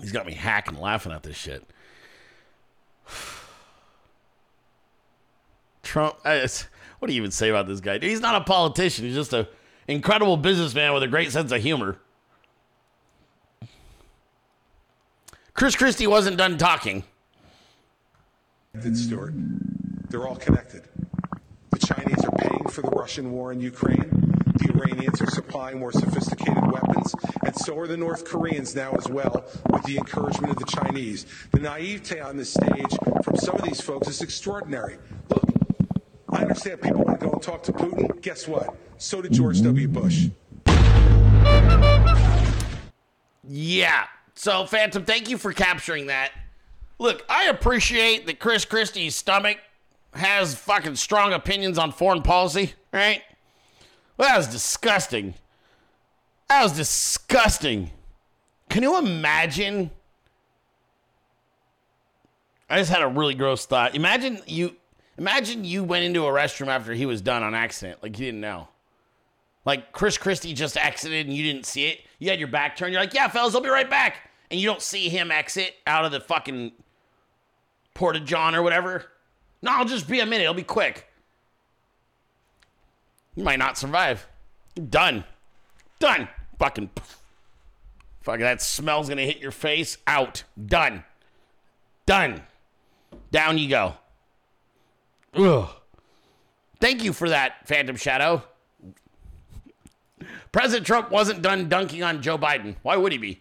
he's 0.00 0.12
got 0.12 0.24
me 0.24 0.34
hacking, 0.34 0.78
laughing 0.78 1.10
at 1.10 1.24
this 1.24 1.36
shit. 1.36 1.68
Trump. 5.82 6.16
What 6.24 7.08
do 7.08 7.12
you 7.12 7.18
even 7.18 7.30
say 7.30 7.48
about 7.48 7.66
this 7.66 7.80
guy? 7.80 7.98
He's 7.98 8.20
not 8.20 8.34
a 8.40 8.44
politician. 8.44 9.04
He's 9.04 9.14
just 9.14 9.32
an 9.32 9.46
incredible 9.88 10.36
businessman 10.36 10.94
with 10.94 11.02
a 11.02 11.08
great 11.08 11.32
sense 11.32 11.50
of 11.50 11.60
humor. 11.60 11.98
Chris 15.54 15.76
Christie 15.76 16.06
wasn't 16.06 16.36
done 16.36 16.56
talking. 16.58 17.04
Stuart. 18.94 19.34
They're 20.08 20.26
all 20.26 20.36
connected. 20.36 20.88
The 21.70 21.78
Chinese 21.78 22.24
are 22.24 22.32
paying 22.38 22.68
for 22.68 22.82
the 22.82 22.90
Russian 22.90 23.32
war 23.32 23.52
in 23.52 23.60
Ukraine. 23.60 24.08
The 24.56 24.72
Iranians 24.74 25.20
are 25.20 25.30
supplying 25.30 25.78
more 25.78 25.92
sophisticated 25.92 26.70
weapons, 26.70 27.14
and 27.44 27.54
so 27.56 27.78
are 27.78 27.86
the 27.86 27.96
North 27.96 28.24
Koreans 28.24 28.74
now 28.74 28.92
as 28.92 29.08
well, 29.08 29.44
with 29.70 29.82
the 29.82 29.96
encouragement 29.96 30.52
of 30.52 30.58
the 30.58 30.64
Chinese. 30.66 31.26
The 31.50 31.60
naivete 31.60 32.20
on 32.20 32.36
this 32.36 32.52
stage 32.52 32.96
from 33.24 33.36
some 33.36 33.56
of 33.56 33.62
these 33.62 33.80
folks 33.80 34.08
is 34.08 34.22
extraordinary. 34.22 34.98
Look, 35.28 35.44
I 36.32 36.42
understand 36.42 36.80
people 36.80 37.04
want 37.04 37.20
to 37.20 37.26
go 37.26 37.32
and 37.32 37.42
talk 37.42 37.62
to 37.64 37.72
Putin. 37.72 38.20
Guess 38.22 38.48
what? 38.48 38.74
So 38.96 39.20
did 39.20 39.32
George 39.32 39.60
W. 39.60 39.86
Mm-hmm. 39.86 40.00
Bush. 40.00 40.28
Yeah. 43.44 44.06
So, 44.34 44.64
Phantom, 44.64 45.04
thank 45.04 45.28
you 45.28 45.36
for 45.36 45.52
capturing 45.52 46.06
that. 46.06 46.32
Look, 46.98 47.24
I 47.28 47.44
appreciate 47.44 48.26
that 48.26 48.38
Chris 48.38 48.64
Christie's 48.64 49.14
stomach 49.14 49.58
has 50.14 50.54
fucking 50.54 50.96
strong 50.96 51.32
opinions 51.32 51.78
on 51.78 51.92
foreign 51.92 52.22
policy, 52.22 52.72
right? 52.92 53.22
Well, 54.16 54.28
that 54.28 54.36
was 54.36 54.46
disgusting. 54.46 55.34
That 56.48 56.62
was 56.62 56.72
disgusting. 56.72 57.90
Can 58.70 58.82
you 58.82 58.98
imagine? 58.98 59.90
I 62.70 62.78
just 62.78 62.90
had 62.90 63.02
a 63.02 63.08
really 63.08 63.34
gross 63.34 63.66
thought. 63.66 63.94
Imagine 63.94 64.40
you 64.46 64.76
imagine 65.18 65.64
you 65.64 65.84
went 65.84 66.04
into 66.04 66.26
a 66.26 66.30
restroom 66.30 66.68
after 66.68 66.94
he 66.94 67.06
was 67.06 67.20
done 67.20 67.42
on 67.42 67.54
accident, 67.54 68.02
like 68.02 68.18
you 68.18 68.26
didn't 68.26 68.40
know. 68.40 68.68
Like 69.64 69.92
Chris 69.92 70.18
Christie 70.18 70.54
just 70.54 70.76
exited 70.76 71.26
and 71.26 71.36
you 71.36 71.44
didn't 71.44 71.66
see 71.66 71.86
it. 71.86 72.00
You 72.18 72.30
had 72.30 72.38
your 72.38 72.48
back 72.48 72.76
turned. 72.76 72.92
You're 72.92 73.02
like, 73.02 73.14
yeah, 73.14 73.28
fellas, 73.28 73.54
I'll 73.54 73.60
be 73.60 73.68
right 73.68 73.88
back. 73.88 74.30
And 74.50 74.60
you 74.60 74.66
don't 74.66 74.82
see 74.82 75.08
him 75.08 75.30
exit 75.30 75.74
out 75.86 76.04
of 76.04 76.12
the 76.12 76.20
fucking 76.20 76.72
Porta 77.94 78.20
John 78.20 78.54
or 78.54 78.62
whatever. 78.62 79.06
No, 79.62 79.72
I'll 79.72 79.84
just 79.84 80.08
be 80.08 80.20
a 80.20 80.26
minute. 80.26 80.42
It'll 80.42 80.54
be 80.54 80.62
quick. 80.62 81.06
You 83.36 83.44
might 83.44 83.58
not 83.58 83.78
survive. 83.78 84.26
You're 84.74 84.86
done. 84.86 85.24
Done. 86.00 86.28
Fucking. 86.58 86.90
Fucking 88.22 88.42
that 88.42 88.60
smell's 88.60 89.08
gonna 89.08 89.22
hit 89.22 89.38
your 89.38 89.52
face. 89.52 89.98
Out. 90.06 90.44
Done. 90.66 91.04
Done. 92.04 92.42
Down 93.30 93.58
you 93.58 93.68
go. 93.68 93.94
Ugh. 95.34 95.68
Thank 96.80 97.04
you 97.04 97.12
for 97.12 97.28
that, 97.28 97.66
Phantom 97.66 97.96
Shadow. 97.96 98.42
President 100.50 100.86
Trump 100.86 101.10
wasn't 101.10 101.40
done 101.42 101.68
dunking 101.68 102.02
on 102.02 102.20
Joe 102.22 102.36
Biden. 102.36 102.76
Why 102.82 102.96
would 102.96 103.12
he 103.12 103.18
be? 103.18 103.40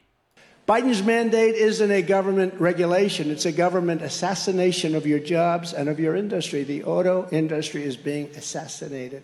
Biden's 0.67 1.03
mandate 1.03 1.55
isn't 1.55 1.91
a 1.91 2.01
government 2.01 2.53
regulation, 2.61 3.29
it's 3.29 3.45
a 3.45 3.51
government 3.51 4.01
assassination 4.01 4.95
of 4.95 5.05
your 5.05 5.19
jobs 5.19 5.73
and 5.73 5.89
of 5.89 5.99
your 5.99 6.15
industry. 6.15 6.63
The 6.63 6.83
auto 6.83 7.27
industry 7.31 7.83
is 7.83 7.97
being 7.97 8.27
assassinated. 8.37 9.23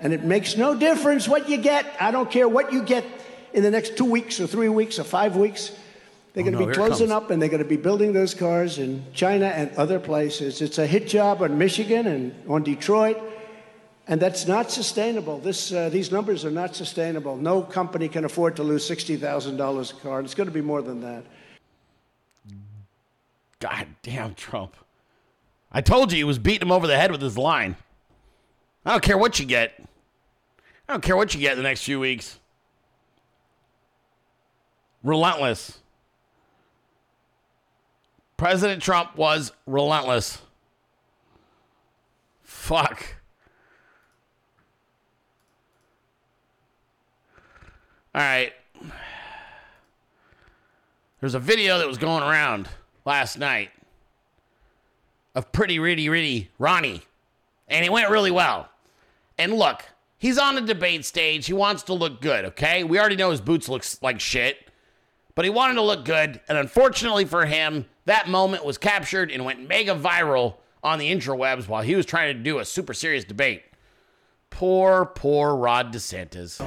And 0.00 0.12
it 0.12 0.24
makes 0.24 0.56
no 0.56 0.74
difference 0.74 1.28
what 1.28 1.48
you 1.48 1.58
get. 1.58 1.86
I 2.00 2.10
don't 2.10 2.30
care 2.30 2.48
what 2.48 2.72
you 2.72 2.82
get 2.82 3.04
in 3.52 3.62
the 3.62 3.70
next 3.70 3.96
two 3.96 4.04
weeks 4.04 4.40
or 4.40 4.46
three 4.46 4.68
weeks 4.68 4.98
or 4.98 5.04
five 5.04 5.36
weeks. 5.36 5.72
They're 6.34 6.42
Oh, 6.42 6.50
going 6.50 6.58
to 6.58 6.60
no, 6.60 6.66
be 6.66 6.74
closing 6.74 7.12
up 7.12 7.30
and 7.30 7.40
they're 7.40 7.48
going 7.48 7.62
to 7.62 7.68
be 7.68 7.76
building 7.76 8.12
those 8.12 8.34
cars 8.34 8.78
in 8.78 9.04
China 9.14 9.46
and 9.46 9.74
other 9.76 9.98
places. 10.00 10.60
It's 10.60 10.78
a 10.78 10.86
hit 10.86 11.06
job 11.08 11.42
on 11.42 11.56
Michigan 11.56 12.06
and 12.08 12.34
on 12.48 12.62
Detroit. 12.64 13.16
And 14.06 14.20
that's 14.20 14.46
not 14.46 14.70
sustainable. 14.70 15.38
This, 15.38 15.72
uh, 15.72 15.88
these 15.88 16.10
numbers 16.12 16.44
are 16.44 16.50
not 16.50 16.74
sustainable. 16.76 17.36
No 17.36 17.62
company 17.62 18.08
can 18.08 18.24
afford 18.26 18.56
to 18.56 18.62
lose 18.62 18.86
$60,000 18.90 19.90
a 19.90 19.94
car. 20.00 20.18
And 20.18 20.26
it's 20.26 20.34
going 20.34 20.48
to 20.48 20.52
be 20.52 20.60
more 20.60 20.82
than 20.82 21.00
that. 21.00 21.24
God 23.60 23.86
damn 24.02 24.34
Trump. 24.34 24.76
I 25.72 25.80
told 25.80 26.12
you 26.12 26.18
he 26.18 26.24
was 26.24 26.38
beating 26.38 26.62
him 26.62 26.72
over 26.72 26.86
the 26.86 26.96
head 26.96 27.10
with 27.12 27.22
his 27.22 27.38
line. 27.38 27.76
I 28.84 28.90
don't 28.90 29.02
care 29.02 29.16
what 29.16 29.38
you 29.38 29.46
get. 29.46 29.72
I 30.88 30.92
don't 30.92 31.02
care 31.02 31.16
what 31.16 31.32
you 31.32 31.40
get 31.40 31.52
in 31.52 31.58
the 31.58 31.62
next 31.62 31.84
few 31.84 31.98
weeks. 31.98 32.38
Relentless. 35.02 35.78
President 38.44 38.82
Trump 38.82 39.16
was 39.16 39.52
relentless. 39.66 40.42
Fuck. 42.42 43.16
All 48.14 48.20
right. 48.20 48.52
There's 51.20 51.34
a 51.34 51.38
video 51.38 51.78
that 51.78 51.88
was 51.88 51.96
going 51.96 52.22
around 52.22 52.68
last 53.06 53.38
night 53.38 53.70
of 55.34 55.50
pretty 55.50 55.78
ritty 55.78 56.10
ritty 56.10 56.50
Ronnie. 56.58 57.00
And 57.68 57.82
it 57.82 57.90
went 57.90 58.10
really 58.10 58.30
well. 58.30 58.68
And 59.38 59.54
look, 59.54 59.86
he's 60.18 60.36
on 60.36 60.58
a 60.58 60.60
debate 60.60 61.06
stage. 61.06 61.46
He 61.46 61.54
wants 61.54 61.82
to 61.84 61.94
look 61.94 62.20
good, 62.20 62.44
okay? 62.44 62.84
We 62.84 63.00
already 63.00 63.16
know 63.16 63.30
his 63.30 63.40
boots 63.40 63.70
looks 63.70 64.02
like 64.02 64.20
shit. 64.20 64.68
But 65.34 65.46
he 65.46 65.50
wanted 65.50 65.76
to 65.76 65.82
look 65.82 66.04
good, 66.04 66.42
and 66.46 66.58
unfortunately 66.58 67.24
for 67.24 67.46
him, 67.46 67.86
that 68.06 68.28
moment 68.28 68.64
was 68.64 68.78
captured 68.78 69.30
and 69.30 69.44
went 69.44 69.66
mega 69.66 69.94
viral 69.94 70.56
on 70.82 70.98
the 70.98 71.10
interwebs 71.10 71.68
while 71.68 71.82
he 71.82 71.94
was 71.94 72.04
trying 72.04 72.36
to 72.36 72.42
do 72.42 72.58
a 72.58 72.64
super 72.64 72.92
serious 72.92 73.24
debate. 73.24 73.62
Poor, 74.50 75.06
poor 75.06 75.56
Rod 75.56 75.92
DeSantis. 75.92 76.60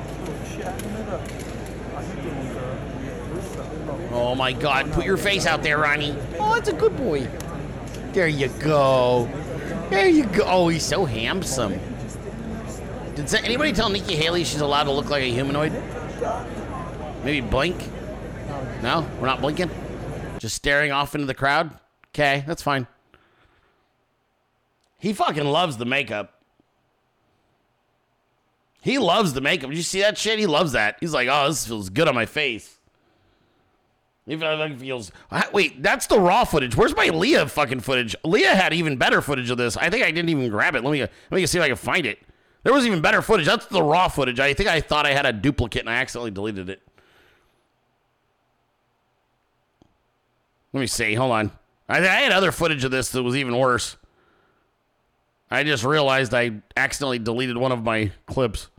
Oh 4.11 4.35
my 4.35 4.51
God! 4.51 4.91
Put 4.93 5.05
your 5.05 5.17
face 5.17 5.45
out 5.45 5.63
there, 5.63 5.77
Ronnie. 5.77 6.15
Oh, 6.39 6.55
that's 6.55 6.69
a 6.69 6.73
good 6.73 6.97
boy. 6.97 7.29
There 8.13 8.27
you 8.27 8.47
go. 8.59 9.29
There 9.89 10.09
you 10.09 10.25
go. 10.25 10.43
Oh, 10.45 10.67
he's 10.69 10.83
so 10.83 11.05
handsome. 11.05 11.79
Did 13.15 13.33
anybody 13.35 13.73
tell 13.73 13.89
Nikki 13.89 14.15
Haley 14.15 14.43
she's 14.43 14.61
allowed 14.61 14.85
to 14.85 14.91
look 14.91 15.09
like 15.09 15.23
a 15.23 15.31
humanoid? 15.31 15.71
Maybe 17.23 17.41
blink? 17.41 17.77
No, 18.81 19.07
we're 19.19 19.27
not 19.27 19.41
blinking. 19.41 19.69
Just 20.39 20.55
staring 20.55 20.91
off 20.91 21.15
into 21.15 21.27
the 21.27 21.33
crowd. 21.33 21.79
Okay, 22.13 22.43
that's 22.47 22.61
fine. 22.61 22.87
He 24.99 25.13
fucking 25.13 25.45
loves 25.45 25.77
the 25.77 25.85
makeup. 25.85 26.33
He 28.81 28.97
loves 28.97 29.33
the 29.33 29.41
makeup. 29.41 29.69
Did 29.69 29.77
you 29.77 29.83
see 29.83 30.01
that 30.01 30.17
shit? 30.17 30.39
He 30.39 30.47
loves 30.47 30.71
that. 30.71 30.97
He's 30.99 31.13
like, 31.13 31.27
oh, 31.29 31.47
this 31.47 31.67
feels 31.67 31.89
good 31.89 32.07
on 32.07 32.15
my 32.15 32.25
face. 32.25 32.77
Even 34.27 34.47
if 34.47 34.71
it 34.71 34.79
feels. 34.79 35.11
Wait, 35.53 35.81
that's 35.81 36.07
the 36.07 36.19
raw 36.19 36.43
footage. 36.43 36.75
Where's 36.75 36.95
my 36.95 37.07
Leah 37.07 37.47
fucking 37.47 37.79
footage? 37.79 38.15
Leah 38.25 38.55
had 38.55 38.73
even 38.73 38.97
better 38.97 39.21
footage 39.21 39.49
of 39.49 39.57
this. 39.57 39.77
I 39.77 39.89
think 39.89 40.03
I 40.03 40.11
didn't 40.11 40.29
even 40.29 40.49
grab 40.49 40.75
it. 40.75 40.83
Let 40.83 40.91
me 40.91 40.99
let 40.99 41.11
me 41.31 41.45
see 41.45 41.57
if 41.57 41.63
I 41.63 41.67
can 41.67 41.77
find 41.77 42.05
it. 42.05 42.19
There 42.63 42.73
was 42.73 42.85
even 42.85 43.01
better 43.01 43.21
footage. 43.21 43.45
That's 43.45 43.65
the 43.67 43.81
raw 43.81 44.09
footage. 44.09 44.39
I 44.39 44.53
think 44.53 44.67
I 44.67 44.81
thought 44.81 45.05
I 45.05 45.13
had 45.13 45.25
a 45.25 45.31
duplicate 45.31 45.81
and 45.81 45.89
I 45.89 45.95
accidentally 45.95 46.31
deleted 46.31 46.69
it. 46.69 46.81
Let 50.73 50.81
me 50.81 50.87
see. 50.87 51.13
Hold 51.13 51.31
on. 51.31 51.51
I, 51.89 51.99
I 51.99 52.01
had 52.01 52.31
other 52.31 52.51
footage 52.51 52.83
of 52.83 52.91
this 52.91 53.09
that 53.11 53.23
was 53.23 53.35
even 53.35 53.57
worse. 53.57 53.97
I 55.49 55.63
just 55.63 55.83
realized 55.83 56.33
I 56.33 56.61
accidentally 56.75 57.19
deleted 57.19 57.57
one 57.57 57.71
of 57.71 57.83
my 57.83 58.11
clips. 58.25 58.69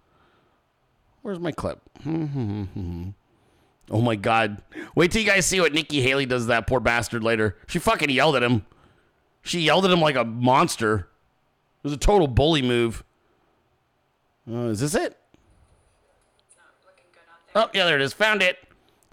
Where's 1.23 1.41
my 1.41 1.53
clip? 1.53 1.81
oh 2.07 3.13
my 3.91 4.17
god. 4.17 4.63
Wait 4.95 5.11
till 5.11 5.23
you 5.23 5.27
guys 5.29 5.47
see 5.47 5.61
what 5.61 5.73
Nikki 5.73 6.03
Haley 6.03 6.27
does 6.27 6.43
to 6.43 6.49
that 6.49 6.67
poor 6.67 6.81
bastard 6.81 7.25
later. 7.25 7.57
She 7.67 7.79
fucking 7.79 8.11
yelled 8.11 8.37
at 8.37 8.43
him. 8.43 8.67
She 9.43 9.61
yelled 9.61 9.85
at 9.87 9.91
him 9.91 10.01
like 10.01 10.17
a 10.17 10.25
monster. 10.25 11.09
It 11.79 11.85
was 11.85 11.93
a 11.93 11.99
total 11.99 12.27
bully 12.29 12.61
move. 12.61 13.03
Uh, 14.51 14.69
is 14.69 14.81
this 14.81 14.95
it? 14.95 15.17
Oh, 17.55 17.69
yeah, 17.73 17.87
there 17.87 17.97
it 17.97 18.03
is. 18.03 18.13
Found 18.13 18.43
it. 18.43 18.59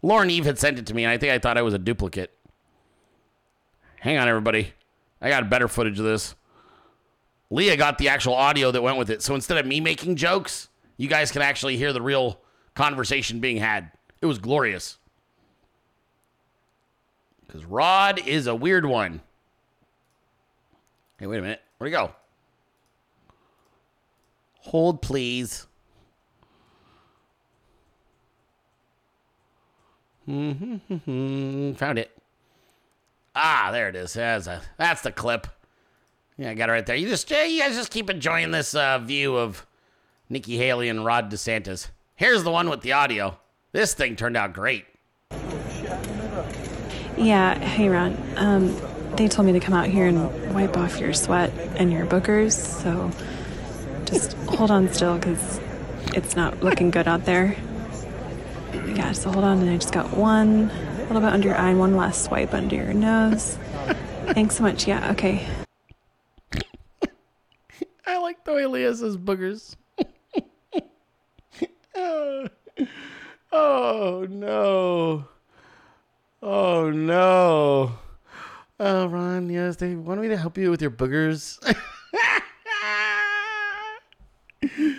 Lauren 0.02 0.30
Eve 0.30 0.46
had 0.46 0.60
sent 0.60 0.78
it 0.78 0.86
to 0.88 0.94
me, 0.94 1.04
and 1.04 1.12
I 1.12 1.18
think 1.18 1.32
I 1.32 1.40
thought 1.40 1.58
I 1.58 1.62
was 1.62 1.74
a 1.74 1.80
duplicate. 1.80 2.35
Hang 4.06 4.20
on, 4.20 4.28
everybody. 4.28 4.72
I 5.20 5.30
got 5.30 5.50
better 5.50 5.68
footage 5.68 5.98
of 5.98 6.06
this. 6.06 6.36
Leah 7.50 7.76
got 7.76 7.98
the 7.98 8.08
actual 8.08 8.36
audio 8.36 8.70
that 8.70 8.84
went 8.84 9.00
with 9.00 9.10
it. 9.10 9.24
So 9.24 9.34
instead 9.34 9.58
of 9.58 9.66
me 9.66 9.80
making 9.80 10.16
jokes, 10.16 10.70
you 10.96 11.08
guys 11.08 11.32
can 11.32 11.42
actually 11.42 11.76
hear 11.76 11.92
the 11.92 12.04
real 12.04 12.40
conversation 12.76 13.40
being 13.40 13.58
had. 13.58 13.92
It 14.22 14.28
was 14.28 14.38
glorious. 14.38 15.00
Because 17.48 17.66
Rod 17.66 18.20
is 18.28 18.46
a 18.46 18.54
weird 18.54 18.86
one. 18.86 19.22
Hey, 21.18 21.26
wait 21.26 21.40
a 21.40 21.42
minute. 21.42 21.64
Where'd 21.80 21.92
he 21.92 21.98
go? 21.98 22.12
Hold, 24.60 25.02
please. 25.02 25.66
Mm-hmm. 30.30 31.74
Found 31.74 31.98
it. 31.98 32.15
Ah, 33.36 33.70
there 33.72 33.90
it 33.90 33.96
is. 33.96 34.14
That's, 34.14 34.48
a, 34.48 34.62
that's 34.78 35.02
the 35.02 35.12
clip. 35.12 35.48
Yeah, 36.38 36.52
I 36.52 36.54
got 36.54 36.70
it 36.70 36.72
right 36.72 36.86
there. 36.86 36.96
You 36.96 37.08
just, 37.08 37.30
you 37.30 37.60
guys 37.60 37.76
just 37.76 37.92
keep 37.92 38.10
enjoying 38.10 38.52
this 38.52 38.76
uh, 38.76 39.00
view 39.00 39.36
of 39.36 39.66
Nikki 40.30 40.58
Haley 40.58 40.90
and 40.90 41.04
Rod 41.04 41.32
DeSantis. 41.32 41.90
Here's 42.16 42.44
the 42.44 42.52
one 42.52 42.70
with 42.70 42.82
the 42.82 42.94
audio. 42.94 43.38
This 43.72 43.94
thing 43.94 44.16
turned 44.16 44.38
out 44.38 44.54
great. 44.54 44.86
Yeah, 47.18 47.58
hey 47.60 47.90
Ron. 47.90 48.18
Um, 48.38 48.76
they 49.16 49.28
told 49.28 49.46
me 49.46 49.54
to 49.54 49.60
come 49.60 49.74
out 49.74 49.88
here 49.88 50.08
and 50.08 50.54
wipe 50.54 50.78
off 50.78 51.00
your 51.00 51.14
sweat 51.14 51.52
and 51.78 51.92
your 51.92 52.06
boogers, 52.06 52.54
so 52.54 53.12
just 54.06 54.34
hold 54.50 54.72
on 54.72 54.92
still 54.94 55.18
because 55.18 55.60
it's 56.14 56.36
not 56.36 56.62
looking 56.62 56.92
good 56.92 57.08
out 57.08 57.26
there. 57.26 57.56
Yeah, 58.74 59.14
so 59.14 59.32
hold 59.32 59.46
on, 59.46 59.60
and 59.60 59.70
I 59.70 59.78
just 59.78 59.94
got 59.94 60.16
one 60.16 60.70
a 61.06 61.14
little 61.14 61.22
bit 61.22 61.34
under 61.34 61.48
your 61.48 61.58
eye 61.58 61.70
and 61.70 61.80
one 61.80 61.96
last 61.96 62.24
swipe 62.24 62.54
under 62.54 62.76
your 62.76 62.94
nose. 62.94 63.58
Thanks 64.34 64.56
so 64.56 64.64
much. 64.64 64.88
Yeah, 64.88 65.12
okay. 65.12 65.48
I 68.08 68.18
like 68.18 68.44
the 68.44 68.54
way 68.54 68.66
Leah 68.66 68.96
says 68.96 69.16
boogers. 69.16 69.76
oh, 73.52 74.28
no. 74.30 75.28
Oh 76.42 76.92
no. 76.92 77.98
Oh 78.80 79.08
Ron, 79.08 79.50
yes, 79.50 79.78
they 79.78 79.96
want 79.96 80.22
me 80.22 80.28
to 80.28 80.38
help 80.38 80.58
you 80.60 80.70
with 80.70 80.80
your 80.80 80.92
boogers. 80.92 81.58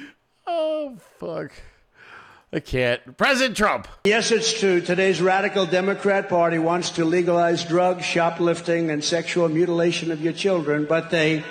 oh 0.46 0.96
fuck. 1.20 1.52
I 2.52 2.60
can't. 2.60 3.16
President 3.16 3.56
Trump. 3.56 3.88
Yes, 4.04 4.30
it's 4.30 4.58
true. 4.58 4.80
Today's 4.80 5.20
radical 5.20 5.66
Democrat 5.66 6.28
Party 6.28 6.58
wants 6.58 6.90
to 6.90 7.04
legalize 7.04 7.64
drugs, 7.64 8.04
shoplifting, 8.04 8.90
and 8.90 9.02
sexual 9.02 9.48
mutilation 9.48 10.12
of 10.12 10.22
your 10.22 10.32
children, 10.32 10.86
but 10.88 11.10
they 11.10 11.42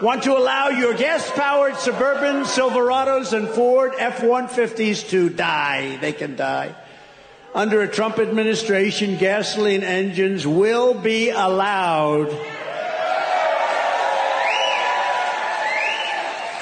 want 0.00 0.22
to 0.22 0.36
allow 0.36 0.68
your 0.68 0.94
gas 0.94 1.28
powered 1.32 1.76
Suburban, 1.76 2.44
Silverados, 2.44 3.32
and 3.36 3.48
Ford 3.48 3.94
F 3.98 4.20
150s 4.20 5.08
to 5.10 5.28
die. 5.28 5.96
They 5.96 6.12
can 6.12 6.36
die. 6.36 6.74
Under 7.52 7.82
a 7.82 7.88
Trump 7.88 8.18
administration, 8.18 9.16
gasoline 9.16 9.82
engines 9.82 10.46
will 10.46 10.94
be 10.94 11.30
allowed. 11.30 12.30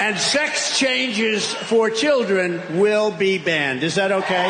And 0.03 0.17
sex 0.17 0.77
changes 0.77 1.53
for 1.53 1.89
children 1.89 2.61
will 2.77 3.09
be 3.09 3.37
banned. 3.37 3.83
Is 3.83 3.95
that 3.95 4.11
okay? 4.11 4.49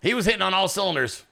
He 0.00 0.14
was 0.14 0.24
hitting 0.24 0.40
on 0.40 0.54
all 0.54 0.68
cylinders. 0.68 1.22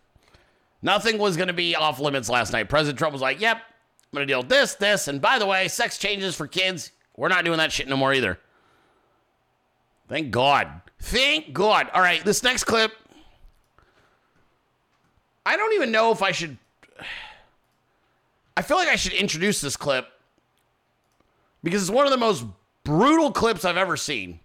Nothing 0.83 1.17
was 1.17 1.39
going 1.39 1.49
to 1.49 1.55
be 1.55 1.75
off 1.75 1.99
limits 1.99 2.29
last 2.29 2.53
night. 2.53 2.69
President 2.69 2.99
Trump 2.99 3.15
was 3.15 3.23
like, 3.23 3.41
yep, 3.41 3.57
I'm 3.57 4.17
going 4.17 4.29
to 4.29 4.31
deal 4.31 4.41
with 4.41 4.51
this, 4.51 4.75
this, 4.75 5.09
and 5.09 5.23
by 5.23 5.39
the 5.39 5.47
way, 5.47 5.69
sex 5.69 5.97
changes 5.97 6.37
for 6.37 6.47
kids. 6.47 6.93
We're 7.17 7.29
not 7.29 7.47
doing 7.47 7.57
that 7.57 7.73
shit 7.73 7.89
no 7.89 7.97
more 7.97 8.13
either. 8.13 8.39
Thank 10.11 10.31
God. 10.31 10.83
Thank 11.01 11.55
God. 11.55 11.89
All 11.95 12.03
right, 12.03 12.23
this 12.23 12.43
next 12.43 12.65
clip. 12.65 12.93
I 15.45 15.57
don't 15.57 15.75
even 15.75 15.91
know 15.91 16.13
if 16.13 16.23
I 16.23 16.33
should. 16.33 16.59
I 18.57 18.63
feel 18.63 18.77
like 18.77 18.89
I 18.89 18.97
should 18.97 19.13
introduce 19.13 19.61
this 19.61 19.77
clip 19.77 20.07
because 21.63 21.83
it's 21.83 21.91
one 21.91 22.07
of 22.07 22.13
the 22.13 22.19
most 22.19 22.45
brutal 22.85 23.33
clips 23.33 23.65
I've 23.65 23.77
ever 23.77 23.97
seen. 23.97 24.41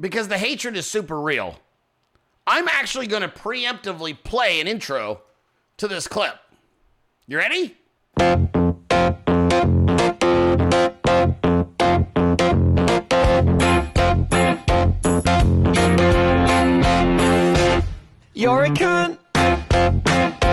Because 0.00 0.28
the 0.28 0.38
hatred 0.38 0.76
is 0.76 0.86
super 0.86 1.20
real. 1.20 1.58
I'm 2.46 2.68
actually 2.68 3.06
going 3.06 3.22
to 3.22 3.28
preemptively 3.28 4.16
play 4.22 4.60
an 4.60 4.68
intro 4.68 5.22
to 5.76 5.88
this 5.88 6.06
clip. 6.06 6.36
You 7.26 7.36
ready? 7.36 7.76
You're 18.38 18.66
a 18.66 18.68
cunt. 18.68 19.18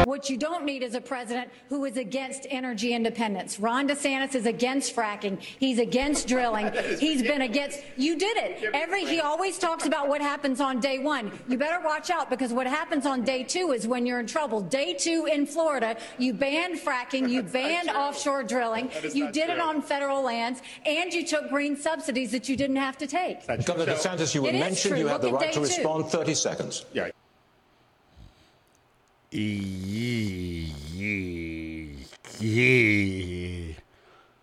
What 0.08 0.28
you 0.28 0.38
don't 0.38 0.66
need 0.66 0.82
is 0.82 0.96
a 0.96 1.02
president 1.02 1.52
who 1.70 1.86
is 1.86 1.98
against 1.98 2.48
energy 2.50 2.96
independence. 2.96 3.60
Ron 3.60 3.88
DeSantis 3.88 4.34
is 4.34 4.48
against 4.48 4.96
fracking. 4.96 5.40
He's 5.40 5.78
against 5.78 6.28
drilling. 6.28 6.72
He's 7.00 7.22
been 7.22 7.44
against. 7.44 7.84
You 7.96 8.18
did 8.18 8.38
it. 8.38 8.72
Every 8.74 9.06
he 9.06 9.20
always 9.20 9.60
talks 9.60 9.86
about 9.86 10.08
what 10.08 10.20
happens 10.20 10.62
on 10.62 10.80
day 10.80 10.98
one. 10.98 11.32
You 11.48 11.60
better 11.60 11.80
watch 11.86 12.10
out 12.10 12.28
because 12.32 12.52
what 12.52 12.66
happens 12.66 13.06
on 13.06 13.22
day 13.22 13.44
two 13.44 13.72
is 13.72 13.88
when 13.88 14.08
you're 14.08 14.20
in 14.20 14.26
trouble. 14.26 14.62
Day 14.62 14.96
two 14.96 15.28
in 15.32 15.46
Florida, 15.46 15.96
you 16.18 16.34
banned 16.34 16.80
fracking. 16.80 17.30
You 17.30 17.44
banned 17.60 17.90
offshore 17.90 18.46
drilling. 18.46 18.90
You 19.14 19.32
did 19.32 19.52
it 19.52 19.60
on 19.60 19.84
federal 19.84 20.24
lands, 20.24 20.64
and 20.88 21.14
you 21.14 21.24
took 21.24 21.50
green 21.50 21.78
subsidies 21.78 22.32
that 22.32 22.50
you 22.50 22.58
didn't 22.58 22.78
have 22.78 22.98
to 22.98 23.06
take. 23.06 23.46
Governor 23.64 23.94
DeSantis, 23.94 24.34
you 24.34 24.42
were 24.42 24.52
mentioned. 24.54 24.98
You 24.98 25.06
have 25.06 25.22
the 25.22 25.30
Look 25.30 25.44
at 25.44 25.46
right 25.46 25.54
to 25.54 25.60
day 25.60 25.66
two. 25.68 25.76
respond. 25.84 26.06
30 26.08 26.34
seconds. 26.34 26.86
Yeah. 26.92 27.10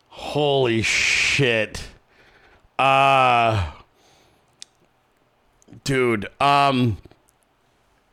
Holy 0.08 0.82
shit. 0.82 1.82
Uh 2.78 3.72
dude, 5.84 6.26
um 6.42 6.98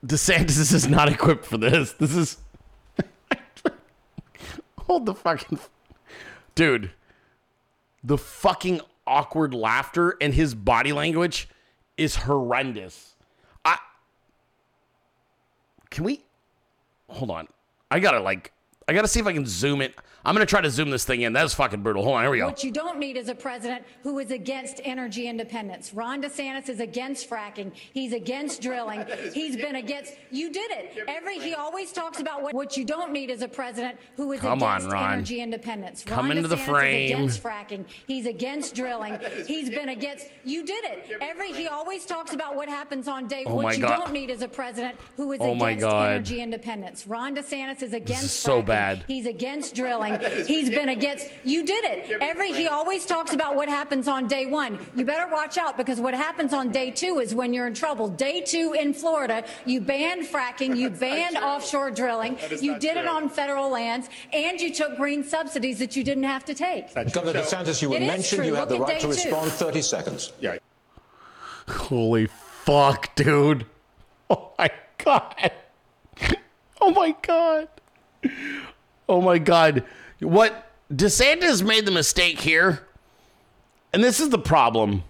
DeSantis 0.06 0.73
is 0.73 0.88
not 0.88 1.10
equipped 1.10 1.45
for 1.45 1.57
this. 1.57 1.91
This 1.93 2.15
is 2.15 2.38
Hold 4.80 5.06
the 5.06 5.15
fucking 5.15 5.60
Dude, 6.56 6.91
the 8.01 8.18
fucking 8.18 8.80
awkward 9.06 9.53
laughter 9.53 10.15
and 10.22 10.34
his 10.34 10.56
body 10.56 10.93
language 10.93 11.49
is 11.97 12.15
horrendous. 12.15 13.15
I 13.65 13.80
Can 15.89 16.06
we 16.06 16.23
Hold 17.10 17.31
on. 17.31 17.48
I 17.91 17.99
got 17.99 18.11
to 18.11 18.19
like 18.19 18.52
I 18.88 18.94
got 18.94 19.02
to 19.02 19.07
see 19.07 19.19
if 19.19 19.27
I 19.27 19.34
can 19.34 19.45
zoom 19.45 19.81
it. 19.81 19.95
I'm 20.25 20.35
going 20.35 20.45
to 20.45 20.49
try 20.49 20.59
to 20.61 20.69
zoom 20.69 20.89
this 20.89 21.05
thing 21.05 21.21
in. 21.21 21.33
That 21.33 21.45
is 21.45 21.53
fucking 21.53 21.81
brutal. 21.81 22.03
Hold 22.03 22.17
on. 22.17 22.23
Here 22.23 22.31
we 22.31 22.37
go. 22.39 22.47
What 22.47 22.63
you 22.63 22.71
don't 22.71 22.99
need 22.99 23.15
is 23.15 23.29
a 23.29 23.35
president 23.35 23.85
who 24.03 24.19
is 24.19 24.31
against 24.31 24.81
energy 24.83 25.27
independence. 25.29 25.93
Ron 25.93 26.21
DeSantis 26.21 26.67
is 26.67 26.79
against 26.81 27.29
fracking. 27.29 27.71
He's 27.93 28.11
against 28.11 28.61
drilling. 28.61 29.05
He's 29.33 29.55
been 29.55 29.75
against. 29.77 30.13
You 30.29 30.51
did 30.51 30.71
it. 30.71 31.05
Every 31.07 31.39
he 31.39 31.53
always 31.53 31.91
talks 31.93 32.19
about 32.19 32.41
what. 32.43 32.53
What 32.53 32.75
you 32.75 32.83
don't 32.83 33.11
need 33.13 33.29
is 33.29 33.41
a 33.41 33.47
president 33.47 33.97
who 34.17 34.31
is 34.33 34.41
Come 34.41 34.61
on, 34.61 34.77
against 34.77 34.93
Ron. 34.93 35.13
energy 35.13 35.41
independence. 35.41 36.03
Come 36.03 36.27
Ron 36.27 36.37
into 36.37 36.49
the 36.49 36.57
frame. 36.57 37.05
Is 37.05 37.11
against 37.37 37.43
fracking. 37.43 37.85
He's 38.05 38.25
against 38.25 38.75
drilling. 38.75 39.17
He's 39.47 39.69
been 39.69 39.89
against. 39.89 40.27
You 40.43 40.65
did 40.65 40.83
it. 40.83 41.17
Every 41.21 41.53
he 41.53 41.67
always 41.67 42.05
talks 42.05 42.33
about 42.33 42.55
what 42.57 42.67
happens 42.67 43.07
on 43.07 43.27
day. 43.27 43.43
Oh 43.47 43.55
what 43.55 43.63
my 43.63 43.73
you 43.73 43.81
God. 43.83 43.99
don't 43.99 44.11
need 44.13 44.29
is 44.29 44.41
a 44.41 44.47
president 44.49 44.97
who 45.15 45.31
is 45.31 45.39
Oh 45.41 45.55
my 45.55 45.71
against 45.71 45.85
God. 45.85 46.11
energy 46.11 46.41
independence. 46.41 47.07
Ron 47.07 47.35
DeSantis 47.35 47.81
is 47.83 47.93
against. 47.93 48.41
so 48.41 48.61
fracking. 48.61 48.65
bad. 48.65 49.03
He's 49.07 49.25
against 49.25 49.75
drilling. 49.75 50.09
He's 50.45 50.69
been 50.80 50.90
against. 50.90 51.27
You 51.44 51.65
did 51.65 51.84
it. 51.86 52.18
Every 52.22 52.52
he 52.52 52.68
always 52.68 53.06
talks 53.06 53.34
about 53.34 53.56
what 53.56 53.69
happens 53.69 54.07
on 54.07 54.27
day 54.27 54.45
one. 54.45 54.80
You 54.95 55.06
better 55.06 55.31
watch 55.31 55.57
out 55.57 55.77
because 55.77 55.99
what 55.99 56.14
happens 56.14 56.53
on 56.53 56.72
day 56.72 56.91
two 56.91 57.19
is 57.19 57.34
when 57.36 57.53
you're 57.53 57.68
in 57.68 57.73
trouble. 57.73 58.07
Day 58.07 58.41
two 58.41 58.73
in 58.73 58.94
Florida, 58.94 59.45
you 59.65 59.81
banned 59.81 60.23
fracking, 60.26 60.76
you 60.76 60.90
banned 61.06 61.38
offshore 61.38 61.91
drilling, 61.91 62.38
you 62.61 62.72
not 62.73 62.81
did 62.81 62.98
it 62.98 63.07
on 63.07 63.30
federal 63.30 63.69
lands, 63.69 64.10
and 64.34 64.60
you 64.60 64.73
took 64.73 64.98
green 64.98 65.23
subsidies 65.23 65.80
that 65.80 65.95
you 65.95 66.03
didn't 66.03 66.23
have 66.23 66.45
to 66.45 66.53
take. 66.53 66.94
Governor 66.94 67.41
DeSantis, 67.41 67.81
you 67.81 67.90
were 67.90 67.99
mentioned. 67.99 68.45
You 68.45 68.56
have 68.56 68.69
the 68.69 68.80
right 68.80 68.99
to 68.99 69.07
day 69.07 69.14
two. 69.15 69.30
respond. 69.30 69.52
30 69.52 69.81
seconds. 69.81 70.34
Yeah. 70.40 70.57
Holy 71.68 72.27
fuck, 72.27 73.14
dude. 73.15 73.65
Oh 74.30 74.52
my 74.57 74.69
god. 74.98 75.52
Oh 76.81 76.91
my 76.91 77.15
god. 77.22 77.68
Oh 79.10 79.22
my 79.22 79.40
god. 79.40 79.84
What 80.19 80.72
DeSantis 80.94 81.65
made 81.65 81.86
the 81.86 81.91
mistake 81.91 82.40
here, 82.40 82.88
and 83.91 84.03
this 84.03 84.19
is 84.19 84.30
the 84.30 84.38
problem. 84.38 85.03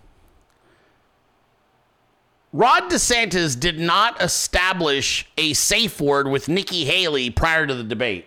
Ron 2.54 2.90
DeSantis 2.90 3.60
did 3.60 3.78
not 3.78 4.20
establish 4.22 5.30
a 5.38 5.54
safe 5.54 6.02
word 6.02 6.30
with 6.30 6.48
Nikki 6.48 6.86
Haley 6.86 7.30
prior 7.30 7.68
to 7.68 7.76
the 7.76 7.84
debate. 7.84 8.26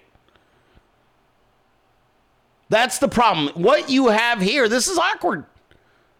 That's 2.68 2.98
the 2.98 3.08
problem. 3.08 3.48
What 3.60 3.90
you 3.90 4.08
have 4.08 4.40
here, 4.40 4.68
this 4.68 4.88
is 4.88 4.98
awkward. 4.98 5.44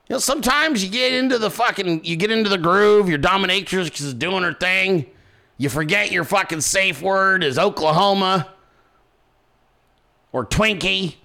You 0.08 0.14
know, 0.14 0.18
sometimes 0.18 0.82
you 0.82 0.90
get 0.90 1.12
into 1.12 1.38
the 1.38 1.50
fucking, 1.50 2.04
you 2.04 2.16
get 2.16 2.30
into 2.30 2.50
the 2.50 2.58
groove. 2.58 3.08
Your 3.08 3.18
dominatrix 3.18 4.00
is 4.00 4.14
doing 4.14 4.42
her 4.42 4.52
thing. 4.52 5.06
You 5.58 5.68
forget 5.68 6.10
your 6.10 6.24
fucking 6.24 6.62
safe 6.62 7.00
word 7.00 7.44
is 7.44 7.58
Oklahoma 7.58 8.48
or 10.32 10.46
Twinkie, 10.46 11.16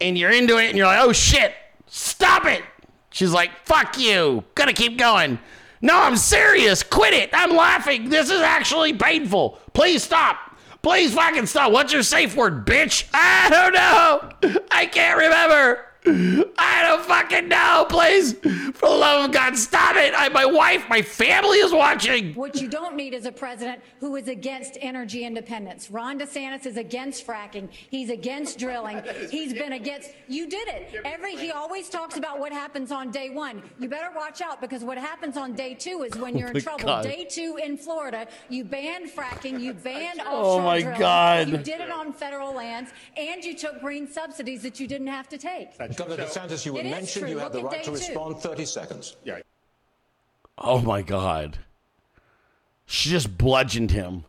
and 0.00 0.16
you're 0.18 0.30
into 0.30 0.58
it, 0.58 0.68
and 0.68 0.76
you're 0.76 0.86
like, 0.86 1.00
oh 1.00 1.12
shit, 1.12 1.54
stop 1.86 2.44
it. 2.44 2.62
She's 3.10 3.32
like, 3.32 3.50
fuck 3.64 3.98
you, 3.98 4.44
gotta 4.54 4.72
keep 4.72 4.98
going. 4.98 5.38
No, 5.80 5.98
I'm 5.98 6.16
serious. 6.16 6.82
Quit 6.82 7.14
it. 7.14 7.30
I'm 7.32 7.54
laughing. 7.54 8.08
This 8.08 8.30
is 8.30 8.40
actually 8.40 8.94
painful. 8.94 9.58
Please 9.72 10.02
stop. 10.02 10.56
Please 10.82 11.14
fucking 11.14 11.46
stop. 11.46 11.72
What's 11.72 11.92
your 11.92 12.02
safe 12.02 12.36
word, 12.36 12.66
bitch? 12.66 13.08
I 13.12 13.48
don't 13.50 13.74
know. 13.74 14.62
I 14.70 14.86
can't 14.86 15.18
remember. 15.18 15.85
I 16.06 16.82
don't 16.82 17.02
fucking 17.04 17.48
know. 17.48 17.86
Please, 17.88 18.34
for 18.34 18.88
the 18.88 18.94
love 18.94 19.24
of 19.28 19.32
God, 19.32 19.56
stop 19.56 19.96
it. 19.96 20.14
I, 20.16 20.28
my 20.28 20.44
wife, 20.46 20.88
my 20.88 21.02
family 21.02 21.58
is 21.58 21.72
watching. 21.72 22.34
What 22.34 22.60
you 22.60 22.68
don't 22.68 22.94
need 22.96 23.12
is 23.14 23.26
a 23.26 23.32
president 23.32 23.82
who 24.00 24.14
is 24.16 24.28
against 24.28 24.78
energy 24.80 25.24
independence. 25.24 25.90
Ron 25.90 26.18
DeSantis 26.18 26.66
is 26.66 26.76
against 26.76 27.26
fracking. 27.26 27.68
He's 27.70 28.10
against 28.10 28.58
drilling. 28.58 29.02
He's 29.30 29.52
been 29.52 29.72
against. 29.72 30.10
You 30.28 30.48
did 30.48 30.68
it. 30.68 31.00
Every 31.04 31.34
he 31.36 31.50
always 31.50 31.88
talks 31.88 32.16
about 32.16 32.38
what 32.38 32.52
happens 32.52 32.92
on 32.92 33.10
day 33.10 33.30
one. 33.30 33.62
You 33.78 33.88
better 33.88 34.10
watch 34.14 34.40
out 34.40 34.60
because 34.60 34.84
what 34.84 34.98
happens 34.98 35.36
on 35.36 35.54
day 35.54 35.74
two 35.74 36.02
is 36.02 36.16
when 36.16 36.36
oh 36.36 36.38
you're 36.38 36.48
Oh 36.48 36.52
in 36.52 36.60
trouble. 36.62 36.84
God. 36.84 37.02
Day 37.04 37.26
two 37.28 37.58
in 37.62 37.76
Florida, 37.76 38.28
you 38.48 38.64
banned 38.64 39.10
fracking. 39.10 39.60
You 39.60 39.74
banned 39.74 40.20
Oh 40.24 40.58
offshore 40.58 40.62
my 40.62 40.80
drilling. 40.82 40.98
God. 41.00 41.48
You 41.48 41.56
did 41.58 41.80
it 41.80 41.90
on 41.90 42.12
federal 42.12 42.54
lands, 42.54 42.92
and 43.16 43.44
you 43.44 43.54
took 43.56 43.80
green 43.80 44.06
subsidies 44.10 44.62
that 44.62 44.78
you 44.78 44.86
didn't 44.86 45.06
have 45.08 45.28
to 45.30 45.38
take. 45.38 45.74
Governor 45.96 46.24
DeSantis, 46.24 46.66
you 46.66 46.74
were 46.74 46.82
mentioned. 46.82 47.24
true. 47.24 47.30
You 47.30 47.38
have 47.38 47.52
the 47.52 47.62
right 47.62 47.82
to 47.84 47.90
day 47.90 47.96
two. 47.96 48.06
respond. 48.06 48.38
30 48.38 48.64
seconds. 48.64 49.16
Yeah. 49.24 49.40
Oh 50.58 50.80
my 50.80 51.02
God. 51.02 51.58
She 52.86 53.10
just 53.10 53.36
bludgeoned 53.36 53.90
him. 53.90 54.24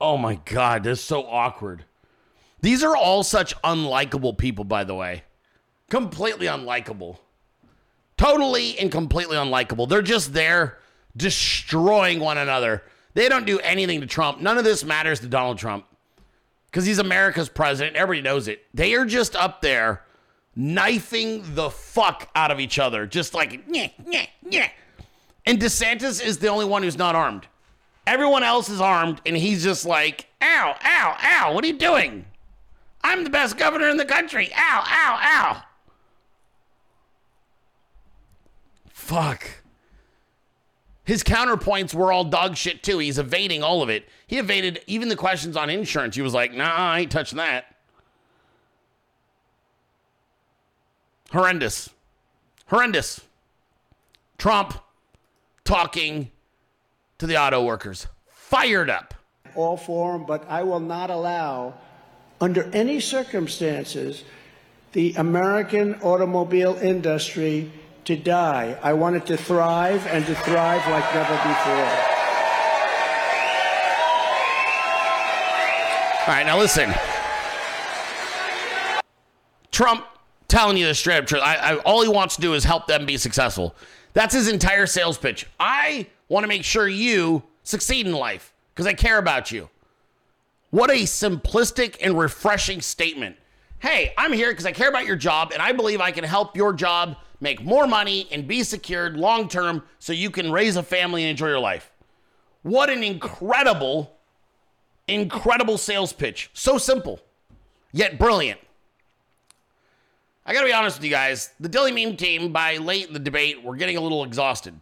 Oh 0.00 0.16
my 0.16 0.38
God, 0.44 0.84
this 0.84 0.98
is 1.00 1.04
so 1.04 1.26
awkward. 1.26 1.84
These 2.60 2.84
are 2.84 2.96
all 2.96 3.22
such 3.22 3.56
unlikable 3.62 4.36
people, 4.36 4.64
by 4.64 4.84
the 4.84 4.94
way. 4.94 5.24
Completely 5.88 6.46
unlikable. 6.46 7.18
Totally 8.16 8.78
and 8.78 8.90
completely 8.90 9.36
unlikable. 9.36 9.88
They're 9.88 10.02
just 10.02 10.32
there 10.32 10.78
destroying 11.16 12.20
one 12.20 12.38
another. 12.38 12.82
They 13.16 13.30
don't 13.30 13.46
do 13.46 13.58
anything 13.60 14.02
to 14.02 14.06
Trump. 14.06 14.42
None 14.42 14.58
of 14.58 14.64
this 14.64 14.84
matters 14.84 15.20
to 15.20 15.26
Donald 15.26 15.56
Trump 15.56 15.86
because 16.66 16.84
he's 16.84 16.98
America's 16.98 17.48
president. 17.48 17.96
Everybody 17.96 18.22
knows 18.22 18.46
it. 18.46 18.66
They 18.74 18.92
are 18.92 19.06
just 19.06 19.34
up 19.34 19.62
there 19.62 20.02
knifing 20.54 21.54
the 21.54 21.70
fuck 21.70 22.28
out 22.36 22.50
of 22.50 22.60
each 22.60 22.78
other, 22.78 23.06
just 23.06 23.32
like, 23.32 23.62
yeah, 23.68 23.88
yeah, 24.06 24.26
yeah. 24.46 24.68
And 25.46 25.58
DeSantis 25.58 26.22
is 26.22 26.40
the 26.40 26.48
only 26.48 26.66
one 26.66 26.82
who's 26.82 26.98
not 26.98 27.14
armed. 27.14 27.46
Everyone 28.06 28.42
else 28.42 28.68
is 28.68 28.82
armed, 28.82 29.22
and 29.24 29.34
he's 29.34 29.62
just 29.62 29.86
like, 29.86 30.26
ow, 30.42 30.76
ow, 30.84 31.16
ow, 31.18 31.54
what 31.54 31.64
are 31.64 31.68
you 31.68 31.78
doing? 31.78 32.26
I'm 33.02 33.24
the 33.24 33.30
best 33.30 33.56
governor 33.56 33.88
in 33.88 33.96
the 33.96 34.04
country. 34.04 34.50
Ow, 34.54 34.84
ow, 34.86 35.18
ow. 35.22 35.62
Fuck. 38.90 39.62
His 41.06 41.22
counterpoints 41.22 41.94
were 41.94 42.12
all 42.12 42.24
dog 42.24 42.56
shit 42.56 42.82
too. 42.82 42.98
He's 42.98 43.16
evading 43.18 43.62
all 43.62 43.80
of 43.80 43.88
it. 43.88 44.08
He 44.26 44.38
evaded 44.38 44.80
even 44.88 45.08
the 45.08 45.16
questions 45.16 45.56
on 45.56 45.70
insurance. 45.70 46.16
He 46.16 46.22
was 46.22 46.34
like, 46.34 46.52
nah, 46.52 46.74
I 46.74 47.00
ain't 47.00 47.12
touching 47.12 47.38
that. 47.38 47.76
Horrendous. 51.30 51.90
Horrendous. 52.66 53.20
Trump 54.36 54.74
talking 55.64 56.30
to 57.18 57.26
the 57.26 57.36
auto 57.36 57.64
workers. 57.64 58.08
Fired 58.28 58.90
up. 58.90 59.14
all 59.54 59.76
for 59.76 60.12
them, 60.12 60.26
but 60.26 60.44
I 60.48 60.62
will 60.64 60.80
not 60.80 61.10
allow, 61.10 61.74
under 62.40 62.64
any 62.72 63.00
circumstances, 63.00 64.24
the 64.92 65.14
American 65.14 65.94
automobile 66.02 66.74
industry 66.76 67.70
to 68.06 68.16
die. 68.16 68.78
I 68.82 68.92
want 68.92 69.16
it 69.16 69.26
to 69.26 69.36
thrive 69.36 70.06
and 70.06 70.24
to 70.26 70.34
thrive 70.34 70.88
like 70.88 71.14
never 71.14 71.34
before. 71.34 72.16
All 76.22 76.34
right, 76.34 76.46
now 76.46 76.58
listen. 76.58 76.92
Trump 79.70 80.06
telling 80.48 80.76
you 80.76 80.86
the 80.86 80.94
straight 80.94 81.18
up 81.18 81.26
truth. 81.26 81.42
I, 81.44 81.56
I, 81.56 81.76
all 81.78 82.02
he 82.02 82.08
wants 82.08 82.36
to 82.36 82.40
do 82.40 82.54
is 82.54 82.64
help 82.64 82.86
them 82.86 83.06
be 83.06 83.16
successful. 83.16 83.74
That's 84.12 84.34
his 84.34 84.48
entire 84.48 84.86
sales 84.86 85.18
pitch. 85.18 85.46
I 85.58 86.06
want 86.28 86.44
to 86.44 86.48
make 86.48 86.64
sure 86.64 86.88
you 86.88 87.42
succeed 87.64 88.06
in 88.06 88.12
life 88.12 88.54
because 88.72 88.86
I 88.86 88.94
care 88.94 89.18
about 89.18 89.50
you. 89.50 89.68
What 90.70 90.90
a 90.90 91.02
simplistic 91.02 91.96
and 92.00 92.18
refreshing 92.18 92.80
statement. 92.80 93.36
Hey, 93.80 94.14
I'm 94.16 94.32
here 94.32 94.50
because 94.50 94.66
I 94.66 94.72
care 94.72 94.88
about 94.88 95.06
your 95.06 95.16
job 95.16 95.50
and 95.52 95.60
I 95.60 95.72
believe 95.72 96.00
I 96.00 96.12
can 96.12 96.24
help 96.24 96.56
your 96.56 96.72
job 96.72 97.16
make 97.40 97.62
more 97.62 97.86
money 97.86 98.28
and 98.30 98.46
be 98.46 98.62
secured 98.62 99.16
long 99.16 99.48
term 99.48 99.82
so 99.98 100.12
you 100.12 100.30
can 100.30 100.50
raise 100.50 100.76
a 100.76 100.82
family 100.82 101.22
and 101.22 101.30
enjoy 101.30 101.48
your 101.48 101.58
life. 101.58 101.90
What 102.62 102.90
an 102.90 103.02
incredible, 103.02 104.16
incredible 105.06 105.78
sales 105.78 106.12
pitch. 106.12 106.50
So 106.52 106.78
simple, 106.78 107.20
yet 107.92 108.18
brilliant. 108.18 108.60
I 110.44 110.52
gotta 110.52 110.66
be 110.66 110.72
honest 110.72 110.98
with 110.98 111.04
you 111.04 111.10
guys. 111.10 111.50
The 111.58 111.68
Dilley 111.68 111.92
Meme 111.92 112.16
team, 112.16 112.52
by 112.52 112.76
late 112.76 113.08
in 113.08 113.12
the 113.12 113.18
debate, 113.18 113.62
were 113.62 113.76
getting 113.76 113.96
a 113.96 114.00
little 114.00 114.22
exhausted. 114.22 114.74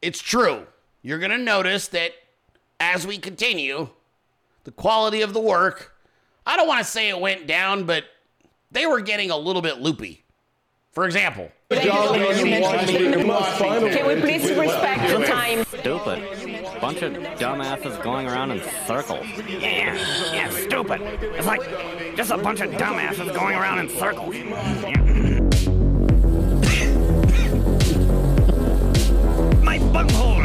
It's 0.00 0.20
true. 0.20 0.66
You're 1.02 1.18
gonna 1.18 1.38
notice 1.38 1.88
that 1.88 2.12
as 2.80 3.06
we 3.06 3.18
continue, 3.18 3.90
the 4.64 4.70
quality 4.70 5.20
of 5.20 5.34
the 5.34 5.40
work, 5.40 5.94
I 6.46 6.56
don't 6.56 6.66
wanna 6.66 6.84
say 6.84 7.08
it 7.08 7.20
went 7.20 7.46
down, 7.46 7.84
but 7.84 8.04
they 8.70 8.86
were 8.86 9.00
getting 9.00 9.30
a 9.30 9.36
little 9.36 9.62
bit 9.62 9.80
loopy. 9.80 10.21
For 10.92 11.06
example. 11.06 11.50
Can 11.70 11.80
we 14.06 14.20
please 14.20 14.52
respect 14.52 15.08
the 15.08 15.24
time? 15.26 15.64
Stupid. 15.64 16.22
Bunch 16.82 17.00
of 17.00 17.14
dumbasses 17.38 18.02
going 18.02 18.28
around 18.28 18.50
in 18.50 18.60
circles. 18.86 19.26
Yeah, 19.48 19.94
yeah, 20.34 20.50
stupid. 20.50 21.00
It's 21.00 21.46
like 21.46 21.62
just 22.14 22.30
a 22.30 22.36
bunch 22.36 22.60
of 22.60 22.72
dumbasses 22.72 23.32
going 23.34 23.56
around 23.56 23.78
in 23.78 23.88
circles. 23.88 24.34
my 29.64 29.78
bunghole. 29.78 30.42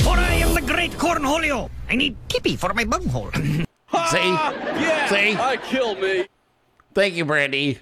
For 0.00 0.16
I 0.16 0.38
am 0.40 0.54
the 0.54 0.62
great 0.62 0.92
cornholio. 0.92 1.68
I 1.90 1.96
need 1.96 2.16
kippy 2.28 2.56
for 2.56 2.72
my 2.72 2.84
bunghole. 2.84 3.30
See? 3.34 3.66
Yeah, 4.16 5.08
See? 5.08 5.34
I 5.34 5.58
kill 5.58 5.94
me. 5.96 6.26
Thank 6.94 7.16
you, 7.16 7.26
Brandy. 7.26 7.80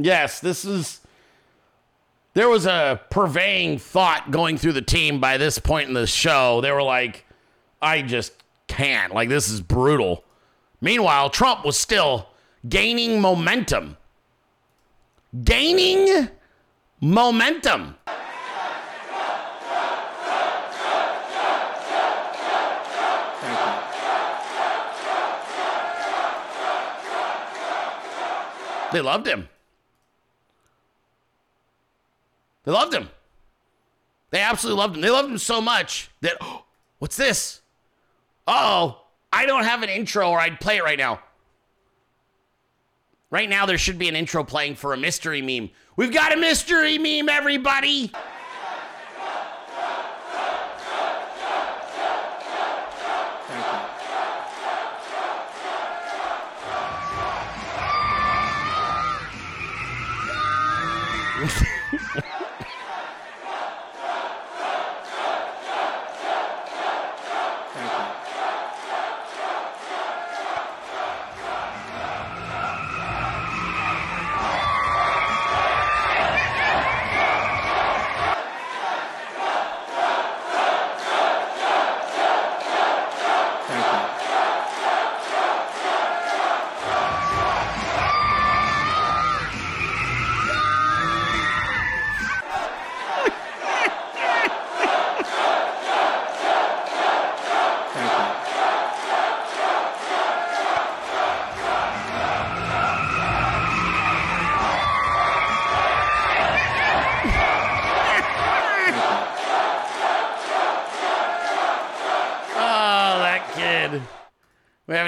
Yes, 0.00 0.38
this 0.38 0.64
is. 0.64 1.00
There 2.34 2.48
was 2.48 2.66
a 2.66 3.00
purveying 3.10 3.78
thought 3.78 4.30
going 4.30 4.56
through 4.56 4.74
the 4.74 4.82
team 4.82 5.20
by 5.20 5.38
this 5.38 5.58
point 5.58 5.88
in 5.88 5.94
the 5.94 6.06
show. 6.06 6.60
They 6.60 6.70
were 6.70 6.84
like, 6.84 7.24
I 7.82 8.02
just 8.02 8.32
can't. 8.68 9.12
Like, 9.12 9.28
this 9.28 9.48
is 9.48 9.60
brutal. 9.60 10.22
Meanwhile, 10.80 11.30
Trump 11.30 11.64
was 11.64 11.76
still 11.76 12.28
gaining 12.68 13.20
momentum. 13.20 13.96
Gaining 15.42 16.28
momentum. 17.00 17.96
They 28.92 29.00
loved 29.00 29.26
him. 29.26 29.48
They 32.68 32.74
loved 32.74 32.92
him. 32.92 33.08
They 34.28 34.40
absolutely 34.40 34.78
loved 34.80 34.96
him. 34.96 35.00
They 35.00 35.08
loved 35.08 35.30
him 35.30 35.38
so 35.38 35.58
much 35.58 36.10
that, 36.20 36.36
oh, 36.42 36.66
what's 36.98 37.16
this? 37.16 37.62
Oh, 38.46 39.04
I 39.32 39.46
don't 39.46 39.64
have 39.64 39.82
an 39.82 39.88
intro 39.88 40.28
or 40.28 40.38
I'd 40.38 40.60
play 40.60 40.76
it 40.76 40.84
right 40.84 40.98
now. 40.98 41.22
Right 43.30 43.48
now, 43.48 43.64
there 43.64 43.78
should 43.78 43.98
be 43.98 44.06
an 44.10 44.14
intro 44.14 44.44
playing 44.44 44.74
for 44.74 44.92
a 44.92 44.98
mystery 44.98 45.40
meme. 45.40 45.70
We've 45.96 46.12
got 46.12 46.34
a 46.34 46.36
mystery 46.36 46.98
meme, 46.98 47.30
everybody. 47.30 48.12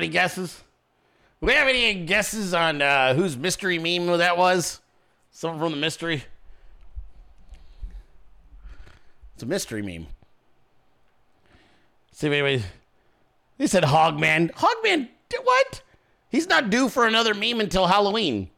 Any 0.01 0.09
guesses? 0.09 0.63
We 1.43 1.53
have 1.53 1.69
any 1.69 2.05
guesses 2.05 2.55
on 2.55 2.81
uh, 2.81 3.15
whose 3.15 3.37
mystery 3.37 3.79
meme 3.79 4.07
that 4.19 4.39
was? 4.39 4.81
Someone 5.31 5.61
from 5.61 5.73
the 5.73 5.79
mystery. 5.79 6.25
It's 9.35 9.43
a 9.43 9.47
mystery 9.47 9.83
meme. 9.83 10.07
See 12.13 12.27
if 12.27 12.33
anybody. 12.33 12.65
They 13.59 13.67
said 13.67 13.85
Hogman. 13.85 14.53
Hogman, 14.53 15.09
what? 15.43 15.83
He's 16.31 16.47
not 16.47 16.71
due 16.71 16.89
for 16.89 17.07
another 17.07 17.35
meme 17.35 17.61
until 17.61 17.87
Halloween. 17.87 18.51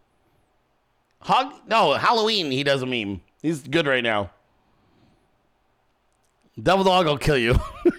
Hog? 1.21 1.55
No, 1.69 1.95
Halloween. 1.95 2.51
He 2.51 2.63
does 2.63 2.83
a 2.83 2.87
meme. 2.87 3.21
He's 3.43 3.63
good 3.63 3.87
right 3.87 4.03
now. 4.03 4.31
Double 6.61 6.85
dog 6.85 7.07
will 7.07 7.19
kill 7.19 7.39
you. 7.39 7.59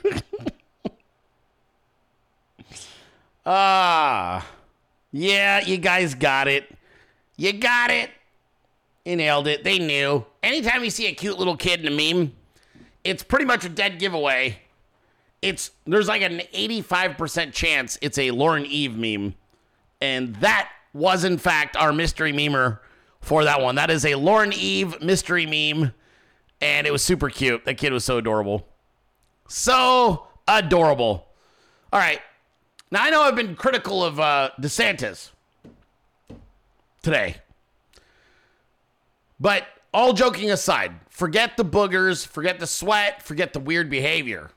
yeah, 5.13 5.63
you 5.63 5.77
guys 5.77 6.15
got 6.15 6.47
it. 6.47 6.75
You 7.37 7.53
got 7.53 7.91
it. 7.91 8.09
You 9.05 9.15
nailed 9.15 9.47
it. 9.47 9.63
They 9.63 9.77
knew. 9.77 10.25
Anytime 10.41 10.83
you 10.83 10.89
see 10.89 11.05
a 11.05 11.13
cute 11.13 11.37
little 11.37 11.55
kid 11.55 11.85
in 11.85 11.87
a 11.87 12.13
meme, 12.13 12.33
it's 13.03 13.21
pretty 13.21 13.45
much 13.45 13.63
a 13.63 13.69
dead 13.69 13.99
giveaway. 13.99 14.57
It's 15.41 15.71
there's 15.85 16.07
like 16.07 16.23
an 16.23 16.41
85% 16.53 17.53
chance 17.53 17.99
it's 18.01 18.17
a 18.17 18.31
Lauren 18.31 18.65
Eve 18.65 18.97
meme. 18.97 19.35
And 20.01 20.35
that 20.37 20.69
was 20.93 21.23
in 21.23 21.37
fact 21.37 21.77
our 21.77 21.93
mystery 21.93 22.33
memer 22.33 22.79
for 23.21 23.43
that 23.43 23.61
one. 23.61 23.75
That 23.75 23.91
is 23.91 24.05
a 24.05 24.15
Lauren 24.15 24.51
Eve 24.53 24.99
mystery 25.01 25.45
meme. 25.45 25.93
And 26.59 26.87
it 26.87 26.91
was 26.91 27.03
super 27.03 27.29
cute. 27.29 27.65
That 27.65 27.75
kid 27.75 27.93
was 27.93 28.03
so 28.03 28.17
adorable. 28.17 28.67
So 29.47 30.27
adorable. 30.47 31.27
All 31.91 31.99
right. 31.99 32.21
Now, 32.93 33.05
I 33.05 33.09
know 33.09 33.23
I've 33.23 33.35
been 33.35 33.55
critical 33.55 34.03
of 34.03 34.19
uh, 34.19 34.51
DeSantis 34.61 35.31
today. 37.01 37.37
But 39.39 39.65
all 39.91 40.13
joking 40.13 40.51
aside, 40.51 40.91
forget 41.09 41.57
the 41.57 41.65
boogers, 41.65 42.23
forget 42.27 42.59
the 42.59 42.67
sweat, 42.67 43.23
forget 43.23 43.51
the 43.53 43.59
weird 43.59 43.89
behavior. 43.89 44.51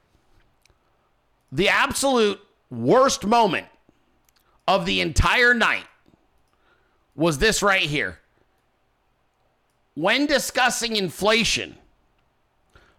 The 1.51 1.71
absolute 1.71 2.39
worst 2.71 3.25
moment 3.25 3.69
of 4.69 4.85
the 4.85 5.01
entire 5.01 5.55
night 5.55 5.87
was 7.15 7.39
this 7.39 7.63
right 7.63 7.81
here. 7.81 8.19
When 9.95 10.27
discussing 10.27 10.97
inflation, 10.97 11.77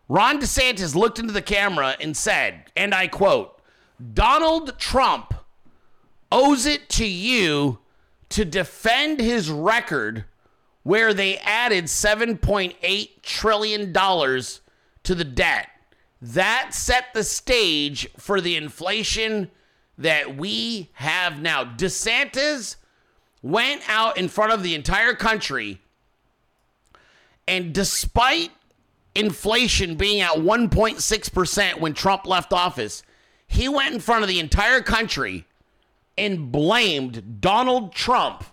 Ron 0.10 0.42
DeSantis 0.42 0.96
looked 0.96 1.20
into 1.20 1.32
the 1.32 1.44
camera 1.44 1.96
and 2.02 2.18
said, 2.18 2.72
and 2.76 2.92
I 2.92 3.08
quote, 3.08 3.57
Donald 4.14 4.78
Trump 4.78 5.34
owes 6.32 6.66
it 6.66 6.90
to 6.90 7.06
you 7.06 7.80
to 8.30 8.46
defend 8.46 9.20
his 9.20 9.50
record 9.50 10.26
where 10.84 11.14
they 11.14 11.38
added 11.40 11.86
$7.8 11.86 13.22
trillion 13.22 13.94
to 13.94 15.16
the 15.16 15.24
debt. 15.24 15.70
That 16.22 16.74
set 16.74 17.14
the 17.14 17.24
stage 17.24 18.10
for 18.18 18.42
the 18.42 18.56
inflation 18.56 19.52
that 19.98 20.38
we 20.38 20.90
have 20.94 21.42
now. 21.42 21.64
DeSantis 21.64 22.78
went 23.42 23.82
out 23.90 24.18
in 24.18 24.28
front 24.28 24.52
of 24.52 24.64
the 24.64 24.76
entire 24.76 25.14
country, 25.14 25.82
and 27.48 27.74
despite 27.74 28.52
inflation 29.16 29.96
being 29.96 30.22
at 30.22 30.34
1.6% 30.36 31.80
when 31.80 31.94
Trump 31.94 32.26
left 32.26 32.54
office, 32.54 33.04
he 33.48 33.68
went 33.68 33.94
in 33.94 34.00
front 34.00 34.24
of 34.24 34.28
the 34.28 34.40
entire 34.40 34.82
country 34.82 35.46
and 36.18 36.52
blamed 36.52 37.40
Donald 37.42 37.94
Trump 37.94 38.44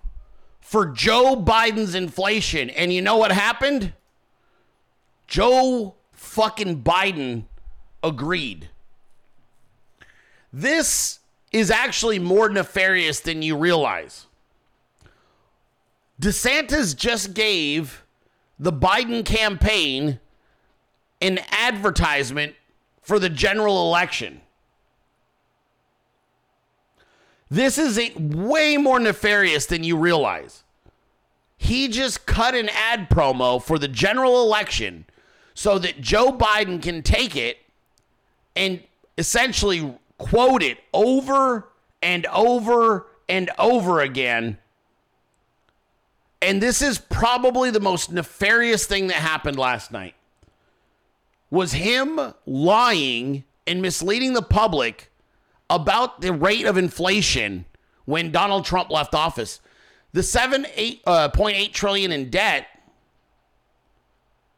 for 0.61 0.87
Joe 0.87 1.37
Biden's 1.37 1.95
inflation. 1.95 2.71
And 2.71 2.93
you 2.93 3.03
know 3.03 3.16
what 3.16 3.33
happened? 3.33 3.93
Joe 5.27 5.95
fucking 6.12 6.83
Biden 6.83 7.45
agreed. 8.03 8.69
This 10.53 11.21
is 11.53 11.71
actually 11.71 12.19
more 12.19 12.49
nefarious 12.49 13.21
than 13.21 13.43
you 13.43 13.57
realize. 13.57 14.27
DeSantis 16.21 16.97
just 16.97 17.35
gave 17.35 18.05
the 18.59 18.73
Biden 18.73 19.25
campaign 19.25 20.21
an 21.21 21.41
advertisement 21.51 22.55
for 23.03 23.19
the 23.19 23.29
general 23.29 23.87
election. 23.87 24.41
This 27.55 27.79
is 27.79 28.01
a 28.01 28.13
way 28.17 28.77
more 28.77 28.99
nefarious 28.99 29.67
than 29.67 29.85
you 29.85 29.97
realize. 29.97 30.65
He 31.57 31.87
just 31.87 32.27
cut 32.27 32.57
an 32.57 32.69
ad 32.69 33.09
promo 33.09 33.63
for 33.63 33.79
the 33.79 33.87
general 33.87 34.43
election 34.43 35.05
so 35.55 35.79
that 35.79 36.01
Joe 36.01 36.33
Biden 36.33 36.83
can 36.83 37.01
take 37.01 37.37
it 37.37 37.59
and 38.57 38.83
essentially 39.17 39.97
quote 40.19 40.65
it 40.65 40.79
over 40.93 41.69
and 42.03 42.27
over 42.27 43.07
and 43.29 43.49
over 43.57 44.01
again. 44.01 44.59
And 46.43 46.61
this 46.61 46.83
is 46.83 46.99
probably 46.99 47.71
the 47.71 47.79
most 47.79 48.11
nefarious 48.11 48.85
thing 48.85 49.07
that 49.07 49.19
happened 49.19 49.61
last 49.61 49.93
night. 49.93 50.17
Was 51.51 51.75
him 51.75 52.35
lying 52.47 53.45
and 53.65 53.81
misleading 53.81 54.33
the 54.33 54.43
public 54.43 55.13
about 55.75 56.21
the 56.21 56.33
rate 56.33 56.67
of 56.67 56.77
inflation 56.77 57.65
when 58.05 58.31
Donald 58.31 58.65
Trump 58.65 58.91
left 58.91 59.15
office. 59.15 59.61
The 60.13 60.23
seven 60.23 60.67
eight 60.77 61.03
uh, 61.07 61.29
point 61.31 61.57
eight 61.57 61.75
trillion 61.75 62.13
in 62.13 62.31
debt. 62.31 62.67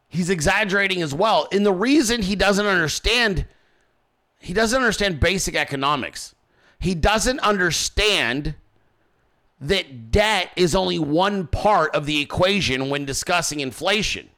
He's 0.09 0.30
exaggerating 0.30 1.02
as 1.02 1.14
well. 1.14 1.48
And 1.51 1.64
the 1.64 1.72
reason 1.72 2.22
he 2.22 2.36
doesn't 2.36 2.66
understand, 2.66 3.47
he 4.38 4.52
doesn't 4.52 4.78
understand 4.78 5.20
basic 5.20 5.56
economics. 5.56 6.34
He 6.78 6.94
doesn't 6.94 7.40
understand 7.40 8.55
that 9.60 10.10
debt 10.10 10.51
is 10.56 10.74
only 10.74 10.98
one 10.98 11.47
part 11.47 11.94
of 11.94 12.05
the 12.06 12.20
equation 12.20 12.90
when 12.90 13.06
discussing 13.06 13.60
inflation. 13.60 14.28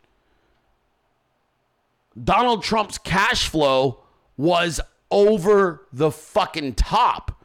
Donald 2.23 2.63
Trump's 2.63 2.99
cash 2.99 3.49
flow 3.49 4.01
was 4.37 4.81
over 5.11 5.87
the 5.93 6.11
fucking 6.11 6.75
top, 6.75 7.45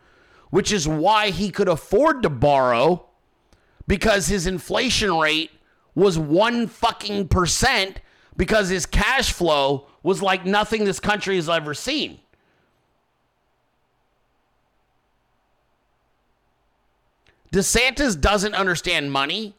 which 0.50 0.72
is 0.72 0.88
why 0.88 1.30
he 1.30 1.50
could 1.50 1.68
afford 1.68 2.24
to 2.24 2.30
borrow 2.30 3.06
because 3.88 4.28
his 4.28 4.48
inflation 4.48 5.18
rate 5.18 5.52
was 5.96 6.18
one 6.18 6.68
fucking 6.68 7.28
percent 7.28 8.02
because 8.36 8.70
his 8.70 8.86
cash 8.86 9.32
flow 9.32 9.88
was 10.02 10.22
like 10.22 10.46
nothing 10.46 10.86
this 10.86 11.00
country 11.00 11.36
has 11.36 11.50
ever 11.50 11.74
seen. 11.74 12.20
DeSantis 17.54 18.20
doesn't 18.20 18.56
understand 18.56 19.12
money. 19.12 19.56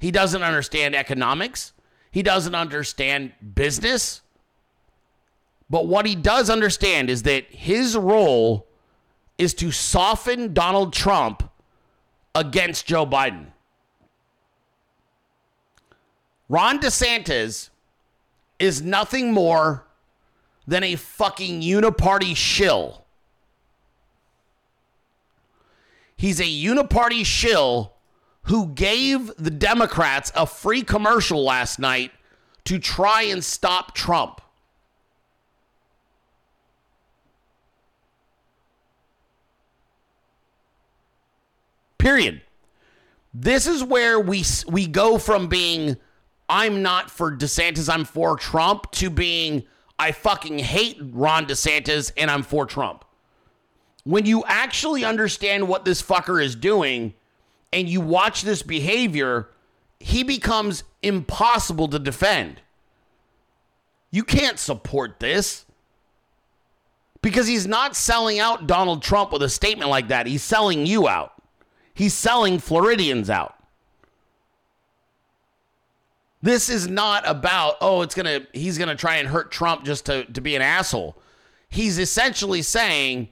He 0.00 0.10
doesn't 0.10 0.42
understand 0.42 0.96
economics. 0.96 1.72
He 2.10 2.22
doesn't 2.22 2.54
understand 2.54 3.32
business. 3.54 4.22
But 5.68 5.86
what 5.86 6.06
he 6.06 6.14
does 6.14 6.48
understand 6.48 7.10
is 7.10 7.22
that 7.24 7.46
his 7.50 7.96
role 7.96 8.66
is 9.38 9.52
to 9.54 9.72
soften 9.72 10.54
Donald 10.54 10.92
Trump 10.92 11.50
against 12.34 12.86
Joe 12.86 13.06
Biden. 13.06 13.46
Ron 16.48 16.78
DeSantis 16.78 17.70
is 18.58 18.80
nothing 18.80 19.32
more 19.32 19.84
than 20.66 20.84
a 20.84 20.96
fucking 20.96 21.60
uniparty 21.62 22.36
shill. 22.36 23.04
He's 26.16 26.40
a 26.40 26.44
uniparty 26.44 27.26
shill 27.26 27.92
who 28.42 28.68
gave 28.68 29.32
the 29.36 29.50
Democrats 29.50 30.32
a 30.34 30.46
free 30.46 30.82
commercial 30.82 31.44
last 31.44 31.78
night 31.78 32.12
to 32.64 32.78
try 32.78 33.22
and 33.22 33.44
stop 33.44 33.94
Trump. 33.94 34.40
Period. 42.06 42.40
This 43.34 43.66
is 43.66 43.82
where 43.82 44.20
we 44.20 44.44
we 44.68 44.86
go 44.86 45.18
from 45.18 45.48
being 45.48 45.96
I'm 46.48 46.80
not 46.80 47.10
for 47.10 47.32
DeSantis, 47.32 47.92
I'm 47.92 48.04
for 48.04 48.36
Trump 48.36 48.92
to 48.92 49.10
being 49.10 49.64
I 49.98 50.12
fucking 50.12 50.60
hate 50.60 51.00
Ron 51.02 51.46
DeSantis 51.46 52.12
and 52.16 52.30
I'm 52.30 52.44
for 52.44 52.64
Trump. 52.64 53.04
When 54.04 54.24
you 54.24 54.44
actually 54.46 55.04
understand 55.04 55.66
what 55.66 55.84
this 55.84 56.00
fucker 56.00 56.40
is 56.40 56.54
doing 56.54 57.12
and 57.72 57.88
you 57.88 58.00
watch 58.00 58.42
this 58.42 58.62
behavior, 58.62 59.48
he 59.98 60.22
becomes 60.22 60.84
impossible 61.02 61.88
to 61.88 61.98
defend. 61.98 62.60
You 64.12 64.22
can't 64.22 64.60
support 64.60 65.18
this 65.18 65.64
because 67.20 67.48
he's 67.48 67.66
not 67.66 67.96
selling 67.96 68.38
out 68.38 68.68
Donald 68.68 69.02
Trump 69.02 69.32
with 69.32 69.42
a 69.42 69.48
statement 69.48 69.90
like 69.90 70.06
that. 70.06 70.28
He's 70.28 70.44
selling 70.44 70.86
you 70.86 71.08
out. 71.08 71.32
He's 71.96 72.12
selling 72.12 72.58
Floridians 72.58 73.30
out. 73.30 73.54
This 76.42 76.68
is 76.68 76.86
not 76.86 77.26
about, 77.26 77.76
oh, 77.80 78.02
it's 78.02 78.14
gonna 78.14 78.46
he's 78.52 78.76
gonna 78.76 78.94
try 78.94 79.16
and 79.16 79.26
hurt 79.26 79.50
Trump 79.50 79.82
just 79.82 80.04
to, 80.04 80.26
to 80.26 80.42
be 80.42 80.54
an 80.54 80.60
asshole. 80.60 81.16
He's 81.70 81.98
essentially 81.98 82.60
saying, 82.60 83.30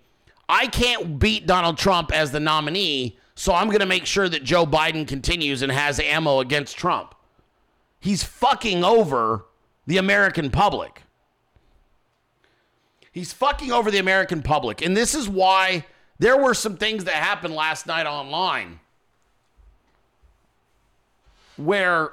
I 0.49 0.67
can't 0.67 1.19
beat 1.19 1.47
Donald 1.47 1.77
Trump 1.77 2.11
as 2.11 2.33
the 2.33 2.41
nominee, 2.41 3.19
so 3.35 3.53
I'm 3.53 3.69
gonna 3.69 3.85
make 3.85 4.07
sure 4.07 4.31
that 4.31 4.45
Joe 4.45 4.65
Biden 4.65 5.07
continues 5.07 5.61
and 5.61 5.71
has 5.71 6.01
ammo 6.01 6.41
against 6.41 6.79
Trump. 6.79 7.15
He's 8.01 8.25
fucking 8.25 8.83
over 8.83 9.45
the 9.87 9.99
American 9.99 10.51
public. 10.51 11.03
He's 13.13 13.35
fucking 13.35 13.71
over 13.71 13.91
the 13.91 13.99
American 13.99 14.41
public. 14.41 14.81
And 14.81 14.97
this 14.97 15.15
is 15.15 15.29
why 15.29 15.85
there 16.19 16.37
were 16.37 16.55
some 16.55 16.77
things 16.77 17.05
that 17.05 17.15
happened 17.15 17.55
last 17.55 17.87
night 17.87 18.07
online 18.07 18.81
where 21.57 22.13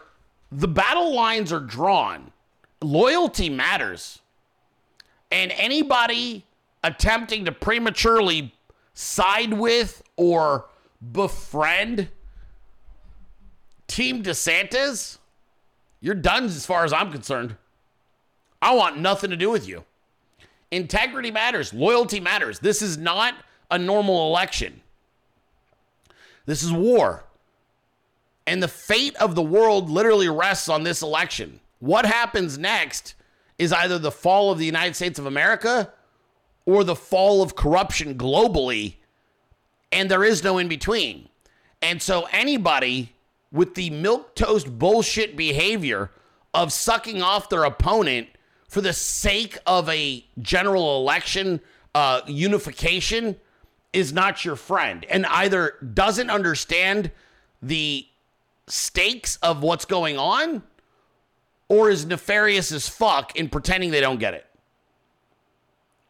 the 0.52 0.68
battle 0.68 1.14
lines 1.14 1.52
are 1.52 1.60
drawn. 1.60 2.32
Loyalty 2.82 3.49
matters. 3.49 4.19
And 5.32 5.52
anybody 5.52 6.45
attempting 6.84 7.45
to 7.45 7.52
prematurely 7.52 8.53
side 8.94 9.53
with 9.53 10.03
or 10.18 10.65
befriend 11.11 12.10
Team 13.88 14.23
DeSantis, 14.23 15.18
you're 15.99 16.15
done 16.15 16.45
as 16.45 16.65
far 16.65 16.84
as 16.86 16.94
I'm 16.94 17.11
concerned. 17.11 17.56
I 18.61 18.73
want 18.73 18.99
nothing 18.99 19.30
to 19.30 19.38
do 19.38 19.49
with 19.49 19.68
you. 19.68 19.84
Integrity 20.69 21.32
matters, 21.32 21.73
loyalty 21.73 22.19
matters. 22.19 22.60
This 22.60 22.82
is 22.82 22.98
not 22.98 23.36
a 23.72 23.80
normal 23.80 24.27
election. 24.27 24.81
This 26.45 26.61
is 26.61 26.72
war. 26.72 27.23
And 28.45 28.61
the 28.61 28.68
fate 28.68 29.15
of 29.15 29.35
the 29.35 29.41
world 29.41 29.89
literally 29.89 30.27
rests 30.27 30.68
on 30.68 30.84
this 30.84 31.02
election. 31.02 31.60
What 31.80 32.06
happens 32.06 32.57
next 32.57 33.15
is 33.57 33.72
either 33.72 33.98
the 33.98 34.11
fall 34.11 34.52
of 34.52 34.60
the 34.60 34.65
United 34.65 34.95
States 34.95 35.18
of 35.18 35.26
America 35.26 35.91
or 36.65 36.84
the 36.84 36.95
fall 36.95 37.41
of 37.41 37.56
corruption 37.56 38.15
globally. 38.15 38.95
And 39.91 40.11
there 40.11 40.23
is 40.23 40.43
no 40.43 40.57
in 40.57 40.68
between. 40.68 41.30
And 41.81 42.02
so 42.02 42.27
anybody 42.31 43.14
with 43.52 43.76
the 43.76 43.89
milk 43.89 44.35
toast 44.35 44.77
bullshit 44.77 45.35
behavior 45.35 46.11
of 46.53 46.73
sucking 46.73 47.22
off 47.22 47.49
their 47.49 47.64
opponent 47.64 48.27
for 48.68 48.81
the 48.81 48.93
sake 48.93 49.57
of 49.65 49.89
a 49.89 50.26
general 50.39 50.98
election 50.98 51.61
uh, 51.93 52.22
unification 52.27 53.35
is 53.93 54.13
not 54.13 54.45
your 54.45 54.55
friend 54.55 55.05
and 55.09 55.26
either 55.26 55.76
doesn't 55.93 56.30
understand 56.30 57.11
the 57.61 58.07
stakes 58.68 59.38
of 59.38 59.61
what's 59.61 59.85
going 59.85 60.18
on 60.18 60.63
or 61.68 61.89
is 61.89 62.05
nefarious 62.05 62.72
as 62.72 62.88
fuck 62.88 63.35
in 63.35 63.49
pretending 63.49 63.91
they 63.91 64.01
don't 64.01 64.19
get 64.19 64.34
it. 64.34 64.45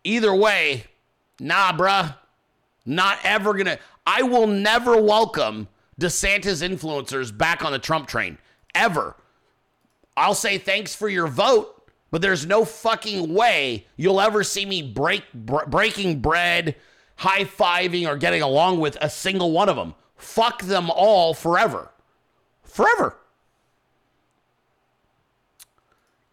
Either 0.04 0.34
way, 0.34 0.86
nah, 1.40 1.72
bruh. 1.72 2.16
Not 2.86 3.20
ever 3.24 3.54
gonna. 3.54 3.78
I 4.08 4.24
will 4.24 4.48
never 4.48 5.00
welcome 5.00 5.68
DeSantis 6.00 6.68
influencers 6.68 7.36
back 7.36 7.64
on 7.64 7.72
the 7.72 7.80
Trump 7.80 8.08
train. 8.08 8.40
Ever. 8.74 9.16
I'll 10.18 10.34
say 10.34 10.58
thanks 10.58 10.96
for 10.96 11.08
your 11.08 11.28
vote, 11.28 11.90
but 12.10 12.22
there's 12.22 12.46
no 12.46 12.66
fucking 12.66 13.34
way 13.34 13.86
you'll 13.96 14.20
ever 14.20 14.44
see 14.44 14.66
me 14.66 14.82
break 14.82 15.24
br- 15.34 15.66
breaking 15.68 16.22
bread, 16.22 16.76
high 17.22 17.46
fiving, 17.46 18.08
or 18.08 18.18
getting 18.18 18.42
along 18.42 18.80
with 18.80 18.98
a 19.00 19.08
single 19.08 19.52
one 19.52 19.70
of 19.70 19.76
them. 19.76 19.94
Fuck 20.18 20.64
them 20.64 20.90
all 20.90 21.36
forever. 21.36 21.92
Forever. 22.64 23.16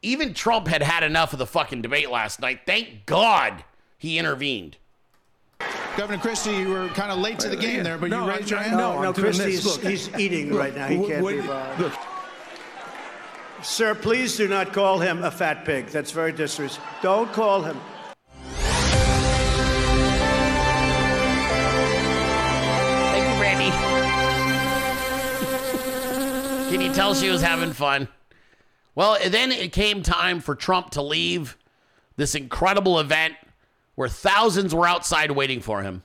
Even 0.00 0.32
Trump 0.32 0.66
had 0.66 0.82
had 0.82 1.02
enough 1.02 1.34
of 1.34 1.38
the 1.38 1.46
fucking 1.46 1.82
debate 1.82 2.10
last 2.10 2.40
night. 2.40 2.60
Thank 2.64 3.04
God 3.04 3.64
he 3.98 4.18
intervened. 4.18 4.78
Governor 5.98 6.22
Christie, 6.22 6.56
you 6.56 6.68
were 6.70 6.88
kind 6.88 7.12
of 7.12 7.18
late 7.18 7.38
to 7.40 7.50
the 7.50 7.56
game 7.56 7.82
there, 7.82 7.98
but 7.98 8.08
no, 8.08 8.24
you 8.24 8.30
raised 8.30 8.50
your 8.50 8.60
hand. 8.60 8.78
No, 8.78 9.02
no, 9.02 9.08
I'm 9.08 9.12
doing 9.12 9.26
Christie's 9.34 9.66
look, 9.66 9.82
he's 9.82 10.08
eating 10.18 10.50
look, 10.52 10.60
right 10.60 10.74
now. 10.74 10.86
He 10.86 10.96
what- 10.96 11.08
can't 11.10 11.22
what- 11.22 11.34
be 11.34 11.40
bothered. 11.42 11.80
look. 11.80 11.92
Sir, 13.60 13.94
please 13.94 14.36
do 14.38 14.48
not 14.48 14.72
call 14.72 15.00
him 15.00 15.22
a 15.22 15.30
fat 15.30 15.66
pig. 15.66 15.88
That's 15.88 16.12
very 16.12 16.32
disrespectful. 16.32 16.96
Don't 17.02 17.30
call 17.32 17.60
him. 17.62 17.78
Can 26.68 26.82
you 26.82 26.92
tell 26.92 27.14
she 27.14 27.30
was 27.30 27.40
having 27.40 27.72
fun? 27.72 28.08
Well, 28.94 29.16
then 29.26 29.52
it 29.52 29.72
came 29.72 30.02
time 30.02 30.40
for 30.40 30.54
Trump 30.54 30.90
to 30.90 31.02
leave 31.02 31.56
this 32.16 32.34
incredible 32.34 33.00
event 33.00 33.34
where 33.94 34.08
thousands 34.08 34.74
were 34.74 34.86
outside 34.86 35.30
waiting 35.30 35.60
for 35.60 35.82
him. 35.82 36.02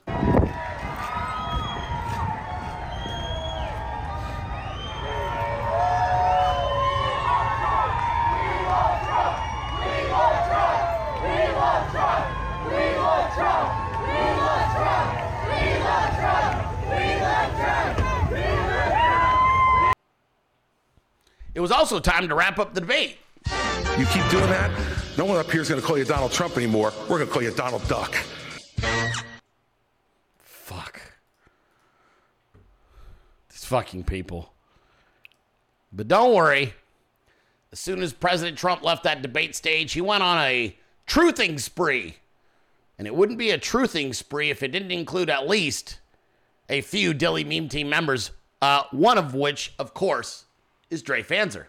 It 21.54 21.60
was 21.60 21.70
also 21.70 22.00
time 22.00 22.28
to 22.28 22.34
wrap 22.34 22.58
up 22.58 22.74
the 22.74 22.80
debate. 22.80 23.18
You 23.98 24.06
keep 24.06 24.28
doing 24.30 24.48
that, 24.48 24.70
no 25.16 25.24
one 25.24 25.36
up 25.36 25.50
here 25.50 25.60
is 25.60 25.68
going 25.68 25.80
to 25.80 25.86
call 25.86 25.96
you 25.96 26.04
Donald 26.04 26.32
Trump 26.32 26.56
anymore. 26.56 26.92
We're 27.02 27.18
going 27.18 27.26
to 27.28 27.32
call 27.32 27.42
you 27.42 27.52
Donald 27.52 27.86
Duck. 27.86 28.12
Fuck. 30.42 31.00
These 33.50 33.64
fucking 33.64 34.04
people. 34.04 34.52
But 35.92 36.08
don't 36.08 36.34
worry. 36.34 36.74
As 37.70 37.78
soon 37.78 38.02
as 38.02 38.12
President 38.12 38.58
Trump 38.58 38.82
left 38.82 39.04
that 39.04 39.22
debate 39.22 39.54
stage, 39.54 39.92
he 39.92 40.00
went 40.00 40.24
on 40.24 40.38
a 40.38 40.76
truthing 41.06 41.60
spree. 41.60 42.16
And 42.98 43.06
it 43.06 43.14
wouldn't 43.14 43.38
be 43.38 43.50
a 43.50 43.58
truthing 43.58 44.14
spree 44.14 44.50
if 44.50 44.64
it 44.64 44.72
didn't 44.72 44.90
include 44.90 45.30
at 45.30 45.48
least 45.48 45.98
a 46.68 46.80
few 46.80 47.14
Dilley 47.14 47.46
Meme 47.46 47.68
Team 47.68 47.88
members, 47.88 48.32
uh, 48.60 48.84
one 48.90 49.18
of 49.18 49.34
which, 49.34 49.74
of 49.78 49.94
course, 49.94 50.43
is 50.94 51.02
Dre 51.02 51.24
Fanzer. 51.24 51.66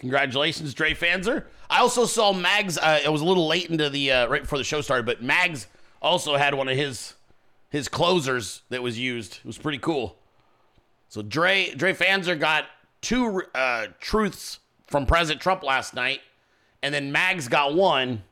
Congratulations, 0.00 0.72
Dre 0.72 0.94
Fanzer. 0.94 1.44
I 1.68 1.80
also 1.80 2.06
saw 2.06 2.32
Mags. 2.32 2.78
Uh, 2.78 3.00
it 3.04 3.10
was 3.10 3.20
a 3.20 3.24
little 3.24 3.46
late 3.46 3.68
into 3.68 3.90
the 3.90 4.10
uh, 4.10 4.26
right 4.28 4.40
before 4.42 4.56
the 4.56 4.64
show 4.64 4.80
started, 4.80 5.04
but 5.04 5.22
Mags 5.22 5.66
also 6.00 6.36
had 6.36 6.54
one 6.54 6.68
of 6.68 6.76
his 6.76 7.14
his 7.68 7.86
closers 7.86 8.62
that 8.70 8.82
was 8.82 8.98
used. 8.98 9.36
It 9.36 9.44
was 9.44 9.58
pretty 9.58 9.76
cool. 9.76 10.16
So 11.10 11.20
Dre 11.20 11.74
Dre 11.74 11.92
Fanzer 11.92 12.38
got 12.38 12.64
two 13.02 13.42
uh, 13.54 13.88
truths 14.00 14.60
from 14.86 15.04
President 15.04 15.42
Trump 15.42 15.62
last 15.62 15.92
night, 15.92 16.20
and 16.82 16.94
then 16.94 17.12
Mags 17.12 17.46
got 17.46 17.74
one. 17.74 18.22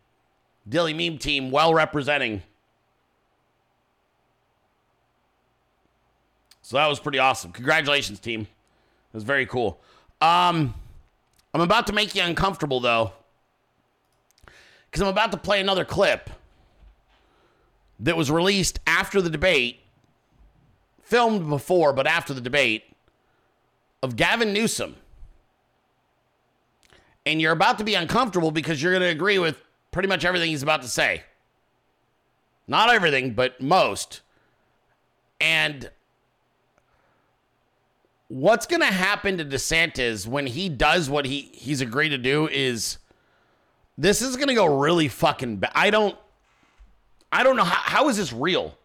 Dilley 0.66 0.96
Meme 0.96 1.18
Team 1.18 1.50
well 1.50 1.74
representing. 1.74 2.42
So 6.62 6.76
that 6.78 6.86
was 6.86 6.98
pretty 6.98 7.18
awesome. 7.18 7.52
Congratulations, 7.52 8.20
team. 8.20 8.42
It 8.42 8.48
was 9.14 9.24
very 9.24 9.46
cool. 9.46 9.80
Um, 10.20 10.74
I'm 11.54 11.60
about 11.60 11.86
to 11.86 11.92
make 11.92 12.14
you 12.14 12.22
uncomfortable 12.22 12.80
though, 12.80 13.12
because 14.90 15.02
I'm 15.02 15.08
about 15.08 15.32
to 15.32 15.38
play 15.38 15.60
another 15.60 15.84
clip 15.84 16.30
that 18.00 18.16
was 18.16 18.30
released 18.30 18.78
after 18.86 19.20
the 19.20 19.30
debate, 19.30 19.80
filmed 21.02 21.48
before, 21.48 21.92
but 21.92 22.06
after 22.06 22.32
the 22.32 22.40
debate, 22.40 22.84
of 24.02 24.16
Gavin 24.16 24.52
Newsom. 24.52 24.96
And 27.26 27.40
you're 27.40 27.52
about 27.52 27.78
to 27.78 27.84
be 27.84 27.94
uncomfortable 27.94 28.50
because 28.50 28.82
you're 28.82 28.92
going 28.92 29.02
to 29.02 29.08
agree 29.08 29.38
with 29.38 29.62
pretty 29.90 30.08
much 30.08 30.24
everything 30.24 30.50
he's 30.50 30.62
about 30.62 30.82
to 30.82 30.88
say. 30.88 31.24
Not 32.66 32.90
everything, 32.90 33.32
but 33.32 33.60
most. 33.60 34.20
And 35.40 35.90
what's 38.28 38.66
going 38.66 38.80
to 38.80 38.86
happen 38.86 39.38
to 39.38 39.44
DeSantis 39.44 40.26
when 40.26 40.46
he 40.46 40.68
does 40.68 41.10
what 41.10 41.24
he 41.24 41.50
he's 41.52 41.80
agreed 41.80 42.10
to 42.10 42.18
do 42.18 42.46
is 42.48 42.98
this 43.96 44.22
is 44.22 44.36
going 44.36 44.48
to 44.48 44.54
go 44.54 44.78
really 44.78 45.08
fucking 45.08 45.56
bad. 45.56 45.72
I 45.74 45.90
don't 45.90 46.16
I 47.32 47.42
don't 47.42 47.56
know 47.56 47.64
how, 47.64 48.02
how 48.02 48.08
is 48.08 48.16
this 48.16 48.32
real? 48.32 48.76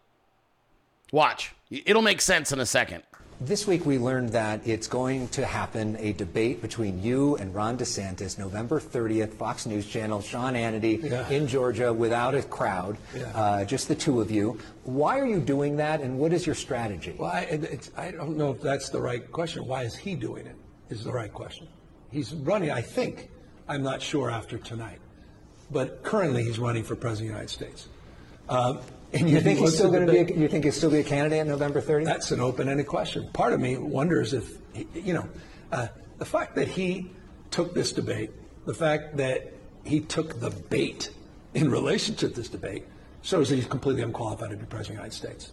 Watch. 1.12 1.54
It'll 1.70 2.02
make 2.02 2.20
sense 2.20 2.52
in 2.52 2.60
a 2.60 2.66
second. 2.66 3.04
This 3.40 3.66
week, 3.66 3.84
we 3.84 3.98
learned 3.98 4.30
that 4.30 4.60
it's 4.66 4.86
going 4.86 5.28
to 5.28 5.44
happen 5.44 5.96
a 5.98 6.12
debate 6.12 6.62
between 6.62 7.02
you 7.02 7.36
and 7.36 7.52
Ron 7.54 7.76
DeSantis, 7.76 8.38
November 8.38 8.78
30th, 8.80 9.34
Fox 9.34 9.66
News 9.66 9.86
Channel, 9.86 10.22
Sean 10.22 10.54
Hannity 10.54 11.02
Yeah. 11.02 11.28
in 11.28 11.46
Georgia 11.48 11.92
without 11.92 12.34
a 12.34 12.42
crowd, 12.42 12.96
Yeah. 13.14 13.24
uh, 13.34 13.64
just 13.64 13.88
the 13.88 13.96
two 13.96 14.20
of 14.20 14.30
you. 14.30 14.58
Why 14.84 15.18
are 15.18 15.26
you 15.26 15.40
doing 15.40 15.76
that, 15.78 16.00
and 16.00 16.18
what 16.18 16.32
is 16.32 16.46
your 16.46 16.54
strategy? 16.54 17.16
Well, 17.18 17.30
I, 17.30 17.40
it's, 17.40 17.90
I 17.96 18.12
don't 18.12 18.36
know 18.38 18.52
if 18.52 18.60
that's 18.62 18.88
the 18.88 19.00
right 19.00 19.30
question. 19.32 19.66
Why 19.66 19.82
is 19.82 19.96
he 19.96 20.14
doing 20.14 20.46
it? 20.46 20.56
Is 20.88 21.02
the 21.02 21.12
right 21.12 21.32
question. 21.32 21.66
He's 22.12 22.32
running, 22.34 22.70
I 22.70 22.82
think, 22.82 23.30
I'm 23.68 23.82
not 23.82 24.00
sure 24.00 24.30
after 24.30 24.58
tonight, 24.58 25.00
but 25.72 26.02
currently 26.04 26.44
he's 26.44 26.60
running 26.60 26.84
for 26.84 26.94
president 26.94 27.30
of 27.30 27.34
the 27.34 27.40
United 27.40 27.50
States. 27.50 27.88
Um, 28.48 28.78
And 29.14 29.30
you 29.30 29.40
think 29.40 29.58
he's 29.60 29.74
still 29.74 29.90
going 29.90 30.06
to 30.06 30.12
be? 30.12 30.18
A, 30.18 30.36
you 30.36 30.48
think 30.48 30.64
he'll 30.64 30.72
still 30.72 30.90
be 30.90 30.98
a 30.98 31.04
candidate 31.04 31.40
on 31.40 31.48
November 31.48 31.80
30th? 31.80 32.04
That's 32.04 32.30
an 32.30 32.40
open-ended 32.40 32.86
question. 32.86 33.28
Part 33.32 33.52
of 33.52 33.60
me 33.60 33.76
wonders 33.76 34.32
if, 34.34 34.58
he- 34.72 34.86
you 34.94 35.14
know, 35.14 35.28
uh, 35.72 35.88
the 36.18 36.24
fact 36.24 36.54
that 36.56 36.68
he 36.68 37.10
took 37.50 37.74
this 37.74 37.92
debate, 37.92 38.30
the 38.66 38.74
fact 38.74 39.16
that 39.16 39.52
he 39.84 40.00
took 40.00 40.40
the 40.40 40.50
bait 40.50 41.10
in 41.54 41.70
relation 41.78 42.14
to 42.16 42.28
this 42.28 42.48
debate, 42.48 42.84
shows 43.22 43.48
that 43.48 43.56
he's 43.56 43.66
completely 43.66 44.02
unqualified 44.02 44.50
to 44.50 44.56
be 44.56 44.64
president 44.66 44.98
of 45.04 45.10
the 45.10 45.16
United 45.18 45.38
States. 45.38 45.52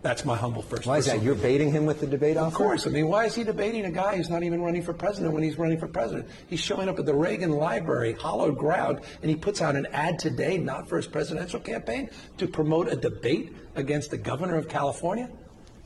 That's 0.00 0.24
my 0.24 0.36
humble 0.36 0.62
first. 0.62 0.86
Why 0.86 0.98
is 0.98 1.06
that? 1.06 1.22
You're 1.22 1.34
baiting 1.34 1.72
him 1.72 1.84
with 1.84 1.98
the 2.00 2.06
debate 2.06 2.36
Of 2.36 2.54
course. 2.54 2.86
I 2.86 2.90
mean, 2.90 3.08
why 3.08 3.24
is 3.24 3.34
he 3.34 3.42
debating 3.42 3.84
a 3.84 3.90
guy 3.90 4.16
who's 4.16 4.30
not 4.30 4.44
even 4.44 4.62
running 4.62 4.82
for 4.82 4.92
president 4.92 5.34
when 5.34 5.42
he's 5.42 5.58
running 5.58 5.78
for 5.78 5.88
president? 5.88 6.28
He's 6.46 6.60
showing 6.60 6.88
up 6.88 7.00
at 7.00 7.06
the 7.06 7.14
Reagan 7.14 7.50
Library, 7.50 8.12
hollowed 8.12 8.56
ground, 8.56 9.00
and 9.22 9.30
he 9.30 9.36
puts 9.36 9.60
out 9.60 9.74
an 9.74 9.86
ad 9.86 10.20
today, 10.20 10.56
not 10.56 10.88
for 10.88 10.98
his 10.98 11.08
presidential 11.08 11.58
campaign, 11.58 12.10
to 12.36 12.46
promote 12.46 12.86
a 12.88 12.94
debate 12.94 13.52
against 13.74 14.10
the 14.10 14.18
governor 14.18 14.56
of 14.56 14.68
California. 14.68 15.28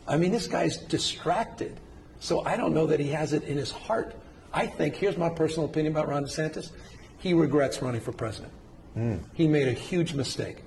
I 0.07 0.19
mean, 0.19 0.31
this 0.31 0.47
guy's 0.47 0.77
distracted. 0.77 1.81
So 2.21 2.45
I 2.45 2.57
don't 2.57 2.75
know 2.75 2.87
that 2.87 3.01
he 3.01 3.09
has 3.09 3.33
it 3.33 3.45
in 3.45 3.57
his 3.57 3.71
heart. 3.71 4.15
I 4.53 4.67
think, 4.67 4.95
here's 4.95 5.17
my 5.17 5.31
personal 5.31 5.65
opinion 5.65 5.95
about 5.95 6.09
Ron 6.09 6.25
DeSantis 6.25 6.71
he 7.19 7.35
regrets 7.35 7.81
running 7.81 8.01
for 8.01 8.11
president. 8.11 8.53
Hmm. 8.95 9.19
He 9.33 9.47
made 9.47 9.69
a 9.69 9.73
huge 9.73 10.13
mistake. 10.13 10.59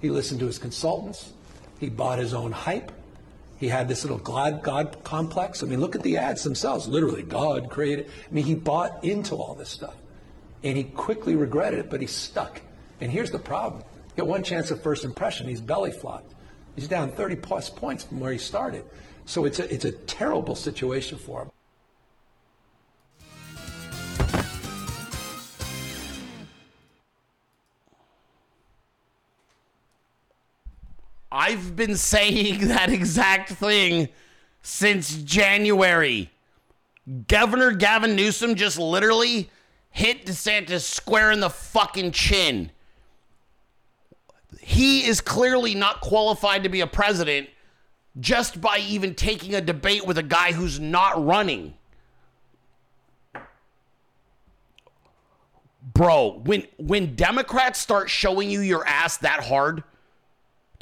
He 0.00 0.10
listened 0.10 0.40
to 0.40 0.46
his 0.46 0.58
consultants. 0.58 1.32
He 1.82 1.90
bought 1.90 2.20
his 2.20 2.32
own 2.32 2.52
hype. 2.52 2.92
He 3.58 3.66
had 3.66 3.88
this 3.88 4.04
little 4.04 4.18
God, 4.18 4.62
God 4.62 5.02
complex. 5.02 5.64
I 5.64 5.66
mean, 5.66 5.80
look 5.80 5.96
at 5.96 6.04
the 6.04 6.16
ads 6.16 6.44
themselves. 6.44 6.86
Literally, 6.86 7.24
God 7.24 7.70
created. 7.70 8.06
I 8.06 8.32
mean, 8.32 8.44
he 8.44 8.54
bought 8.54 9.02
into 9.02 9.34
all 9.34 9.56
this 9.56 9.70
stuff. 9.70 9.96
And 10.62 10.76
he 10.76 10.84
quickly 10.84 11.34
regretted 11.34 11.80
it, 11.80 11.90
but 11.90 12.00
he 12.00 12.06
stuck. 12.06 12.62
And 13.00 13.10
here's 13.10 13.32
the 13.32 13.40
problem. 13.40 13.82
He 14.14 14.20
got 14.20 14.28
one 14.28 14.44
chance 14.44 14.70
at 14.70 14.80
first 14.80 15.04
impression. 15.04 15.48
He's 15.48 15.60
belly 15.60 15.90
flopped. 15.90 16.32
He's 16.76 16.86
down 16.86 17.10
30 17.10 17.34
plus 17.34 17.68
points 17.68 18.04
from 18.04 18.20
where 18.20 18.30
he 18.30 18.38
started. 18.38 18.84
So 19.24 19.44
it's 19.44 19.58
a, 19.58 19.74
it's 19.74 19.84
a 19.84 19.90
terrible 19.90 20.54
situation 20.54 21.18
for 21.18 21.42
him. 21.42 21.50
I've 31.32 31.74
been 31.74 31.96
saying 31.96 32.68
that 32.68 32.90
exact 32.90 33.50
thing 33.50 34.10
since 34.60 35.14
January. 35.22 36.30
Governor 37.26 37.72
Gavin 37.72 38.14
Newsom 38.14 38.54
just 38.54 38.78
literally 38.78 39.50
hit 39.90 40.26
DeSantis 40.26 40.82
square 40.82 41.32
in 41.32 41.40
the 41.40 41.50
fucking 41.50 42.12
chin. 42.12 42.70
He 44.60 45.04
is 45.06 45.20
clearly 45.20 45.74
not 45.74 46.00
qualified 46.00 46.62
to 46.62 46.68
be 46.68 46.80
a 46.80 46.86
president 46.86 47.48
just 48.20 48.60
by 48.60 48.78
even 48.78 49.14
taking 49.14 49.54
a 49.54 49.60
debate 49.60 50.06
with 50.06 50.18
a 50.18 50.22
guy 50.22 50.52
who's 50.52 50.78
not 50.78 51.24
running. 51.24 51.74
Bro, 55.94 56.42
when 56.44 56.66
when 56.78 57.16
Democrats 57.16 57.78
start 57.80 58.08
showing 58.08 58.50
you 58.50 58.60
your 58.60 58.86
ass 58.86 59.16
that 59.18 59.44
hard, 59.44 59.82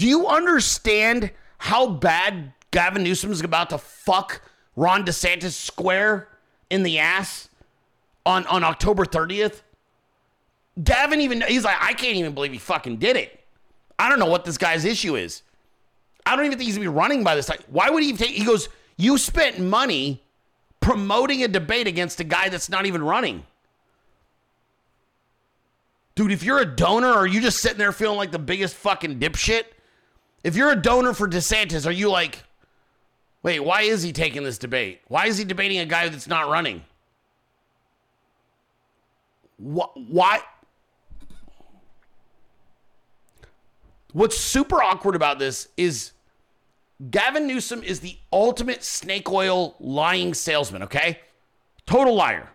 do 0.01 0.06
you 0.06 0.27
understand 0.28 1.31
how 1.59 1.86
bad 1.86 2.55
Gavin 2.70 3.02
Newsom 3.02 3.32
is 3.32 3.43
about 3.43 3.68
to 3.68 3.77
fuck 3.77 4.40
Ron 4.74 5.05
DeSantis 5.05 5.52
square 5.52 6.27
in 6.70 6.85
the 6.85 6.98
ass 6.98 7.51
on, 8.24 8.47
on 8.47 8.64
October 8.64 9.05
30th? 9.05 9.60
Gavin 10.82 11.20
even 11.20 11.43
he's 11.47 11.64
like, 11.64 11.77
I 11.78 11.93
can't 11.93 12.16
even 12.16 12.32
believe 12.32 12.51
he 12.51 12.56
fucking 12.59 12.97
did 12.97 13.16
it. 13.16 13.44
I 13.98 14.09
don't 14.09 14.18
know 14.18 14.24
what 14.24 14.47
this 14.47 14.56
guy's 14.56 14.86
issue 14.86 15.16
is. 15.16 15.43
I 16.24 16.35
don't 16.35 16.47
even 16.47 16.56
think 16.56 16.68
he's 16.68 16.78
gonna 16.78 16.90
be 16.90 16.97
running 16.97 17.22
by 17.22 17.35
this 17.35 17.44
time. 17.44 17.59
Why 17.68 17.90
would 17.90 18.02
he 18.02 18.14
take? 18.14 18.31
He 18.31 18.47
goes, 18.47 18.70
you 18.97 19.18
spent 19.18 19.59
money 19.59 20.22
promoting 20.81 21.44
a 21.44 21.48
debate 21.48 21.86
against 21.86 22.20
a 22.20 22.24
guy 22.24 22.48
that's 22.48 22.70
not 22.70 22.86
even 22.86 23.02
running. 23.02 23.44
Dude, 26.14 26.32
if 26.32 26.43
you're 26.43 26.60
a 26.60 26.64
donor, 26.64 27.12
are 27.12 27.27
you 27.27 27.43
just 27.43 27.59
sitting 27.59 27.77
there 27.77 27.93
feeling 27.93 28.16
like 28.16 28.31
the 28.31 28.39
biggest 28.39 28.77
fucking 28.77 29.18
dipshit? 29.18 29.64
If 30.43 30.57
you're 30.57 30.71
a 30.71 30.77
donor 30.77 31.12
for 31.12 31.29
DeSantis, 31.29 31.87
are 31.87 31.91
you 31.93 32.11
like, 32.11 32.43
wait, 33.43 33.61
why 33.61 33.83
is 33.83 34.03
he 34.03 34.12
taking 34.12 34.43
this 34.43 34.59
debate? 34.59 35.01
Why 35.09 35.27
is 35.27 35.37
he 35.39 35.45
debating 35.45 35.79
a 35.79 35.87
guy 35.87 36.09
that's 36.09 36.27
not 36.29 36.49
running? 36.49 36.83
Wh- 39.59 39.95
Why? 39.97 40.41
What's 44.12 44.37
super 44.37 44.83
awkward 44.83 45.15
about 45.15 45.39
this 45.39 45.69
is 45.77 46.12
Gavin 47.11 47.47
Newsom 47.47 47.83
is 47.83 48.01
the 48.01 48.17
ultimate 48.33 48.83
snake 48.83 49.31
oil 49.31 49.77
lying 49.79 50.35
salesman, 50.35 50.83
okay? 50.85 51.21
Total 51.87 52.15
liar. 52.15 52.49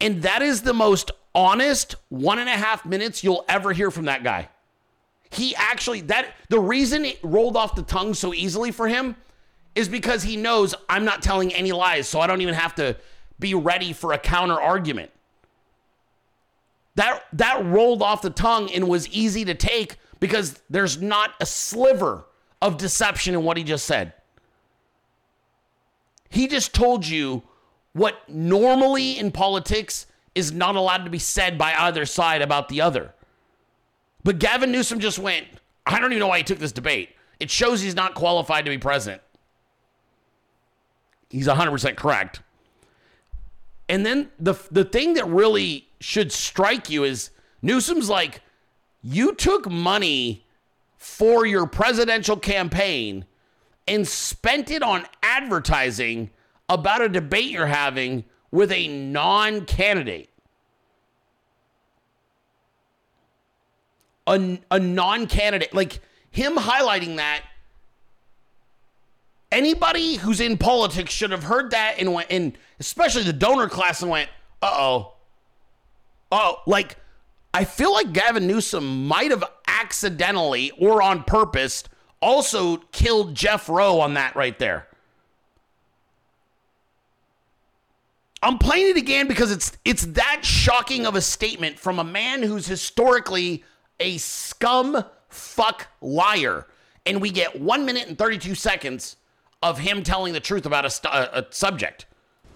And 0.00 0.22
that 0.22 0.42
is 0.42 0.62
the 0.62 0.74
most 0.74 1.12
honest 1.34 1.94
one 2.08 2.38
and 2.38 2.48
a 2.48 2.52
half 2.56 2.84
minutes 2.84 3.22
you'll 3.22 3.44
ever 3.48 3.72
hear 3.72 3.90
from 3.90 4.06
that 4.06 4.24
guy. 4.24 4.48
He 5.32 5.54
actually, 5.56 6.02
that, 6.02 6.34
the 6.48 6.60
reason 6.60 7.06
it 7.06 7.18
rolled 7.22 7.56
off 7.56 7.74
the 7.74 7.82
tongue 7.82 8.12
so 8.12 8.34
easily 8.34 8.70
for 8.70 8.86
him 8.86 9.16
is 9.74 9.88
because 9.88 10.22
he 10.22 10.36
knows 10.36 10.74
I'm 10.88 11.04
not 11.04 11.22
telling 11.22 11.54
any 11.54 11.72
lies, 11.72 12.06
so 12.06 12.20
I 12.20 12.26
don't 12.26 12.42
even 12.42 12.54
have 12.54 12.74
to 12.74 12.96
be 13.38 13.54
ready 13.54 13.94
for 13.94 14.12
a 14.12 14.18
counter 14.18 14.60
argument. 14.60 15.10
That 16.96 17.24
that 17.32 17.64
rolled 17.64 18.02
off 18.02 18.20
the 18.20 18.28
tongue 18.28 18.70
and 18.70 18.86
was 18.86 19.08
easy 19.08 19.46
to 19.46 19.54
take 19.54 19.96
because 20.20 20.60
there's 20.68 21.00
not 21.00 21.30
a 21.40 21.46
sliver 21.46 22.26
of 22.60 22.76
deception 22.76 23.32
in 23.32 23.42
what 23.42 23.56
he 23.56 23.64
just 23.64 23.86
said. 23.86 24.12
He 26.28 26.46
just 26.46 26.74
told 26.74 27.06
you 27.06 27.42
what 27.94 28.28
normally 28.28 29.18
in 29.18 29.32
politics 29.32 30.06
is 30.34 30.52
not 30.52 30.76
allowed 30.76 31.04
to 31.04 31.10
be 31.10 31.18
said 31.18 31.56
by 31.56 31.74
either 31.74 32.04
side 32.04 32.42
about 32.42 32.68
the 32.68 32.82
other. 32.82 33.14
But 34.24 34.38
Gavin 34.38 34.70
Newsom 34.70 35.00
just 35.00 35.18
went, 35.18 35.46
I 35.86 35.98
don't 35.98 36.12
even 36.12 36.20
know 36.20 36.28
why 36.28 36.38
he 36.38 36.44
took 36.44 36.58
this 36.58 36.72
debate. 36.72 37.10
It 37.40 37.50
shows 37.50 37.80
he's 37.80 37.96
not 37.96 38.14
qualified 38.14 38.64
to 38.64 38.70
be 38.70 38.78
president. 38.78 39.22
He's 41.28 41.48
100% 41.48 41.96
correct. 41.96 42.42
And 43.88 44.06
then 44.06 44.30
the 44.38 44.54
the 44.70 44.84
thing 44.84 45.14
that 45.14 45.26
really 45.26 45.88
should 46.00 46.32
strike 46.32 46.88
you 46.88 47.04
is 47.04 47.30
Newsom's 47.62 48.08
like, 48.08 48.40
you 49.02 49.34
took 49.34 49.70
money 49.70 50.46
for 50.96 51.44
your 51.44 51.66
presidential 51.66 52.36
campaign 52.36 53.24
and 53.88 54.06
spent 54.06 54.70
it 54.70 54.82
on 54.82 55.04
advertising 55.22 56.30
about 56.68 57.02
a 57.02 57.08
debate 57.08 57.50
you're 57.50 57.66
having 57.66 58.24
with 58.50 58.70
a 58.70 58.86
non-candidate. 58.88 60.30
A, 64.26 64.60
a 64.70 64.78
non-candidate. 64.78 65.74
Like 65.74 66.00
him 66.30 66.56
highlighting 66.56 67.16
that 67.16 67.42
anybody 69.50 70.16
who's 70.16 70.40
in 70.40 70.56
politics 70.56 71.12
should 71.12 71.30
have 71.30 71.44
heard 71.44 71.70
that 71.72 71.96
and 71.98 72.12
went 72.12 72.28
and 72.30 72.56
especially 72.80 73.22
the 73.22 73.32
donor 73.32 73.68
class 73.68 74.02
and 74.02 74.10
went, 74.10 74.30
uh-oh. 74.62 75.12
Oh, 76.32 76.62
like 76.66 76.96
I 77.52 77.64
feel 77.64 77.92
like 77.92 78.12
Gavin 78.12 78.46
Newsom 78.46 79.06
might 79.06 79.30
have 79.30 79.44
accidentally 79.66 80.70
or 80.78 81.02
on 81.02 81.24
purpose 81.24 81.84
also 82.20 82.78
killed 82.92 83.34
Jeff 83.34 83.68
Roe 83.68 84.00
on 84.00 84.14
that 84.14 84.34
right 84.34 84.58
there. 84.58 84.88
I'm 88.42 88.58
playing 88.58 88.90
it 88.90 88.96
again 88.96 89.28
because 89.28 89.52
it's 89.52 89.72
it's 89.84 90.06
that 90.06 90.40
shocking 90.44 91.06
of 91.06 91.14
a 91.14 91.20
statement 91.20 91.78
from 91.78 91.98
a 91.98 92.04
man 92.04 92.42
who's 92.42 92.66
historically 92.66 93.62
a 94.02 94.18
scum 94.18 95.04
fuck 95.28 95.86
liar. 96.00 96.66
And 97.06 97.20
we 97.20 97.30
get 97.30 97.60
one 97.60 97.84
minute 97.86 98.08
and 98.08 98.18
32 98.18 98.54
seconds 98.54 99.16
of 99.62 99.78
him 99.78 100.02
telling 100.02 100.32
the 100.32 100.40
truth 100.40 100.66
about 100.66 100.84
a, 100.84 100.90
st- 100.90 101.14
a 101.14 101.46
subject. 101.50 102.06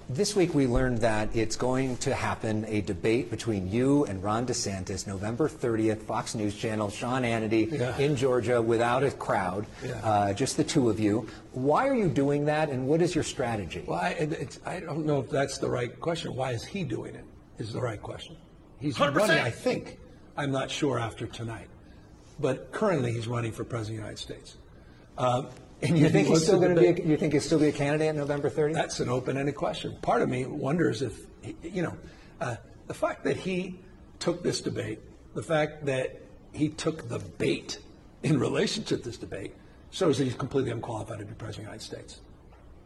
This 0.09 0.37
week, 0.37 0.55
we 0.55 0.69
learned 0.69 0.99
that 0.99 1.35
it's 1.35 1.57
going 1.57 1.97
to 1.99 2.15
happen 2.15 2.65
a 2.69 2.81
debate 2.81 3.29
between 3.29 3.69
you 3.69 4.05
and 4.05 4.23
Ron 4.23 4.47
DeSantis, 4.47 5.05
November 5.05 5.49
30th, 5.49 6.01
Fox 6.03 6.37
News 6.37 6.55
Channel, 6.57 6.91
Sean 6.91 7.23
Hannity 7.23 7.73
Yeah. 7.77 7.97
in 7.99 8.15
Georgia 8.15 8.63
without 8.63 9.03
a 9.03 9.11
crowd, 9.11 9.67
Yeah. 9.85 9.95
uh, 10.05 10.33
just 10.33 10.57
the 10.57 10.63
two 10.63 10.91
of 10.91 11.01
you. 11.01 11.27
Why 11.53 11.89
are 11.89 11.95
you 11.95 12.09
doing 12.09 12.45
that, 12.45 12.69
and 12.71 12.87
what 12.87 13.03
is 13.03 13.17
your 13.17 13.25
strategy? 13.25 13.83
Well, 13.85 13.99
I, 13.99 14.11
it's, 14.11 14.61
I 14.65 14.79
don't 14.79 15.07
know 15.07 15.19
if 15.19 15.29
that's 15.29 15.59
the 15.59 15.69
right 15.69 15.99
question. 16.01 16.37
Why 16.37 16.53
is 16.53 16.65
he 16.65 16.85
doing 16.85 17.17
it? 17.17 17.25
Is 17.59 17.73
the 17.73 17.81
right 17.81 18.01
question. 18.01 18.37
He's 18.79 18.97
100%. 18.97 19.15
running, 19.17 19.39
I 19.39 19.51
think. 19.51 19.99
I'm 20.37 20.51
not 20.51 20.71
sure 20.71 20.99
after 20.99 21.27
tonight, 21.27 21.69
but 22.39 22.73
currently 22.73 23.13
he's 23.13 23.27
running 23.27 23.53
for 23.53 23.65
president 23.65 24.01
of 24.01 24.05
the 24.05 24.09
United 24.09 24.19
States. 24.19 24.57
Um, 25.19 25.49
and 25.83 25.99
You 25.99 26.09
think 26.09 26.29
he's 26.29 26.43
still 26.43 26.59
going 26.59 26.75
to 26.75 26.81
be? 26.81 26.87
A, 26.87 27.07
you 27.07 27.17
think 27.17 27.33
he'll 27.33 27.43
still 27.43 27.59
be 27.59 27.69
a 27.69 27.73
candidate 27.73 28.11
on 28.11 28.17
November 28.17 28.49
30th? 28.49 28.75
That's 28.75 29.01
an 29.01 29.09
open-ended 29.09 29.55
question. 29.55 29.97
Part 30.03 30.23
of 30.23 30.29
me 30.29 30.47
wonders 30.47 31.03
if, 31.03 31.27
you 31.63 31.83
know, 31.83 31.97
uh, 32.41 32.57
the 32.87 32.95
fact 32.95 33.25
that 33.25 33.37
he 33.37 33.79
took 34.19 34.43
this 34.43 34.61
debate, 34.61 35.01
the 35.35 35.43
fact 35.43 35.85
that 35.87 36.21
he 36.53 36.69
took 36.69 37.09
the 37.09 37.19
bait 37.19 37.79
in 38.23 38.39
relationship 38.39 39.03
to 39.03 39.09
this 39.09 39.19
debate, 39.19 39.55
shows 39.91 40.19
that 40.19 40.25
he's 40.25 40.35
completely 40.35 40.71
unqualified 40.71 41.19
to 41.19 41.25
be 41.25 41.35
president 41.35 41.69
of 41.69 41.81
the 41.81 41.87
United 41.87 42.09
States. 42.09 42.21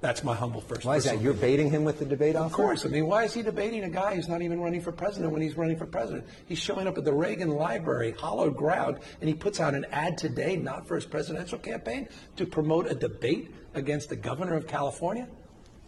That's 0.01 0.25
my 0.25 0.35
humble 0.35 0.63
first. 0.63 0.87
Why 0.87 0.97
is 0.97 1.05
that? 1.05 1.21
You're 1.21 1.33
opinion. 1.33 1.41
baiting 1.41 1.71
him 1.71 1.85
with 1.85 1.99
the 1.99 2.07
debate 2.07 2.35
offer? 2.35 2.47
Of 2.47 2.53
course. 2.53 2.87
I 2.87 2.89
mean, 2.89 3.07
why 3.07 3.25
is 3.25 3.35
he 3.35 3.43
debating 3.43 3.85
a 3.85 3.91
guy 3.91 4.15
who's 4.15 4.29
not 4.29 4.41
even 4.41 4.59
running 4.59 4.81
for 4.81 4.93
president 4.93 5.33
when 5.33 5.43
he's 5.43 5.57
running 5.57 5.77
for 5.77 5.85
president? 5.85 6.27
He's 6.47 6.59
showing 6.59 6.87
up 6.87 6.97
at 6.97 7.05
the 7.05 7.13
Reagan 7.13 7.51
Library, 7.51 8.13
hollowed 8.13 8.57
ground, 8.57 8.99
and 9.21 9.29
he 9.29 9.35
puts 9.35 9.61
out 9.61 9.75
an 9.75 9.85
ad 9.91 10.17
today, 10.17 10.57
not 10.57 10.89
for 10.89 10.95
his 10.95 11.05
presidential 11.05 11.59
campaign, 11.59 12.09
to 12.37 12.47
promote 12.47 12.91
a 12.91 12.95
debate 12.95 13.55
against 13.75 14.09
the 14.09 14.17
governor 14.17 14.57
of 14.57 14.67
California. 14.67 15.29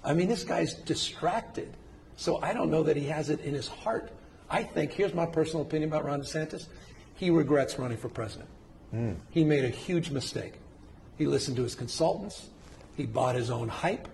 I 0.05 0.13
mean, 0.13 0.29
this 0.29 0.45
guy's 0.45 0.75
distracted. 0.75 1.75
So 2.17 2.41
I 2.43 2.53
don't 2.53 2.71
know 2.71 2.83
that 2.83 2.97
he 2.97 3.07
has 3.07 3.31
it 3.31 3.41
in 3.41 3.55
his 3.55 3.67
heart. 3.67 4.11
I 4.51 4.63
think, 4.63 4.93
here's 4.93 5.15
my 5.15 5.25
personal 5.25 5.63
opinion 5.63 5.89
about 5.89 6.05
Ron 6.05 6.21
DeSantis 6.21 6.67
he 7.15 7.31
regrets 7.31 7.79
running 7.79 7.99
for 7.99 8.09
president. 8.09 8.49
Hmm. 8.91 9.13
He 9.31 9.45
made 9.45 9.65
a 9.65 9.69
huge 9.69 10.11
mistake. 10.11 10.55
He 11.19 11.27
listened 11.27 11.57
to 11.57 11.63
his 11.63 11.75
consultants. 11.75 12.51
He 13.03 13.07
bought 13.07 13.35
his 13.35 13.51
own 13.51 13.67
hype. 13.67 14.07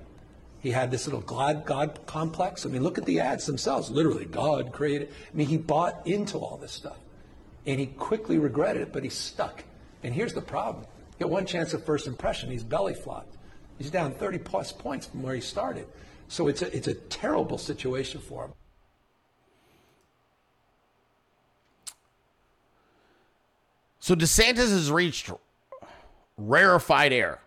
He 0.60 0.70
had 0.70 0.90
this 0.90 1.06
little 1.06 1.20
God, 1.20 1.66
God 1.66 2.06
complex. 2.06 2.64
I 2.64 2.70
mean, 2.70 2.82
look 2.82 2.96
at 2.96 3.04
the 3.04 3.20
ads 3.20 3.44
themselves. 3.44 3.90
Literally, 3.90 4.24
God 4.24 4.72
created. 4.72 5.10
I 5.30 5.36
mean, 5.36 5.46
he 5.46 5.58
bought 5.58 6.06
into 6.06 6.38
all 6.38 6.56
this 6.56 6.72
stuff. 6.72 6.96
And 7.66 7.78
he 7.78 7.84
quickly 7.84 8.38
regretted 8.38 8.80
it, 8.80 8.92
but 8.94 9.04
he's 9.04 9.12
stuck. 9.12 9.62
And 10.02 10.14
here's 10.14 10.32
the 10.32 10.40
problem. 10.40 10.86
He 11.18 11.24
had 11.24 11.30
one 11.30 11.44
chance 11.44 11.74
of 11.74 11.84
first 11.84 12.06
impression. 12.06 12.50
He's 12.50 12.64
belly 12.64 12.94
flopped. 12.94 13.36
He's 13.76 13.90
down 13.90 14.14
30 14.14 14.38
plus 14.38 14.72
points 14.72 15.04
from 15.04 15.22
where 15.22 15.34
he 15.34 15.42
started. 15.42 15.86
So 16.28 16.48
it's 16.48 16.62
a, 16.62 16.74
it's 16.74 16.88
a 16.88 16.94
terrible 16.94 17.58
situation 17.58 18.22
for 18.22 18.46
him. 18.46 18.52
So 24.00 24.14
DeSantis 24.14 24.70
has 24.70 24.90
reached 24.90 25.30
rarefied 26.38 27.12
air. 27.12 27.40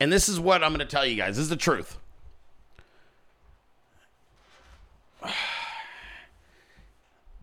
And 0.00 0.10
this 0.10 0.28
is 0.28 0.40
what 0.40 0.64
I'm 0.64 0.70
going 0.70 0.80
to 0.80 0.86
tell 0.86 1.06
you 1.06 1.14
guys. 1.14 1.36
This 1.36 1.44
is 1.44 1.50
the 1.50 1.56
truth. 1.56 1.98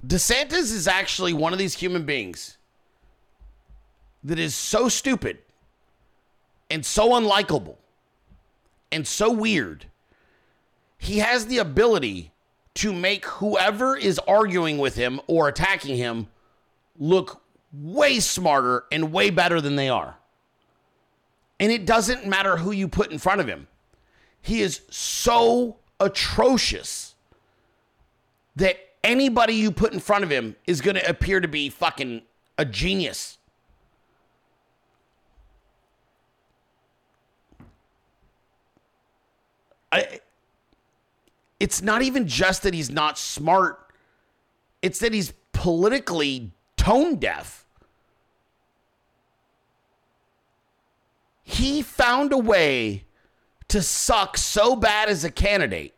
DeSantis 0.06 0.74
is 0.74 0.88
actually 0.88 1.34
one 1.34 1.54
of 1.54 1.60
these 1.60 1.76
human 1.76 2.04
beings 2.04 2.58
that 4.24 4.40
is 4.40 4.56
so 4.56 4.90
stupid 4.90 5.38
and 6.70 6.86
so 6.86 7.12
unlikable 7.12 7.78
and 8.92 9.08
so 9.08 9.32
weird. 9.32 9.86
He 10.98 11.20
has 11.20 11.46
the 11.46 11.60
ability 11.60 12.32
to 12.76 12.92
make 12.94 13.26
whoever 13.26 13.96
is 13.96 14.20
arguing 14.20 14.78
with 14.78 14.96
him 14.96 15.22
or 15.28 15.48
attacking 15.48 15.98
him 15.98 16.28
look 16.98 17.42
way 17.72 18.20
smarter 18.20 18.86
and 18.92 19.12
way 19.12 19.30
better 19.30 19.62
than 19.62 19.76
they 19.76 19.90
are. 19.90 20.18
And 21.60 21.72
it 21.72 21.86
doesn't 21.86 22.28
matter 22.28 22.58
who 22.58 22.72
you 22.72 22.88
put 22.88 23.12
in 23.12 23.18
front 23.18 23.42
of 23.42 23.48
him. 23.48 23.68
He 24.42 24.62
is 24.62 24.82
so 24.90 25.78
atrocious 26.00 27.16
that 28.56 28.78
anybody 29.04 29.54
you 29.54 29.72
put 29.72 29.94
in 29.94 30.00
front 30.00 30.24
of 30.24 30.30
him 30.30 30.56
is 30.68 30.82
going 30.82 30.96
to 30.96 31.10
appear 31.10 31.40
to 31.40 31.48
be 31.48 31.70
fucking 31.70 32.22
a 32.58 32.66
genius. 32.66 33.38
I, 39.92 40.20
it's 41.60 41.82
not 41.82 42.02
even 42.02 42.28
just 42.28 42.64
that 42.64 42.74
he's 42.74 42.90
not 42.90 43.18
smart 43.18 43.80
It's 44.82 45.00
that 45.00 45.14
he's 45.14 45.34
politically 45.54 46.52
tone 46.76 47.16
deaf. 47.16 47.67
He 51.50 51.82
found 51.82 52.34
a 52.34 52.38
way 52.38 53.06
to 53.70 53.82
suck 53.82 54.38
so 54.38 54.76
bad 54.76 55.08
as 55.08 55.24
a 55.24 55.32
candidate 55.32 55.96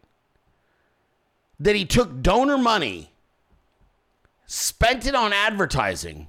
that 1.60 1.76
he 1.76 1.86
took 1.86 2.22
donor 2.22 2.58
money, 2.58 3.12
spent 4.46 5.08
it 5.08 5.16
on 5.16 5.34
advertising 5.34 6.28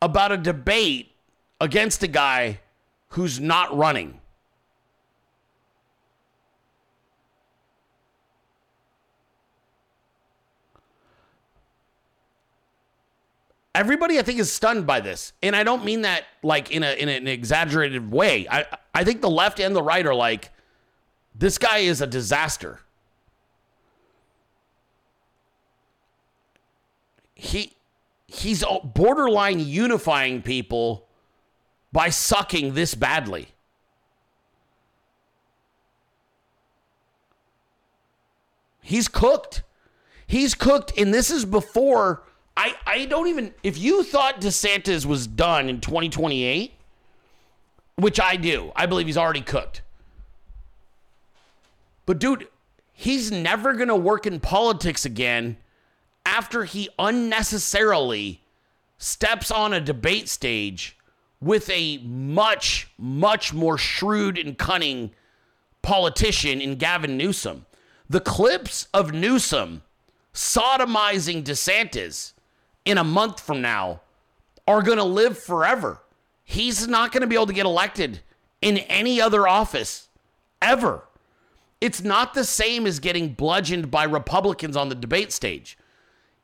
about 0.00 0.32
a 0.32 0.38
debate 0.38 1.12
against 1.60 2.02
a 2.02 2.08
guy 2.08 2.60
who's 3.08 3.38
not 3.38 3.76
running. 3.76 4.19
Everybody, 13.74 14.18
I 14.18 14.22
think, 14.22 14.40
is 14.40 14.52
stunned 14.52 14.86
by 14.86 15.00
this, 15.00 15.32
and 15.42 15.54
I 15.54 15.62
don't 15.62 15.84
mean 15.84 16.02
that 16.02 16.24
like 16.42 16.72
in 16.72 16.82
a 16.82 16.92
in 16.92 17.08
an 17.08 17.28
exaggerated 17.28 18.10
way. 18.10 18.46
I 18.50 18.66
I 18.94 19.04
think 19.04 19.20
the 19.20 19.30
left 19.30 19.60
and 19.60 19.76
the 19.76 19.82
right 19.82 20.04
are 20.04 20.14
like, 20.14 20.50
this 21.34 21.56
guy 21.56 21.78
is 21.78 22.00
a 22.00 22.06
disaster. 22.06 22.80
He 27.34 27.74
he's 28.26 28.64
uh, 28.64 28.80
borderline 28.82 29.60
unifying 29.60 30.42
people 30.42 31.06
by 31.92 32.10
sucking 32.10 32.74
this 32.74 32.96
badly. 32.96 33.50
He's 38.82 39.06
cooked. 39.06 39.62
He's 40.26 40.54
cooked, 40.54 40.92
and 40.98 41.14
this 41.14 41.30
is 41.30 41.44
before 41.44 42.24
I, 42.56 42.74
I 42.86 43.06
don't 43.06 43.28
even 43.28 43.54
if 43.62 43.78
you 43.78 44.02
thought 44.02 44.40
DeSantis 44.40 45.06
was 45.06 45.26
done 45.26 45.68
in 45.68 45.80
2028, 45.80 46.74
which 47.96 48.20
I 48.20 48.36
do, 48.36 48.72
I 48.76 48.86
believe 48.86 49.06
he's 49.06 49.16
already 49.16 49.40
cooked. 49.40 49.82
But 52.06 52.18
dude, 52.18 52.48
he's 52.92 53.30
never 53.30 53.74
gonna 53.74 53.96
work 53.96 54.26
in 54.26 54.40
politics 54.40 55.04
again 55.04 55.56
after 56.26 56.64
he 56.64 56.88
unnecessarily 56.98 58.42
steps 58.98 59.50
on 59.50 59.72
a 59.72 59.80
debate 59.80 60.28
stage 60.28 60.96
with 61.40 61.70
a 61.70 61.98
much, 61.98 62.90
much 62.98 63.54
more 63.54 63.78
shrewd 63.78 64.36
and 64.36 64.58
cunning 64.58 65.10
politician 65.82 66.60
in 66.60 66.76
Gavin 66.76 67.16
Newsom. 67.16 67.64
The 68.08 68.20
clips 68.20 68.88
of 68.92 69.12
Newsom 69.12 69.82
sodomizing 70.34 71.42
DeSantis 71.42 72.34
in 72.84 72.98
a 72.98 73.04
month 73.04 73.40
from 73.40 73.60
now 73.60 74.00
are 74.66 74.82
going 74.82 74.98
to 74.98 75.04
live 75.04 75.38
forever. 75.38 76.00
He's 76.44 76.86
not 76.88 77.12
going 77.12 77.20
to 77.22 77.26
be 77.26 77.34
able 77.34 77.46
to 77.46 77.52
get 77.52 77.66
elected 77.66 78.20
in 78.60 78.78
any 78.78 79.20
other 79.20 79.46
office 79.46 80.08
ever. 80.60 81.04
It's 81.80 82.02
not 82.02 82.34
the 82.34 82.44
same 82.44 82.86
as 82.86 82.98
getting 82.98 83.32
bludgeoned 83.32 83.90
by 83.90 84.04
Republicans 84.04 84.76
on 84.76 84.88
the 84.88 84.94
debate 84.94 85.32
stage. 85.32 85.78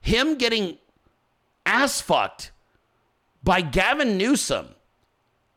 Him 0.00 0.36
getting 0.36 0.78
ass 1.66 2.00
fucked 2.00 2.52
by 3.42 3.60
Gavin 3.60 4.16
Newsom 4.16 4.68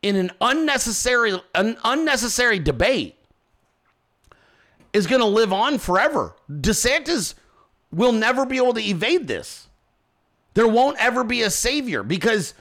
in 0.02 0.16
an 0.16 0.30
unnecessary 0.40 1.38
an 1.54 1.76
unnecessary 1.84 2.58
debate 2.58 3.16
is 4.92 5.06
going 5.06 5.20
to 5.20 5.26
live 5.26 5.52
on 5.52 5.78
forever. 5.78 6.34
DeSantis 6.50 7.34
will 7.92 8.12
never 8.12 8.44
be 8.44 8.56
able 8.56 8.74
to 8.74 8.82
evade 8.82 9.28
this. 9.28 9.68
There 10.54 10.68
won't 10.68 10.98
ever 10.98 11.24
be 11.24 11.42
a 11.42 11.50
savior 11.50 12.02
because 12.02 12.54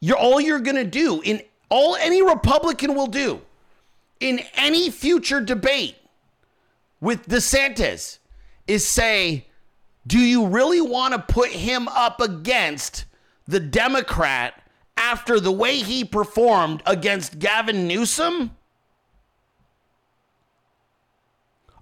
you're 0.00 0.16
all 0.16 0.40
you're 0.40 0.60
going 0.60 0.76
to 0.76 0.84
do 0.84 1.20
in 1.22 1.42
all 1.68 1.96
any 1.96 2.22
Republican 2.22 2.94
will 2.94 3.06
do 3.06 3.40
in 4.20 4.40
any 4.54 4.90
future 4.90 5.40
debate 5.40 5.96
with 7.00 7.26
DeSantis 7.28 8.18
is 8.66 8.86
say, 8.86 9.46
do 10.06 10.18
you 10.18 10.46
really 10.46 10.80
want 10.80 11.14
to 11.14 11.18
put 11.18 11.50
him 11.50 11.88
up 11.88 12.20
against 12.20 13.04
the 13.48 13.60
Democrat 13.60 14.54
after 14.96 15.40
the 15.40 15.50
way 15.52 15.76
he 15.76 16.04
performed 16.04 16.82
against 16.86 17.38
Gavin 17.38 17.88
Newsom? 17.88 18.52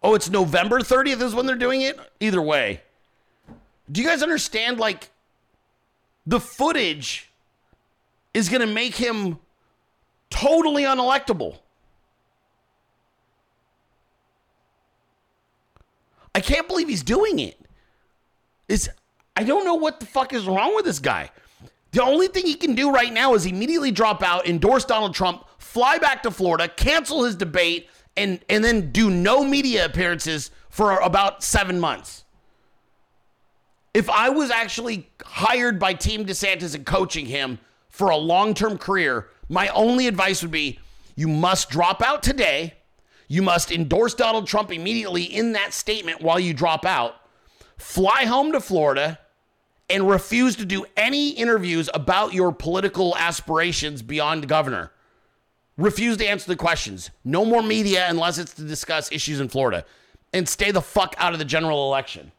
Oh, 0.03 0.15
it's 0.15 0.31
November 0.31 0.79
30th 0.79 1.21
is 1.21 1.35
when 1.35 1.45
they're 1.47 1.57
doing 1.57 1.83
it? 1.83 1.99
Either 2.21 2.41
way. 2.41 2.81
Do 3.91 4.01
you 4.01 4.07
guys 4.07 4.23
understand? 4.23 4.79
Like, 4.79 5.11
the 6.27 6.41
footage 6.41 7.31
is 8.33 8.49
going 8.49 8.61
to 8.61 8.73
make 8.73 8.95
him 8.95 9.39
totally 10.31 10.85
unelectable. 10.85 11.59
I 16.35 16.41
can't 16.41 16.69
believe 16.69 16.89
he's 16.89 17.03
doing 17.03 17.41
it. 17.41 17.59
Is 18.69 18.89
I 19.37 19.43
don't 19.43 19.65
know 19.65 19.75
what 19.75 19.99
the 19.99 20.07
fuck 20.07 20.33
is 20.33 20.47
wrong 20.47 20.77
with 20.77 20.85
this 20.85 21.01
guy. 21.01 21.31
The 21.93 22.03
only 22.03 22.29
thing 22.29 22.47
he 22.47 22.55
can 22.55 22.77
do 22.77 22.93
right 22.93 23.13
now 23.13 23.35
is 23.35 23.47
immediately 23.47 23.91
drop 23.91 24.23
out, 24.23 24.47
endorse 24.47 24.85
Donald 24.85 25.13
Trump, 25.13 25.45
fly 25.59 25.99
back 25.99 26.23
to 26.23 26.31
Florida, 26.31 26.69
cancel 26.69 27.25
his 27.25 27.35
debate, 27.35 27.89
and 28.17 28.41
and 28.49 28.63
then 28.63 28.93
do 28.93 29.11
no 29.11 29.43
media 29.43 29.85
appearances 29.85 30.53
for 30.69 30.99
about 30.99 31.43
seven 31.43 31.81
months. 31.81 32.25
If 33.93 34.09
I 34.09 34.29
was 34.29 34.51
actually 34.51 35.11
hired 35.25 35.79
by 35.79 35.95
Team 35.95 36.25
DeSantis 36.25 36.75
and 36.75 36.87
coaching 36.87 37.27
him 37.27 37.59
for 37.89 38.11
a 38.11 38.17
long 38.17 38.55
term 38.55 38.79
career, 38.79 39.29
my 39.49 39.69
only 39.69 40.07
advice 40.07 40.43
would 40.43 40.53
be 40.53 40.79
you 41.17 41.29
must 41.29 41.71
drop 41.71 42.01
out 42.03 42.23
today. 42.23 42.75
You 43.27 43.43
must 43.43 43.71
endorse 43.71 44.15
Donald 44.15 44.47
Trump 44.47 44.73
immediately 44.73 45.23
in 45.23 45.53
that 45.53 45.73
statement 45.73 46.21
while 46.21 46.41
you 46.41 46.55
drop 46.55 46.85
out. 46.85 47.15
Fly 47.79 48.25
home 48.25 48.53
to 48.53 48.61
Florida 48.61 49.19
and 49.89 50.09
refuse 50.09 50.57
to 50.57 50.65
do 50.65 50.85
any 50.97 51.31
interviews 51.31 51.91
about 51.93 52.33
your 52.33 52.53
political 52.53 53.17
aspirations 53.17 54.03
beyond 54.03 54.49
governor. 54.49 54.93
Refuse 55.77 56.17
to 56.19 56.27
answer 56.27 56.47
the 56.47 56.57
questions. 56.57 57.11
No 57.25 57.45
more 57.45 57.63
media 57.63 58.07
unless 58.09 58.39
it's 58.39 58.55
to 58.55 58.63
discuss 58.63 59.11
issues 59.11 59.41
in 59.41 59.49
Florida. 59.49 59.85
And 60.33 60.49
stay 60.49 60.71
the 60.71 60.83
fuck 60.83 61.15
out 61.19 61.33
of 61.33 61.39
the 61.39 61.45
general 61.45 61.87
election. 61.87 62.33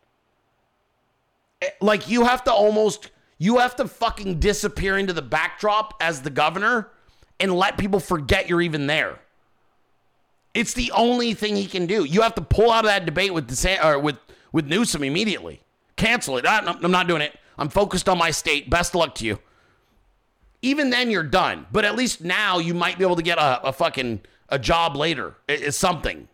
Like 1.80 2.10
you 2.10 2.26
have 2.26 2.44
to 2.46 2.52
almost 2.52 3.12
you 3.38 3.58
have 3.58 3.76
to 3.78 3.88
fucking 3.88 4.40
disappear 4.40 4.98
into 4.98 5.14
the 5.14 5.22
backdrop 5.22 5.96
as 6.00 6.22
the 6.22 6.30
governor 6.30 6.90
and 7.40 7.56
let 7.56 7.78
people 7.78 8.00
forget 8.00 8.48
you're 8.48 8.62
even 8.62 8.88
there. 8.88 9.20
It's 10.54 10.74
the 10.74 10.92
only 10.92 11.34
thing 11.34 11.56
he 11.56 11.66
can 11.66 11.86
do. 11.86 12.04
You 12.04 12.22
have 12.22 12.36
to 12.36 12.42
pull 12.42 12.72
out 12.72 12.86
of 12.86 12.90
that 12.90 13.06
debate 13.06 13.34
with 13.34 13.50
DeSantis, 13.50 13.84
or 13.84 14.00
with 14.00 14.18
with 14.52 14.68
Newsom 14.68 15.04
immediately. 15.04 15.62
Cancel 15.96 16.38
it. 16.38 16.46
Ah, 16.48 16.78
I'm 16.82 16.92
not 16.92 17.08
doing 17.08 17.22
it. 17.22 17.38
I'm 17.58 17.70
focused 17.70 18.10
on 18.10 18.18
my 18.18 18.32
state. 18.32 18.70
Best 18.70 18.92
of 18.92 19.00
luck 19.00 19.16
to 19.16 19.26
you. 19.26 19.40
Even 20.62 20.90
then, 20.90 21.10
you're 21.10 21.24
done. 21.24 21.66
But 21.72 21.86
at 21.86 21.96
least 21.96 22.22
now 22.22 22.60
you 22.60 22.74
might 22.74 22.98
be 22.98 23.04
able 23.04 23.16
to 23.16 23.24
get 23.24 23.38
a, 23.38 23.62
a 23.64 23.74
fucking 23.74 24.22
a 24.50 24.60
job 24.60 24.96
later. 24.96 25.36
It's 25.48 25.78
something. 25.78 26.28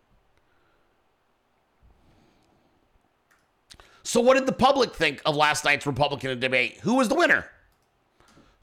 So, 4.08 4.22
what 4.22 4.36
did 4.36 4.46
the 4.46 4.54
public 4.54 4.96
think 4.96 5.22
of 5.26 5.36
last 5.36 5.66
night's 5.66 5.86
Republican 5.86 6.40
debate? 6.40 6.80
Who 6.84 6.96
was 6.96 7.10
the 7.10 7.16
winner? 7.16 7.46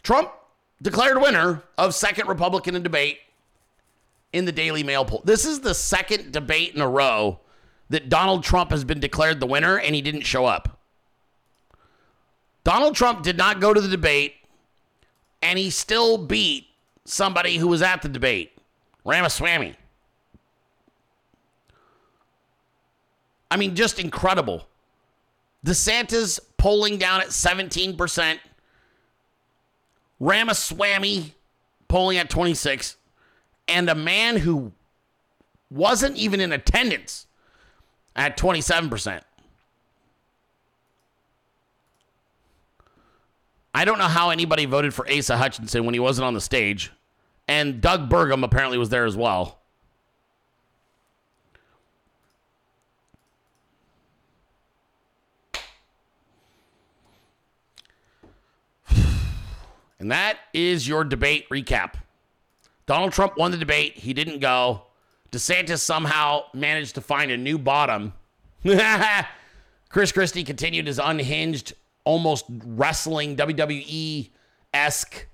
Trump 0.02 0.32
declared 0.80 1.20
winner 1.20 1.62
of 1.76 1.94
second 1.94 2.28
Republican 2.28 2.82
debate 2.82 3.18
in 4.32 4.46
the 4.46 4.52
Daily 4.52 4.82
Mail 4.82 5.04
poll. 5.04 5.20
This 5.22 5.44
is 5.44 5.60
the 5.60 5.74
second 5.74 6.32
debate 6.32 6.74
in 6.74 6.80
a 6.80 6.88
row 6.88 7.40
that 7.90 8.08
Donald 8.08 8.42
Trump 8.42 8.70
has 8.70 8.84
been 8.84 9.00
declared 9.00 9.38
the 9.38 9.46
winner 9.46 9.78
and 9.78 9.94
he 9.94 10.00
didn't 10.00 10.22
show 10.22 10.46
up. 10.46 10.80
Donald 12.64 12.94
Trump 12.94 13.22
did 13.22 13.36
not 13.36 13.60
go 13.60 13.74
to 13.74 13.82
the 13.82 13.88
debate 13.88 14.36
and 15.42 15.58
he 15.58 15.68
still 15.68 16.16
beat 16.16 16.68
somebody 17.04 17.58
who 17.58 17.68
was 17.68 17.82
at 17.82 18.00
the 18.00 18.08
debate, 18.08 18.56
Ramaswamy. 19.04 19.74
I 23.50 23.58
mean, 23.58 23.74
just 23.74 23.98
incredible. 23.98 24.66
DeSantis 25.64 26.38
polling 26.58 26.98
down 26.98 27.20
at 27.20 27.28
17%. 27.28 28.38
Ramaswamy 30.20 31.34
polling 31.88 32.18
at 32.18 32.30
26 32.30 32.96
and 33.66 33.88
a 33.88 33.94
man 33.94 34.36
who 34.36 34.72
wasn't 35.70 36.16
even 36.16 36.40
in 36.40 36.52
attendance 36.52 37.26
at 38.14 38.36
27%. 38.38 39.22
I 43.76 43.84
don't 43.84 43.98
know 43.98 44.04
how 44.04 44.30
anybody 44.30 44.66
voted 44.66 44.94
for 44.94 45.10
Asa 45.10 45.36
Hutchinson 45.36 45.84
when 45.84 45.94
he 45.94 46.00
wasn't 46.00 46.26
on 46.26 46.34
the 46.34 46.40
stage. 46.40 46.92
And 47.48 47.80
Doug 47.80 48.08
Burgum 48.08 48.44
apparently 48.44 48.78
was 48.78 48.88
there 48.88 49.04
as 49.04 49.16
well. 49.16 49.58
And 60.04 60.12
that 60.12 60.36
is 60.52 60.86
your 60.86 61.02
debate 61.02 61.48
recap. 61.48 61.94
Donald 62.84 63.12
Trump 63.14 63.38
won 63.38 63.52
the 63.52 63.56
debate. 63.56 63.96
He 63.96 64.12
didn't 64.12 64.38
go. 64.38 64.82
DeSantis 65.32 65.78
somehow 65.78 66.42
managed 66.52 66.96
to 66.96 67.00
find 67.00 67.30
a 67.30 67.38
new 67.38 67.56
bottom. 67.56 68.12
Chris 69.88 70.12
Christie 70.12 70.44
continued 70.44 70.88
his 70.88 70.98
unhinged, 70.98 71.72
almost 72.04 72.44
wrestling 72.66 73.34
WWE 73.34 74.28
esque 74.74 75.26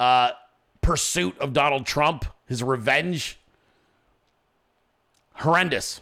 uh, 0.00 0.32
pursuit 0.80 1.38
of 1.38 1.52
Donald 1.52 1.86
Trump, 1.86 2.24
his 2.46 2.60
revenge. 2.60 3.38
Horrendous. 5.34 6.00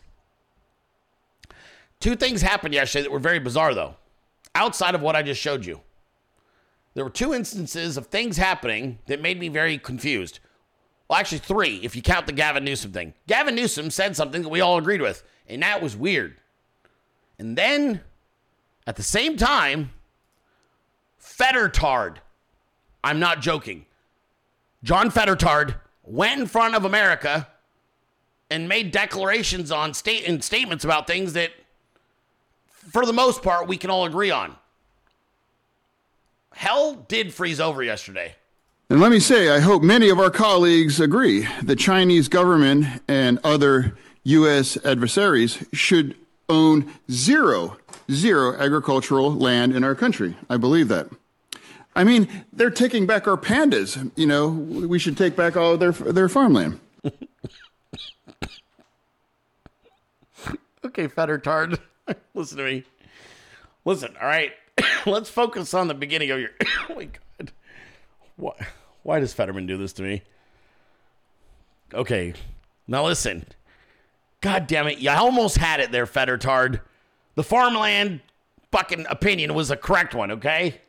Two 2.01 2.17
things 2.17 2.41
happened 2.41 2.73
yesterday 2.73 3.03
that 3.03 3.13
were 3.13 3.19
very 3.19 3.41
bizarre, 3.41 3.75
though, 3.75 3.97
outside 4.55 4.95
of 4.95 5.03
what 5.03 5.15
I 5.15 5.23
just 5.23 5.39
showed 5.39 5.67
you. 5.67 5.83
There 6.97 7.05
were 7.05 7.11
two 7.11 7.35
instances 7.35 7.99
of 7.99 8.07
things 8.07 8.39
happening 8.39 9.01
that 9.05 9.21
made 9.21 9.39
me 9.39 9.51
very 9.51 9.77
confused. 9.77 10.41
Well, 11.07 11.19
actually, 11.19 11.41
three, 11.41 11.77
if 11.83 11.95
you 11.95 12.01
count 12.01 12.27
the 12.27 12.33
Gavin 12.33 12.65
Newsom 12.65 12.91
thing. 12.91 13.13
Gavin 13.27 13.55
Newsom 13.55 13.91
said 13.91 14.17
something 14.17 14.41
that 14.41 14.49
we 14.49 14.63
all 14.63 14.79
agreed 14.79 15.03
with, 15.03 15.23
and 15.47 15.63
that 15.63 15.83
was 15.83 15.95
weird. 15.95 16.39
And 17.39 17.57
then, 17.57 18.01
at 18.87 18.97
the 18.97 19.03
same 19.03 19.37
time, 19.37 19.91
Fettertard, 21.21 22.17
I'm 23.05 23.21
not 23.21 23.43
joking, 23.43 23.85
John 24.83 25.11
Fettertard 25.11 25.75
went 26.03 26.41
in 26.41 26.47
front 26.47 26.77
of 26.77 26.87
America 26.87 27.47
and 28.49 28.71
made 28.71 28.91
declarations 28.91 29.71
on 29.71 29.93
state 29.93 30.27
and 30.27 30.43
statements 30.43 30.83
about 30.83 31.07
things 31.07 31.35
that, 31.35 31.51
for 32.91 33.05
the 33.05 33.13
most 33.13 33.43
part, 33.43 33.69
we 33.69 33.77
can 33.77 33.91
all 33.91 34.07
agree 34.07 34.31
on. 34.31 34.57
Hell 36.57 37.05
did 37.07 37.35
freeze 37.35 37.61
over 37.61 37.83
yesterday. 37.83 38.35
And 38.89 38.99
let 38.99 39.13
me 39.13 39.21
say, 39.21 39.51
I 39.51 39.61
hope 39.61 39.83
many 39.83 40.09
of 40.09 40.19
our 40.19 40.31
colleagues 40.31 40.99
agree 40.99 41.47
the 41.63 41.77
Chinese 41.77 42.29
government 42.29 42.87
and 43.07 43.39
other 43.45 43.95
U.S. 44.25 44.79
adversaries 44.83 45.63
should 45.75 46.17
own 46.49 46.91
zero, 47.11 47.77
zero 48.11 48.55
agricultural 48.55 49.35
land 49.35 49.77
in 49.77 49.85
our 49.85 49.95
country. 49.95 50.35
I 50.49 50.57
believe 50.57 50.89
that. 50.89 51.09
I 51.95 52.05
mean, 52.05 52.27
they're 52.55 52.71
taking 52.71 53.05
back 53.05 53.29
our 53.29 53.37
pandas. 53.37 54.11
You 54.17 54.27
know, 54.27 54.49
we 54.49 54.99
should 54.99 55.19
take 55.19 55.37
back 55.37 55.59
all 55.59 55.75
of 55.75 55.81
their, 55.81 55.93
their 55.93 56.31
farmland. 56.31 56.81
okay, 60.87 61.07
Fettertard, 61.07 61.79
listen 62.35 62.57
to 62.57 62.65
me. 62.65 62.85
Listen, 63.85 64.15
all 64.19 64.27
right. 64.27 64.53
Let's 65.07 65.31
focus 65.31 65.75
on 65.75 65.89
the 65.89 65.95
beginning 65.95 66.31
of 66.31 66.41
your. 66.41 66.51
oh 66.91 66.95
my 66.95 67.05
God. 67.05 67.53
Why, 68.37 68.53
why 69.03 69.21
does 69.21 69.33
Fetterman 69.33 69.67
do 69.67 69.77
this 69.77 69.93
to 69.95 70.03
me? 70.03 70.23
Okay, 71.95 72.35
now 72.87 73.05
listen. 73.05 73.47
God 74.41 74.67
damn 74.67 74.87
it. 74.87 74.99
You 74.99 75.11
almost 75.11 75.57
had 75.57 75.81
it 75.81 75.93
there, 75.93 76.07
Fettertard. 76.07 76.81
The 77.35 77.43
farmland 77.43 78.21
fucking 78.71 79.07
opinion 79.09 79.55
was 79.55 79.71
a 79.71 79.77
correct 79.77 80.15
one, 80.15 80.31
okay? 80.33 80.81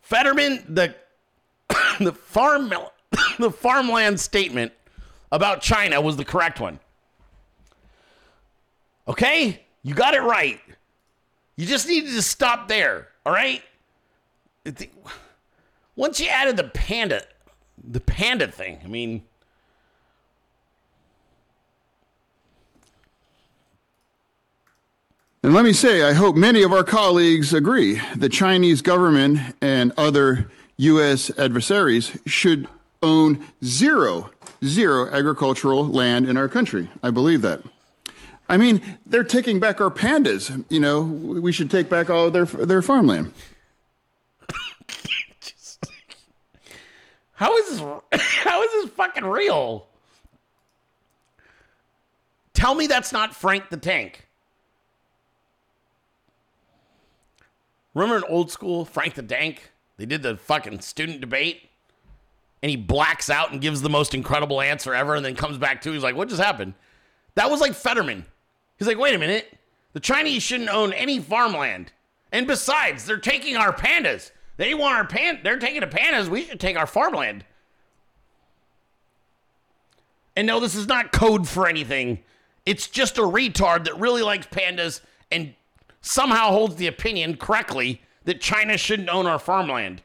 Fetterman, 0.00 0.64
the 0.68 0.94
the 2.00 2.12
farm 2.12 2.72
the 3.38 3.50
farmland 3.50 4.20
statement 4.20 4.72
about 5.32 5.60
China 5.60 6.00
was 6.00 6.16
the 6.16 6.24
correct 6.24 6.60
one. 6.60 6.78
Okay? 9.08 9.64
You 9.82 9.94
got 9.94 10.14
it 10.14 10.22
right. 10.22 10.60
You 11.56 11.66
just 11.66 11.88
needed 11.88 12.12
to 12.12 12.22
stop 12.22 12.68
there, 12.68 13.08
all 13.24 13.32
right? 13.32 13.62
Once 15.94 16.20
you 16.20 16.28
added 16.28 16.56
the 16.56 16.64
panda, 16.64 17.22
the 17.82 18.00
panda 18.00 18.48
thing, 18.48 18.78
I 18.84 18.88
mean, 18.88 19.22
And 25.46 25.54
let 25.54 25.64
me 25.64 25.72
say, 25.72 26.02
I 26.02 26.12
hope 26.12 26.34
many 26.34 26.64
of 26.64 26.72
our 26.72 26.82
colleagues 26.82 27.54
agree 27.54 28.02
the 28.16 28.28
Chinese 28.28 28.82
government 28.82 29.54
and 29.60 29.92
other 29.96 30.50
U.S. 30.78 31.30
adversaries 31.38 32.18
should 32.26 32.66
own 33.00 33.46
zero, 33.62 34.30
zero 34.64 35.06
agricultural 35.06 35.86
land 35.86 36.28
in 36.28 36.36
our 36.36 36.48
country. 36.48 36.90
I 37.00 37.10
believe 37.10 37.42
that. 37.42 37.62
I 38.48 38.56
mean, 38.56 38.80
they're 39.04 39.24
taking 39.24 39.58
back 39.58 39.80
our 39.80 39.90
pandas. 39.90 40.64
You 40.68 40.80
know, 40.80 41.02
we 41.02 41.52
should 41.52 41.70
take 41.70 41.88
back 41.88 42.10
all 42.10 42.30
their 42.30 42.44
their 42.44 42.82
farmland. 42.82 43.32
How 47.36 47.56
is 47.58 47.68
this? 47.68 47.80
How 48.44 48.62
is 48.62 48.70
this 48.72 48.90
fucking 48.92 49.24
real? 49.24 49.86
Tell 52.54 52.74
me 52.74 52.86
that's 52.86 53.12
not 53.12 53.34
Frank 53.34 53.68
the 53.68 53.76
Tank. 53.76 54.26
Remember 57.94 58.16
in 58.16 58.24
old 58.24 58.50
school 58.50 58.84
Frank 58.84 59.14
the 59.14 59.22
Tank? 59.22 59.70
They 59.98 60.06
did 60.06 60.22
the 60.22 60.36
fucking 60.36 60.80
student 60.80 61.20
debate, 61.20 61.68
and 62.62 62.70
he 62.70 62.76
blacks 62.76 63.28
out 63.28 63.52
and 63.52 63.60
gives 63.60 63.82
the 63.82 63.90
most 63.90 64.14
incredible 64.14 64.60
answer 64.60 64.94
ever, 64.94 65.14
and 65.14 65.24
then 65.24 65.34
comes 65.34 65.58
back 65.58 65.82
to. 65.82 65.92
He's 65.92 66.02
like, 66.02 66.16
"What 66.16 66.28
just 66.28 66.40
happened?" 66.40 66.74
That 67.34 67.50
was 67.50 67.60
like 67.60 67.74
Fetterman. 67.74 68.24
He's 68.78 68.88
like, 68.88 68.98
"Wait 68.98 69.14
a 69.14 69.18
minute, 69.18 69.58
the 69.92 70.00
Chinese 70.00 70.42
shouldn't 70.42 70.70
own 70.70 70.92
any 70.92 71.18
farmland, 71.18 71.92
and 72.32 72.46
besides, 72.46 73.04
they're 73.04 73.18
taking 73.18 73.56
our 73.56 73.72
pandas." 73.72 74.30
They 74.56 74.74
want 74.74 74.96
our 74.96 75.06
pan. 75.06 75.40
They're 75.42 75.58
taking 75.58 75.80
the 75.80 75.86
pandas. 75.86 76.28
We 76.28 76.44
should 76.44 76.60
take 76.60 76.76
our 76.76 76.86
farmland. 76.86 77.44
And 80.34 80.46
no, 80.46 80.60
this 80.60 80.74
is 80.74 80.86
not 80.86 81.12
code 81.12 81.48
for 81.48 81.66
anything. 81.66 82.20
It's 82.64 82.88
just 82.88 83.18
a 83.18 83.22
retard 83.22 83.84
that 83.84 83.98
really 83.98 84.22
likes 84.22 84.46
pandas 84.46 85.00
and 85.30 85.54
somehow 86.00 86.50
holds 86.50 86.76
the 86.76 86.86
opinion 86.86 87.36
correctly 87.36 88.02
that 88.24 88.40
China 88.40 88.76
shouldn't 88.76 89.08
own 89.08 89.26
our 89.26 89.38
farmland. 89.38 90.02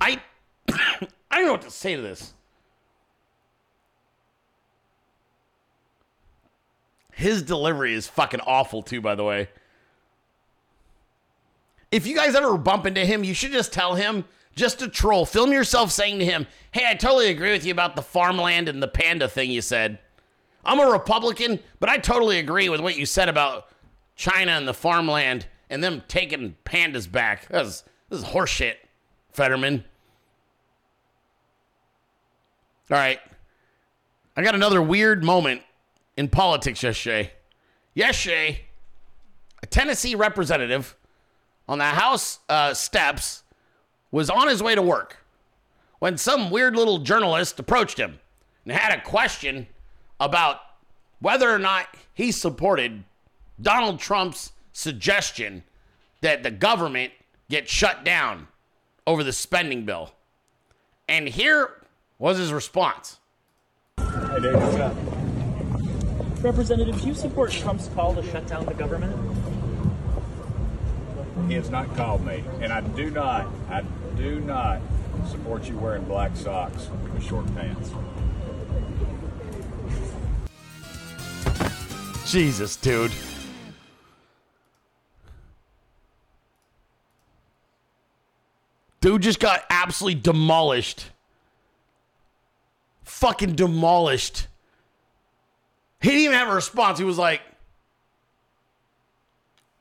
I 0.00 0.20
I 0.68 1.36
don't 1.38 1.46
know 1.46 1.52
what 1.52 1.62
to 1.62 1.70
say 1.70 1.96
to 1.96 2.02
this. 2.02 2.34
His 7.12 7.42
delivery 7.42 7.94
is 7.94 8.06
fucking 8.06 8.40
awful 8.40 8.82
too, 8.82 9.00
by 9.00 9.14
the 9.14 9.24
way. 9.24 9.48
If 11.90 12.06
you 12.06 12.16
guys 12.16 12.34
ever 12.34 12.56
bump 12.56 12.86
into 12.86 13.04
him, 13.04 13.22
you 13.22 13.34
should 13.34 13.52
just 13.52 13.72
tell 13.72 13.94
him, 13.94 14.24
just 14.54 14.78
to 14.78 14.88
troll, 14.88 15.26
film 15.26 15.52
yourself 15.52 15.90
saying 15.92 16.18
to 16.18 16.24
him, 16.24 16.46
Hey, 16.72 16.86
I 16.88 16.94
totally 16.94 17.28
agree 17.28 17.52
with 17.52 17.64
you 17.64 17.72
about 17.72 17.96
the 17.96 18.02
farmland 18.02 18.68
and 18.68 18.82
the 18.82 18.88
panda 18.88 19.28
thing 19.28 19.50
you 19.50 19.60
said. 19.60 19.98
I'm 20.64 20.80
a 20.80 20.90
Republican, 20.90 21.58
but 21.80 21.88
I 21.88 21.98
totally 21.98 22.38
agree 22.38 22.68
with 22.68 22.80
what 22.80 22.96
you 22.96 23.04
said 23.04 23.28
about 23.28 23.68
China 24.16 24.52
and 24.52 24.66
the 24.66 24.74
farmland 24.74 25.46
and 25.68 25.82
them 25.82 26.02
taking 26.08 26.56
pandas 26.64 27.10
back. 27.10 27.48
This 27.48 27.84
this 28.08 28.20
is 28.20 28.26
horseshit, 28.26 28.76
Fetterman. 29.32 29.84
All 32.90 32.98
right. 32.98 33.20
I 34.36 34.42
got 34.42 34.54
another 34.54 34.82
weird 34.82 35.24
moment 35.24 35.62
in 36.16 36.28
politics 36.28 36.82
yesterday. 36.82 37.32
Yesterday, 37.94 38.62
a 39.62 39.66
Tennessee 39.66 40.14
representative 40.14 40.96
on 41.68 41.78
the 41.78 41.84
House 41.84 42.40
uh, 42.48 42.74
steps 42.74 43.42
was 44.10 44.28
on 44.28 44.48
his 44.48 44.62
way 44.62 44.74
to 44.74 44.82
work 44.82 45.18
when 45.98 46.18
some 46.18 46.50
weird 46.50 46.74
little 46.74 46.98
journalist 46.98 47.58
approached 47.58 47.98
him 47.98 48.18
and 48.64 48.72
had 48.72 48.96
a 48.96 49.00
question 49.02 49.66
about 50.18 50.60
whether 51.20 51.50
or 51.50 51.58
not 51.58 51.86
he 52.12 52.32
supported 52.32 53.04
Donald 53.60 54.00
Trump's 54.00 54.52
suggestion 54.72 55.62
that 56.20 56.42
the 56.42 56.50
government 56.50 57.12
get 57.48 57.68
shut 57.68 58.04
down 58.04 58.48
over 59.06 59.22
the 59.22 59.32
spending 59.32 59.84
bill. 59.84 60.12
And 61.08 61.28
here 61.28 61.82
was 62.18 62.38
his 62.38 62.52
response. 62.52 63.18
Representative, 66.42 67.00
do 67.00 67.06
you 67.06 67.14
support 67.14 67.52
Trump's 67.52 67.88
call 67.94 68.16
to 68.16 68.22
shut 68.30 68.48
down 68.48 68.66
the 68.66 68.74
government? 68.74 69.14
He 71.46 71.54
has 71.54 71.70
not 71.70 71.94
called 71.94 72.26
me, 72.26 72.42
and 72.60 72.72
I 72.72 72.80
do 72.80 73.10
not, 73.10 73.46
I 73.70 73.82
do 74.16 74.40
not 74.40 74.80
support 75.30 75.68
you 75.68 75.78
wearing 75.78 76.02
black 76.04 76.36
socks 76.36 76.88
with 77.14 77.24
short 77.24 77.46
pants. 77.54 77.92
Jesus, 82.26 82.74
dude. 82.74 83.12
Dude 89.00 89.22
just 89.22 89.38
got 89.38 89.64
absolutely 89.70 90.20
demolished. 90.20 91.06
Fucking 93.04 93.54
demolished. 93.54 94.48
He 96.02 96.08
didn't 96.08 96.24
even 96.24 96.36
have 96.36 96.48
a 96.48 96.54
response. 96.54 96.98
He 96.98 97.04
was 97.04 97.16
like, 97.16 97.40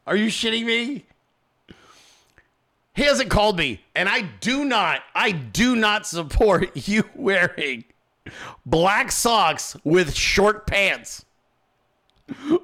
Are 0.05 0.15
you 0.15 0.27
shitting 0.27 0.65
me? 0.65 1.05
He 2.93 3.03
hasn't 3.03 3.29
called 3.29 3.57
me, 3.57 3.81
and 3.95 4.07
I 4.07 4.21
do 4.21 4.65
not, 4.65 5.01
I 5.15 5.31
do 5.31 5.75
not 5.75 6.05
support 6.05 6.75
you 6.87 7.03
wearing 7.15 7.85
black 8.65 9.11
socks 9.11 9.75
with 9.83 10.13
short 10.13 10.67
pants. 10.67 11.25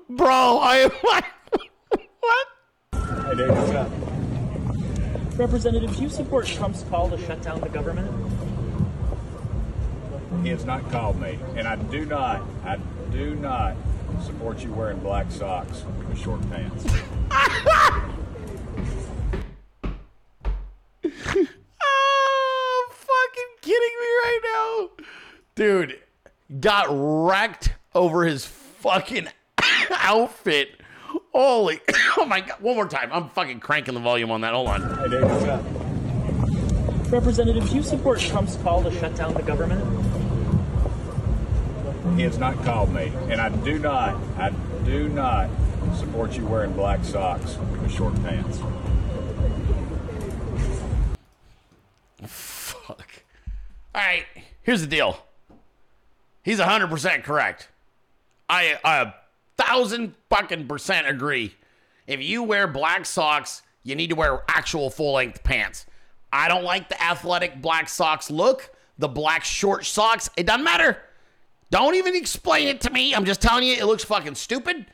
Bro, 0.10 0.60
I 0.62 0.78
am 0.78 0.92
like, 1.04 1.26
what? 2.20 2.48
Hey, 2.94 3.36
Dave, 3.36 3.50
what's 3.50 3.72
up? 3.72 3.90
Representative, 5.40 5.96
do 5.96 6.02
you 6.04 6.10
support 6.10 6.46
Trump's 6.46 6.84
call 6.84 7.10
to 7.10 7.18
shut 7.26 7.42
down 7.42 7.62
the 7.62 7.70
government? 7.70 8.12
He 10.44 10.50
has 10.50 10.66
not 10.66 10.90
called 10.92 11.20
me, 11.20 11.40
and 11.56 11.68
I 11.68 11.76
do 11.76 12.06
not, 12.06 12.44
I 12.66 12.78
do 13.12 13.36
not 13.36 13.76
support 14.24 14.64
you 14.64 14.72
wearing 14.74 15.00
black 15.00 15.32
socks 15.32 15.84
with 16.08 16.20
short 16.20 16.42
pants. 16.50 16.86
oh, 21.84 22.90
fucking 22.92 23.52
kidding 23.62 23.96
me 24.00 24.08
right 24.24 24.40
now. 24.44 24.90
Dude, 25.56 26.00
got 26.60 26.88
wrecked 26.90 27.74
over 27.94 28.26
his 28.26 28.46
fucking 28.46 29.28
outfit. 29.92 30.82
Holy, 31.34 31.80
oh 32.18 32.26
my 32.26 32.42
god. 32.42 32.60
One 32.62 32.76
more 32.76 32.88
time. 32.88 33.10
I'm 33.12 33.30
fucking 33.30 33.60
cranking 33.60 33.94
the 33.94 34.00
volume 34.00 34.32
on 34.32 34.42
that. 34.42 34.54
Hold 34.54 34.68
on. 34.68 34.82
Hey, 34.98 35.10
Dave, 35.10 35.24
what's 35.24 35.46
up? 35.46 35.64
Representative, 37.12 37.70
do 37.70 37.76
you 37.76 37.84
support 37.84 38.20
Trump's 38.20 38.58
call 38.58 38.84
to 38.84 38.92
shut 39.00 39.16
down 39.16 39.34
the 39.34 39.42
government? 39.42 39.82
He 42.16 42.24
has 42.24 42.38
not 42.38 42.64
called 42.64 42.94
me, 42.94 43.12
and 43.30 43.40
I 43.40 43.50
do 43.50 43.78
not, 43.80 44.16
I 44.38 44.52
do 44.86 45.10
not 45.10 45.50
support 45.96 46.34
you 46.38 46.46
wearing 46.46 46.74
black 46.74 47.04
socks 47.04 47.58
with 47.82 47.92
short 47.92 48.16
pants. 48.24 48.60
Fuck. 52.26 53.10
All 53.94 54.02
right, 54.02 54.26
here's 54.64 54.82
the 54.82 54.88
deal. 54.88 55.18
He's 56.44 56.60
100% 56.60 57.24
correct. 57.24 57.68
I 58.50 58.80
a 58.84 59.14
thousand 59.58 60.16
fucking 60.30 60.68
percent 60.68 61.08
agree. 61.08 61.56
If 62.06 62.22
you 62.22 62.44
wear 62.44 62.68
black 62.68 63.06
socks, 63.06 63.62
you 63.84 63.96
need 63.96 64.10
to 64.10 64.16
wear 64.16 64.44
actual 64.48 64.90
full 64.90 65.14
length 65.14 65.44
pants. 65.44 65.86
I 66.32 66.48
don't 66.48 66.64
like 66.64 66.90
the 66.90 67.02
athletic 67.02 67.62
black 67.62 67.90
socks 67.90 68.32
look, 68.32 68.74
the 68.98 69.08
black 69.08 69.44
short 69.44 69.86
socks. 69.86 70.30
It 70.38 70.46
doesn't 70.46 70.64
matter. 70.64 70.98
Don't 71.70 71.96
even 71.96 72.16
explain 72.16 72.68
it 72.68 72.82
to 72.82 72.90
me. 72.90 73.14
I'm 73.14 73.26
just 73.26 73.42
telling 73.42 73.64
you, 73.64 73.74
it 73.74 73.86
looks 73.86 74.04
fucking 74.04 74.36
stupid. 74.36 74.86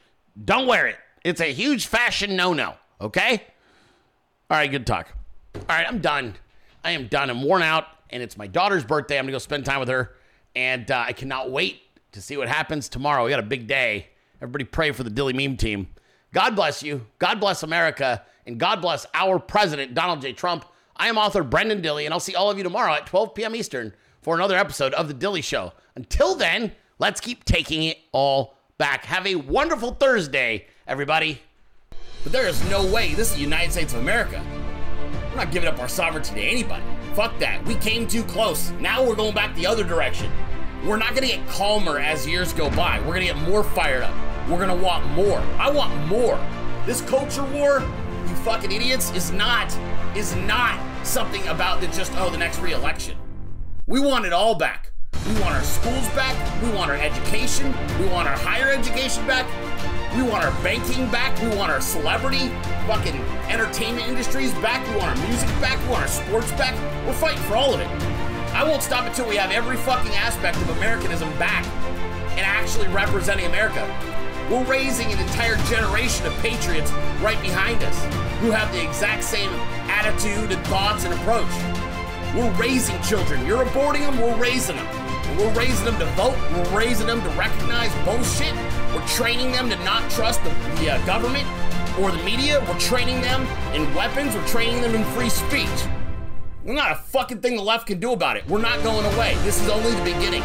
Don't 0.43 0.67
wear 0.67 0.87
it. 0.87 0.97
It's 1.23 1.41
a 1.41 1.53
huge 1.53 1.85
fashion 1.85 2.35
no 2.35 2.53
no, 2.53 2.75
okay? 2.99 3.43
All 4.49 4.57
right, 4.57 4.69
good 4.69 4.85
talk. 4.85 5.13
All 5.55 5.61
right, 5.69 5.85
I'm 5.87 5.99
done. 5.99 6.35
I 6.83 6.91
am 6.91 7.07
done. 7.07 7.29
I'm 7.29 7.43
worn 7.43 7.61
out, 7.61 7.85
and 8.09 8.21
it's 8.21 8.37
my 8.37 8.47
daughter's 8.47 8.83
birthday. 8.83 9.17
I'm 9.17 9.25
gonna 9.25 9.33
go 9.33 9.37
spend 9.37 9.65
time 9.65 9.79
with 9.79 9.89
her, 9.89 10.15
and 10.55 10.89
uh, 10.89 11.05
I 11.07 11.13
cannot 11.13 11.51
wait 11.51 11.81
to 12.11 12.21
see 12.21 12.37
what 12.37 12.47
happens 12.47 12.89
tomorrow. 12.89 13.23
We 13.23 13.29
got 13.29 13.39
a 13.39 13.43
big 13.43 13.67
day. 13.67 14.07
Everybody 14.41 14.65
pray 14.65 14.91
for 14.91 15.03
the 15.03 15.09
Dilley 15.09 15.33
Meme 15.33 15.57
team. 15.57 15.87
God 16.33 16.55
bless 16.55 16.83
you. 16.83 17.05
God 17.19 17.39
bless 17.39 17.63
America, 17.63 18.23
and 18.45 18.59
God 18.59 18.81
bless 18.81 19.05
our 19.13 19.39
president, 19.39 19.93
Donald 19.93 20.21
J. 20.21 20.33
Trump. 20.33 20.65
I 20.95 21.07
am 21.07 21.17
author 21.17 21.43
Brenden 21.43 21.81
Dilley, 21.81 22.05
and 22.05 22.13
I'll 22.13 22.19
see 22.19 22.35
all 22.35 22.51
of 22.51 22.57
you 22.57 22.63
tomorrow 22.63 22.93
at 22.93 23.05
12 23.05 23.33
p.m. 23.35 23.55
Eastern 23.55 23.93
for 24.21 24.35
another 24.35 24.57
episode 24.57 24.93
of 24.93 25.07
The 25.07 25.13
Dilley 25.13 25.43
Show. 25.43 25.73
Until 25.95 26.35
then, 26.35 26.71
let's 26.99 27.21
keep 27.21 27.45
taking 27.45 27.83
it 27.83 27.97
all 28.11 28.57
back. 28.77 29.05
Have 29.05 29.27
a 29.27 29.35
wonderful 29.35 29.91
Thursday, 29.91 30.65
everybody. 30.87 31.41
But 32.23 32.31
there 32.31 32.47
is 32.47 32.63
no 32.69 32.85
way 32.85 33.13
this 33.13 33.29
is 33.29 33.35
the 33.35 33.41
United 33.41 33.71
States 33.71 33.93
of 33.93 33.99
America. 33.99 34.43
We're 35.29 35.37
not 35.37 35.51
giving 35.51 35.67
up 35.67 35.79
our 35.79 35.87
sovereignty 35.87 36.35
to 36.35 36.41
anybody. 36.41 36.83
Fuck 37.13 37.37
that. 37.39 37.63
We 37.65 37.75
came 37.75 38.07
too 38.07 38.23
close. 38.23 38.71
Now 38.79 39.03
we're 39.03 39.15
going 39.15 39.35
back 39.35 39.55
the 39.55 39.67
other 39.67 39.83
direction. 39.83 40.31
We're 40.85 40.97
not 40.97 41.15
gonna 41.15 41.27
get 41.27 41.47
calmer 41.47 41.99
as 41.99 42.27
years 42.27 42.53
go 42.53 42.69
by. 42.71 42.99
We're 43.01 43.13
gonna 43.13 43.25
get 43.25 43.37
more 43.37 43.63
fired 43.63 44.03
up. 44.03 44.13
We're 44.49 44.59
gonna 44.59 44.75
want 44.75 45.05
more. 45.11 45.39
I 45.59 45.69
want 45.69 45.95
more. 46.07 46.39
This 46.85 47.01
culture 47.01 47.43
war, 47.45 47.81
you 48.27 48.35
fucking 48.43 48.71
idiots, 48.71 49.11
is 49.11 49.31
not 49.31 49.77
is 50.15 50.35
not 50.35 50.79
something 51.05 51.45
about 51.47 51.81
the 51.81 51.87
just 51.87 52.11
oh 52.15 52.29
the 52.29 52.37
next 52.37 52.59
re-election. 52.59 53.17
We 53.85 53.99
want 53.99 54.25
it 54.25 54.33
all 54.33 54.55
back. 54.55 54.92
We 55.27 55.33
want 55.41 55.55
our 55.55 55.63
schools 55.63 56.07
back. 56.09 56.35
We 56.61 56.69
want 56.71 56.91
our 56.91 56.97
education. 56.97 57.73
We 57.99 58.07
want 58.07 58.27
our 58.27 58.37
higher 58.37 58.69
education 58.69 59.25
back. 59.25 59.47
We 60.15 60.21
want 60.21 60.43
our 60.43 60.51
banking 60.61 61.09
back. 61.09 61.39
We 61.41 61.47
want 61.55 61.71
our 61.71 61.81
celebrity 61.81 62.49
fucking 62.87 63.15
entertainment 63.49 64.07
industries 64.07 64.53
back. 64.55 64.85
We 64.89 64.97
want 64.97 65.17
our 65.17 65.27
music 65.27 65.49
back. 65.61 65.79
We 65.83 65.89
want 65.89 66.03
our 66.03 66.07
sports 66.07 66.51
back. 66.51 66.75
We're 67.05 67.13
fighting 67.13 67.41
for 67.43 67.55
all 67.55 67.73
of 67.73 67.79
it. 67.79 67.87
I 68.53 68.63
won't 68.63 68.83
stop 68.83 69.07
until 69.07 69.27
we 69.27 69.35
have 69.37 69.51
every 69.51 69.77
fucking 69.77 70.11
aspect 70.11 70.57
of 70.57 70.69
Americanism 70.77 71.29
back 71.39 71.65
and 72.37 72.41
actually 72.41 72.87
representing 72.89 73.45
America. 73.45 73.87
We're 74.51 74.65
raising 74.65 75.11
an 75.11 75.19
entire 75.19 75.55
generation 75.65 76.27
of 76.27 76.37
patriots 76.39 76.91
right 77.21 77.41
behind 77.41 77.81
us 77.83 78.03
who 78.41 78.51
have 78.51 78.71
the 78.73 78.83
exact 78.83 79.23
same 79.23 79.49
attitude 79.89 80.51
and 80.51 80.67
thoughts 80.67 81.05
and 81.05 81.13
approach. 81.13 81.49
We're 82.35 82.51
raising 82.59 83.01
children. 83.01 83.45
You're 83.45 83.63
aborting 83.65 84.01
them, 84.01 84.19
we're 84.19 84.35
raising 84.35 84.75
them. 84.75 85.02
We're 85.37 85.53
raising 85.53 85.85
them 85.85 85.97
to 85.99 86.05
vote. 86.13 86.35
We're 86.51 86.77
raising 86.77 87.07
them 87.07 87.21
to 87.21 87.29
recognize 87.29 87.91
bullshit. 88.05 88.53
We're 88.93 89.07
training 89.07 89.51
them 89.51 89.69
to 89.69 89.75
not 89.83 90.09
trust 90.11 90.43
the, 90.43 90.49
the 90.79 90.91
uh, 90.91 91.05
government 91.05 91.47
or 91.99 92.11
the 92.11 92.21
media. 92.23 92.63
We're 92.67 92.79
training 92.79 93.21
them 93.21 93.47
in 93.73 93.91
weapons. 93.95 94.35
We're 94.35 94.47
training 94.47 94.81
them 94.81 94.95
in 94.95 95.03
free 95.13 95.29
speech. 95.29 95.67
There's 96.63 96.77
not 96.77 96.91
a 96.91 96.95
fucking 96.95 97.41
thing 97.41 97.55
the 97.55 97.63
left 97.63 97.87
can 97.87 97.99
do 97.99 98.13
about 98.13 98.37
it. 98.37 98.47
We're 98.47 98.61
not 98.61 98.81
going 98.83 99.05
away. 99.15 99.35
This 99.43 99.59
is 99.61 99.69
only 99.69 99.91
the 99.91 100.03
beginning. 100.03 100.43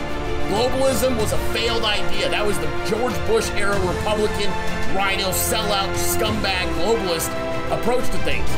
Globalism 0.49 1.17
was 1.19 1.33
a 1.33 1.39
failed 1.53 1.85
idea. 1.85 2.31
That 2.31 2.45
was 2.45 2.59
the 2.59 2.67
George 2.87 3.15
Bush 3.27 3.51
era 3.51 3.79
Republican, 3.87 4.51
RINO, 4.97 5.31
sellout, 5.31 5.93
scumbag, 5.95 6.67
globalist 6.81 7.29
approach 7.71 8.07
to 8.07 8.19
things. 8.25 8.49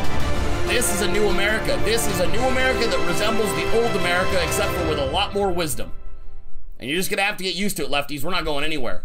This 0.68 0.94
is 0.94 1.02
a 1.02 1.10
new 1.10 1.26
America. 1.28 1.80
This 1.84 2.06
is 2.06 2.20
a 2.20 2.28
new 2.28 2.42
America 2.42 2.86
that 2.86 3.06
resembles 3.08 3.48
the 3.56 3.66
old 3.82 3.96
America, 3.96 4.40
except 4.44 4.70
for 4.72 4.88
with 4.88 5.00
a 5.00 5.06
lot 5.06 5.34
more 5.34 5.50
wisdom. 5.50 5.90
And 6.80 6.88
you're 6.88 6.98
just 6.98 7.10
gonna 7.10 7.22
have 7.22 7.36
to 7.36 7.44
get 7.44 7.54
used 7.54 7.76
to 7.76 7.84
it, 7.84 7.90
lefties. 7.90 8.24
We're 8.24 8.30
not 8.30 8.46
going 8.46 8.64
anywhere. 8.64 9.02